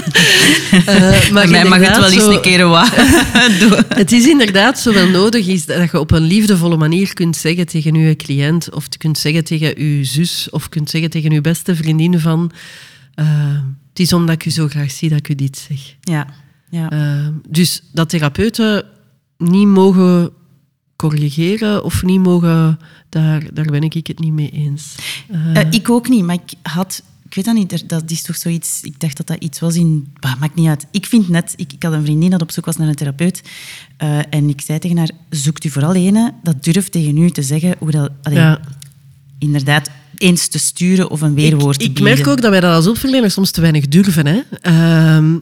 Eh, 0.86 1.30
maar 1.30 1.48
mij 1.48 1.64
mag 1.64 1.78
het 1.80 1.96
wel 1.96 2.10
eens 2.10 2.22
zo- 2.24 2.30
een 2.30 2.40
keer 2.40 2.66
wat 2.68 2.90
doen. 3.60 3.72
Het 3.88 4.12
is 4.12 4.26
inderdaad 4.26 4.78
zo 4.80 4.92
wel 4.92 5.08
nodig 5.08 5.46
is 5.46 5.66
dat 5.66 5.90
je 5.90 5.98
op 6.00 6.10
een 6.10 6.22
liefdevolle 6.22 6.76
manier 6.76 7.14
kunt 7.14 7.36
zeggen 7.36 7.66
tegen 7.66 7.94
je 7.94 8.16
cliënt 8.16 8.70
of 8.74 8.88
kunt 8.88 9.18
zeggen 9.18 9.44
tegen 9.44 9.84
je 9.84 10.04
zus 10.04 10.50
of 10.50 10.68
kunt 10.68 10.90
zeggen 10.90 11.10
tegen 11.10 11.30
je 11.30 11.40
beste 11.40 11.76
vriendin 11.76 12.20
van 12.20 12.50
eh, 13.14 13.26
het 13.88 13.98
is 14.06 14.12
omdat 14.12 14.34
ik 14.34 14.44
u 14.46 14.50
zo 14.50 14.68
graag 14.68 14.90
zie 14.90 15.08
dat 15.08 15.18
ik 15.18 15.28
u 15.28 15.34
dit 15.34 15.66
zeg. 15.68 15.78
Ja, 16.00 16.26
ja. 16.70 16.90
Eh, 16.90 17.28
dus 17.48 17.82
dat 17.92 18.08
therapeuten 18.08 18.84
niet 19.38 19.66
mogen 19.68 20.30
corrigeren 20.96 21.84
of 21.84 22.02
niet 22.02 22.20
mogen, 22.20 22.78
daar, 23.08 23.42
daar 23.52 23.64
ben 23.64 23.82
ik 23.82 24.06
het 24.06 24.18
niet 24.18 24.32
mee 24.32 24.50
eens. 24.50 24.94
Ik 25.70 25.90
ook 25.90 26.08
niet, 26.08 26.24
maar 26.24 26.34
ik 26.34 26.52
had... 26.62 27.02
Ik 27.28 27.34
weet 27.34 27.44
dat 27.44 27.54
niet, 27.54 27.88
dat 27.88 28.10
is 28.10 28.22
toch 28.22 28.36
zoiets... 28.36 28.82
Ik 28.82 29.00
dacht 29.00 29.16
dat 29.16 29.26
dat 29.26 29.42
iets 29.42 29.60
was 29.60 29.74
in... 29.74 30.12
Bah, 30.20 30.40
maakt 30.40 30.54
niet 30.54 30.68
uit. 30.68 30.86
Ik 30.90 31.06
vind 31.06 31.28
net... 31.28 31.52
Ik, 31.56 31.72
ik 31.72 31.82
had 31.82 31.92
een 31.92 32.02
vriendin 32.02 32.30
dat 32.30 32.42
op 32.42 32.50
zoek 32.50 32.64
was 32.64 32.76
naar 32.76 32.88
een 32.88 32.94
therapeut. 32.94 33.42
eh, 33.96 34.18
en 34.30 34.48
ik 34.48 34.60
zei 34.60 34.78
tegen 34.78 34.96
haar, 34.96 35.10
zoekt 35.30 35.64
u 35.64 35.70
vooral 35.70 35.94
ene 35.94 36.34
dat 36.42 36.64
durft 36.64 36.92
tegen 36.92 37.16
u 37.16 37.30
te 37.30 37.42
zeggen 37.42 37.74
hoe 37.78 37.90
dat... 37.90 38.10
allee, 38.22 38.38
ja. 38.38 38.60
Inderdaad, 39.38 39.90
eens 40.16 40.46
te 40.48 40.58
sturen 40.58 41.10
of 41.10 41.20
een 41.20 41.34
weerwoord 41.34 41.74
ik, 41.74 41.80
te 41.80 41.88
ik 41.88 41.94
bieden. 41.94 42.14
merk 42.14 42.28
ook 42.28 42.40
dat 42.40 42.50
wij 42.50 42.60
dat 42.60 42.74
als 42.74 42.84
hulpverleners 42.84 43.34
soms 43.34 43.50
te 43.50 43.60
weinig 43.60 43.88
durven. 43.88 44.26
Hè. 44.26 44.40
Ehm, 44.60 45.38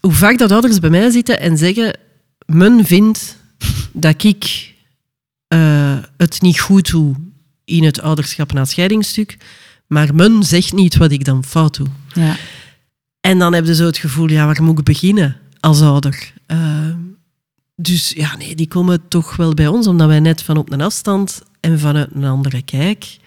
hoe 0.00 0.12
vaak 0.12 0.38
dat 0.38 0.52
ouders 0.52 0.78
bij 0.78 0.90
mij 0.90 1.10
zitten 1.10 1.40
en 1.40 1.58
zeggen... 1.58 1.98
Men 2.46 2.86
vindt 2.86 3.36
dat 3.92 4.24
ik 4.24 4.74
eh, 5.48 5.98
het 6.16 6.40
niet 6.40 6.60
goed 6.60 6.90
doe 6.90 7.14
in 7.64 7.84
het 7.84 8.00
ouderschap 8.00 8.52
na 8.52 8.64
scheidingsstuk, 8.64 9.36
maar 9.88 10.14
men 10.14 10.42
zegt 10.42 10.72
niet 10.72 10.96
wat 10.96 11.10
ik 11.10 11.24
dan 11.24 11.44
fout 11.44 11.76
doe. 11.76 11.86
Ja. 12.14 12.36
En 13.20 13.38
dan 13.38 13.52
heb 13.52 13.66
je 13.66 13.74
zo 13.74 13.86
het 13.86 13.98
gevoel, 13.98 14.30
ja, 14.30 14.46
waar 14.46 14.62
moet 14.62 14.78
ik 14.78 14.84
beginnen 14.84 15.36
als 15.60 15.80
ouder? 15.80 16.32
Ehm, 16.46 16.96
dus 17.76 18.12
ja, 18.16 18.36
nee, 18.36 18.54
die 18.54 18.68
komen 18.68 19.08
toch 19.08 19.36
wel 19.36 19.54
bij 19.54 19.66
ons, 19.66 19.86
omdat 19.86 20.08
wij 20.08 20.20
net 20.20 20.42
van 20.42 20.56
op 20.56 20.72
een 20.72 20.80
afstand 20.80 21.42
en 21.60 21.78
vanuit 21.78 22.08
een 22.12 22.24
andere 22.24 22.62
kijk 22.62 23.18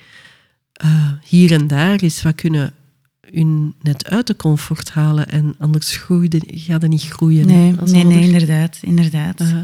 eh, 0.71 1.11
hier 1.23 1.51
en 1.51 1.67
daar 1.67 1.99
eens 1.99 2.21
wat 2.21 2.35
kunnen 2.35 2.73
hun 3.31 3.73
net 3.81 4.09
uit 4.09 4.27
de 4.27 4.35
comfort 4.35 4.91
halen. 4.91 5.29
En 5.29 5.55
anders 5.59 5.95
groeide, 5.95 6.41
gaat 6.45 6.81
het 6.81 6.91
niet 6.91 7.07
groeien. 7.07 7.47
Nee, 7.47 7.75
nee, 7.85 8.03
nee, 8.03 8.23
inderdaad. 8.23 8.77
inderdaad. 8.81 9.39
Eh, 9.39 9.55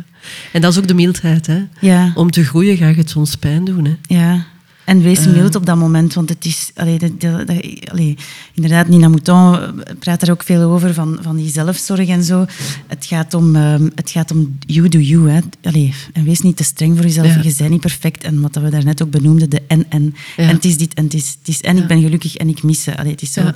en 0.53 0.61
dat 0.61 0.71
is 0.71 0.77
ook 0.77 0.87
de 0.87 0.93
mildheid. 0.93 1.47
Hè? 1.47 1.63
ja, 1.79 2.11
Om 2.15 2.31
te 2.31 2.43
groeien 2.43 2.77
ga 2.77 2.87
je 2.87 2.95
het 2.95 3.09
soms 3.09 3.35
pijn 3.35 3.65
doen. 3.65 3.85
Hè? 3.85 3.95
ja. 4.01 4.45
En 4.87 5.01
wees 5.01 5.25
Eh. 5.25 5.33
mild 5.33 5.55
op 5.55 5.65
dat 5.65 5.75
moment, 5.77 6.13
want 6.13 6.29
het 6.29 6.45
is... 6.45 6.71
Allee, 6.75 8.15
inderdaad, 8.53 8.87
Nina 8.87 9.07
Mouton 9.07 9.59
praat 9.99 10.19
daar 10.19 10.29
ook 10.29 10.43
veel 10.43 10.61
over, 10.61 10.93
van, 10.93 11.17
van 11.21 11.35
die 11.35 11.49
zelfzorg 11.49 12.07
en 12.07 12.23
zo. 12.23 12.45
Het 12.87 13.05
gaat 13.05 13.33
om, 13.33 13.55
ehm, 13.55 13.89
het 13.95 14.09
gaat 14.09 14.31
om 14.31 14.57
you 14.59 14.89
do 14.89 14.99
you. 14.99 15.29
Hè. 15.29 15.39
Allee, 15.63 15.93
en 16.13 16.23
wees 16.23 16.39
niet 16.39 16.57
te 16.57 16.63
streng 16.63 16.95
voor 16.95 17.05
jezelf. 17.05 17.27
Ja. 17.27 17.41
Je 17.43 17.53
bent 17.57 17.69
niet 17.69 17.81
perfect. 17.81 18.23
En 18.23 18.41
wat 18.41 18.55
we 18.55 18.69
daarnet 18.69 19.01
ook 19.01 19.09
benoemden, 19.09 19.49
de 19.49 19.61
en 19.67 19.85
en. 19.89 20.15
Ja. 20.37 20.43
En 20.47 20.55
het 20.55 20.65
is 20.65 20.77
dit 20.77 20.93
en 20.93 21.03
het 21.03 21.13
is, 21.13 21.35
het 21.39 21.47
is 21.47 21.61
en 21.61 21.77
ik 21.77 21.87
ben 21.87 22.01
gelukkig 22.01 22.35
en 22.35 22.49
ik 22.49 22.63
mis 22.63 22.83
ze. 22.83 22.97
Allee, 22.97 23.11
het 23.11 23.21
is 23.21 23.33
zo. 23.33 23.51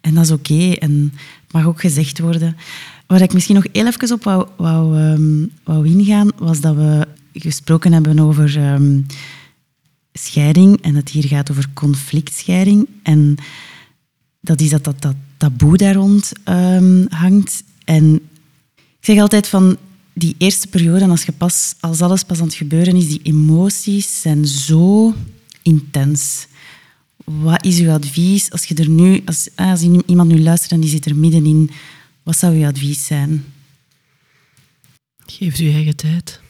En 0.00 0.14
dat 0.14 0.24
is 0.24 0.30
oké. 0.30 0.72
En 0.72 1.12
het 1.44 1.52
mag 1.52 1.66
ook 1.66 1.80
gezegd 1.80 2.18
worden. 2.18 2.56
Waar 3.06 3.20
ik 3.20 3.32
misschien 3.32 3.54
nog 3.54 3.66
heel 3.72 3.86
even 3.86 4.12
op 4.12 4.24
wou, 4.24 4.46
wou, 4.56 4.98
ehm, 4.98 5.46
wou 5.64 5.86
ingaan, 5.86 6.28
was 6.38 6.60
dat 6.60 6.74
we 6.76 7.06
gesproken 7.32 7.92
hebben 7.92 8.18
over 8.18 8.56
ehm, 8.56 8.98
scheiding. 10.12 10.82
En 10.82 10.94
dat 10.94 11.08
hier 11.08 11.24
gaat 11.24 11.50
over 11.50 11.66
conflictscheiding. 11.74 12.88
En 13.02 13.36
dat 14.40 14.60
is 14.60 14.70
dat 14.70 14.84
dat, 14.84 15.02
dat 15.02 15.16
taboe 15.36 15.76
daar 15.76 15.94
rond 15.94 16.32
ehm, 16.44 17.04
hangt. 17.08 17.62
En 17.84 18.14
ik 18.74 19.06
zeg 19.06 19.18
altijd 19.18 19.48
van 19.48 19.76
die 20.12 20.34
eerste 20.38 20.66
periode, 20.66 21.08
als, 21.08 21.24
je 21.24 21.32
pas, 21.32 21.74
als 21.80 22.00
alles 22.00 22.22
pas 22.22 22.38
aan 22.38 22.46
het 22.46 22.54
gebeuren 22.54 22.96
is, 22.96 23.08
die 23.08 23.20
emoties 23.22 24.20
zijn 24.20 24.46
zo 24.46 25.14
intens. 25.62 26.46
Wat 27.24 27.64
is 27.64 27.78
uw 27.78 27.90
advies 27.90 28.50
als 28.50 28.64
je 28.64 28.74
er 28.74 28.88
nu, 28.88 29.22
als, 29.24 29.48
ah, 29.54 29.70
als 29.70 29.82
iemand 29.82 30.28
nu 30.28 30.42
luistert 30.42 30.72
en 30.72 30.80
die 30.80 30.90
zit 30.90 31.06
er 31.06 31.16
middenin, 31.16 31.70
wat 32.22 32.36
zou 32.36 32.56
uw 32.56 32.66
advies 32.66 33.06
zijn? 33.06 33.44
Geef 35.26 35.60
u 35.60 35.72
eigen 35.72 35.96
tijd. 35.96 36.40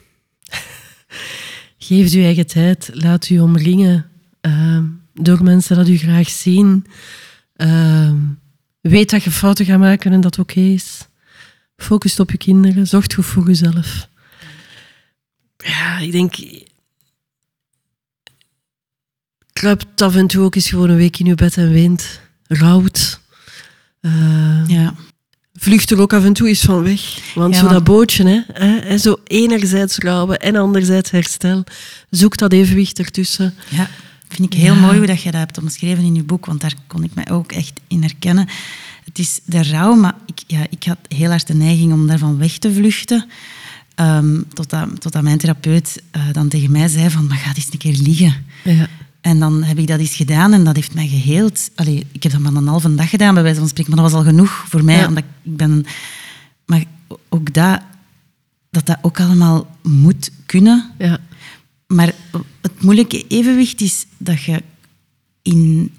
Geef 1.90 2.14
u 2.14 2.22
eigen 2.24 2.46
tijd. 2.46 2.90
Laat 2.92 3.28
u 3.28 3.40
omringen 3.40 4.10
ehm, 4.40 4.84
door 5.14 5.42
mensen 5.42 5.76
dat 5.76 5.88
u 5.88 5.96
graag 5.96 6.28
zien. 6.28 6.86
Ehm, 7.56 8.16
weet 8.80 9.10
dat 9.10 9.22
je 9.22 9.30
fouten 9.30 9.64
gaat 9.64 9.78
maken 9.78 10.12
en 10.12 10.20
dat 10.20 10.38
oké 10.38 10.60
is. 10.60 11.08
Focus 11.76 12.20
op 12.20 12.30
je 12.30 12.36
kinderen. 12.38 12.86
Zorg 12.86 13.14
goed 13.14 13.26
voor 13.26 13.46
jezelf. 13.46 14.08
Ja, 15.56 15.98
ik 15.98 16.12
denk... 16.12 16.34
Kruipt 19.52 20.02
af 20.02 20.16
en 20.16 20.26
toe 20.26 20.44
ook 20.44 20.54
eens 20.54 20.68
gewoon 20.68 20.90
een 20.90 20.96
week 20.96 21.18
in 21.18 21.26
je 21.26 21.34
bed 21.34 21.56
en 21.56 21.70
weent. 21.70 22.20
Rouwt. 22.46 23.20
Ehm, 24.00 24.64
Ja, 24.66 24.94
vlucht 25.62 25.90
er 25.90 26.00
ook 26.00 26.12
af 26.12 26.24
en 26.24 26.32
toe 26.32 26.48
eens 26.48 26.60
van 26.60 26.82
weg. 26.82 27.00
Want 27.34 27.54
Ja, 27.54 27.60
zo 27.60 27.68
dat 27.68 27.84
bootje, 27.84 28.44
hè, 28.52 28.66
hè, 28.66 28.98
zo 28.98 29.16
enerzijds 29.24 29.98
rouwen 29.98 30.38
en 30.38 30.56
anderzijds 30.56 31.10
herstel. 31.10 31.64
Zoek 32.10 32.36
dat 32.36 32.52
evenwicht 32.52 32.98
ertussen. 32.98 33.54
ja. 33.68 33.88
vind 34.28 34.54
ik 34.54 34.60
heel 34.60 34.74
Ja. 34.74 34.80
mooi 34.80 34.96
hoe 34.98 35.06
dat 35.06 35.22
je 35.22 35.30
dat 35.30 35.40
hebt 35.40 35.58
omschreven 35.58 36.04
in 36.04 36.14
je 36.14 36.22
boek, 36.22 36.46
want 36.46 36.60
daar 36.60 36.74
kon 36.86 37.04
ik 37.04 37.14
mij 37.14 37.30
ook 37.30 37.52
echt 37.52 37.72
in 37.88 38.02
herkennen. 38.02 38.48
Het 39.04 39.18
is 39.18 39.40
de 39.44 39.62
rouw, 39.62 39.94
maar 39.94 40.14
ik, 40.26 40.42
ja, 40.46 40.66
ik 40.70 40.84
had 40.84 40.98
heel 41.08 41.28
hard 41.28 41.46
de 41.46 41.54
neiging 41.54 41.92
om 41.92 42.06
daarvan 42.06 42.38
weg 42.38 42.58
te 42.58 42.72
vluchten. 42.72 43.26
Totdat, 44.54 45.00
totdat 45.00 45.22
mijn 45.22 45.38
therapeut 45.38 46.02
eh, 46.10 46.22
dan 46.32 46.48
tegen 46.48 46.70
mij 46.72 46.88
zei 46.88 47.10
van, 47.10 47.26
maar 47.26 47.36
ga 47.36 47.52
eens 47.54 47.68
een 47.70 47.78
keer 47.78 47.96
liggen. 47.96 48.34
Ja. 48.64 48.86
En 49.20 49.38
dan 49.38 49.62
heb 49.62 49.78
ik 49.78 49.86
dat 49.86 49.98
eens 50.00 50.16
gedaan 50.16 50.52
en 50.52 50.64
dat 50.64 50.76
heeft 50.76 50.94
mij 50.94 51.08
geheeld. 51.08 51.70
Allee, 51.74 52.06
ik 52.12 52.22
heb 52.22 52.32
dat 52.32 52.40
maar 52.40 52.54
een 52.54 52.66
halve 52.66 52.94
dag 52.94 53.10
gedaan, 53.10 53.34
bij 53.34 53.42
wijze 53.42 53.58
van 53.58 53.68
spreken, 53.68 53.94
maar 53.94 54.02
dat 54.02 54.12
was 54.12 54.20
al 54.20 54.26
genoeg 54.26 54.64
voor 54.68 54.84
mij. 54.84 54.96
Ja. 54.96 55.06
Omdat 55.08 55.24
ik 55.24 55.56
ben... 55.56 55.84
Maar 56.66 56.84
ook 57.28 57.54
dat, 57.54 57.80
dat 58.70 58.86
dat 58.86 58.98
ook 59.02 59.20
allemaal 59.20 59.76
moet 59.82 60.30
kunnen. 60.46 60.90
Ja. 60.98 61.18
Maar 61.86 62.14
het 62.60 62.82
moeilijke 62.82 63.26
evenwicht 63.26 63.80
is 63.80 64.06
dat 64.18 64.42
je 64.42 64.62
in, 65.42 65.92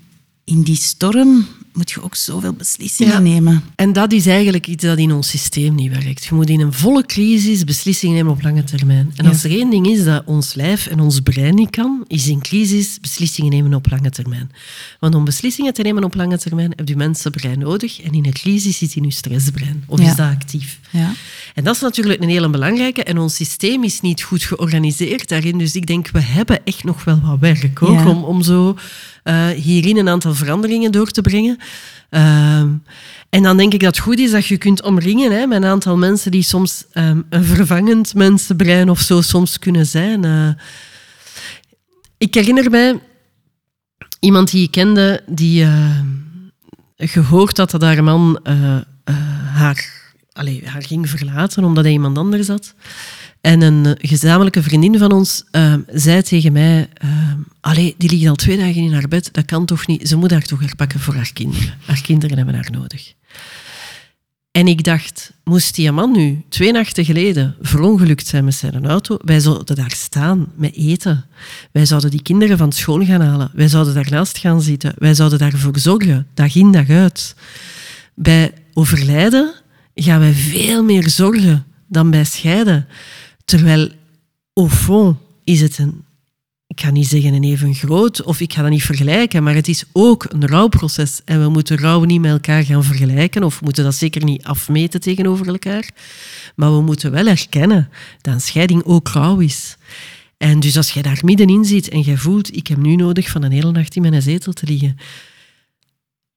in 0.44 0.62
die 0.62 0.76
storm 0.76 1.46
moet 1.74 1.92
je 1.92 2.04
ook 2.04 2.16
zoveel 2.16 2.54
beslissingen 2.54 3.14
Ja. 3.14 3.20
nemen. 3.20 3.64
En 3.76 3.94
dat 3.94 4.12
is 4.12 4.26
eigenlijk 4.28 4.68
iets 4.68 4.84
dat 4.84 4.98
in 4.98 5.12
ons 5.12 5.30
systeem 5.30 5.76
niet 5.76 5.92
werkt. 6.04 6.26
Je 6.26 6.36
moet 6.36 6.50
in 6.50 6.60
een 6.60 6.74
volle 6.74 7.06
crisis 7.06 7.64
beslissingen 7.64 8.16
nemen 8.16 8.32
op 8.32 8.42
lange 8.42 8.64
termijn. 8.64 9.12
En 9.16 9.24
Ja. 9.26 9.30
als 9.32 9.44
er 9.44 9.52
één 9.52 9.70
ding 9.70 9.88
is 9.88 10.04
dat 10.04 10.24
ons 10.26 10.54
lijf 10.54 10.88
en 10.88 11.00
ons 11.00 11.20
brein 11.20 11.56
niet 11.56 11.70
kan, 11.70 12.04
is 12.08 12.28
in 12.28 12.42
crisis 12.42 13.00
beslissingen 13.02 13.52
nemen 13.52 13.74
op 13.74 13.90
lange 13.90 14.10
termijn. 14.10 14.52
Want 15.00 15.16
om 15.16 15.26
beslissingen 15.26 15.74
te 15.74 15.82
nemen 15.82 16.04
op 16.04 16.16
lange 16.16 16.38
termijn 16.38 16.74
heb 16.76 16.88
je 16.88 16.96
mensenbrein 16.96 17.60
nodig. 17.60 18.02
En 18.02 18.12
in 18.12 18.26
een 18.26 18.34
crisis 18.34 18.78
zit 18.78 18.96
in 18.96 19.04
je 19.04 19.12
stressbrein. 19.12 19.84
Of 19.88 20.00
Ja. 20.02 20.10
is 20.10 20.16
dat 20.16 20.30
actief? 20.30 20.80
Ja. 20.90 21.14
En 21.54 21.64
dat 21.64 21.76
is 21.76 21.82
natuurlijk 21.82 22.22
een 22.22 22.30
hele 22.30 22.50
belangrijke. 22.50 23.04
En 23.04 23.18
ons 23.18 23.36
systeem 23.36 23.84
is 23.84 24.02
niet 24.02 24.22
goed 24.24 24.44
georganiseerd 24.44 25.30
daarin. 25.30 25.58
Dus 25.58 25.76
ik 25.76 25.88
denk, 25.88 26.10
we 26.10 26.22
hebben 26.22 26.60
echt 26.66 26.84
nog 26.84 27.04
wel 27.04 27.22
wat 27.22 27.40
werk 27.40 27.82
ook 27.84 28.06
om, 28.06 28.24
om 28.24 28.42
zo 28.42 28.76
eh, 29.24 29.48
hierin 29.48 29.98
een 29.98 30.10
aantal 30.10 30.34
veranderingen 30.34 30.92
door 30.92 31.10
te 31.10 31.22
brengen. 31.22 31.58
Ehm, 32.10 32.70
en 33.30 33.44
dan 33.44 33.58
denk 33.58 33.74
ik 33.74 33.80
dat 33.80 33.96
het 33.96 34.06
goed 34.06 34.20
is 34.20 34.32
dat 34.32 34.46
je 34.46 34.58
kunt 34.58 34.84
omringen 34.84 35.32
hè, 35.32 35.46
met 35.46 35.58
een 35.62 35.70
aantal 35.70 35.98
mensen 35.98 36.32
die 36.32 36.44
soms 36.44 36.86
ehm, 36.92 37.22
een 37.30 37.44
vervangend 37.44 38.14
mensenbrein 38.14 38.90
of 38.90 39.00
zo 39.00 39.22
soms 39.22 39.60
kunnen 39.60 39.86
zijn. 39.86 40.26
Eh, 40.26 40.50
ik 42.18 42.34
herinner 42.34 42.70
mij 42.70 43.00
iemand 44.20 44.52
die 44.52 44.64
ik 44.64 44.72
kende, 44.72 45.24
die 45.28 45.64
eh, 45.64 46.00
gehoord 46.98 47.58
had 47.58 47.72
dat 47.72 47.82
haar 47.82 48.04
man 48.04 48.40
haar, 49.54 50.12
allee, 50.32 50.62
haar 50.66 50.84
ging 50.84 51.10
verlaten 51.10 51.64
omdat 51.64 51.84
hij 51.84 51.94
iemand 51.94 52.18
anders 52.18 52.48
had. 52.48 52.74
En 53.42 53.62
een 53.62 53.86
eh, 53.86 54.10
gezamenlijke 54.10 54.64
vriendin 54.64 54.98
van 54.98 55.12
ons 55.12 55.44
uh, 55.52 55.74
zei 55.88 56.22
tegen 56.22 56.52
mij... 56.52 56.90
Uh, 57.04 57.10
Allee, 57.62 57.96
die 57.98 58.10
liggen 58.10 58.30
al 58.30 58.36
twee 58.36 58.58
dagen 58.58 58.76
in 58.76 58.94
haar 58.94 59.08
bed. 59.08 59.30
Dat 59.32 59.46
kan 59.46 59.66
toch 59.66 59.88
niet? 59.88 60.08
Ze 60.08 60.16
moet 60.16 60.32
haar 60.32 60.42
toch 60.42 60.60
herpakken 60.60 61.00
voor 61.00 61.16
haar 61.16 61.32
kinderen. 61.34 61.74
Haar 61.86 62.02
kinderen 62.02 62.38
hebben 62.38 62.56
haar 62.56 62.72
nodig. 62.72 63.14
En 64.52 64.68
ik 64.68 64.84
dacht, 64.84 65.34
moest 65.44 65.76
die 65.76 65.92
man 65.92 66.12
nu 66.12 66.44
twee 66.50 66.72
nachten 66.72 67.06
geleden 67.06 67.56
verongelukt 67.62 68.28
zijn 68.28 68.46
met 68.46 68.54
zijn 68.54 68.88
auto, 68.88 69.18
wij 69.22 69.40
zouden 69.40 69.76
daar 69.76 69.92
staan 69.92 70.52
met 70.56 70.76
eten. 70.76 71.26
Wij 71.72 71.86
zouden 71.86 72.12
die 72.12 72.22
kinderen 72.22 72.58
van 72.58 72.72
school 72.72 73.06
gaan 73.06 73.22
halen. 73.22 73.52
Wij 73.54 73.68
zouden 73.68 73.94
daarnaast 73.94 74.38
gaan 74.38 74.62
zitten. 74.62 74.94
Wij 74.98 75.14
zouden 75.14 75.40
daarvoor 75.40 75.80
zorgen, 75.80 76.28
dag 76.34 76.56
in 76.56 76.72
dag 76.72 76.90
uit. 76.90 77.36
Bij 78.16 78.54
overlijden 78.74 79.54
gaan 79.96 80.20
wij 80.20 80.34
veel 80.34 80.84
meer 80.84 81.10
zorgen 81.10 81.66
dan 81.88 82.10
bij 82.10 82.24
scheiden. 82.24 82.88
Terwijl, 83.52 83.90
au 84.54 84.70
fond, 84.70 85.18
is 85.44 85.62
het 85.62 85.78
een 85.78 86.04
ik 86.68 86.82
ga 86.82 86.92
niet 86.92 87.08
zeggen 87.08 87.34
een 87.34 87.44
even 87.44 87.76
groot, 87.76 88.24
of 88.24 88.40
ik 88.40 88.54
ga 88.54 88.62
dat 88.62 88.72
niet 88.72 88.84
vergelijken, 88.84 89.44
maar 89.44 89.56
het 89.56 89.68
is 89.68 89.84
ook 89.92 90.26
een 90.30 90.48
rouwproces. 90.48 91.22
En 91.26 91.42
we 91.42 91.50
moeten 91.50 91.78
rouw 91.78 92.04
niet 92.04 92.22
met 92.22 92.32
elkaar 92.32 92.64
gaan 92.64 92.84
vergelijken, 92.84 93.44
of 93.44 93.60
we 93.60 93.66
moeten 93.66 93.84
dat 93.84 93.96
zeker 93.96 94.24
niet 94.24 94.44
afmeten 94.44 95.02
tegenover 95.02 95.48
elkaar. 95.48 95.90
Maar 96.56 96.76
we 96.76 96.82
moeten 96.82 97.12
wel 97.12 97.28
erkennen 97.28 97.90
dat 98.22 98.34
een 98.34 98.42
scheiding 98.42 98.84
ook 98.84 99.08
rouw 99.08 99.40
is. 99.40 99.78
En 100.38 100.60
dus 100.60 100.78
als 100.78 100.92
jij 100.92 101.02
daar 101.02 101.22
middenin 101.24 101.66
zit 101.66 101.90
en 101.90 102.02
jij 102.02 102.18
voelt, 102.18 102.56
ik 102.56 102.68
heb 102.68 102.78
nu 102.78 102.96
nodig 102.96 103.30
van 103.30 103.44
een 103.44 103.52
hele 103.52 103.72
nacht 103.72 103.96
in 103.96 104.02
mijn 104.02 104.22
zetel 104.22 104.54
te 104.54 104.66
liggen. 104.66 104.98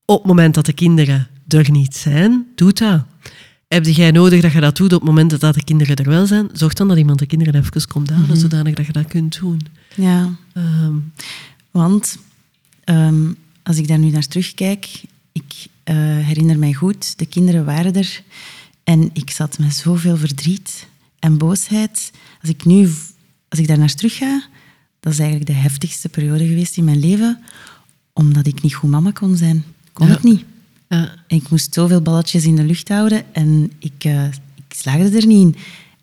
Op 0.05 0.19
het 0.19 0.27
moment 0.27 0.55
dat 0.55 0.66
de 0.66 0.73
kinderen 0.73 1.28
er 1.49 1.70
niet 1.70 1.97
zijn, 1.97 2.47
doe 2.55 2.73
dat. 2.73 3.05
Heb 3.75 3.87
jij 3.87 4.11
nodig 4.11 4.41
dat 4.41 4.53
je 4.53 4.61
dat 4.61 4.77
doet 4.77 4.93
op 4.93 5.01
het 5.01 5.09
moment 5.09 5.41
dat 5.41 5.55
de 5.55 5.65
kinderen 5.65 5.97
er 5.97 6.09
wel 6.09 6.27
zijn? 6.27 6.49
Zorg 6.53 6.73
dan 6.73 6.89
dat 6.89 6.99
iemand 6.99 7.19
de 7.19 7.27
kinderen 7.27 7.55
even 7.55 7.89
komt 7.89 8.11
halen, 8.11 8.29
mm 8.29 8.37
zodanig 8.37 8.75
dat 8.75 8.87
je 8.87 8.93
dat 8.93 9.07
kunt 9.07 9.39
doen. 9.41 9.67
Ja. 9.95 10.35
Um, 10.57 11.13
Want 11.71 12.19
ehm, 12.85 13.33
als 13.63 13.77
ik 13.77 13.89
daar 13.89 13.99
nu 13.99 14.11
naar 14.11 14.27
terugkijk, 14.27 15.03
ik 15.33 15.45
uh, 15.85 15.95
herinner 15.97 16.59
mij 16.59 16.73
goed, 16.73 17.19
de 17.19 17.27
kinderen 17.27 17.65
waren 17.65 17.95
er 17.95 18.23
en 18.85 19.11
ik 19.13 19.31
zat 19.31 19.59
met 19.59 19.75
zoveel 19.75 20.17
verdriet 20.17 20.87
en 21.19 21.39
boosheid. 21.39 22.13
Als 22.41 22.51
ik 22.51 22.65
nu, 22.65 22.91
als 23.49 23.61
ik 23.61 23.67
daar 23.67 23.79
naar 23.79 23.95
terug 23.95 24.17
ga, 24.17 24.43
dat 25.01 25.13
is 25.13 25.19
eigenlijk 25.19 25.51
de 25.51 25.57
heftigste 25.57 26.09
periode 26.09 26.47
geweest 26.47 26.77
in 26.77 26.85
mijn 26.85 27.01
leven, 27.01 27.43
omdat 28.13 28.47
ik 28.47 28.63
niet 28.63 28.75
goed 28.75 28.91
mama 28.91 29.11
kon 29.11 29.37
zijn. 29.37 29.65
Kon 29.93 30.07
ja. 30.07 30.13
het 30.13 30.23
niet. 30.23 30.45
Ja. 30.97 31.15
ik 31.27 31.49
moest 31.49 31.75
zoveel 31.75 32.01
balletjes 32.01 32.45
in 32.45 32.57
de 32.57 32.65
lucht 32.65 32.89
houden 32.89 33.23
en 33.33 33.71
ik, 33.79 34.05
uh, 34.07 34.25
ik 34.55 34.75
slaagde 34.77 35.19
er 35.19 35.27
niet 35.27 35.41
in. 35.41 35.57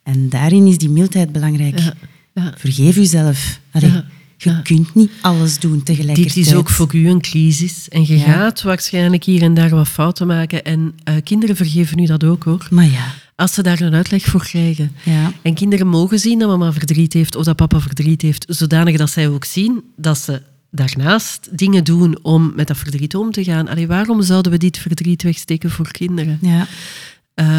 En 0.03 0.29
daarin 0.29 0.67
is 0.67 0.77
die 0.77 0.89
mildheid 0.89 1.31
belangrijk. 1.31 1.79
Ja. 1.79 1.93
Ja. 2.33 2.53
Vergeef 2.57 2.95
jezelf. 2.95 3.59
Allee, 3.71 4.03
je 4.37 4.61
kunt 4.61 4.95
niet 4.95 5.11
alles 5.21 5.59
doen 5.59 5.83
tegelijkertijd. 5.83 6.35
Dit 6.35 6.45
is 6.45 6.53
ook 6.53 6.69
voor 6.69 6.95
u 6.95 7.09
een 7.09 7.21
crisis. 7.21 7.89
En 7.89 8.07
je 8.07 8.17
gaat 8.17 8.61
waarschijnlijk 8.61 9.23
hier 9.23 9.41
en 9.41 9.53
daar 9.53 9.69
wat 9.69 9.87
fouten 9.87 10.27
maken. 10.27 10.63
En 10.63 10.93
uh, 11.09 11.15
kinderen 11.23 11.55
vergeven 11.55 11.99
u 11.99 12.05
dat 12.05 12.23
ook, 12.23 12.43
hoor. 12.43 12.67
Maar 12.69 12.85
ja. 12.85 13.13
Als 13.35 13.53
ze 13.53 13.63
daar 13.63 13.81
een 13.81 13.93
uitleg 13.93 14.23
voor 14.23 14.43
krijgen. 14.43 14.91
Ja. 15.03 15.31
En 15.41 15.53
kinderen 15.53 15.87
mogen 15.87 16.19
zien 16.19 16.39
dat 16.39 16.49
mama 16.49 16.73
verdriet 16.73 17.13
heeft 17.13 17.35
of 17.35 17.43
dat 17.43 17.55
papa 17.55 17.79
verdriet 17.79 18.21
heeft, 18.21 18.45
zodanig 18.47 18.97
dat 18.97 19.09
zij 19.09 19.27
ook 19.27 19.45
zien 19.45 19.83
dat 19.95 20.17
ze 20.17 20.41
daarnaast 20.71 21.57
dingen 21.57 21.83
doen 21.83 22.19
om 22.21 22.51
met 22.55 22.67
dat 22.67 22.77
verdriet 22.77 23.15
om 23.15 23.31
te 23.31 23.43
gaan. 23.43 23.67
Allee, 23.67 23.87
waarom 23.87 24.21
zouden 24.21 24.51
we 24.51 24.57
dit 24.57 24.77
verdriet 24.77 25.23
wegsteken 25.23 25.71
voor 25.71 25.91
kinderen? 25.91 26.39
Ja. 26.41 26.67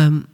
Um, 0.04 0.24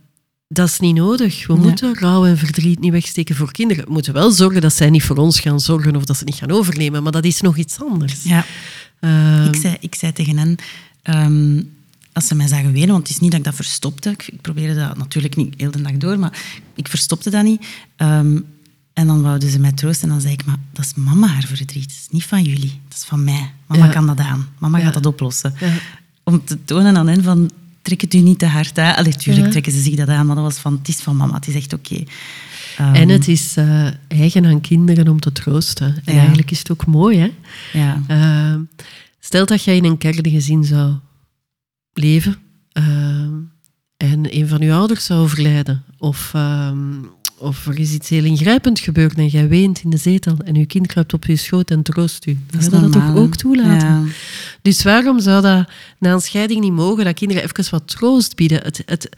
dat 0.49 0.69
is 0.69 0.79
niet 0.79 0.95
nodig. 0.95 1.47
We 1.47 1.55
moeten 1.55 1.95
rouw 1.95 2.27
en 2.27 2.39
verdriet 2.39 2.81
niet 2.81 2.93
wegsteken 2.93 3.35
voor 3.35 3.53
kinderen. 3.53 3.85
We 3.85 3.93
moeten 3.93 4.13
wel 4.13 4.31
zorgen 4.31 4.61
dat 4.61 4.75
zij 4.75 4.91
niet 4.91 5.03
voor 5.03 5.17
ons 5.17 5.41
gaan 5.41 5.61
zorgen 5.61 5.97
of 5.97 6.05
dat 6.05 6.17
ze 6.17 6.25
niet 6.25 6.35
gaan 6.35 6.51
overnemen, 6.51 7.03
maar 7.03 7.13
dat 7.13 7.25
is 7.25 7.41
nog 7.41 7.57
iets 7.57 7.81
anders. 7.81 8.23
Ja. 8.23 8.45
Uh, 9.01 9.47
ik, 9.47 9.57
zei, 9.57 9.77
ik 9.81 9.95
zei 9.95 10.13
tegen 10.13 10.39
hen, 10.39 10.57
um, 11.03 11.71
als 12.13 12.27
ze 12.27 12.35
mij 12.35 12.47
zagen 12.47 12.73
wenen, 12.73 12.89
want 12.89 13.07
het 13.07 13.11
is 13.11 13.19
niet 13.19 13.31
dat 13.31 13.39
ik 13.39 13.47
dat 13.47 13.55
verstopte, 13.55 14.11
ik, 14.11 14.29
ik, 14.33 14.41
probeerde 14.41 14.75
dat 14.75 14.97
natuurlijk 14.97 15.37
niet 15.37 15.55
heel 15.57 15.71
de 15.71 15.83
dag 15.83 15.93
door, 15.93 16.19
maar 16.19 16.39
ik 16.75 16.89
verstopte 16.89 17.31
dat 17.31 17.45
niet. 17.45 17.67
Um, 17.97 18.47
en 18.99 19.07
dan 19.07 19.23
wouden 19.23 19.51
ze 19.51 19.59
mij 19.59 19.73
troosten 19.73 20.03
en 20.03 20.09
dan 20.09 20.21
zei 20.21 20.33
ik, 20.33 20.45
maar 20.45 20.57
dat 20.73 20.85
is 20.85 20.95
mama 20.95 21.27
haar 21.27 21.45
verdriet, 21.47 21.89
dat 21.89 21.99
is 22.01 22.07
niet 22.11 22.25
van 22.25 22.43
jullie, 22.43 22.81
dat 22.89 22.99
is 22.99 23.05
van 23.05 23.25
mij. 23.25 23.53
Mama 23.67 23.85
ja. 23.85 23.93
kan 23.93 24.07
dat 24.07 24.19
aan, 24.19 24.49
mama 24.59 24.79
ja. 24.79 24.85
gaat 24.85 24.95
dat 24.95 25.07
oplossen. 25.07 25.55
Ja. 25.61 25.73
Om 26.23 26.45
te 26.45 26.65
tonen 26.65 26.97
aan 26.97 27.09
hen 27.09 27.23
van, 27.23 27.51
trek 27.83 28.01
het 28.01 28.15
u 28.15 28.19
niet 28.19 28.39
te 28.39 28.47
hard 28.47 28.79
aan. 28.79 28.97
Allee, 28.97 29.17
tuurlijk 29.17 29.45
ja. 29.45 29.51
trekken 29.51 29.73
ze 29.73 29.81
zich 29.81 29.95
dat 29.95 30.09
aan, 30.09 30.27
maar 30.27 30.35
dat 30.35 30.45
was 30.45 30.59
van, 30.59 30.73
het 30.73 30.89
is 30.89 30.97
van 30.97 31.17
mama, 31.17 31.35
het 31.35 31.49
is 31.49 31.55
echt 31.55 31.73
oké. 31.73 31.95
Okay. 31.95 32.89
Um, 32.89 32.95
en 32.95 33.09
het 33.09 33.29
is 33.29 33.57
uh, 33.57 33.89
eigen 34.09 34.47
aan 34.47 34.61
kinderen 34.61 35.09
om 35.09 35.21
te 35.21 35.33
troosten. 35.33 36.01
En 36.05 36.17
eigenlijk 36.17 36.51
is 36.51 36.59
het 36.59 36.71
ook 36.71 36.87
mooi, 36.87 37.19
hè? 37.19 37.33
Ja. 37.73 38.03
Uh, 38.11 38.61
stel 39.21 39.47
dat 39.47 39.65
jij 39.65 39.77
in 39.77 39.85
een 39.85 39.99
kerngezin 39.99 40.65
zou 40.65 40.95
leven 41.93 42.37
uh, 42.73 42.85
en 43.99 44.37
een 44.37 44.49
van 44.49 44.61
je 44.61 44.73
ouders 44.73 45.05
zou 45.05 45.21
overlijden, 45.21 45.85
of 45.99 46.35
of 47.39 47.67
er 47.67 47.79
is 47.79 47.93
iets 47.93 48.09
heel 48.09 48.25
ingrijpend 48.25 48.81
gebeurd 48.81 49.15
en 49.15 49.27
jij 49.27 49.49
weent 49.49 49.83
in 49.85 49.91
de 49.91 49.97
zetel 49.97 50.37
en 50.45 50.55
je 50.55 50.67
kind 50.67 50.87
kruipt 50.87 51.13
op 51.13 51.25
je 51.25 51.37
schoot 51.37 51.71
en 51.71 51.83
troost 51.83 52.27
u. 52.27 52.39
Dan 52.51 52.63
zou 52.63 52.83
dat 52.83 52.93
toch 52.93 53.17
ook 53.17 53.37
toelaten? 53.37 53.89
Ja. 53.89 54.03
Dus 54.63 54.83
waarom 54.83 55.21
zou 55.21 55.43
dat 55.43 55.69
na 55.99 56.13
een 56.13 56.21
scheiding 56.21 56.61
niet 56.61 56.73
mogen, 56.73 57.05
dat 57.05 57.15
kinderen 57.15 57.43
even 57.43 57.71
wat 57.71 57.89
troost 57.89 58.37
bieden? 58.37 58.63
Het, 58.63 58.83
het, 58.87 59.09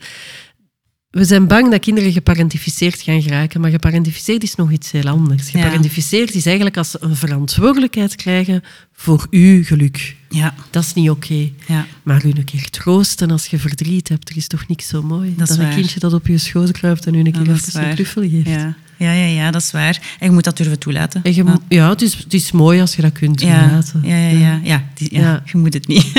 we 1.11 1.25
zijn 1.25 1.47
bang 1.47 1.71
dat 1.71 1.79
kinderen 1.79 2.11
geparentificeerd 2.11 3.01
gaan 3.01 3.21
geraken, 3.21 3.61
maar 3.61 3.71
geparentificeerd 3.71 4.43
is 4.43 4.55
nog 4.55 4.71
iets 4.71 4.91
heel 4.91 5.07
anders. 5.07 5.49
Geparentificeerd 5.49 6.35
is 6.35 6.45
eigenlijk 6.45 6.77
als 6.77 6.91
ze 6.91 6.97
een 7.01 7.15
verantwoordelijkheid 7.15 8.15
krijgen 8.15 8.63
voor 8.93 9.27
uw 9.29 9.63
geluk. 9.63 10.15
Ja. 10.29 10.53
Dat 10.69 10.83
is 10.83 10.93
niet 10.93 11.09
oké. 11.09 11.49
Ja. 11.67 11.85
Maar 12.03 12.25
u 12.25 12.29
een 12.29 12.43
keer 12.43 12.69
troosten 12.69 13.31
als 13.31 13.45
je 13.45 13.59
verdriet 13.59 14.09
hebt, 14.09 14.29
er 14.29 14.37
is 14.37 14.47
toch 14.47 14.67
niks 14.67 14.87
zo 14.87 15.01
mooi. 15.01 15.33
Dat, 15.37 15.47
dat 15.47 15.57
een 15.57 15.69
kindje 15.69 15.99
dat 15.99 16.13
op 16.13 16.27
je 16.27 16.37
schoot 16.37 16.71
kruipt 16.71 17.05
en 17.05 17.15
u 17.15 17.19
een 17.19 17.31
keer 17.31 17.45
ja, 17.45 17.53
even 17.53 17.83
een 17.83 17.95
knuffel 17.95 18.21
geeft. 18.21 18.49
Ja. 18.49 18.75
Ja, 18.97 19.11
ja, 19.11 19.25
ja, 19.25 19.51
dat 19.51 19.61
is 19.61 19.71
waar. 19.71 19.99
En 20.19 20.27
je 20.27 20.31
moet 20.31 20.43
dat 20.43 20.57
durven 20.57 20.79
toelaten. 20.79 21.23
En 21.23 21.35
je, 21.35 21.43
ja, 21.43 21.59
ja 21.67 21.89
het, 21.89 22.01
is, 22.01 22.13
het 22.13 22.33
is 22.33 22.51
mooi 22.51 22.81
als 22.81 22.95
je 22.95 23.01
dat 23.01 23.11
kunt 23.11 23.37
toelaten. 23.37 24.01
Ja, 24.03 24.17
ja, 24.17 24.37
ja. 24.37 24.59
ja. 24.63 24.83
ja. 24.95 25.43
Je 25.45 25.57
moet 25.57 25.73
het 25.73 25.87
niet. 25.87 26.11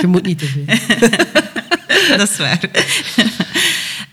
Je 0.00 0.06
moet 0.06 0.22
niet 0.22 0.38
te 0.38 0.46
veel. 0.46 0.64
dat 2.16 2.30
is 2.30 2.36
waar. 2.36 2.60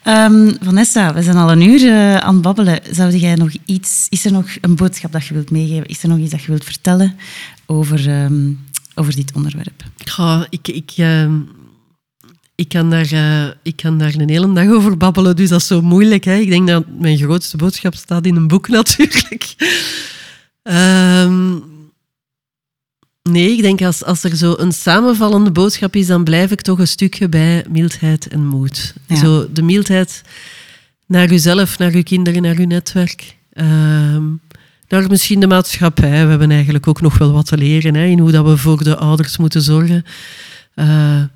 Um, 0.07 0.57
Vanessa, 0.61 1.13
we 1.13 1.23
zijn 1.23 1.35
al 1.35 1.51
een 1.51 1.61
uur 1.61 1.81
uh, 1.81 2.17
aan 2.17 2.33
het 2.33 2.43
babbelen. 2.43 2.79
Zou 2.91 3.15
jij 3.15 3.35
nog 3.35 3.51
iets, 3.65 4.07
is 4.09 4.25
er 4.25 4.31
nog 4.31 4.45
een 4.61 4.75
boodschap 4.75 5.11
dat 5.11 5.25
je 5.25 5.33
wilt 5.33 5.51
meegeven? 5.51 5.85
Is 5.85 6.03
er 6.03 6.09
nog 6.09 6.17
iets 6.17 6.31
dat 6.31 6.41
je 6.41 6.47
wilt 6.47 6.63
vertellen 6.63 7.15
over, 7.65 8.23
um, 8.23 8.59
over 8.95 9.15
dit 9.15 9.31
onderwerp? 9.35 9.83
Ik, 10.49 10.67
ik, 10.67 10.93
uh, 10.97 11.31
ik, 12.55 12.69
kan 12.69 12.89
daar, 12.89 13.13
uh, 13.13 13.47
ik 13.63 13.75
kan 13.75 13.97
daar 13.97 14.13
een 14.17 14.29
hele 14.29 14.53
dag 14.53 14.69
over 14.69 14.97
babbelen, 14.97 15.35
dus 15.35 15.49
dat 15.49 15.61
is 15.61 15.67
zo 15.67 15.81
moeilijk. 15.81 16.23
Hè? 16.23 16.35
Ik 16.35 16.49
denk 16.49 16.67
dat 16.67 16.83
mijn 16.99 17.17
grootste 17.17 17.57
boodschap 17.57 17.95
staat 17.95 18.25
in 18.25 18.35
een 18.35 18.47
boek 18.47 18.67
natuurlijk. 18.79 19.55
Um, 20.63 21.63
Nee, 23.29 23.51
ik 23.51 23.61
denk 23.61 23.81
als, 23.81 24.03
als 24.03 24.23
er 24.23 24.35
zo 24.35 24.55
een 24.57 24.71
samenvallende 24.71 25.51
boodschap 25.51 25.95
is, 25.95 26.07
dan 26.07 26.23
blijf 26.23 26.51
ik 26.51 26.61
toch 26.61 26.79
een 26.79 26.87
stukje 26.87 27.29
bij 27.29 27.65
mildheid 27.69 28.27
en 28.27 28.45
moed. 28.45 28.93
Zo 29.21 29.47
de 29.53 29.61
mildheid 29.61 30.21
naar 31.05 31.31
uzelf, 31.31 31.77
naar 31.77 31.91
uw 31.91 32.03
kinderen, 32.03 32.41
naar 32.41 32.57
uw 32.57 32.65
netwerk. 32.65 33.35
Uh, 33.53 33.65
naar 34.87 35.09
misschien 35.09 35.39
de 35.39 35.47
maatschappij. 35.47 36.23
We 36.23 36.29
hebben 36.29 36.51
eigenlijk 36.51 36.87
ook 36.87 37.01
nog 37.01 37.17
wel 37.17 37.31
wat 37.31 37.45
te 37.45 37.57
leren 37.57 37.95
hè, 37.95 38.05
in 38.05 38.19
hoe 38.19 38.31
dat 38.31 38.45
we 38.45 38.57
voor 38.57 38.83
de 38.83 38.97
ouders 38.97 39.37
moeten 39.37 39.61
zorgen. 39.61 40.05
Uh, 40.75 40.85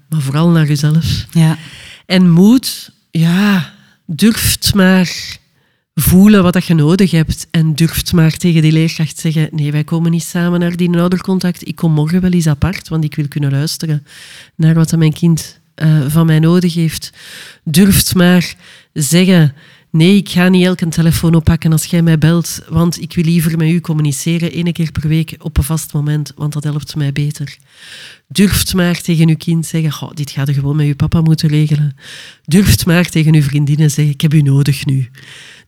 maar 0.09 0.21
vooral 0.21 0.49
naar 0.49 0.69
uzelf. 0.69 1.25
Ja. 1.31 1.57
En 2.05 2.29
moed, 2.29 2.91
ja, 3.11 3.73
durft 4.05 4.73
maar 4.73 5.37
voelen 5.93 6.43
wat 6.43 6.53
dat 6.53 6.65
je 6.65 6.73
nodig 6.73 7.11
hebt 7.11 7.47
en 7.51 7.75
durft 7.75 8.13
maar 8.13 8.37
tegen 8.37 8.61
die 8.61 8.71
leerkracht 8.71 9.19
zeggen 9.19 9.49
nee, 9.51 9.71
wij 9.71 9.83
komen 9.83 10.11
niet 10.11 10.23
samen 10.23 10.59
naar 10.59 10.75
die 10.75 10.97
oudercontact. 10.97 11.67
Ik 11.67 11.75
kom 11.75 11.91
morgen 11.91 12.21
wel 12.21 12.31
eens 12.31 12.47
apart, 12.47 12.87
want 12.87 13.03
ik 13.03 13.15
wil 13.15 13.27
kunnen 13.27 13.51
luisteren 13.51 14.05
naar 14.55 14.73
wat 14.73 14.97
mijn 14.97 15.13
kind 15.13 15.59
uh, 15.75 16.05
van 16.07 16.25
mij 16.25 16.39
nodig 16.39 16.73
heeft. 16.73 17.13
Durft 17.63 18.15
maar 18.15 18.55
zeggen 18.93 19.53
nee, 19.91 20.15
ik 20.15 20.29
ga 20.29 20.49
niet 20.49 20.65
elke 20.65 20.87
telefoon 20.87 21.35
oppakken 21.35 21.71
als 21.71 21.85
jij 21.85 22.01
mij 22.01 22.17
belt, 22.17 22.61
want 22.69 23.01
ik 23.01 23.13
wil 23.13 23.23
liever 23.23 23.57
met 23.57 23.69
u 23.69 23.79
communiceren 23.79 24.51
één 24.51 24.73
keer 24.73 24.91
per 24.91 25.07
week 25.07 25.35
op 25.39 25.57
een 25.57 25.63
vast 25.63 25.93
moment, 25.93 26.31
want 26.35 26.53
dat 26.53 26.63
helpt 26.63 26.95
mij 26.95 27.11
beter. 27.11 27.57
Durft 28.27 28.73
maar 28.73 29.01
tegen 29.01 29.29
uw 29.29 29.37
kind 29.37 29.65
zeggen, 29.65 30.15
dit 30.15 30.31
gaat 30.31 30.47
er 30.47 30.53
gewoon 30.53 30.75
met 30.75 30.85
uw 30.85 30.95
papa 30.95 31.21
moeten 31.21 31.49
regelen. 31.49 31.95
Durft 32.45 32.85
maar 32.85 33.09
tegen 33.09 33.35
uw 33.35 33.41
vriendinnen 33.41 33.91
zeggen, 33.91 34.13
ik 34.13 34.21
heb 34.21 34.33
u 34.33 34.41
nodig 34.41 34.85
nu. 34.85 35.09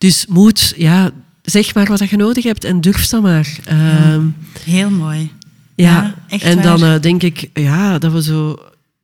Dus 0.03 0.25
moet, 0.25 0.73
ja, 0.77 1.11
zeg 1.41 1.73
maar 1.73 1.85
wat 1.85 2.09
je 2.09 2.17
nodig 2.17 2.43
hebt 2.43 2.63
en 2.63 2.81
durf 2.81 3.07
dat 3.07 3.21
maar. 3.21 3.59
Ja, 3.63 3.71
ehm, 3.71 4.25
heel 4.59 4.89
mooi. 4.89 5.31
Ja, 5.75 6.15
ja 6.27 6.39
en 6.39 6.61
dan 6.61 6.84
uh, 6.84 6.99
denk 6.99 7.23
ik 7.23 7.49
ja, 7.53 7.99
dat 7.99 8.11
we 8.11 8.23
zo 8.23 8.59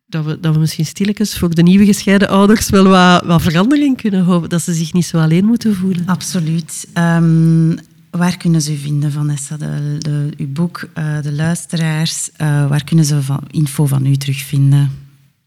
dat 0.08 0.26
we, 0.26 0.40
dat 0.40 0.54
we 0.54 0.60
misschien 0.60 0.86
stilletjes 0.86 1.38
voor 1.38 1.56
de 1.56 1.62
nieuwe 1.62 1.86
gescheiden 1.86 2.30
ouders 2.30 2.70
wel 2.70 2.84
wat, 2.84 3.24
wat 3.26 3.42
verandering 3.42 3.98
kunnen 3.98 4.24
hopen. 4.24 4.50
Dat 4.50 4.62
ze 4.62 4.74
zich 4.74 4.94
niet 4.94 5.06
zo 5.06 5.18
alleen 5.18 5.46
moeten 5.46 5.76
voelen. 5.76 6.06
Absoluut. 6.06 6.88
Ehm, 6.94 7.76
waar 8.10 8.38
kunnen 8.38 8.62
ze 8.62 8.74
u 8.74 8.78
vinden, 8.78 9.12
Vanessa? 9.12 9.58
De, 9.58 9.98
de, 10.00 10.30
uw 10.38 10.52
boek, 10.52 10.90
uh, 10.98 11.22
de 11.22 11.34
luisteraars, 11.34 12.30
uh, 12.42 12.68
waar 12.68 12.84
kunnen 12.84 13.06
ze 13.06 13.22
van, 13.22 13.42
info 13.52 13.86
van 13.86 14.06
u 14.06 14.16
terugvinden? 14.16 14.92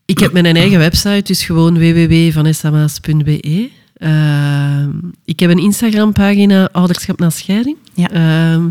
Ik 0.05 0.19
heb 0.19 0.33
mijn 0.33 0.57
eigen 0.57 0.79
website, 0.79 1.23
dus 1.23 1.45
gewoon 1.45 1.79
www.vanessamaas.be. 1.79 3.81
Uh, 4.03 4.87
ik 5.25 5.41
heb 5.41 5.51
een 5.51 5.59
Instagram-pagina, 5.59 6.69
Ouderschap 6.73 7.19
na 7.19 7.31
scheiding. 7.31 7.77
Ja. 7.95 8.13
Uh, 8.57 8.65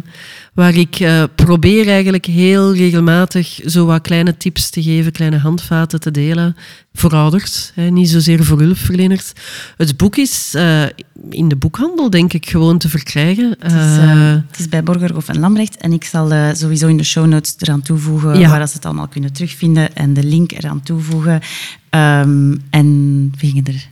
waar 0.53 0.75
ik 0.75 0.99
uh, 0.99 1.23
probeer 1.35 1.87
eigenlijk 1.87 2.25
heel 2.25 2.75
regelmatig 2.75 3.59
zo 3.65 3.85
wat 3.85 4.01
kleine 4.01 4.37
tips 4.37 4.69
te 4.69 4.81
geven, 4.83 5.11
kleine 5.11 5.37
handvaten 5.37 5.99
te 5.99 6.11
delen 6.11 6.55
voor 6.93 7.13
ouders, 7.13 7.71
hè, 7.75 7.89
niet 7.89 8.09
zozeer 8.09 8.43
voor 8.43 8.59
hulpverleners. 8.59 9.31
Het 9.77 9.97
boek 9.97 10.17
is 10.17 10.53
uh, 10.55 10.83
in 11.29 11.47
de 11.47 11.55
boekhandel, 11.55 12.09
denk 12.09 12.33
ik, 12.33 12.49
gewoon 12.49 12.77
te 12.77 12.89
verkrijgen. 12.89 13.55
Het 13.59 13.71
is, 13.71 13.97
uh, 13.97 14.31
het 14.47 14.59
is 14.59 14.69
bij 14.69 14.83
Borgerhof 14.83 15.27
en 15.27 15.39
Lambrecht 15.39 15.77
en 15.77 15.93
ik 15.93 16.03
zal 16.03 16.55
sowieso 16.55 16.87
in 16.87 16.97
de 16.97 17.03
show 17.03 17.25
notes 17.25 17.55
eraan 17.57 17.81
toevoegen 17.81 18.39
ja. 18.39 18.49
waar 18.49 18.67
ze 18.67 18.73
het 18.75 18.85
allemaal 18.85 19.07
kunnen 19.07 19.33
terugvinden 19.33 19.95
en 19.95 20.13
de 20.13 20.23
link 20.23 20.51
eraan 20.51 20.81
toevoegen. 20.81 21.41
Um, 21.89 22.61
en 22.69 23.29
we 23.37 23.47
gingen 23.47 23.65
er 23.65 23.89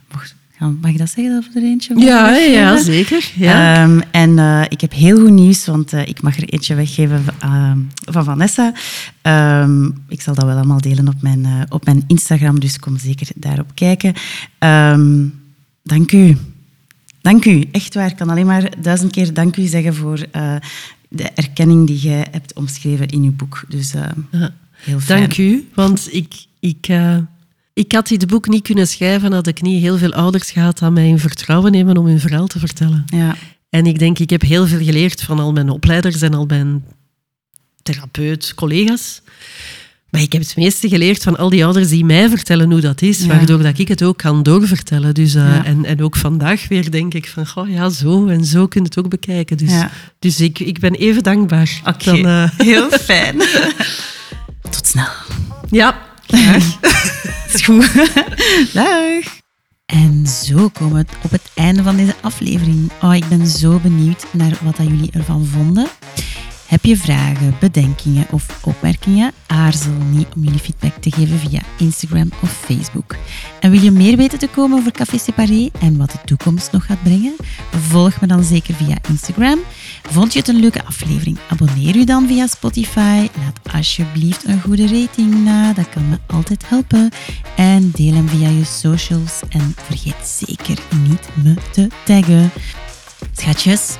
Mag 0.59 0.91
ik 0.91 0.97
dat 0.97 1.09
zeggen 1.09 1.37
over 1.37 1.51
er 1.55 1.63
eentje? 1.63 1.99
Ja, 1.99 2.35
ja, 2.35 2.77
zeker. 2.77 3.31
Ja. 3.35 3.83
Um, 3.83 4.01
en 4.11 4.29
uh, 4.37 4.63
ik 4.69 4.81
heb 4.81 4.93
heel 4.93 5.19
goed 5.19 5.29
nieuws, 5.29 5.65
want 5.65 5.93
uh, 5.93 6.07
ik 6.07 6.21
mag 6.21 6.37
er 6.37 6.49
eentje 6.49 6.75
weggeven 6.75 7.23
uh, 7.43 7.71
van 7.99 8.23
Vanessa. 8.23 8.73
Um, 9.61 10.03
ik 10.07 10.21
zal 10.21 10.33
dat 10.35 10.45
wel 10.45 10.55
allemaal 10.55 10.81
delen 10.81 11.07
op 11.07 11.21
mijn, 11.21 11.65
op 11.69 11.85
mijn 11.85 12.03
Instagram, 12.07 12.59
dus 12.59 12.79
kom 12.79 12.97
zeker 12.97 13.27
daarop 13.35 13.71
kijken. 13.73 14.13
Um, 14.59 15.41
dank 15.83 16.11
u. 16.11 16.37
Dank 17.21 17.45
u. 17.45 17.65
Echt 17.71 17.93
waar. 17.93 18.09
Ik 18.09 18.15
kan 18.15 18.29
alleen 18.29 18.45
maar 18.45 18.71
duizend 18.81 19.11
keer 19.11 19.33
dank 19.33 19.57
u 19.57 19.65
zeggen 19.65 19.95
voor 19.95 20.25
de 21.09 21.29
erkenning 21.35 21.87
die 21.87 21.99
jij 21.99 22.27
hebt 22.31 22.53
omschreven 22.53 23.07
in 23.07 23.23
uw 23.23 23.35
boek. 23.35 23.63
Dus 23.67 23.93
heel 24.71 24.99
fijn. 24.99 25.19
Dank 25.19 25.37
u, 25.37 25.67
want 25.73 26.13
ik... 26.13 26.33
ik 26.59 26.87
ik 27.79 27.91
had 27.91 28.07
dit 28.07 28.27
boek 28.27 28.47
niet 28.47 28.63
kunnen 28.63 28.87
schrijven 28.87 29.33
had 29.33 29.47
ik 29.47 29.61
niet 29.61 29.81
heel 29.81 29.97
veel 29.97 30.13
ouders 30.13 30.51
gehad 30.51 30.81
aan 30.81 30.93
mij 30.93 31.07
in 31.07 31.19
vertrouwen 31.19 31.71
nemen 31.71 31.97
om 31.97 32.05
hun 32.05 32.19
verhaal 32.19 32.47
te 32.47 32.59
vertellen. 32.59 33.05
Ja. 33.05 33.35
En 33.69 33.85
ik 33.85 33.99
denk, 33.99 34.19
ik 34.19 34.29
heb 34.29 34.41
heel 34.41 34.67
veel 34.67 34.83
geleerd 34.83 35.21
van 35.21 35.39
al 35.39 35.51
mijn 35.51 35.69
opleiders 35.69 36.21
en 36.21 36.33
al 36.33 36.45
mijn 36.45 36.83
therapeut, 37.83 38.53
collega's. 38.53 39.21
Maar 40.09 40.21
ik 40.21 40.31
heb 40.31 40.41
het 40.41 40.55
meeste 40.55 40.89
geleerd 40.89 41.23
van 41.23 41.37
al 41.37 41.49
die 41.49 41.65
ouders 41.65 41.89
die 41.89 42.05
mij 42.05 42.29
vertellen 42.29 42.71
hoe 42.71 42.81
dat 42.81 43.01
is, 43.01 43.19
ja. 43.19 43.27
waardoor 43.27 43.63
dat 43.63 43.77
ik 43.77 43.87
het 43.87 44.03
ook 44.03 44.17
kan 44.17 44.43
doorvertellen. 44.43 45.13
Dus, 45.13 45.35
uh, 45.35 45.43
ja. 45.43 45.65
en, 45.65 45.85
en 45.85 46.03
ook 46.03 46.15
vandaag 46.15 46.67
weer 46.67 46.91
denk 46.91 47.13
ik 47.13 47.27
van, 47.27 47.47
goh, 47.47 47.69
ja, 47.69 47.89
zo 47.89 48.27
en 48.27 48.45
zo 48.45 48.67
kun 48.67 48.81
je 48.81 48.87
het 48.87 48.97
ook 48.99 49.09
bekijken. 49.09 49.57
Dus, 49.57 49.71
ja. 49.71 49.91
dus 50.19 50.41
ik, 50.41 50.59
ik 50.59 50.79
ben 50.79 50.93
even 50.93 51.23
dankbaar. 51.23 51.81
Oké, 51.85 52.09
okay. 52.17 52.43
uh... 52.43 52.49
heel 52.57 52.89
fijn. 53.09 53.37
Tot 54.69 54.87
snel. 54.87 55.07
Ja, 55.69 56.08
Graag. 56.29 56.79
is 57.53 57.61
goed. 57.61 57.93
Dag. 58.73 59.37
En 59.85 60.27
zo 60.27 60.69
komen 60.69 61.05
we 61.05 61.05
op 61.23 61.31
het 61.31 61.51
einde 61.55 61.83
van 61.83 61.95
deze 61.95 62.15
aflevering. 62.21 62.91
Oh, 63.01 63.15
ik 63.15 63.27
ben 63.27 63.47
zo 63.47 63.79
benieuwd 63.79 64.25
naar 64.31 64.57
wat 64.61 64.77
dat 64.77 64.87
jullie 64.87 65.11
ervan 65.11 65.45
vonden. 65.45 65.87
Heb 66.69 66.85
je 66.85 66.97
vragen, 66.97 67.55
bedenkingen 67.59 68.25
of 68.31 68.65
opmerkingen? 68.65 69.31
Aarzel 69.47 69.91
niet 69.91 70.27
om 70.35 70.43
jullie 70.43 70.59
feedback 70.59 70.93
te 71.01 71.11
geven 71.11 71.39
via 71.39 71.61
Instagram 71.77 72.29
of 72.41 72.51
Facebook. 72.51 73.15
En 73.59 73.71
wil 73.71 73.81
je 73.81 73.91
meer 73.91 74.17
weten 74.17 74.39
te 74.39 74.47
komen 74.47 74.77
over 74.77 74.91
Café 74.91 75.17
Separé 75.17 75.69
en 75.79 75.97
wat 75.97 76.11
de 76.11 76.17
toekomst 76.25 76.71
nog 76.71 76.85
gaat 76.85 77.03
brengen? 77.03 77.35
Volg 77.71 78.21
me 78.21 78.27
dan 78.27 78.43
zeker 78.43 78.73
via 78.73 78.97
Instagram. 79.09 79.59
Vond 80.03 80.33
je 80.33 80.39
het 80.39 80.47
een 80.47 80.59
leuke 80.59 80.85
aflevering? 80.85 81.37
Abonneer 81.49 81.97
je 81.97 82.05
dan 82.05 82.27
via 82.27 82.47
Spotify. 82.47 83.27
Laat 83.37 83.73
alsjeblieft 83.73 84.47
een 84.47 84.61
goede 84.61 84.87
rating 84.87 85.43
na, 85.43 85.73
dat 85.73 85.89
kan 85.89 86.09
me 86.09 86.17
altijd 86.27 86.69
helpen. 86.69 87.09
En 87.55 87.91
deel 87.91 88.13
hem 88.13 88.27
via 88.27 88.49
je 88.49 88.65
socials 88.65 89.39
en 89.49 89.75
vergeet 89.75 90.27
zeker 90.27 90.77
niet 91.07 91.29
me 91.43 91.53
te 91.71 91.87
taggen. 92.05 92.51
Schatjes, 93.31 93.95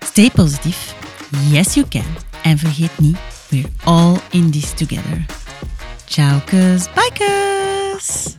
stay 0.00 0.30
positief 0.30 0.94
Yes, 1.42 1.74
you 1.74 1.86
can. 1.88 2.16
En 2.42 2.58
vergeet 2.58 2.98
niet, 2.98 3.16
we're 3.48 3.68
all 3.84 4.16
in 4.30 4.50
this 4.50 4.72
together. 4.72 5.26
Ciao, 6.04 6.40
kus. 6.44 6.88
Bye, 6.94 7.10
kus. 7.14 8.36